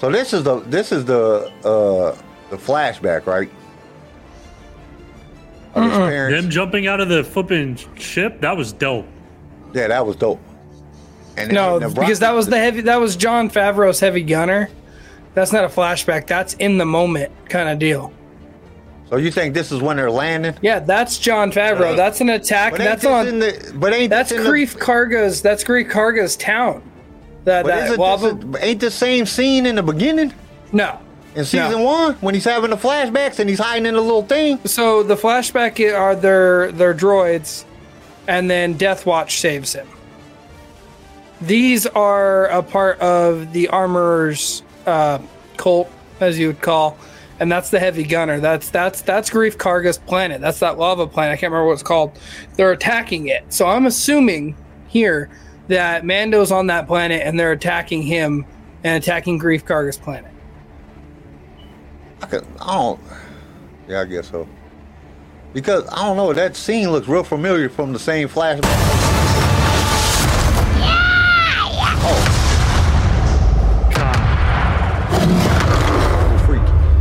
So 0.00 0.10
this 0.10 0.32
is 0.32 0.42
the 0.44 0.60
this 0.60 0.92
is 0.92 1.04
the 1.04 1.52
uh 1.64 2.16
the 2.50 2.56
flashback, 2.56 3.26
right? 3.26 3.50
Of 5.74 5.84
his 5.84 5.92
parents. 5.92 6.40
Them 6.42 6.50
jumping 6.50 6.86
out 6.86 7.00
of 7.00 7.08
the 7.08 7.22
flipping 7.22 7.76
ship, 7.96 8.40
that 8.40 8.56
was 8.56 8.72
dope. 8.72 9.06
Yeah, 9.72 9.88
that 9.88 10.04
was 10.04 10.16
dope. 10.16 10.40
And 11.36 11.52
No, 11.52 11.76
and 11.78 11.94
because 11.94 12.18
that 12.20 12.32
was 12.32 12.46
the 12.48 12.58
heavy. 12.58 12.80
That 12.80 12.98
was 12.98 13.14
Jon 13.14 13.48
Favreau's 13.50 14.00
heavy 14.00 14.22
gunner. 14.22 14.68
That's 15.34 15.52
not 15.52 15.64
a 15.64 15.68
flashback. 15.68 16.26
That's 16.26 16.54
in 16.54 16.78
the 16.78 16.84
moment 16.86 17.30
kind 17.48 17.68
of 17.68 17.78
deal. 17.78 18.12
So 19.10 19.16
you 19.16 19.30
think 19.30 19.54
this 19.54 19.70
is 19.70 19.80
when 19.80 19.96
they're 19.96 20.10
landing? 20.10 20.56
Yeah, 20.62 20.80
that's 20.80 21.18
Jon 21.18 21.52
Favreau. 21.52 21.96
That's 21.96 22.20
an 22.20 22.30
attack. 22.30 22.72
But 22.72 22.78
That's 22.78 23.02
this 23.02 23.10
on. 23.10 23.26
in 23.28 23.38
the, 23.40 23.72
but 23.76 23.92
ain't 23.92 24.10
That's 24.10 24.30
this 24.30 24.38
in 24.38 24.44
the- 24.44 24.50
Greef 24.50 24.76
Karga's. 24.78 25.42
That's 25.42 25.62
Greef 25.64 25.90
Karga's 25.90 26.36
town. 26.36 26.82
That 27.44 27.64
But 27.64 27.68
that 27.68 27.96
this 28.20 28.54
a- 28.58 28.64
ain't 28.64 28.80
the 28.80 28.90
same 28.90 29.26
scene 29.26 29.64
in 29.66 29.76
the 29.76 29.82
beginning 29.82 30.32
no. 30.72 30.98
in 31.34 31.44
season 31.44 31.70
No. 31.72 31.82
one 31.84 32.14
when 32.20 32.34
he's 32.34 32.44
having 32.44 32.70
the 32.70 32.76
flashbacks 32.76 33.38
and 33.38 33.48
he's 33.48 33.58
hiding 33.58 33.86
in 33.86 33.94
the 33.94 34.00
little 34.00 34.22
thing? 34.24 34.58
So 34.66 35.02
the 35.02 35.16
flashback 35.16 35.78
are 35.98 36.14
their 36.14 36.70
their 36.72 36.92
droids, 36.94 37.64
and 38.28 38.50
then 38.50 38.74
Death 38.74 39.06
Watch 39.06 39.40
saves 39.40 39.72
him. 39.72 39.86
These 41.40 41.86
are 41.86 42.46
a 42.46 42.62
part 42.62 43.00
of 43.00 43.52
the 43.54 43.68
armorer's 43.68 44.62
uh, 44.86 45.18
cult, 45.56 45.90
as 46.20 46.38
you 46.38 46.48
would 46.48 46.60
call, 46.60 46.98
and 47.38 47.50
that's 47.50 47.70
the 47.70 47.78
heavy 47.80 48.04
gunner. 48.04 48.40
That's 48.40 48.68
that's 48.68 49.00
that's 49.00 49.30
Greef 49.30 49.56
Karga's 49.56 49.96
planet. 49.96 50.42
That's 50.42 50.58
that 50.60 50.76
lava 50.78 51.06
planet. 51.06 51.32
I 51.32 51.36
can't 51.36 51.50
remember 51.52 51.68
what 51.68 51.72
it's 51.74 51.82
called. 51.82 52.18
They're 52.56 52.72
attacking 52.72 53.28
it. 53.28 53.44
So 53.52 53.66
I'm 53.66 53.86
assuming 53.86 54.54
here 54.88 55.30
that 55.70 56.04
Mando's 56.04 56.52
on 56.52 56.66
that 56.66 56.86
planet 56.86 57.22
and 57.24 57.38
they're 57.38 57.52
attacking 57.52 58.02
him 58.02 58.44
and 58.84 59.02
attacking 59.02 59.38
Greef 59.38 59.64
Karga's 59.64 59.96
planet. 59.96 60.30
I, 62.22 62.26
could, 62.26 62.46
I 62.60 62.74
don't. 62.74 63.00
Yeah, 63.88 64.02
I 64.02 64.04
guess 64.04 64.28
so. 64.30 64.48
Because 65.52 65.88
I 65.88 66.06
don't 66.06 66.16
know, 66.16 66.32
that 66.32 66.54
scene 66.56 66.90
looks 66.90 67.08
real 67.08 67.24
familiar 67.24 67.68
from 67.68 67.92
the 67.92 67.98
same 67.98 68.28
flashback. 68.28 68.62
Oh. 72.02 72.36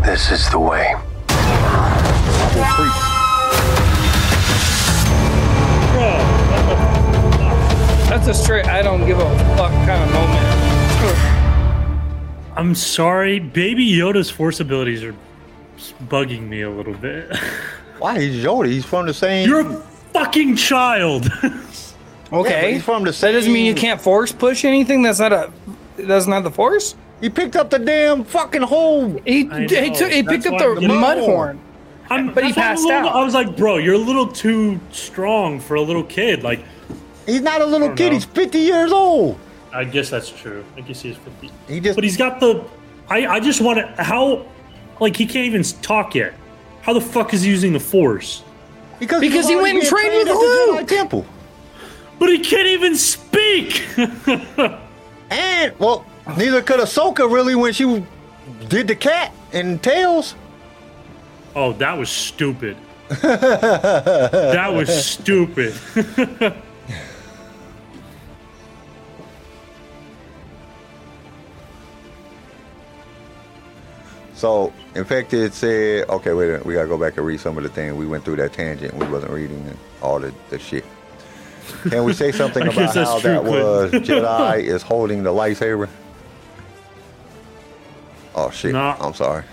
This 0.05 0.31
is 0.31 0.49
the 0.49 0.59
way. 0.59 0.95
That's 8.19 8.37
a 8.37 8.43
straight 8.43 8.65
I 8.67 8.81
don't 8.81 9.05
give 9.07 9.17
a 9.17 9.39
fuck 9.55 9.71
kind 9.87 10.03
of 10.03 10.11
moment. 10.11 10.45
I'm 12.57 12.75
sorry, 12.75 13.39
Baby 13.39 13.89
Yoda's 13.89 14.29
force 14.29 14.59
abilities 14.59 15.05
are 15.05 15.15
bugging 16.09 16.49
me 16.49 16.63
a 16.63 16.69
little 16.69 16.95
bit. 16.95 17.33
Why? 17.99 18.19
He's 18.19 18.43
Yoda. 18.43 18.65
He's 18.67 18.83
from 18.83 19.05
the 19.07 19.13
same. 19.13 19.47
You're 19.47 19.61
a 19.61 19.75
fucking 20.13 20.57
child. 20.57 21.31
Okay, 22.31 22.73
he's 22.73 22.83
from 22.83 23.03
the 23.05 23.11
same. 23.11 23.31
that 23.31 23.39
doesn't 23.39 23.51
mean 23.51 23.65
you 23.65 23.73
can't 23.73 23.99
force 23.99 24.31
push 24.31 24.63
anything. 24.63 25.01
That's 25.01 25.17
not 25.19 25.33
a. 25.33 25.51
That 25.97 26.07
doesn't 26.07 26.31
have 26.31 26.43
the 26.43 26.51
force. 26.51 26.93
He 27.21 27.27
picked 27.27 27.55
up 27.55 27.71
the 27.71 27.79
damn 27.79 28.23
fucking 28.23 28.61
hole. 28.61 29.19
He 29.25 29.37
he, 29.37 29.43
know. 29.45 29.65
took, 29.67 30.11
he 30.11 30.21
picked 30.21 30.45
up 30.45 30.53
why 30.53 30.75
the 30.75 30.85
I'm 30.93 30.99
mud 31.01 31.17
horn. 31.17 31.59
I'm, 32.07 32.31
But 32.31 32.43
he 32.43 32.51
that's 32.51 32.57
why 32.57 32.63
I'm 32.63 32.67
a 32.67 32.75
passed 32.75 32.83
little- 32.85 33.09
out. 33.09 33.15
I 33.15 33.23
was 33.23 33.33
like, 33.33 33.57
bro, 33.57 33.77
you're 33.77 33.95
a 33.95 33.97
little 33.97 34.27
too 34.27 34.79
strong 34.91 35.59
for 35.59 35.73
a 35.73 35.81
little 35.81 36.03
kid. 36.03 36.43
Like, 36.43 36.59
He's 37.30 37.41
not 37.41 37.61
a 37.61 37.65
little 37.65 37.89
kid. 37.93 38.07
know. 38.07 38.14
He's 38.14 38.26
50 38.26 38.57
years 38.60 38.91
old. 38.91 39.39
I 39.73 39.84
guess 39.84 40.10
that's 40.10 40.30
true. 40.30 40.65
I 40.76 40.81
guess 40.81 41.01
he's 41.01 41.15
50. 41.18 41.51
He 41.68 41.80
just. 41.80 41.95
But 41.95 42.03
he's 42.03 42.18
got 42.18 42.39
the. 42.39 42.65
I, 43.07 43.27
I 43.27 43.39
just 43.39 43.61
want 43.61 43.80
to. 43.80 44.03
How. 44.03 44.45
Like, 44.99 45.15
he 45.15 45.26
can't 45.26 45.45
even 45.45 45.64
talk 45.81 46.15
yet. 46.15 46.34
How 46.81 46.93
the 46.93 47.01
fuck 47.01 47.34
is 47.34 47.43
he 47.43 47.49
using 47.49 47.72
the 47.73 47.80
Force? 47.80 48.43
because 48.99 49.22
Because 49.22 49.47
he 49.47 49.56
was 49.56 49.64
went 49.64 49.77
and 49.77 49.88
already 49.88 50.10
trained 50.10 50.11
being 50.11 50.19
with 50.19 50.27
at 50.27 50.34
the 50.34 50.39
Luke. 50.39 50.81
Jedi 50.81 50.88
Temple. 50.88 51.26
But 52.19 52.30
he 52.30 52.39
can't 52.39 52.68
even 52.68 52.95
speak! 52.95 53.85
And 55.31 55.77
well, 55.77 56.06
neither 56.38 56.61
could 56.64 56.80
Ahsoka 56.80 57.31
really 57.31 57.53
when 57.53 57.72
she 57.72 58.03
did 58.68 58.88
the 58.88 58.95
cat 58.95 59.31
and 59.53 59.81
tails. 59.81 60.34
oh, 61.56 61.73
that 61.73 61.97
was 61.97 62.10
stupid. 62.10 62.76
that 63.10 64.72
was 64.73 65.06
stupid. 65.06 65.76
So, 74.40 74.72
infected 74.95 75.53
said, 75.53 76.07
okay, 76.07 76.32
wait 76.32 76.45
a 76.45 76.52
minute, 76.53 76.66
we 76.66 76.74
gotta 76.74 76.88
go 76.88 76.98
back 76.98 77.18
and 77.18 77.26
read 77.26 77.41
some 77.41 77.57
of 77.57 77.64
the 77.64 77.70
things. 77.70 77.94
We 77.94 78.06
went 78.07 78.24
through 78.24 78.38
that 78.38 78.53
tangent. 78.53 78.94
We 78.94 79.06
wasn't 79.06 79.34
reading 79.34 79.78
all 80.02 80.18
the, 80.18 80.34
the 80.49 80.57
shit. 80.57 80.86
Can 81.90 82.06
we 82.06 82.14
say 82.14 82.32
something 82.32 82.64
about 82.68 82.95
how 82.95 83.20
true, 83.20 83.32
that 83.34 83.44
was 83.44 83.91
Jedi 83.91 84.60
is 84.64 84.82
holding 84.82 85.24
the 85.24 85.32
lightsaber? 85.32 85.90
Oh 88.34 88.49
shit! 88.49 88.72
Nah. 88.72 88.95
I'm 89.02 89.14
sorry. 89.14 89.44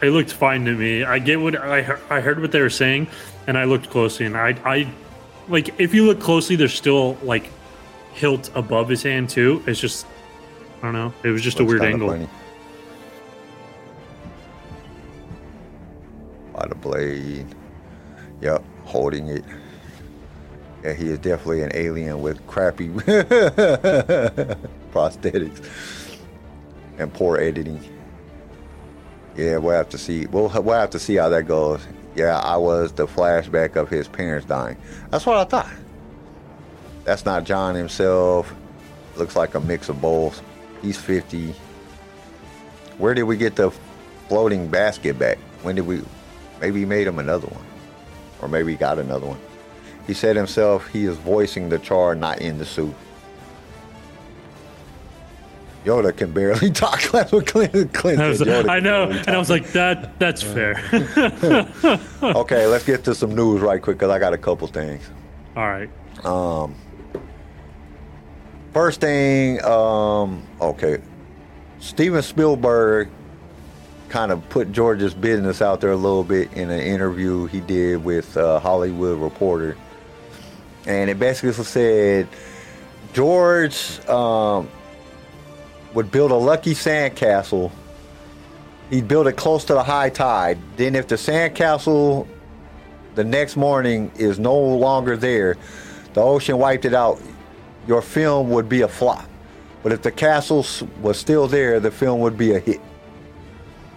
It 0.00 0.08
looked 0.12 0.32
fine 0.32 0.64
to 0.64 0.72
me. 0.72 1.04
I 1.04 1.18
get 1.18 1.38
what 1.38 1.54
I 1.54 1.82
he- 1.82 1.92
I 2.08 2.20
heard 2.20 2.40
what 2.40 2.52
they 2.52 2.60
were 2.62 2.70
saying, 2.70 3.08
and 3.46 3.58
I 3.58 3.64
looked 3.64 3.90
closely, 3.90 4.24
and 4.24 4.34
I 4.34 4.56
I 4.64 4.88
like 5.48 5.78
if 5.78 5.92
you 5.92 6.06
look 6.06 6.20
closely, 6.20 6.56
there's 6.56 6.72
still 6.72 7.18
like 7.22 7.50
hilt 8.14 8.50
above 8.54 8.88
his 8.88 9.02
hand 9.02 9.28
too. 9.28 9.62
It's 9.66 9.78
just 9.78 10.06
I 10.78 10.86
don't 10.86 10.94
know. 10.94 11.12
It 11.22 11.28
was 11.28 11.42
just 11.42 11.60
a 11.60 11.64
weird 11.64 11.82
angle. 11.82 12.08
funny. 12.08 12.28
By 16.62 16.68
the 16.68 16.74
blade. 16.76 17.46
Yep, 18.40 18.62
holding 18.84 19.26
it. 19.26 19.44
Yeah, 20.84 20.92
he 20.92 21.08
is 21.08 21.18
definitely 21.18 21.62
an 21.62 21.72
alien 21.74 22.22
with 22.22 22.46
crappy 22.46 22.88
prosthetics 24.92 26.18
and 26.98 27.12
poor 27.12 27.38
editing. 27.38 27.80
Yeah, 29.36 29.56
we'll 29.56 29.74
have 29.74 29.88
to 29.88 29.98
see. 29.98 30.26
We'll 30.26 30.50
we'll 30.62 30.78
have 30.78 30.90
to 30.90 31.00
see 31.00 31.16
how 31.16 31.30
that 31.30 31.48
goes. 31.48 31.84
Yeah, 32.14 32.38
I 32.38 32.58
was 32.58 32.92
the 32.92 33.08
flashback 33.08 33.74
of 33.74 33.88
his 33.88 34.06
parents 34.06 34.46
dying. 34.46 34.76
That's 35.10 35.26
what 35.26 35.38
I 35.38 35.44
thought. 35.44 35.72
That's 37.02 37.24
not 37.24 37.42
John 37.42 37.74
himself. 37.74 38.54
Looks 39.16 39.34
like 39.34 39.56
a 39.56 39.60
mix 39.60 39.88
of 39.88 40.00
both. 40.00 40.40
He's 40.80 40.96
50. 40.96 41.56
Where 42.98 43.14
did 43.14 43.24
we 43.24 43.36
get 43.36 43.56
the 43.56 43.72
floating 44.28 44.68
basket 44.68 45.18
back? 45.18 45.38
When 45.62 45.74
did 45.74 45.88
we? 45.88 46.02
Maybe 46.62 46.78
he 46.78 46.86
made 46.86 47.08
him 47.08 47.18
another 47.18 47.48
one, 47.48 47.64
or 48.40 48.46
maybe 48.46 48.70
he 48.70 48.78
got 48.78 49.00
another 49.00 49.26
one. 49.26 49.40
He 50.06 50.14
said 50.14 50.36
himself 50.36 50.86
he 50.86 51.04
is 51.06 51.16
voicing 51.16 51.68
the 51.68 51.78
char, 51.80 52.14
not 52.14 52.40
in 52.40 52.56
the 52.56 52.64
suit. 52.64 52.94
Yoda 55.84 56.16
can 56.16 56.30
barely 56.30 56.70
talk. 56.84 57.02
That's 57.10 57.32
what 57.32 57.48
Clint, 57.48 57.92
Clint 57.92 58.20
I, 58.20 58.28
was- 58.28 58.40
I 58.46 58.78
know, 58.78 59.10
and 59.10 59.28
I 59.28 59.38
was 59.38 59.50
like, 59.50 59.72
that 59.72 60.16
that's 60.20 60.40
fair. 60.40 60.74
okay, 62.22 62.66
let's 62.66 62.84
get 62.84 63.02
to 63.04 63.14
some 63.16 63.34
news 63.34 63.60
right 63.60 63.82
quick 63.82 63.98
because 63.98 64.12
I 64.12 64.20
got 64.20 64.32
a 64.32 64.38
couple 64.38 64.68
things. 64.68 65.02
All 65.56 65.66
right. 65.68 65.90
Um, 66.24 66.76
first 68.72 69.00
thing, 69.00 69.60
um, 69.64 70.46
okay, 70.60 70.98
Steven 71.80 72.22
Spielberg 72.22 73.08
kind 74.12 74.30
of 74.30 74.46
put 74.50 74.70
George's 74.72 75.14
business 75.14 75.62
out 75.62 75.80
there 75.80 75.90
a 75.90 75.96
little 75.96 76.22
bit 76.22 76.52
in 76.52 76.70
an 76.70 76.80
interview 76.80 77.46
he 77.46 77.60
did 77.60 78.04
with 78.04 78.36
uh, 78.36 78.60
Hollywood 78.60 79.18
Reporter, 79.18 79.74
and 80.86 81.08
it 81.08 81.18
basically 81.18 81.52
said 81.64 82.28
George 83.14 84.06
um, 84.10 84.68
would 85.94 86.10
build 86.10 86.30
a 86.30 86.36
lucky 86.36 86.74
sandcastle. 86.74 87.72
He'd 88.90 89.08
build 89.08 89.26
it 89.28 89.38
close 89.38 89.64
to 89.64 89.72
the 89.72 89.82
high 89.82 90.10
tide. 90.10 90.58
Then, 90.76 90.94
if 90.94 91.08
the 91.08 91.14
sandcastle 91.14 92.28
the 93.14 93.24
next 93.24 93.56
morning 93.56 94.12
is 94.16 94.38
no 94.38 94.58
longer 94.58 95.16
there, 95.16 95.56
the 96.12 96.20
ocean 96.20 96.58
wiped 96.58 96.84
it 96.84 96.92
out, 96.92 97.18
your 97.86 98.02
film 98.02 98.50
would 98.50 98.68
be 98.68 98.82
a 98.82 98.88
flop. 98.88 99.24
But 99.82 99.92
if 99.92 100.02
the 100.02 100.12
castle 100.12 100.66
was 101.00 101.18
still 101.18 101.48
there, 101.48 101.80
the 101.80 101.90
film 101.90 102.20
would 102.20 102.36
be 102.36 102.52
a 102.52 102.58
hit. 102.58 102.82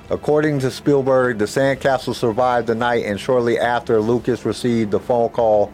According 0.10 0.60
to 0.60 0.70
Spielberg, 0.70 1.40
the 1.40 1.46
sandcastle 1.46 2.14
survived 2.14 2.68
the 2.68 2.76
night, 2.76 3.06
and 3.06 3.20
shortly 3.20 3.58
after, 3.58 4.00
Lucas 4.00 4.46
received 4.46 4.92
the 4.92 5.00
phone 5.00 5.30
call 5.30 5.74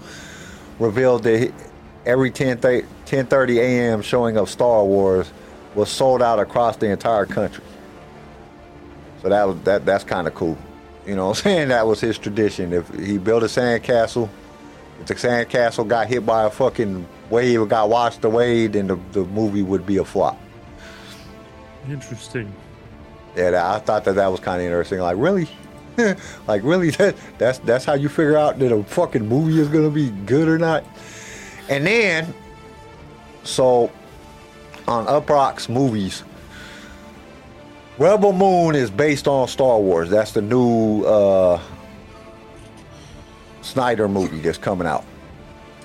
revealed 0.79 1.23
that 1.23 1.51
every 2.05 2.31
10 2.31 2.57
10:30 2.57 3.57
a.m. 3.57 4.01
showing 4.01 4.37
of 4.37 4.49
Star 4.49 4.83
Wars 4.83 5.31
was 5.75 5.89
sold 5.89 6.21
out 6.21 6.39
across 6.39 6.77
the 6.77 6.89
entire 6.89 7.25
country. 7.25 7.63
So 9.21 9.29
that 9.29 9.43
was 9.47 9.57
that 9.63 9.85
that's 9.85 10.03
kind 10.05 10.27
of 10.27 10.33
cool. 10.33 10.57
You 11.05 11.15
know 11.15 11.29
I'm 11.29 11.35
saying? 11.35 11.67
That 11.67 11.85
was 11.85 11.99
his 11.99 12.17
tradition. 12.17 12.71
If 12.71 12.89
he 12.95 13.17
built 13.17 13.43
a 13.43 13.47
sandcastle, 13.47 14.29
if 15.01 15.07
the 15.07 15.15
sandcastle 15.15 15.87
got 15.87 16.07
hit 16.07 16.25
by 16.25 16.45
a 16.45 16.49
fucking 16.49 17.05
wave 17.29 17.61
or 17.61 17.65
got 17.65 17.89
washed 17.89 18.23
away, 18.23 18.67
then 18.67 18.87
the, 18.87 18.99
the 19.11 19.25
movie 19.25 19.63
would 19.63 19.85
be 19.85 19.97
a 19.97 20.05
flop. 20.05 20.39
Interesting. 21.89 22.53
Yeah, 23.35 23.73
I 23.73 23.79
thought 23.79 24.03
that 24.05 24.15
that 24.15 24.27
was 24.27 24.39
kind 24.39 24.61
of 24.61 24.65
interesting. 24.65 24.99
Like, 24.99 25.17
really? 25.17 25.47
like, 26.47 26.63
really? 26.63 26.91
That, 26.97 27.15
that's 27.37 27.59
that's 27.59 27.85
how 27.85 27.93
you 27.93 28.09
figure 28.09 28.37
out 28.37 28.59
that 28.59 28.71
a 28.71 28.83
fucking 28.83 29.27
movie 29.27 29.59
is 29.59 29.67
gonna 29.67 29.89
be 29.89 30.09
good 30.25 30.47
or 30.47 30.57
not? 30.57 30.83
And 31.69 31.85
then, 31.85 32.33
so 33.43 33.91
on 34.87 35.05
Uproxx 35.05 35.69
movies, 35.69 36.23
Rebel 37.97 38.33
Moon 38.33 38.75
is 38.75 38.89
based 38.89 39.27
on 39.27 39.47
Star 39.47 39.79
Wars. 39.79 40.09
That's 40.09 40.31
the 40.31 40.41
new 40.41 41.03
uh, 41.03 41.61
Snyder 43.61 44.07
movie 44.07 44.39
that's 44.39 44.57
coming 44.57 44.87
out. 44.87 45.05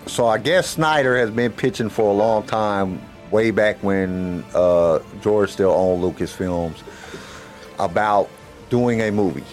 So 0.06 0.26
I 0.26 0.38
guess 0.38 0.70
Snyder 0.70 1.16
has 1.18 1.30
been 1.30 1.52
pitching 1.52 1.88
for 1.88 2.10
a 2.10 2.14
long 2.14 2.44
time, 2.44 3.02
way 3.30 3.50
back 3.50 3.76
when 3.82 4.44
uh, 4.54 5.00
George 5.20 5.50
still 5.50 5.72
owned 5.72 6.02
Lucasfilms, 6.02 6.82
about 7.78 8.28
doing 8.70 9.00
a 9.02 9.10
movie. 9.10 9.44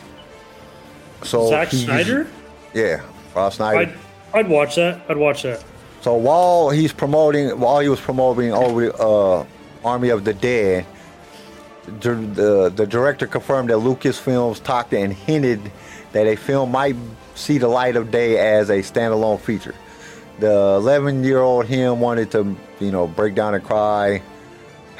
So 1.24 1.50
Zack 1.50 1.72
Snyder? 1.72 2.28
yeah, 2.74 3.02
Rob 3.36 3.54
Snyder. 3.54 3.80
I'd 3.80 3.94
I'd 4.34 4.50
watch 4.50 4.76
that. 4.76 5.02
I'd 5.08 5.18
watch 5.18 5.44
that. 5.44 5.64
So 6.02 6.16
while 6.16 6.70
he's 6.70 6.91
promoting, 6.91 7.60
while 7.60 7.80
he 7.80 7.88
was 7.88 8.02
promoting 8.02 8.52
over 8.52 8.91
uh, 9.00 9.45
Army 9.86 10.10
of 10.10 10.26
the 10.26 10.34
Dead, 10.34 10.86
the, 11.86 12.16
the 12.16 12.74
the 12.76 12.88
director 12.88 13.28
confirmed 13.28 13.70
that 13.70 13.78
Lucasfilms 13.78 14.62
talked 14.64 14.94
and 14.94 15.14
hinted 15.14 15.72
that 16.12 16.28
a 16.28 16.36
film 16.36 16.72
might 16.72 16.95
see 17.36 17.58
the 17.58 17.68
light 17.68 17.95
of 17.95 18.12
day 18.12 18.38
as 18.38 18.70
a 18.70 18.80
standalone 18.80 19.40
feature. 19.40 19.76
The 20.40 20.76
11 20.78 21.24
year 21.24 21.40
old 21.40 21.66
him 21.66 22.00
wanted 22.00 22.32
to, 22.32 22.56
you 22.80 22.91
know, 22.91 23.08
break 23.08 23.36
down 23.36 23.54
and 23.54 23.64
cry. 23.64 24.22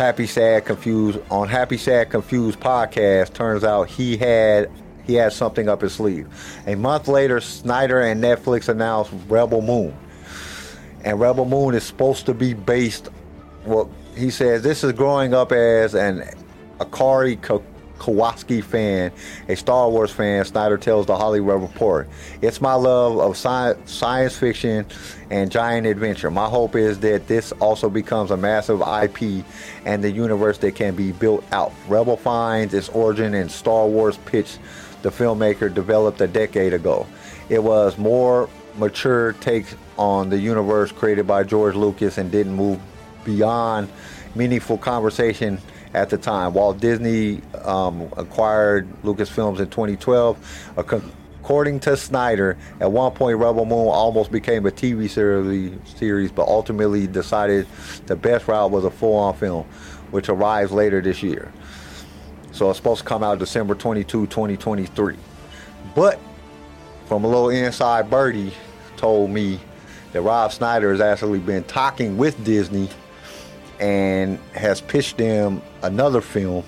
Happy, 0.04 0.28
sad, 0.28 0.66
confused 0.66 1.18
on 1.32 1.48
Happy, 1.48 1.78
Sad, 1.78 2.10
Confused 2.10 2.60
podcast. 2.60 3.34
Turns 3.34 3.64
out 3.64 3.88
he 3.88 4.18
had 4.18 4.70
he 5.06 5.14
had 5.14 5.32
something 5.32 5.70
up 5.70 5.80
his 5.80 5.94
sleeve. 5.94 6.28
A 6.68 6.76
month 6.76 7.08
later, 7.08 7.40
Snyder 7.40 8.02
and 8.02 8.22
Netflix 8.22 8.68
announced 8.68 9.14
Rebel 9.30 9.62
Moon 9.62 9.98
and 11.06 11.22
Rebel 11.22 11.46
Moon 11.46 11.74
is 11.74 11.86
supposed 11.86 12.26
to 12.26 12.34
be 12.34 12.54
based. 12.54 13.08
Well, 13.66 13.90
he 14.14 14.30
says 14.30 14.62
this 14.62 14.84
is 14.84 14.92
growing 14.92 15.34
up 15.34 15.54
as 15.54 15.96
an 15.96 16.24
Akira 16.82 17.38
Kurosawa 18.04 18.64
fan, 18.64 19.12
a 19.48 19.56
Star 19.56 19.90
Wars 19.90 20.12
fan. 20.12 20.44
Snyder 20.46 20.78
tells 20.78 21.06
the 21.06 21.16
Hollywood 21.16 21.62
Reporter, 21.62 22.08
"It's 22.42 22.60
my 22.60 22.74
love 22.74 23.18
of 23.20 23.38
sci- 23.38 23.76
science 23.86 24.36
fiction 24.36 24.86
and 25.30 25.50
giant 25.50 25.88
adventure. 25.88 26.30
My 26.30 26.46
hope 26.46 26.76
is 26.76 27.00
that 27.00 27.28
this 27.28 27.54
also 27.60 27.90
becomes 27.90 28.32
a 28.32 28.38
massive 28.38 28.82
IP 28.82 29.46
and 29.86 30.04
the 30.04 30.12
universe 30.12 30.58
that 30.60 30.76
can 30.76 30.96
be 30.96 31.12
built 31.12 31.44
out. 31.52 31.72
Rebel 31.88 32.18
finds 32.18 32.74
its 32.74 32.90
origin 32.90 33.34
in 33.34 33.50
Star 33.50 33.88
Wars 33.88 34.18
pitch." 34.26 34.58
the 35.04 35.10
filmmaker 35.10 35.72
developed 35.72 36.22
a 36.22 36.28
decade 36.28 36.74
ago. 36.74 37.06
It 37.50 37.62
was 37.62 37.98
more 37.98 38.50
mature 38.78 39.34
take 39.34 39.66
on 39.98 40.30
the 40.30 40.40
universe 40.40 40.92
created 40.92 41.28
by 41.28 41.44
George 41.44 41.76
Lucas 41.76 42.18
and 42.18 42.32
didn't 42.32 42.54
move 42.54 42.80
beyond 43.26 43.90
meaningful 44.34 44.78
conversation 44.78 45.60
at 45.94 46.10
the 46.10 46.18
time. 46.18 46.54
Walt 46.54 46.80
Disney 46.80 47.42
um, 47.64 48.12
acquired 48.18 48.88
Lucasfilms 49.04 49.60
in 49.60 49.70
2012. 49.70 50.74
Ac- 50.78 51.06
According 51.44 51.82
to 51.82 51.98
Snyder, 51.98 52.56
at 52.80 52.90
one 52.90 53.12
point 53.12 53.38
Rebel 53.38 53.66
Moon 53.66 53.90
almost 53.90 54.32
became 54.32 54.66
a 54.66 54.72
TV 54.72 55.10
series, 55.10 55.74
series, 55.98 56.32
but 56.32 56.48
ultimately 56.48 57.06
decided 57.06 57.68
the 58.06 58.16
best 58.16 58.48
route 58.48 58.72
was 58.72 58.86
a 58.86 58.90
full-on 58.90 59.36
film, 59.36 59.66
which 60.12 60.30
arrives 60.30 60.72
later 60.72 61.02
this 61.02 61.22
year. 61.22 61.52
So 62.54 62.70
it's 62.70 62.78
supposed 62.78 63.02
to 63.02 63.06
come 63.06 63.24
out 63.24 63.40
December 63.40 63.76
22, 63.76 64.28
2023. 64.28 65.18
But 65.94 66.18
from 67.08 67.26
a 67.26 67.28
little 67.28 67.50
inside 67.50 68.10
birdie 68.10 68.54
told 68.96 69.30
me 69.30 69.60
that 70.14 70.22
Rob 70.22 70.54
Snyder 70.54 70.92
has 70.92 71.02
actually 71.02 71.40
been 71.40 71.66
talking 71.66 72.16
with 72.16 72.42
Disney 72.46 72.90
and 73.80 74.40
has 74.54 74.82
pitched 74.82 75.18
them 75.18 75.62
another 75.82 76.22
film 76.22 76.64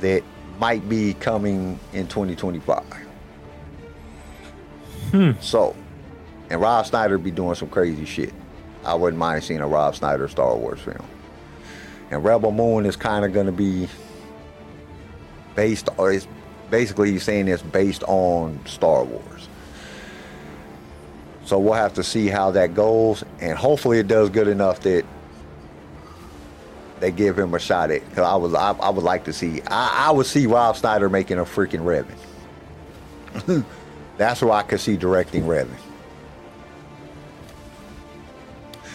that 0.00 0.22
might 0.58 0.88
be 0.88 1.14
coming 1.14 1.78
in 1.92 2.06
2025. 2.06 2.82
Hmm. 5.10 5.32
So, 5.40 5.76
and 6.50 6.60
Rob 6.60 6.86
Snyder 6.86 7.18
be 7.18 7.30
doing 7.30 7.54
some 7.54 7.68
crazy 7.68 8.04
shit. 8.04 8.32
I 8.84 8.94
wouldn't 8.94 9.18
mind 9.18 9.44
seeing 9.44 9.60
a 9.60 9.66
Rob 9.66 9.94
Snyder 9.94 10.28
Star 10.28 10.56
Wars 10.56 10.80
film. 10.80 11.04
And 12.10 12.22
Rebel 12.24 12.52
Moon 12.52 12.84
is 12.84 12.96
kind 12.96 13.24
of 13.24 13.32
going 13.32 13.46
to 13.46 13.52
be 13.52 13.88
based, 15.54 15.88
or 15.96 16.12
it's 16.12 16.26
basically 16.70 17.12
he's 17.12 17.22
saying 17.22 17.48
it's 17.48 17.62
based 17.62 18.02
on 18.04 18.58
Star 18.66 19.04
Wars. 19.04 19.48
So 21.44 21.58
we'll 21.58 21.74
have 21.74 21.94
to 21.94 22.04
see 22.04 22.28
how 22.28 22.50
that 22.52 22.74
goes, 22.74 23.24
and 23.40 23.56
hopefully 23.56 23.98
it 23.98 24.08
does 24.08 24.30
good 24.30 24.48
enough 24.48 24.80
that 24.80 25.04
they 27.02 27.10
give 27.10 27.36
him 27.36 27.52
a 27.52 27.58
shot 27.58 27.90
at. 27.90 28.08
Because 28.08 28.24
I 28.24 28.36
was, 28.36 28.54
I, 28.54 28.70
I 28.70 28.88
would 28.88 29.02
like 29.02 29.24
to 29.24 29.32
see, 29.32 29.60
I, 29.66 30.06
I 30.08 30.10
would 30.12 30.24
see 30.24 30.46
Rob 30.46 30.76
Snyder 30.76 31.10
making 31.10 31.38
a 31.40 31.44
freaking 31.44 31.80
Revan. 31.84 33.64
That's 34.16 34.38
who 34.40 34.52
I 34.52 34.62
could 34.62 34.78
see 34.80 34.96
directing 34.96 35.42
Revan. 35.42 35.74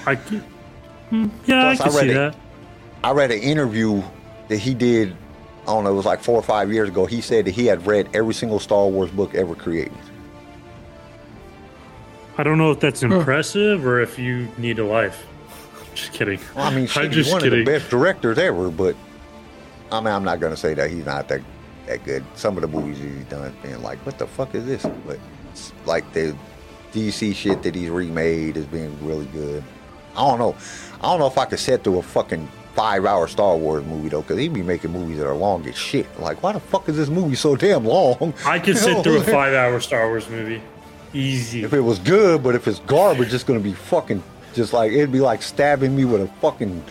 I 0.06 0.16
c- 0.16 0.42
Hmm, 1.10 1.28
yeah, 1.46 1.70
I 1.70 1.76
Plus, 1.76 1.80
I 1.82 1.84
can 1.90 1.96
read 1.96 2.02
see 2.02 2.10
it. 2.12 2.14
that. 2.16 2.36
I 3.04 3.12
read 3.12 3.32
an 3.32 3.40
interview 3.40 4.02
that 4.48 4.58
he 4.58 4.74
did. 4.74 5.16
I 5.64 5.66
don't 5.68 5.84
know. 5.84 5.90
It 5.92 5.96
was 5.96 6.06
like 6.06 6.22
four 6.22 6.36
or 6.36 6.42
five 6.44 6.72
years 6.72 6.88
ago. 6.90 7.06
He 7.06 7.20
said 7.22 7.46
that 7.46 7.52
he 7.52 7.66
had 7.66 7.86
read 7.86 8.08
every 8.14 8.34
single 8.34 8.60
Star 8.60 8.88
Wars 8.88 9.12
book 9.12 9.36
ever 9.36 9.54
created. 9.54 9.92
I 12.38 12.44
don't 12.44 12.58
know 12.58 12.72
if 12.72 12.80
that's 12.80 13.04
impressive 13.04 13.86
or 13.86 14.00
if 14.00 14.18
you 14.20 14.48
need 14.58 14.80
a 14.80 14.86
life. 14.86 15.26
Just 15.98 16.14
kidding. 16.14 16.40
Well, 16.56 16.66
I 16.66 16.70
mean, 16.70 16.88
I'm 16.96 17.12
he's 17.12 17.32
one 17.32 17.42
kidding. 17.42 17.60
of 17.60 17.66
the 17.66 17.72
best 17.72 17.90
directors 17.90 18.38
ever. 18.38 18.70
But 18.70 18.96
I 19.92 20.00
mean, 20.00 20.14
I'm 20.14 20.24
not 20.24 20.40
gonna 20.40 20.58
say 20.58 20.74
that 20.76 20.90
he's 20.92 21.06
not 21.06 21.28
that 21.30 21.42
that 21.88 22.04
good. 22.04 22.24
Some 22.36 22.56
of 22.58 22.62
the 22.62 22.68
movies 22.68 22.98
he's 23.00 23.26
done, 23.26 23.44
have 23.44 23.62
been 23.64 23.82
like, 23.82 23.98
what 24.06 24.18
the 24.18 24.28
fuck 24.28 24.54
is 24.54 24.66
this? 24.66 24.86
But 25.06 25.20
it's 25.52 25.74
like 25.86 26.12
the 26.14 26.36
DC 26.94 27.34
shit 27.36 27.64
that 27.64 27.76
he's 27.76 27.90
remade 27.90 28.56
has 28.56 28.66
been 28.66 28.96
really 29.06 29.26
good. 29.28 29.64
I 30.16 30.28
don't 30.28 30.40
know. 30.40 30.56
I 31.02 31.04
don't 31.04 31.20
know 31.20 31.28
if 31.28 31.38
I 31.38 31.46
could 31.46 31.60
sit 31.60 31.84
through 31.84 32.00
a 32.00 32.04
fucking 32.04 32.48
five-hour 32.76 33.28
Star 33.28 33.58
Wars 33.58 33.84
movie 33.86 34.10
though, 34.10 34.22
because 34.22 34.38
he'd 34.38 34.54
be 34.54 34.62
making 34.62 34.92
movies 34.92 35.18
that 35.18 35.28
are 35.28 35.36
long 35.36 35.68
as 35.68 35.76
shit. 35.76 36.08
Like, 36.20 36.44
why 36.44 36.54
the 36.54 36.60
fuck 36.60 36.88
is 36.90 36.96
this 36.98 37.10
movie 37.10 37.36
so 37.36 37.56
damn 37.56 37.86
long? 37.86 38.34
I 38.46 38.60
could 38.60 38.78
sit 38.78 39.04
through 39.04 39.14
a 39.14 39.16
what 39.16 39.20
I'm 39.22 39.26
saying? 39.26 39.38
five-hour 39.38 39.80
Star 39.80 40.08
Wars 40.08 40.30
movie, 40.30 40.62
easy. 41.14 41.64
If 41.64 41.74
it 41.74 41.82
was 41.82 42.00
good, 42.00 42.44
but 42.44 42.54
if 42.56 42.68
it's 42.68 42.80
garbage, 42.80 43.34
it's 43.34 43.44
gonna 43.44 43.60
be 43.60 43.74
fucking 43.74 44.22
just 44.58 44.74
like 44.74 44.92
it'd 44.92 45.12
be 45.12 45.22
like 45.22 45.42
stabbing 45.42 45.96
me 45.96 46.04
with 46.04 46.22
a 46.22 46.28
fucking 46.42 46.84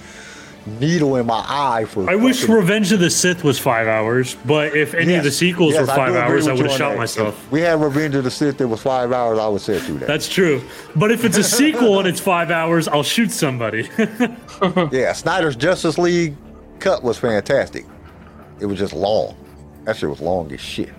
needle 0.66 1.16
in 1.16 1.26
my 1.26 1.44
eye 1.46 1.84
for. 1.84 2.08
I 2.08 2.16
wish 2.16 2.48
Revenge 2.48 2.92
of 2.92 3.00
the 3.00 3.10
Sith 3.10 3.44
was 3.44 3.58
five 3.58 3.86
hours, 3.86 4.36
but 4.46 4.76
if 4.76 4.94
any 4.94 5.14
of 5.14 5.24
the 5.24 5.30
sequels 5.30 5.74
yes, 5.74 5.86
were 5.86 5.92
I 5.92 5.96
five 5.96 6.08
agree 6.08 6.20
hours, 6.20 6.48
I 6.48 6.52
would 6.52 6.66
have 6.66 6.76
shot 6.76 6.90
that. 6.90 6.98
myself. 6.98 7.44
If 7.44 7.52
we 7.52 7.60
had 7.60 7.80
Revenge 7.80 8.14
of 8.14 8.24
the 8.24 8.30
Sith 8.30 8.58
that 8.58 8.68
was 8.68 8.82
five 8.82 9.12
hours, 9.12 9.38
I 9.38 9.48
would 9.48 9.60
sit 9.60 9.82
through 9.82 9.98
that. 9.98 10.08
That's 10.08 10.28
true. 10.28 10.62
But 10.94 11.10
if 11.10 11.24
it's 11.24 11.36
a 11.36 11.44
sequel 11.44 11.98
and 11.98 12.08
it's 12.08 12.20
five 12.20 12.50
hours, 12.50 12.88
I'll 12.88 13.02
shoot 13.02 13.30
somebody. 13.30 13.88
yeah, 14.92 15.12
Snyder's 15.12 15.56
Justice 15.56 15.98
League 15.98 16.36
cut 16.78 17.02
was 17.02 17.18
fantastic. 17.18 17.84
It 18.60 18.66
was 18.66 18.78
just 18.78 18.94
long. 18.94 19.36
That 19.84 19.96
shit 19.96 20.08
was 20.08 20.20
long 20.20 20.50
as 20.52 20.60
shit. 20.60 20.92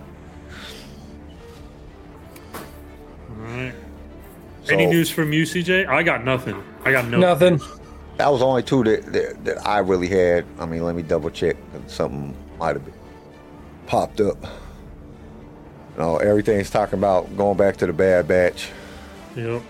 Any 3.48 3.74
So- 4.70 4.90
news 4.90 5.10
from 5.10 5.34
you, 5.34 5.44
CJ? 5.44 5.88
I 5.88 6.04
got 6.04 6.24
nothing. 6.24 6.62
I 6.84 6.92
got 6.92 7.08
no. 7.08 7.20
Nothing. 7.20 7.60
That 8.18 8.32
was 8.32 8.42
only 8.42 8.64
two 8.64 8.84
that, 8.84 9.06
that 9.14 9.46
that 9.46 9.68
I 9.68 9.80
really 9.80 10.08
had. 10.08 10.46
I 10.60 10.66
mean, 10.66 10.84
let 10.84 10.96
me 10.96 11.04
double 11.04 11.30
check. 11.30 11.56
Something 11.88 12.36
might 12.58 12.76
have 12.76 12.84
been 12.84 12.94
popped 13.86 14.20
up. 14.22 14.42
You 14.44 16.04
know, 16.04 16.18
everything's 16.18 16.70
talking 16.70 16.98
about 16.98 17.36
going 17.38 17.58
back 17.58 17.78
to 17.78 17.86
the 17.88 17.94
Bad 17.94 18.28
Batch. 18.28 18.70
Yep. 19.36 19.62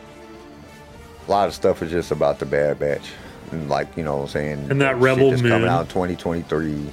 A 1.27 1.31
lot 1.31 1.47
of 1.47 1.53
stuff 1.53 1.81
is 1.81 1.91
just 1.91 2.11
about 2.11 2.39
the 2.39 2.45
Bad 2.45 2.79
Batch, 2.79 3.11
and 3.51 3.69
like 3.69 3.95
you 3.97 4.03
know, 4.03 4.17
what 4.17 4.23
I'm 4.23 4.27
saying, 4.29 4.71
And 4.71 4.79
that 4.81 4.93
shit 4.93 5.01
Rebel 5.01 5.29
that's 5.31 5.41
coming 5.41 5.67
out 5.67 5.81
in 5.81 5.87
2023. 5.87 6.89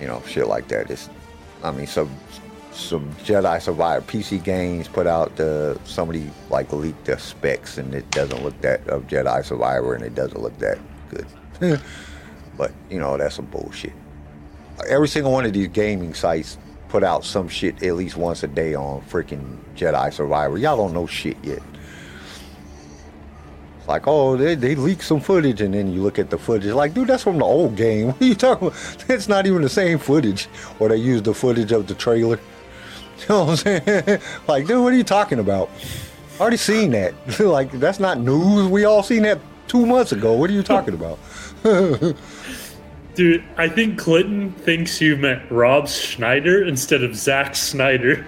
You 0.00 0.06
know, 0.06 0.22
shit 0.26 0.48
like 0.48 0.68
that. 0.68 0.90
It's, 0.90 1.08
I 1.62 1.70
mean, 1.70 1.86
some 1.86 2.10
some 2.72 3.12
Jedi 3.16 3.60
Survivor 3.60 4.04
PC 4.06 4.42
games 4.42 4.88
put 4.88 5.06
out 5.06 5.36
the 5.36 5.78
somebody 5.84 6.30
like 6.50 6.72
leaked 6.72 7.04
the 7.04 7.18
specs, 7.18 7.78
and 7.78 7.94
it 7.94 8.10
doesn't 8.10 8.42
look 8.42 8.58
that 8.62 8.86
of 8.88 9.06
Jedi 9.06 9.44
Survivor, 9.44 9.94
and 9.94 10.04
it 10.04 10.14
doesn't 10.14 10.40
look 10.40 10.56
that 10.58 10.78
good. 11.10 11.26
but 12.56 12.72
you 12.90 12.98
know, 12.98 13.16
that's 13.16 13.36
some 13.36 13.46
bullshit. 13.46 13.92
Every 14.88 15.08
single 15.08 15.32
one 15.32 15.44
of 15.44 15.52
these 15.52 15.68
gaming 15.68 16.14
sites 16.14 16.58
put 16.88 17.04
out 17.04 17.24
some 17.24 17.48
shit 17.48 17.82
at 17.82 17.94
least 17.94 18.16
once 18.16 18.42
a 18.42 18.48
day 18.48 18.74
on 18.74 19.00
freaking 19.02 19.58
Jedi 19.76 20.12
Survivor. 20.12 20.58
Y'all 20.58 20.76
don't 20.76 20.92
know 20.92 21.06
shit 21.06 21.36
yet. 21.42 21.62
It's 23.78 23.88
like, 23.88 24.06
oh, 24.06 24.36
they, 24.36 24.54
they 24.54 24.74
leaked 24.76 25.02
some 25.02 25.18
footage, 25.18 25.60
and 25.60 25.74
then 25.74 25.92
you 25.92 26.02
look 26.02 26.18
at 26.18 26.30
the 26.30 26.38
footage, 26.38 26.72
like, 26.72 26.94
dude, 26.94 27.08
that's 27.08 27.24
from 27.24 27.38
the 27.38 27.44
old 27.44 27.76
game. 27.76 28.08
What 28.12 28.22
are 28.22 28.24
you 28.24 28.34
talking 28.34 28.68
about? 28.68 29.04
It's 29.08 29.26
not 29.26 29.46
even 29.46 29.62
the 29.62 29.68
same 29.68 29.98
footage. 29.98 30.48
Or 30.78 30.88
they 30.88 30.96
use 30.96 31.22
the 31.22 31.34
footage 31.34 31.72
of 31.72 31.86
the 31.88 31.94
trailer. 31.94 32.38
You 33.28 33.34
know 33.34 33.44
what 33.44 33.66
I'm 33.66 33.82
saying? 33.84 34.20
like, 34.48 34.66
dude, 34.66 34.82
what 34.82 34.92
are 34.92 34.96
you 34.96 35.04
talking 35.04 35.38
about? 35.38 35.70
Already 36.40 36.56
seen 36.56 36.90
that. 36.92 37.14
like, 37.40 37.70
that's 37.72 38.00
not 38.00 38.18
news. 38.18 38.68
We 38.68 38.84
all 38.84 39.02
seen 39.02 39.22
that 39.22 39.38
two 39.68 39.86
months 39.86 40.12
ago. 40.12 40.32
What 40.32 40.50
are 40.50 40.54
you 40.54 40.62
talking 40.62 40.94
about? 40.94 41.18
Dude, 43.14 43.44
I 43.58 43.68
think 43.68 43.98
Clinton 43.98 44.52
thinks 44.52 45.00
you 45.00 45.16
meant 45.16 45.50
Rob 45.50 45.86
Schneider 45.86 46.64
instead 46.64 47.04
of 47.04 47.14
Zack 47.14 47.54
Snyder. 47.54 48.24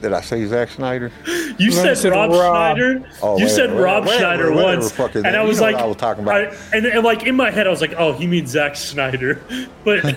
Did 0.00 0.12
I 0.12 0.20
say 0.20 0.46
Zack 0.46 0.70
Snyder? 0.70 1.10
You 1.58 1.72
said, 1.72 1.98
said 1.98 2.12
Rob, 2.12 2.30
Rob. 2.30 2.76
Schneider. 2.76 3.10
Oh, 3.20 3.36
you 3.36 3.44
wait, 3.44 3.50
said 3.50 3.70
wait, 3.70 3.80
Rob 3.80 4.06
wait, 4.06 4.18
Schneider 4.18 4.52
whatever 4.52 4.80
once, 4.80 4.92
the 4.92 5.22
and 5.26 5.36
I 5.36 5.42
was 5.42 5.60
like, 5.60 5.74
I 5.74 5.84
was 5.84 5.96
talking 5.96 6.22
about. 6.22 6.36
I- 6.36 6.56
and, 6.76 6.86
and 6.86 7.04
like 7.04 7.24
in 7.24 7.34
my 7.34 7.50
head, 7.50 7.66
I 7.66 7.70
was 7.70 7.80
like, 7.80 7.94
oh, 7.98 8.12
he 8.12 8.26
means 8.26 8.50
Zack 8.50 8.76
Snyder, 8.76 9.42
but 9.84 10.16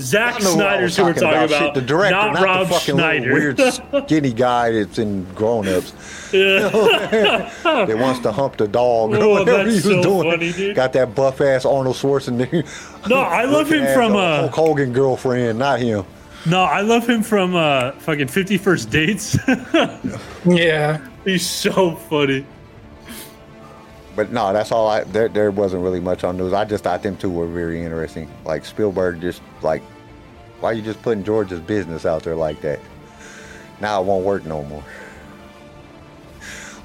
Zack 0.00 0.36
I 0.36 0.38
know 0.44 0.54
who 0.54 0.60
I 0.62 0.82
was 0.82 0.94
Snyder's 0.94 0.96
who 0.96 1.02
we're 1.04 1.14
talking 1.14 1.28
about, 1.44 1.50
Shit, 1.50 1.74
the 1.74 1.80
director, 1.82 2.14
not, 2.16 2.34
not, 2.34 2.42
Rob 2.44 2.68
the 2.68 2.74
fucking 2.74 2.94
Schneider. 2.96 3.32
weird 3.32 3.60
skinny 4.06 4.32
guy 4.32 4.70
that's 4.70 4.98
in 4.98 5.24
Grown 5.34 5.66
Ups. 5.68 5.92
that 6.30 7.96
wants 7.98 8.20
to 8.20 8.32
hump 8.32 8.56
the 8.56 8.68
dog 8.68 9.14
or 9.14 9.16
Oh, 9.16 9.28
whatever 9.30 9.64
that's 9.64 9.68
he 9.70 9.74
was 9.74 9.84
so 9.84 10.02
doing. 10.02 10.30
funny, 10.30 10.52
dude. 10.52 10.76
Got 10.76 10.92
that 10.94 11.14
buff 11.14 11.40
ass 11.40 11.64
Arnold 11.64 11.96
Schwarzenegger. 11.96 13.08
No, 13.08 13.16
I 13.20 13.44
love 13.44 13.70
him 13.72 13.86
from, 13.94 14.12
ass 14.12 14.18
uh, 14.18 14.40
Hulk 14.42 14.54
Hogan 14.54 14.92
girlfriend, 14.92 15.58
not 15.58 15.80
him. 15.80 16.04
no, 16.46 16.60
I 16.62 16.80
love 16.82 17.08
him 17.08 17.22
from 17.22 17.56
uh, 17.56 17.92
fucking 17.92 18.28
Fifty 18.28 18.58
First 18.58 18.90
Dates. 18.90 19.36
Yeah. 20.44 21.06
He's 21.24 21.44
so 21.44 21.96
funny. 21.96 22.46
But 24.18 24.32
no, 24.32 24.52
that's 24.52 24.72
all. 24.72 24.88
I 24.88 25.04
there, 25.04 25.28
there 25.28 25.52
wasn't 25.52 25.84
really 25.84 26.00
much 26.00 26.24
on 26.24 26.36
news. 26.36 26.52
I 26.52 26.64
just 26.64 26.82
thought 26.82 27.04
them 27.04 27.16
two 27.16 27.30
were 27.30 27.46
very 27.46 27.84
interesting. 27.84 28.28
Like 28.44 28.64
Spielberg, 28.64 29.20
just 29.20 29.40
like, 29.62 29.80
why 30.58 30.72
you 30.72 30.82
just 30.82 31.00
putting 31.02 31.22
George's 31.22 31.60
business 31.60 32.04
out 32.04 32.24
there 32.24 32.34
like 32.34 32.60
that? 32.62 32.80
Now 33.80 34.02
it 34.02 34.06
won't 34.06 34.24
work 34.24 34.44
no 34.44 34.64
more. 34.64 34.82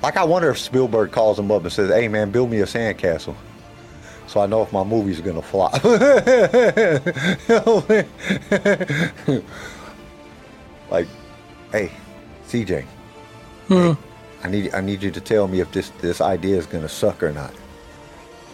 Like 0.04 0.16
I 0.16 0.24
wonder 0.24 0.52
if 0.52 0.60
Spielberg 0.60 1.12
calls 1.12 1.40
him 1.40 1.50
up 1.50 1.64
and 1.64 1.74
says, 1.74 1.90
"Hey 1.90 2.08
man, 2.08 2.30
build 2.30 2.52
me 2.52 2.60
a 2.60 2.66
sandcastle." 2.66 3.36
So 4.28 4.40
I 4.40 4.46
know 4.46 4.62
if 4.62 4.72
my 4.72 4.84
movie's 4.84 5.20
gonna 5.20 5.42
flop. 5.42 5.74
like, 10.92 11.08
hey, 11.72 11.92
CJ, 12.48 12.84
hmm. 13.68 13.94
hey, 13.94 13.98
I 14.44 14.50
need 14.50 14.74
I 14.74 14.82
need 14.82 15.02
you 15.04 15.12
to 15.12 15.22
tell 15.22 15.48
me 15.48 15.60
if 15.62 15.72
this 15.72 15.90
this 16.02 16.20
idea 16.22 16.58
is 16.58 16.66
gonna 16.66 16.90
suck 16.90 17.24
or 17.24 17.32
not. 17.32 17.54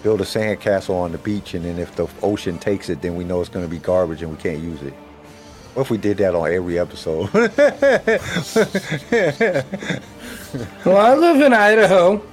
Build 0.03 0.21
a 0.21 0.23
sandcastle 0.23 0.95
on 0.95 1.11
the 1.11 1.17
beach, 1.17 1.53
and 1.55 1.65
then 1.65 1.77
if 1.79 1.95
the 1.95 2.07
ocean 2.21 2.57
takes 2.57 2.89
it, 2.89 3.01
then 3.01 3.15
we 3.15 3.23
know 3.25 3.41
it's 3.41 3.49
gonna 3.49 3.67
be 3.67 3.79
garbage 3.79 4.21
and 4.21 4.31
we 4.31 4.37
can't 4.37 4.59
use 4.59 4.81
it. 4.81 4.93
What 5.73 5.83
if 5.83 5.89
we 5.91 5.97
did 5.97 6.17
that 6.17 6.35
on 6.35 6.51
every 6.51 6.79
episode? 6.79 7.29
Well, 10.83 10.97
I 10.97 11.13
live 11.13 11.41
in 11.41 11.53
Idaho. 11.53 12.17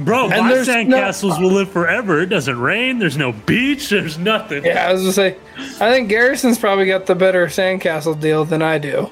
Bro, 0.00 0.30
And 0.30 0.46
my 0.46 0.52
there's 0.52 0.66
no- 0.66 0.74
sandcastles 0.74 1.40
will 1.40 1.52
live 1.52 1.70
forever. 1.70 2.20
It 2.20 2.26
doesn't 2.26 2.58
rain. 2.58 2.98
There's 2.98 3.16
no 3.16 3.30
beach. 3.30 3.88
There's 3.88 4.18
nothing. 4.18 4.64
Yeah, 4.64 4.88
I 4.88 4.92
was 4.92 5.02
gonna 5.02 5.12
say, 5.12 5.36
I 5.80 5.92
think 5.92 6.08
Garrison's 6.08 6.58
probably 6.58 6.86
got 6.86 7.06
the 7.06 7.14
better 7.14 7.46
sandcastle 7.46 8.20
deal 8.20 8.44
than 8.44 8.62
I 8.62 8.78
do. 8.78 9.08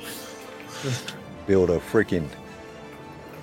build 1.47 1.71
a 1.71 1.79
freaking. 1.79 2.29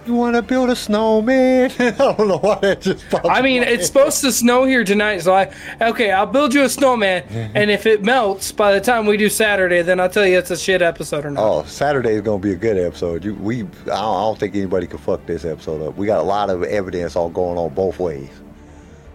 You 0.05 0.13
want 0.13 0.35
to 0.35 0.43
build 0.43 0.69
a 0.69 0.75
snowman? 0.75 1.71
I 1.79 1.89
don't 1.91 2.27
know 2.27 2.37
why 2.37 2.59
that 2.59 2.81
just. 2.81 3.09
popped 3.09 3.25
I 3.25 3.41
mean, 3.41 3.63
it's 3.63 3.87
supposed 3.87 4.21
to 4.21 4.31
snow 4.31 4.65
here 4.65 4.83
tonight, 4.83 5.19
so 5.19 5.33
I 5.33 5.51
okay, 5.81 6.11
I'll 6.11 6.27
build 6.27 6.53
you 6.53 6.63
a 6.63 6.69
snowman, 6.69 7.23
and 7.55 7.71
if 7.71 7.87
it 7.87 8.03
melts 8.03 8.51
by 8.51 8.71
the 8.73 8.81
time 8.81 9.07
we 9.07 9.17
do 9.17 9.29
Saturday, 9.29 9.81
then 9.81 9.99
I'll 9.99 10.09
tell 10.09 10.25
you 10.25 10.37
it's 10.37 10.51
a 10.51 10.57
shit 10.57 10.83
episode 10.83 11.25
or 11.25 11.31
not. 11.31 11.43
Oh, 11.43 11.63
Saturday 11.63 12.13
is 12.13 12.21
gonna 12.21 12.37
be 12.37 12.51
a 12.51 12.55
good 12.55 12.77
episode. 12.77 13.25
You, 13.25 13.33
we, 13.33 13.61
I 13.61 13.63
don't, 13.63 13.87
I 13.87 13.95
don't 13.95 14.39
think 14.39 14.55
anybody 14.55 14.85
can 14.85 14.99
fuck 14.99 15.25
this 15.25 15.43
episode 15.43 15.81
up. 15.81 15.97
We 15.97 16.05
got 16.05 16.19
a 16.19 16.27
lot 16.27 16.51
of 16.51 16.61
evidence 16.63 17.15
all 17.15 17.29
going 17.29 17.57
on 17.57 17.73
both 17.73 17.97
ways. 17.97 18.29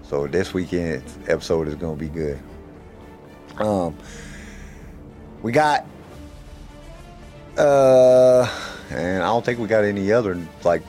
So 0.02 0.26
this 0.26 0.52
weekend 0.52 1.04
episode 1.28 1.68
is 1.68 1.76
gonna 1.76 1.94
be 1.94 2.08
good. 2.08 2.40
Um, 3.58 3.96
we 5.42 5.52
got, 5.52 5.86
uh, 7.56 8.48
and 8.90 9.22
I 9.22 9.26
don't 9.26 9.44
think 9.44 9.58
we 9.58 9.66
got 9.66 9.84
any 9.84 10.12
other 10.12 10.38
like 10.64 10.82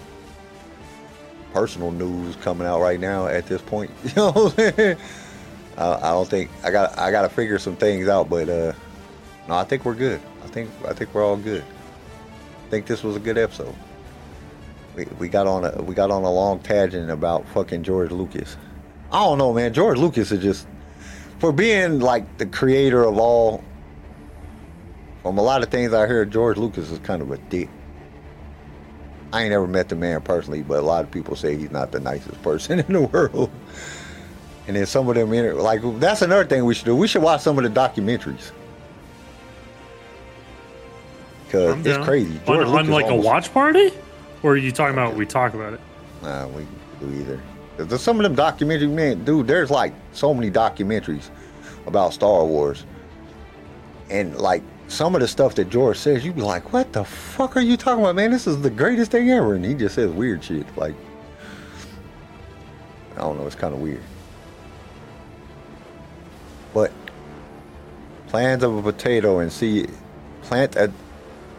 personal 1.53 1.91
news 1.91 2.36
coming 2.38 2.68
out 2.68 2.82
right 2.82 2.99
now 2.99 3.28
at 3.28 3.45
this 3.48 3.61
point. 3.61 3.91
You 4.03 4.11
know, 4.15 4.32
what 4.32 4.60
I'm? 4.80 4.98
I, 5.78 5.95
I 5.95 6.11
don't 6.11 6.30
think 6.30 6.49
I 6.64 6.72
got 6.72 6.98
I 6.98 7.11
got 7.11 7.23
to 7.23 7.30
figure 7.30 7.60
some 7.60 7.76
things 7.76 8.07
out, 8.07 8.30
but 8.30 8.49
uh, 8.49 8.73
no, 9.48 9.56
I 9.56 9.64
think 9.64 9.86
we're 9.86 9.95
good. 9.95 10.22
I 10.44 10.48
think 10.48 10.69
I 10.88 10.94
think 10.94 11.14
we're 11.14 11.26
all 11.26 11.38
good. 11.38 11.64
I 11.64 12.69
think 12.69 12.86
this 12.86 13.03
was 13.03 13.15
a 13.15 13.19
good 13.19 13.38
episode. 13.38 13.76
We, 14.95 15.06
we 15.19 15.30
got 15.30 15.48
on 15.48 15.65
a 15.65 15.82
we 15.82 15.95
got 15.95 16.11
on 16.11 16.23
a 16.23 16.32
long 16.32 16.60
tangent 16.60 17.10
about 17.10 17.48
fucking 17.49 17.84
George 17.84 18.11
Lucas. 18.11 18.57
I 19.11 19.23
don't 19.23 19.38
know, 19.38 19.53
man. 19.53 19.73
George 19.73 19.98
Lucas 19.98 20.32
is 20.32 20.41
just 20.41 20.68
for 21.40 21.52
being 21.52 21.99
like 21.99 22.38
the 22.38 22.45
creator 22.45 23.03
of 23.03 23.18
all. 23.18 23.64
From 25.22 25.38
a 25.38 25.41
lot 25.41 25.61
of 25.61 25.69
things 25.69 25.94
I 25.94 26.07
hear, 26.07 26.26
George 26.26 26.57
Lucas 26.57 26.90
is 26.90 26.98
kind 26.99 27.22
of 27.22 27.32
a 27.32 27.38
dick. 27.38 27.69
I 29.34 29.44
ain't 29.44 29.53
ever 29.53 29.68
met 29.68 29.90
the 29.90 29.95
man 29.95 30.22
personally, 30.22 30.62
but 30.62 30.80
a 30.80 30.82
lot 30.82 31.03
of 31.03 31.12
people 31.12 31.36
say 31.36 31.56
he's 31.56 31.72
not 31.72 31.91
the 31.91 31.99
nicest 31.99 32.41
person 32.41 32.80
in 32.88 32.94
the 32.94 33.02
world. 33.02 33.49
And 34.68 34.76
then 34.76 34.86
some 34.86 35.10
of 35.10 35.16
them, 35.16 35.32
like 35.58 35.82
that's 35.99 36.22
another 36.22 36.45
thing 36.45 36.66
we 36.66 36.74
should 36.74 36.86
do. 36.86 36.95
We 36.95 37.08
should 37.08 37.22
watch 37.24 37.41
some 37.41 37.58
of 37.58 37.64
the 37.64 37.70
documentaries 37.70 38.52
because 41.52 41.86
it's 41.86 41.98
down. 41.98 42.06
crazy. 42.06 42.40
On, 42.40 42.45
George 42.45 42.68
on 42.68 42.74
Lucas 42.74 42.90
like 42.90 43.08
a 43.08 43.16
watch 43.16 43.53
party? 43.53 43.91
Or 44.44 44.53
are 44.53 44.58
you 44.58 44.72
talking 44.72 44.94
about 44.94 45.16
we 45.16 45.26
talk 45.26 45.53
about 45.53 45.74
it? 45.74 45.82
Nah, 46.22 46.48
we 46.48 46.66
do 46.99 47.12
either. 47.14 47.41
There's 47.78 48.02
some 48.02 48.18
of 48.18 48.24
them 48.24 48.36
documentary 48.36 48.88
man, 48.88 49.24
dude. 49.26 49.48
There's 49.48 49.70
like 49.70 49.94
so 50.14 50.34
many 50.34 50.49
documentaries 50.49 51.30
about 51.86 52.14
Star 52.14 52.45
Wars, 52.45 52.86
and 54.10 54.38
like 54.38 54.64
some 54.92 55.16
of 55.16 55.22
the 55.22 55.28
stuff 55.28 55.56
that 55.56 55.70
George 55.70 55.98
says, 55.98 56.26
you'd 56.26 56.36
be 56.36 56.42
like, 56.42 56.74
"What 56.74 56.92
the 56.92 57.06
fuck 57.06 57.56
are 57.56 57.62
you 57.62 57.78
talking 57.78 58.04
about, 58.04 58.16
man? 58.16 58.32
This 58.32 58.46
is 58.46 58.62
the 58.62 58.70
greatest 58.70 59.12
thing 59.12 59.32
ever," 59.32 59.56
and 59.56 59.64
he 59.64 59.74
just 59.74 59.96
says 59.96 60.12
weird 60.12 60.44
shit. 60.44 60.66
Like, 60.78 60.96
I 63.16 63.22
don't 63.22 63.38
know, 63.38 63.48
it's 63.48 63.56
kind 63.56 63.74
of 63.74 63.80
weird. 63.80 64.04
But 66.74 66.92
plants 68.28 68.64
of 68.64 68.78
a 68.78 68.82
potato 68.82 69.40
and 69.40 69.52
see, 69.52 69.88
plant 70.42 70.76
a. 70.76 70.92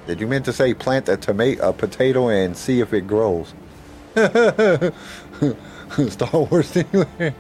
Did 0.07 0.21
you 0.21 0.27
meant 0.27 0.45
to 0.45 0.53
say 0.53 0.75
plant 0.75 1.09
a 1.09 1.17
tomato, 1.17 1.69
a 1.69 1.73
potato, 1.73 2.29
and 2.29 2.57
see 2.57 2.81
if 2.81 2.93
it 2.93 3.07
grows? 3.07 3.55
Star 4.15 4.93
Wars 6.33 6.71
thing. 6.71 7.07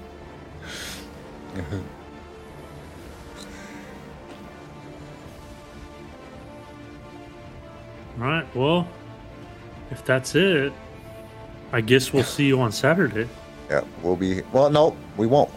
right. 8.22 8.56
Well, 8.56 8.88
if 9.90 10.04
that's 10.04 10.34
it, 10.34 10.72
I 11.72 11.80
guess 11.80 12.12
we'll 12.12 12.24
see 12.24 12.46
you 12.46 12.60
on 12.60 12.72
Saturday. 12.72 13.28
yeah, 13.70 13.82
we'll 14.02 14.16
be. 14.16 14.42
Well, 14.52 14.70
no, 14.70 14.96
we 15.16 15.26
won't. 15.26 15.50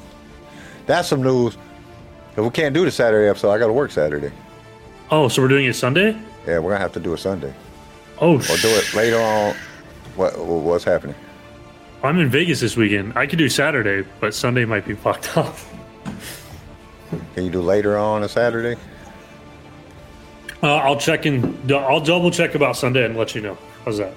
That's 0.85 1.07
some 1.07 1.21
news. 1.23 1.57
If 2.31 2.43
we 2.43 2.49
can't 2.49 2.73
do 2.73 2.85
the 2.85 2.91
Saturday 2.91 3.29
episode, 3.29 3.51
I 3.51 3.57
got 3.57 3.67
to 3.67 3.73
work 3.73 3.91
Saturday. 3.91 4.31
Oh, 5.11 5.27
so 5.27 5.41
we're 5.41 5.47
doing 5.47 5.65
it 5.65 5.73
Sunday? 5.75 6.17
Yeah, 6.47 6.59
we're 6.59 6.71
gonna 6.71 6.79
have 6.81 6.93
to 6.93 6.99
do 6.99 7.13
it 7.13 7.17
Sunday 7.17 7.53
Oh, 8.21 8.35
or 8.35 8.39
do 8.57 8.67
it 8.69 8.93
later 8.93 9.19
on. 9.19 9.55
What 10.15 10.37
what's 10.39 10.83
happening? 10.83 11.15
I'm 12.03 12.19
in 12.19 12.29
Vegas 12.29 12.59
this 12.59 12.75
weekend. 12.77 13.13
I 13.15 13.25
could 13.27 13.39
do 13.39 13.49
Saturday, 13.49 14.07
but 14.19 14.33
Sunday 14.33 14.63
might 14.65 14.85
be 14.85 14.93
fucked 14.95 15.37
up. 15.37 15.55
Can 17.33 17.45
you 17.45 17.49
do 17.51 17.61
later 17.61 17.97
on 17.97 18.23
a 18.23 18.29
Saturday? 18.29 18.79
Uh, 20.65 20.77
I'll 20.77 20.97
check 20.97 21.27
in. 21.27 21.59
I'll 21.71 21.99
double 21.99 22.31
check 22.31 22.55
about 22.55 22.75
Sunday 22.75 23.05
and 23.05 23.15
let 23.15 23.35
you 23.35 23.41
know. 23.41 23.55
How's 23.85 23.99
that? 23.99 24.13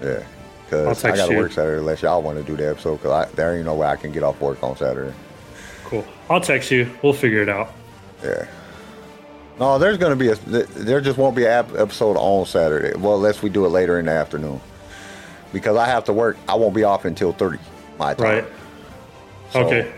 Yeah, 0.00 0.22
because 0.64 1.04
I 1.04 1.16
got 1.16 1.28
to 1.28 1.36
work 1.36 1.50
Saturday 1.50 1.80
unless 1.80 2.02
y'all 2.02 2.22
want 2.22 2.38
to 2.38 2.44
do 2.44 2.56
the 2.56 2.70
episode. 2.70 2.98
Because 2.98 3.26
I 3.26 3.34
there 3.34 3.56
ain't 3.56 3.64
no 3.64 3.74
way 3.74 3.88
I 3.88 3.96
can 3.96 4.12
get 4.12 4.22
off 4.22 4.40
work 4.40 4.62
on 4.62 4.76
Saturday. 4.76 5.12
Cool. 5.84 6.04
I'll 6.30 6.40
text 6.40 6.70
you. 6.70 6.88
We'll 7.02 7.14
figure 7.14 7.42
it 7.42 7.48
out. 7.48 7.72
Yeah. 8.22 8.46
No, 9.58 9.76
there's 9.80 9.98
gonna 9.98 10.14
be 10.14 10.28
a. 10.28 10.36
There 10.36 11.00
just 11.00 11.18
won't 11.18 11.34
be 11.34 11.46
an 11.46 11.66
episode 11.76 12.16
on 12.16 12.46
Saturday. 12.46 12.96
Well, 12.96 13.16
unless 13.16 13.42
we 13.42 13.50
do 13.50 13.66
it 13.66 13.70
later 13.70 13.98
in 13.98 14.06
the 14.06 14.12
afternoon, 14.12 14.60
because 15.52 15.76
I 15.76 15.86
have 15.86 16.04
to 16.04 16.12
work. 16.12 16.36
I 16.46 16.54
won't 16.54 16.76
be 16.76 16.84
off 16.84 17.06
until 17.06 17.32
thirty 17.32 17.58
my 17.98 18.14
time. 18.14 18.44
Right. 18.44 18.44
So, 19.50 19.66
okay. 19.66 19.92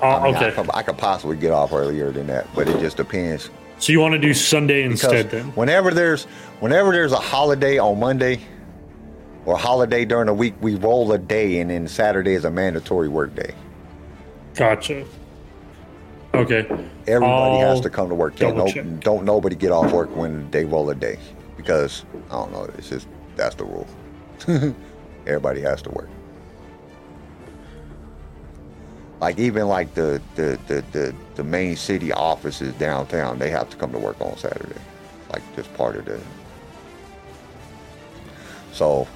I, 0.00 0.06
Uh, 0.12 0.22
mean, 0.22 0.34
I, 0.36 0.38
okay. 0.38 0.52
could, 0.52 0.70
I 0.74 0.82
could 0.84 0.96
possibly 0.96 1.36
get 1.36 1.50
off 1.50 1.72
earlier 1.72 2.12
than 2.12 2.28
that, 2.28 2.46
but 2.54 2.68
it 2.68 2.78
just 2.78 2.96
depends. 2.98 3.50
So 3.82 3.92
you 3.92 3.98
want 3.98 4.12
to 4.12 4.18
do 4.20 4.32
Sunday 4.32 4.84
instead 4.84 5.32
then? 5.32 5.46
whenever 5.56 5.90
there's 5.90 6.22
whenever 6.60 6.92
there's 6.92 7.10
a 7.10 7.16
holiday 7.16 7.78
on 7.78 7.98
Monday 7.98 8.38
or 9.44 9.54
a 9.54 9.58
holiday 9.58 10.04
during 10.04 10.26
the 10.26 10.34
week, 10.34 10.54
we 10.60 10.76
roll 10.76 11.10
a 11.10 11.18
day, 11.18 11.58
and 11.58 11.68
then 11.68 11.88
Saturday 11.88 12.34
is 12.34 12.44
a 12.44 12.50
mandatory 12.50 13.08
work 13.08 13.34
day. 13.34 13.52
Gotcha. 14.54 15.04
Okay. 16.32 16.60
Everybody 17.08 17.58
has 17.58 17.78
I'll 17.78 17.82
to 17.82 17.90
come 17.90 18.08
to 18.08 18.14
work. 18.14 18.40
No, 18.40 18.68
don't 19.00 19.24
nobody 19.24 19.56
get 19.56 19.72
off 19.72 19.90
work 19.90 20.14
when 20.14 20.48
they 20.52 20.64
roll 20.64 20.88
a 20.90 20.94
day 20.94 21.18
because 21.56 22.04
I 22.30 22.34
don't 22.34 22.52
know. 22.52 22.62
It's 22.78 22.88
just 22.88 23.08
that's 23.34 23.56
the 23.56 23.64
rule. 23.64 23.88
Everybody 25.26 25.60
has 25.62 25.82
to 25.82 25.90
work. 25.90 26.08
Like 29.22 29.38
even 29.38 29.68
like 29.68 29.94
the 29.94 30.20
the, 30.34 30.58
the, 30.66 30.84
the 30.90 31.14
the 31.36 31.44
main 31.44 31.76
city 31.76 32.10
offices 32.10 32.74
downtown, 32.74 33.38
they 33.38 33.50
have 33.50 33.70
to 33.70 33.76
come 33.76 33.92
to 33.92 33.98
work 33.98 34.20
on 34.20 34.36
Saturday. 34.36 34.80
Like 35.32 35.42
just 35.54 35.72
part 35.74 35.94
of 35.94 36.06
the. 36.06 36.20
So, 38.72 39.06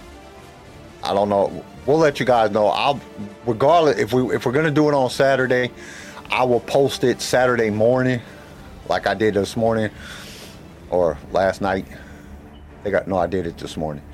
I 1.02 1.12
don't 1.12 1.28
know. 1.28 1.64
We'll 1.86 1.98
let 1.98 2.20
you 2.20 2.24
guys 2.24 2.52
know. 2.52 2.68
I'll 2.68 3.00
regardless 3.46 3.98
if 3.98 4.12
we 4.12 4.32
if 4.32 4.46
we're 4.46 4.52
gonna 4.52 4.70
do 4.70 4.88
it 4.88 4.94
on 4.94 5.10
Saturday, 5.10 5.72
I 6.30 6.44
will 6.44 6.60
post 6.60 7.02
it 7.02 7.20
Saturday 7.20 7.70
morning, 7.70 8.20
like 8.88 9.08
I 9.08 9.14
did 9.14 9.34
this 9.34 9.56
morning 9.56 9.90
or 10.88 11.18
last 11.32 11.60
night. 11.60 11.84
They 12.84 12.92
got 12.92 13.08
no, 13.08 13.18
I 13.18 13.26
did 13.26 13.44
it 13.44 13.58
this 13.58 13.76
morning. 13.76 14.04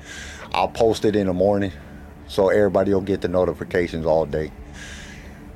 I'll 0.55 0.69
post 0.69 1.05
it 1.05 1.15
in 1.15 1.27
the 1.27 1.33
morning, 1.33 1.71
so 2.27 2.49
everybody 2.49 2.91
will 2.95 3.01
get 3.01 3.21
the 3.21 3.27
notifications 3.27 4.07
all 4.07 4.25
day. 4.25 4.51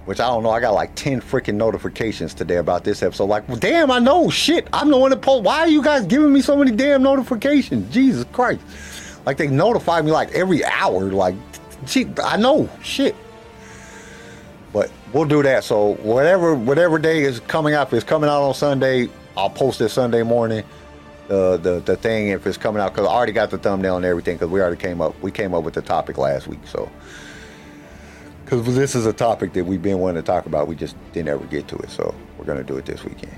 Which 0.07 0.21
I 0.21 0.27
don't 0.27 0.41
know. 0.41 0.51
I 0.51 0.61
got 0.61 0.73
like 0.73 0.95
ten 0.95 1.19
freaking 1.19 1.55
notifications 1.55 2.33
today 2.33 2.55
about 2.55 2.85
this 2.85 3.03
episode. 3.03 3.25
Like, 3.25 3.45
well, 3.49 3.57
damn, 3.57 3.91
I 3.91 3.99
know 3.99 4.29
shit. 4.29 4.65
I'm 4.71 4.89
the 4.89 4.97
one 4.97 5.09
that 5.09 5.21
post. 5.21 5.43
Why 5.43 5.59
are 5.59 5.67
you 5.67 5.83
guys 5.83 6.05
giving 6.05 6.31
me 6.31 6.39
so 6.39 6.55
many 6.55 6.71
damn 6.71 7.03
notifications? 7.03 7.93
Jesus 7.93 8.25
Christ! 8.31 8.61
Like 9.25 9.35
they 9.35 9.47
notify 9.47 10.01
me 10.01 10.13
like 10.13 10.31
every 10.31 10.63
hour. 10.63 11.11
Like, 11.11 11.35
gee, 11.85 12.07
I 12.23 12.37
know 12.37 12.69
shit. 12.81 13.17
But 14.71 14.89
we'll 15.11 15.25
do 15.25 15.43
that. 15.43 15.65
So 15.65 15.95
whatever 15.95 16.55
whatever 16.55 16.99
day 16.99 17.23
is 17.23 17.41
coming 17.41 17.73
up, 17.73 17.91
it's 17.91 18.05
coming 18.05 18.29
out 18.29 18.43
on 18.43 18.53
Sunday, 18.53 19.09
I'll 19.35 19.49
post 19.49 19.81
it 19.81 19.89
Sunday 19.89 20.23
morning. 20.23 20.63
The 21.27 21.57
the 21.57 21.81
the 21.81 21.97
thing 21.97 22.29
if 22.29 22.47
it's 22.47 22.55
coming 22.55 22.81
out 22.81 22.93
because 22.93 23.09
I 23.09 23.11
already 23.11 23.33
got 23.33 23.49
the 23.49 23.57
thumbnail 23.57 23.97
and 23.97 24.05
everything 24.05 24.37
because 24.37 24.49
we 24.49 24.61
already 24.61 24.77
came 24.77 25.01
up 25.01 25.21
we 25.21 25.31
came 25.31 25.53
up 25.53 25.65
with 25.65 25.73
the 25.73 25.81
topic 25.81 26.17
last 26.17 26.47
week. 26.47 26.61
So 26.65 26.89
because 28.47 28.75
this 28.75 28.95
is 28.95 29.05
a 29.05 29.11
topic 29.11 29.51
that 29.51 29.65
we've 29.65 29.81
been 29.81 29.99
wanting 29.99 30.23
to 30.23 30.25
talk 30.25 30.45
about, 30.45 30.69
we 30.69 30.75
just 30.75 30.95
didn't 31.11 31.27
ever 31.27 31.43
get 31.47 31.67
to 31.67 31.75
it. 31.79 31.89
So 31.89 32.15
we're 32.37 32.45
gonna 32.45 32.63
do 32.63 32.77
it 32.77 32.85
this 32.85 33.03
weekend. 33.03 33.35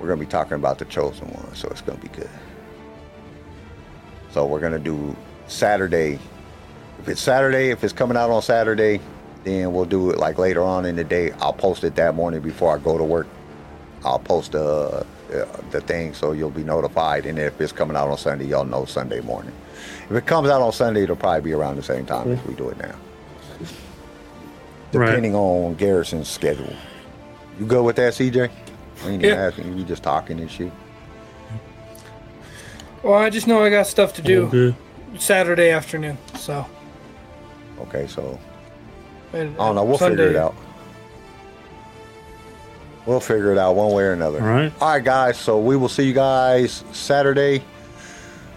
We're 0.00 0.08
gonna 0.08 0.18
be 0.20 0.24
talking 0.24 0.54
about 0.54 0.78
the 0.78 0.86
chosen 0.86 1.28
one, 1.28 1.54
so 1.54 1.68
it's 1.68 1.82
gonna 1.82 1.98
be 1.98 2.08
good. 2.08 2.30
So 4.30 4.46
we're 4.46 4.60
gonna 4.60 4.78
do 4.78 5.14
Saturday. 5.46 6.18
If 7.00 7.08
it's 7.08 7.20
Saturday, 7.20 7.68
if 7.68 7.84
it's 7.84 7.92
coming 7.92 8.16
out 8.16 8.30
on 8.30 8.40
Saturday, 8.40 9.00
then 9.44 9.74
we'll 9.74 9.84
do 9.84 10.08
it 10.08 10.16
like 10.16 10.38
later 10.38 10.62
on 10.62 10.86
in 10.86 10.96
the 10.96 11.04
day. 11.04 11.32
I'll 11.32 11.52
post 11.52 11.84
it 11.84 11.94
that 11.96 12.14
morning 12.14 12.40
before 12.40 12.74
I 12.74 12.78
go 12.78 12.96
to 12.96 13.04
work. 13.04 13.26
I'll 14.04 14.18
post 14.18 14.54
uh 14.54 15.02
uh, 15.32 15.44
the 15.70 15.80
thing, 15.80 16.14
so 16.14 16.32
you'll 16.32 16.50
be 16.50 16.62
notified. 16.64 17.26
And 17.26 17.38
if 17.38 17.60
it's 17.60 17.72
coming 17.72 17.96
out 17.96 18.08
on 18.08 18.16
Sunday, 18.16 18.46
you'll 18.46 18.64
know 18.64 18.84
Sunday 18.84 19.20
morning. 19.20 19.52
If 20.08 20.12
it 20.12 20.24
comes 20.24 20.48
out 20.48 20.62
on 20.62 20.72
Sunday, 20.72 21.02
it'll 21.02 21.16
probably 21.16 21.40
be 21.40 21.52
around 21.52 21.76
the 21.76 21.82
same 21.82 22.06
time 22.06 22.30
as 22.32 22.42
we 22.46 22.54
do 22.54 22.68
it 22.68 22.78
now, 22.78 22.94
Right. 24.92 25.06
depending 25.06 25.34
on 25.34 25.74
Garrison's 25.74 26.28
schedule. 26.28 26.72
You 27.58 27.66
go 27.66 27.82
with 27.82 27.96
that, 27.96 28.14
CJ? 28.14 28.48
I 29.04 29.08
ain't 29.08 29.22
even 29.22 29.36
Yeah. 29.36 29.46
asking. 29.46 29.76
We 29.76 29.84
just 29.84 30.02
talking 30.02 30.40
and 30.40 30.50
shit. 30.50 30.72
Well, 33.02 33.14
I 33.14 33.30
just 33.30 33.46
know 33.46 33.62
I 33.62 33.70
got 33.70 33.86
stuff 33.86 34.14
to 34.14 34.22
do 34.22 34.48
Good. 34.48 34.74
Saturday 35.18 35.70
afternoon. 35.70 36.18
So 36.38 36.66
Okay, 37.82 38.06
so 38.06 38.38
and, 39.32 39.54
I 39.60 39.66
don't 39.66 39.74
know. 39.74 39.84
We'll 39.84 39.98
figure 39.98 40.28
it 40.28 40.36
out. 40.36 40.54
We'll 43.04 43.20
figure 43.20 43.52
it 43.52 43.58
out 43.58 43.76
one 43.76 43.92
way 43.92 44.04
or 44.04 44.12
another. 44.12 44.40
All 44.40 44.46
right. 44.46 44.72
All 44.80 44.88
right, 44.94 45.04
guys. 45.04 45.36
So 45.36 45.58
we 45.60 45.76
will 45.76 45.88
see 45.88 46.04
you 46.04 46.12
guys 46.14 46.82
Saturday. 46.92 47.62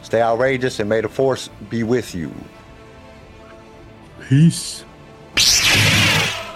Stay 0.02 0.22
outrageous 0.22 0.80
and 0.80 0.90
may 0.90 1.02
the 1.02 1.10
force 1.10 1.50
be 1.70 1.84
with 1.84 2.16
you. 2.16 2.34
Peace. 4.28 4.84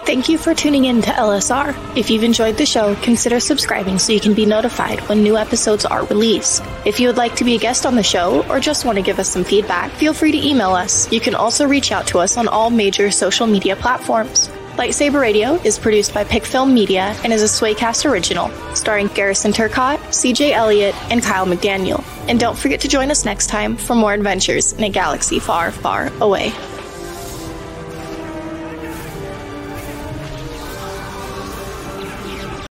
Thank 0.06 0.28
you 0.28 0.36
for 0.36 0.54
tuning 0.54 0.84
in 0.84 1.00
to 1.00 1.10
LSR. 1.10 1.74
If 1.96 2.10
you've 2.10 2.24
enjoyed 2.24 2.58
the 2.58 2.66
show, 2.66 2.94
consider 2.96 3.40
subscribing 3.40 3.98
so 3.98 4.12
you 4.12 4.20
can 4.20 4.34
be 4.34 4.44
notified 4.44 5.00
when 5.08 5.22
new 5.22 5.38
episodes 5.38 5.86
are 5.86 6.04
released. 6.04 6.62
If 6.84 7.00
you 7.00 7.06
would 7.06 7.16
like 7.16 7.36
to 7.36 7.44
be 7.44 7.54
a 7.54 7.58
guest 7.58 7.86
on 7.86 7.94
the 7.94 8.02
show 8.02 8.44
or 8.50 8.60
just 8.60 8.84
want 8.84 8.96
to 8.96 9.02
give 9.02 9.18
us 9.18 9.30
some 9.30 9.44
feedback, 9.44 9.90
feel 9.92 10.12
free 10.12 10.30
to 10.30 10.46
email 10.46 10.72
us. 10.72 11.10
You 11.10 11.20
can 11.20 11.34
also 11.34 11.66
reach 11.66 11.90
out 11.90 12.06
to 12.08 12.18
us 12.18 12.36
on 12.36 12.48
all 12.48 12.68
major 12.68 13.10
social 13.10 13.46
media 13.46 13.76
platforms. 13.76 14.50
Lightsaber 14.76 15.20
Radio 15.22 15.54
is 15.62 15.78
produced 15.78 16.12
by 16.12 16.24
Pickfilm 16.24 16.72
Media 16.72 17.16
and 17.24 17.32
is 17.32 17.42
a 17.42 17.46
Swaycast 17.46 18.04
original, 18.04 18.50
starring 18.74 19.06
Garrison 19.06 19.52
Turcott, 19.52 19.98
CJ 20.10 20.50
Elliott, 20.50 20.94
and 21.10 21.22
Kyle 21.22 21.46
McDaniel. 21.46 22.04
And 22.28 22.38
don't 22.38 22.58
forget 22.58 22.82
to 22.82 22.88
join 22.88 23.10
us 23.10 23.24
next 23.24 23.46
time 23.46 23.76
for 23.76 23.94
more 23.94 24.12
adventures 24.12 24.74
in 24.74 24.84
a 24.84 24.90
galaxy 24.90 25.38
far, 25.38 25.70
far 25.70 26.12
away. 26.20 26.52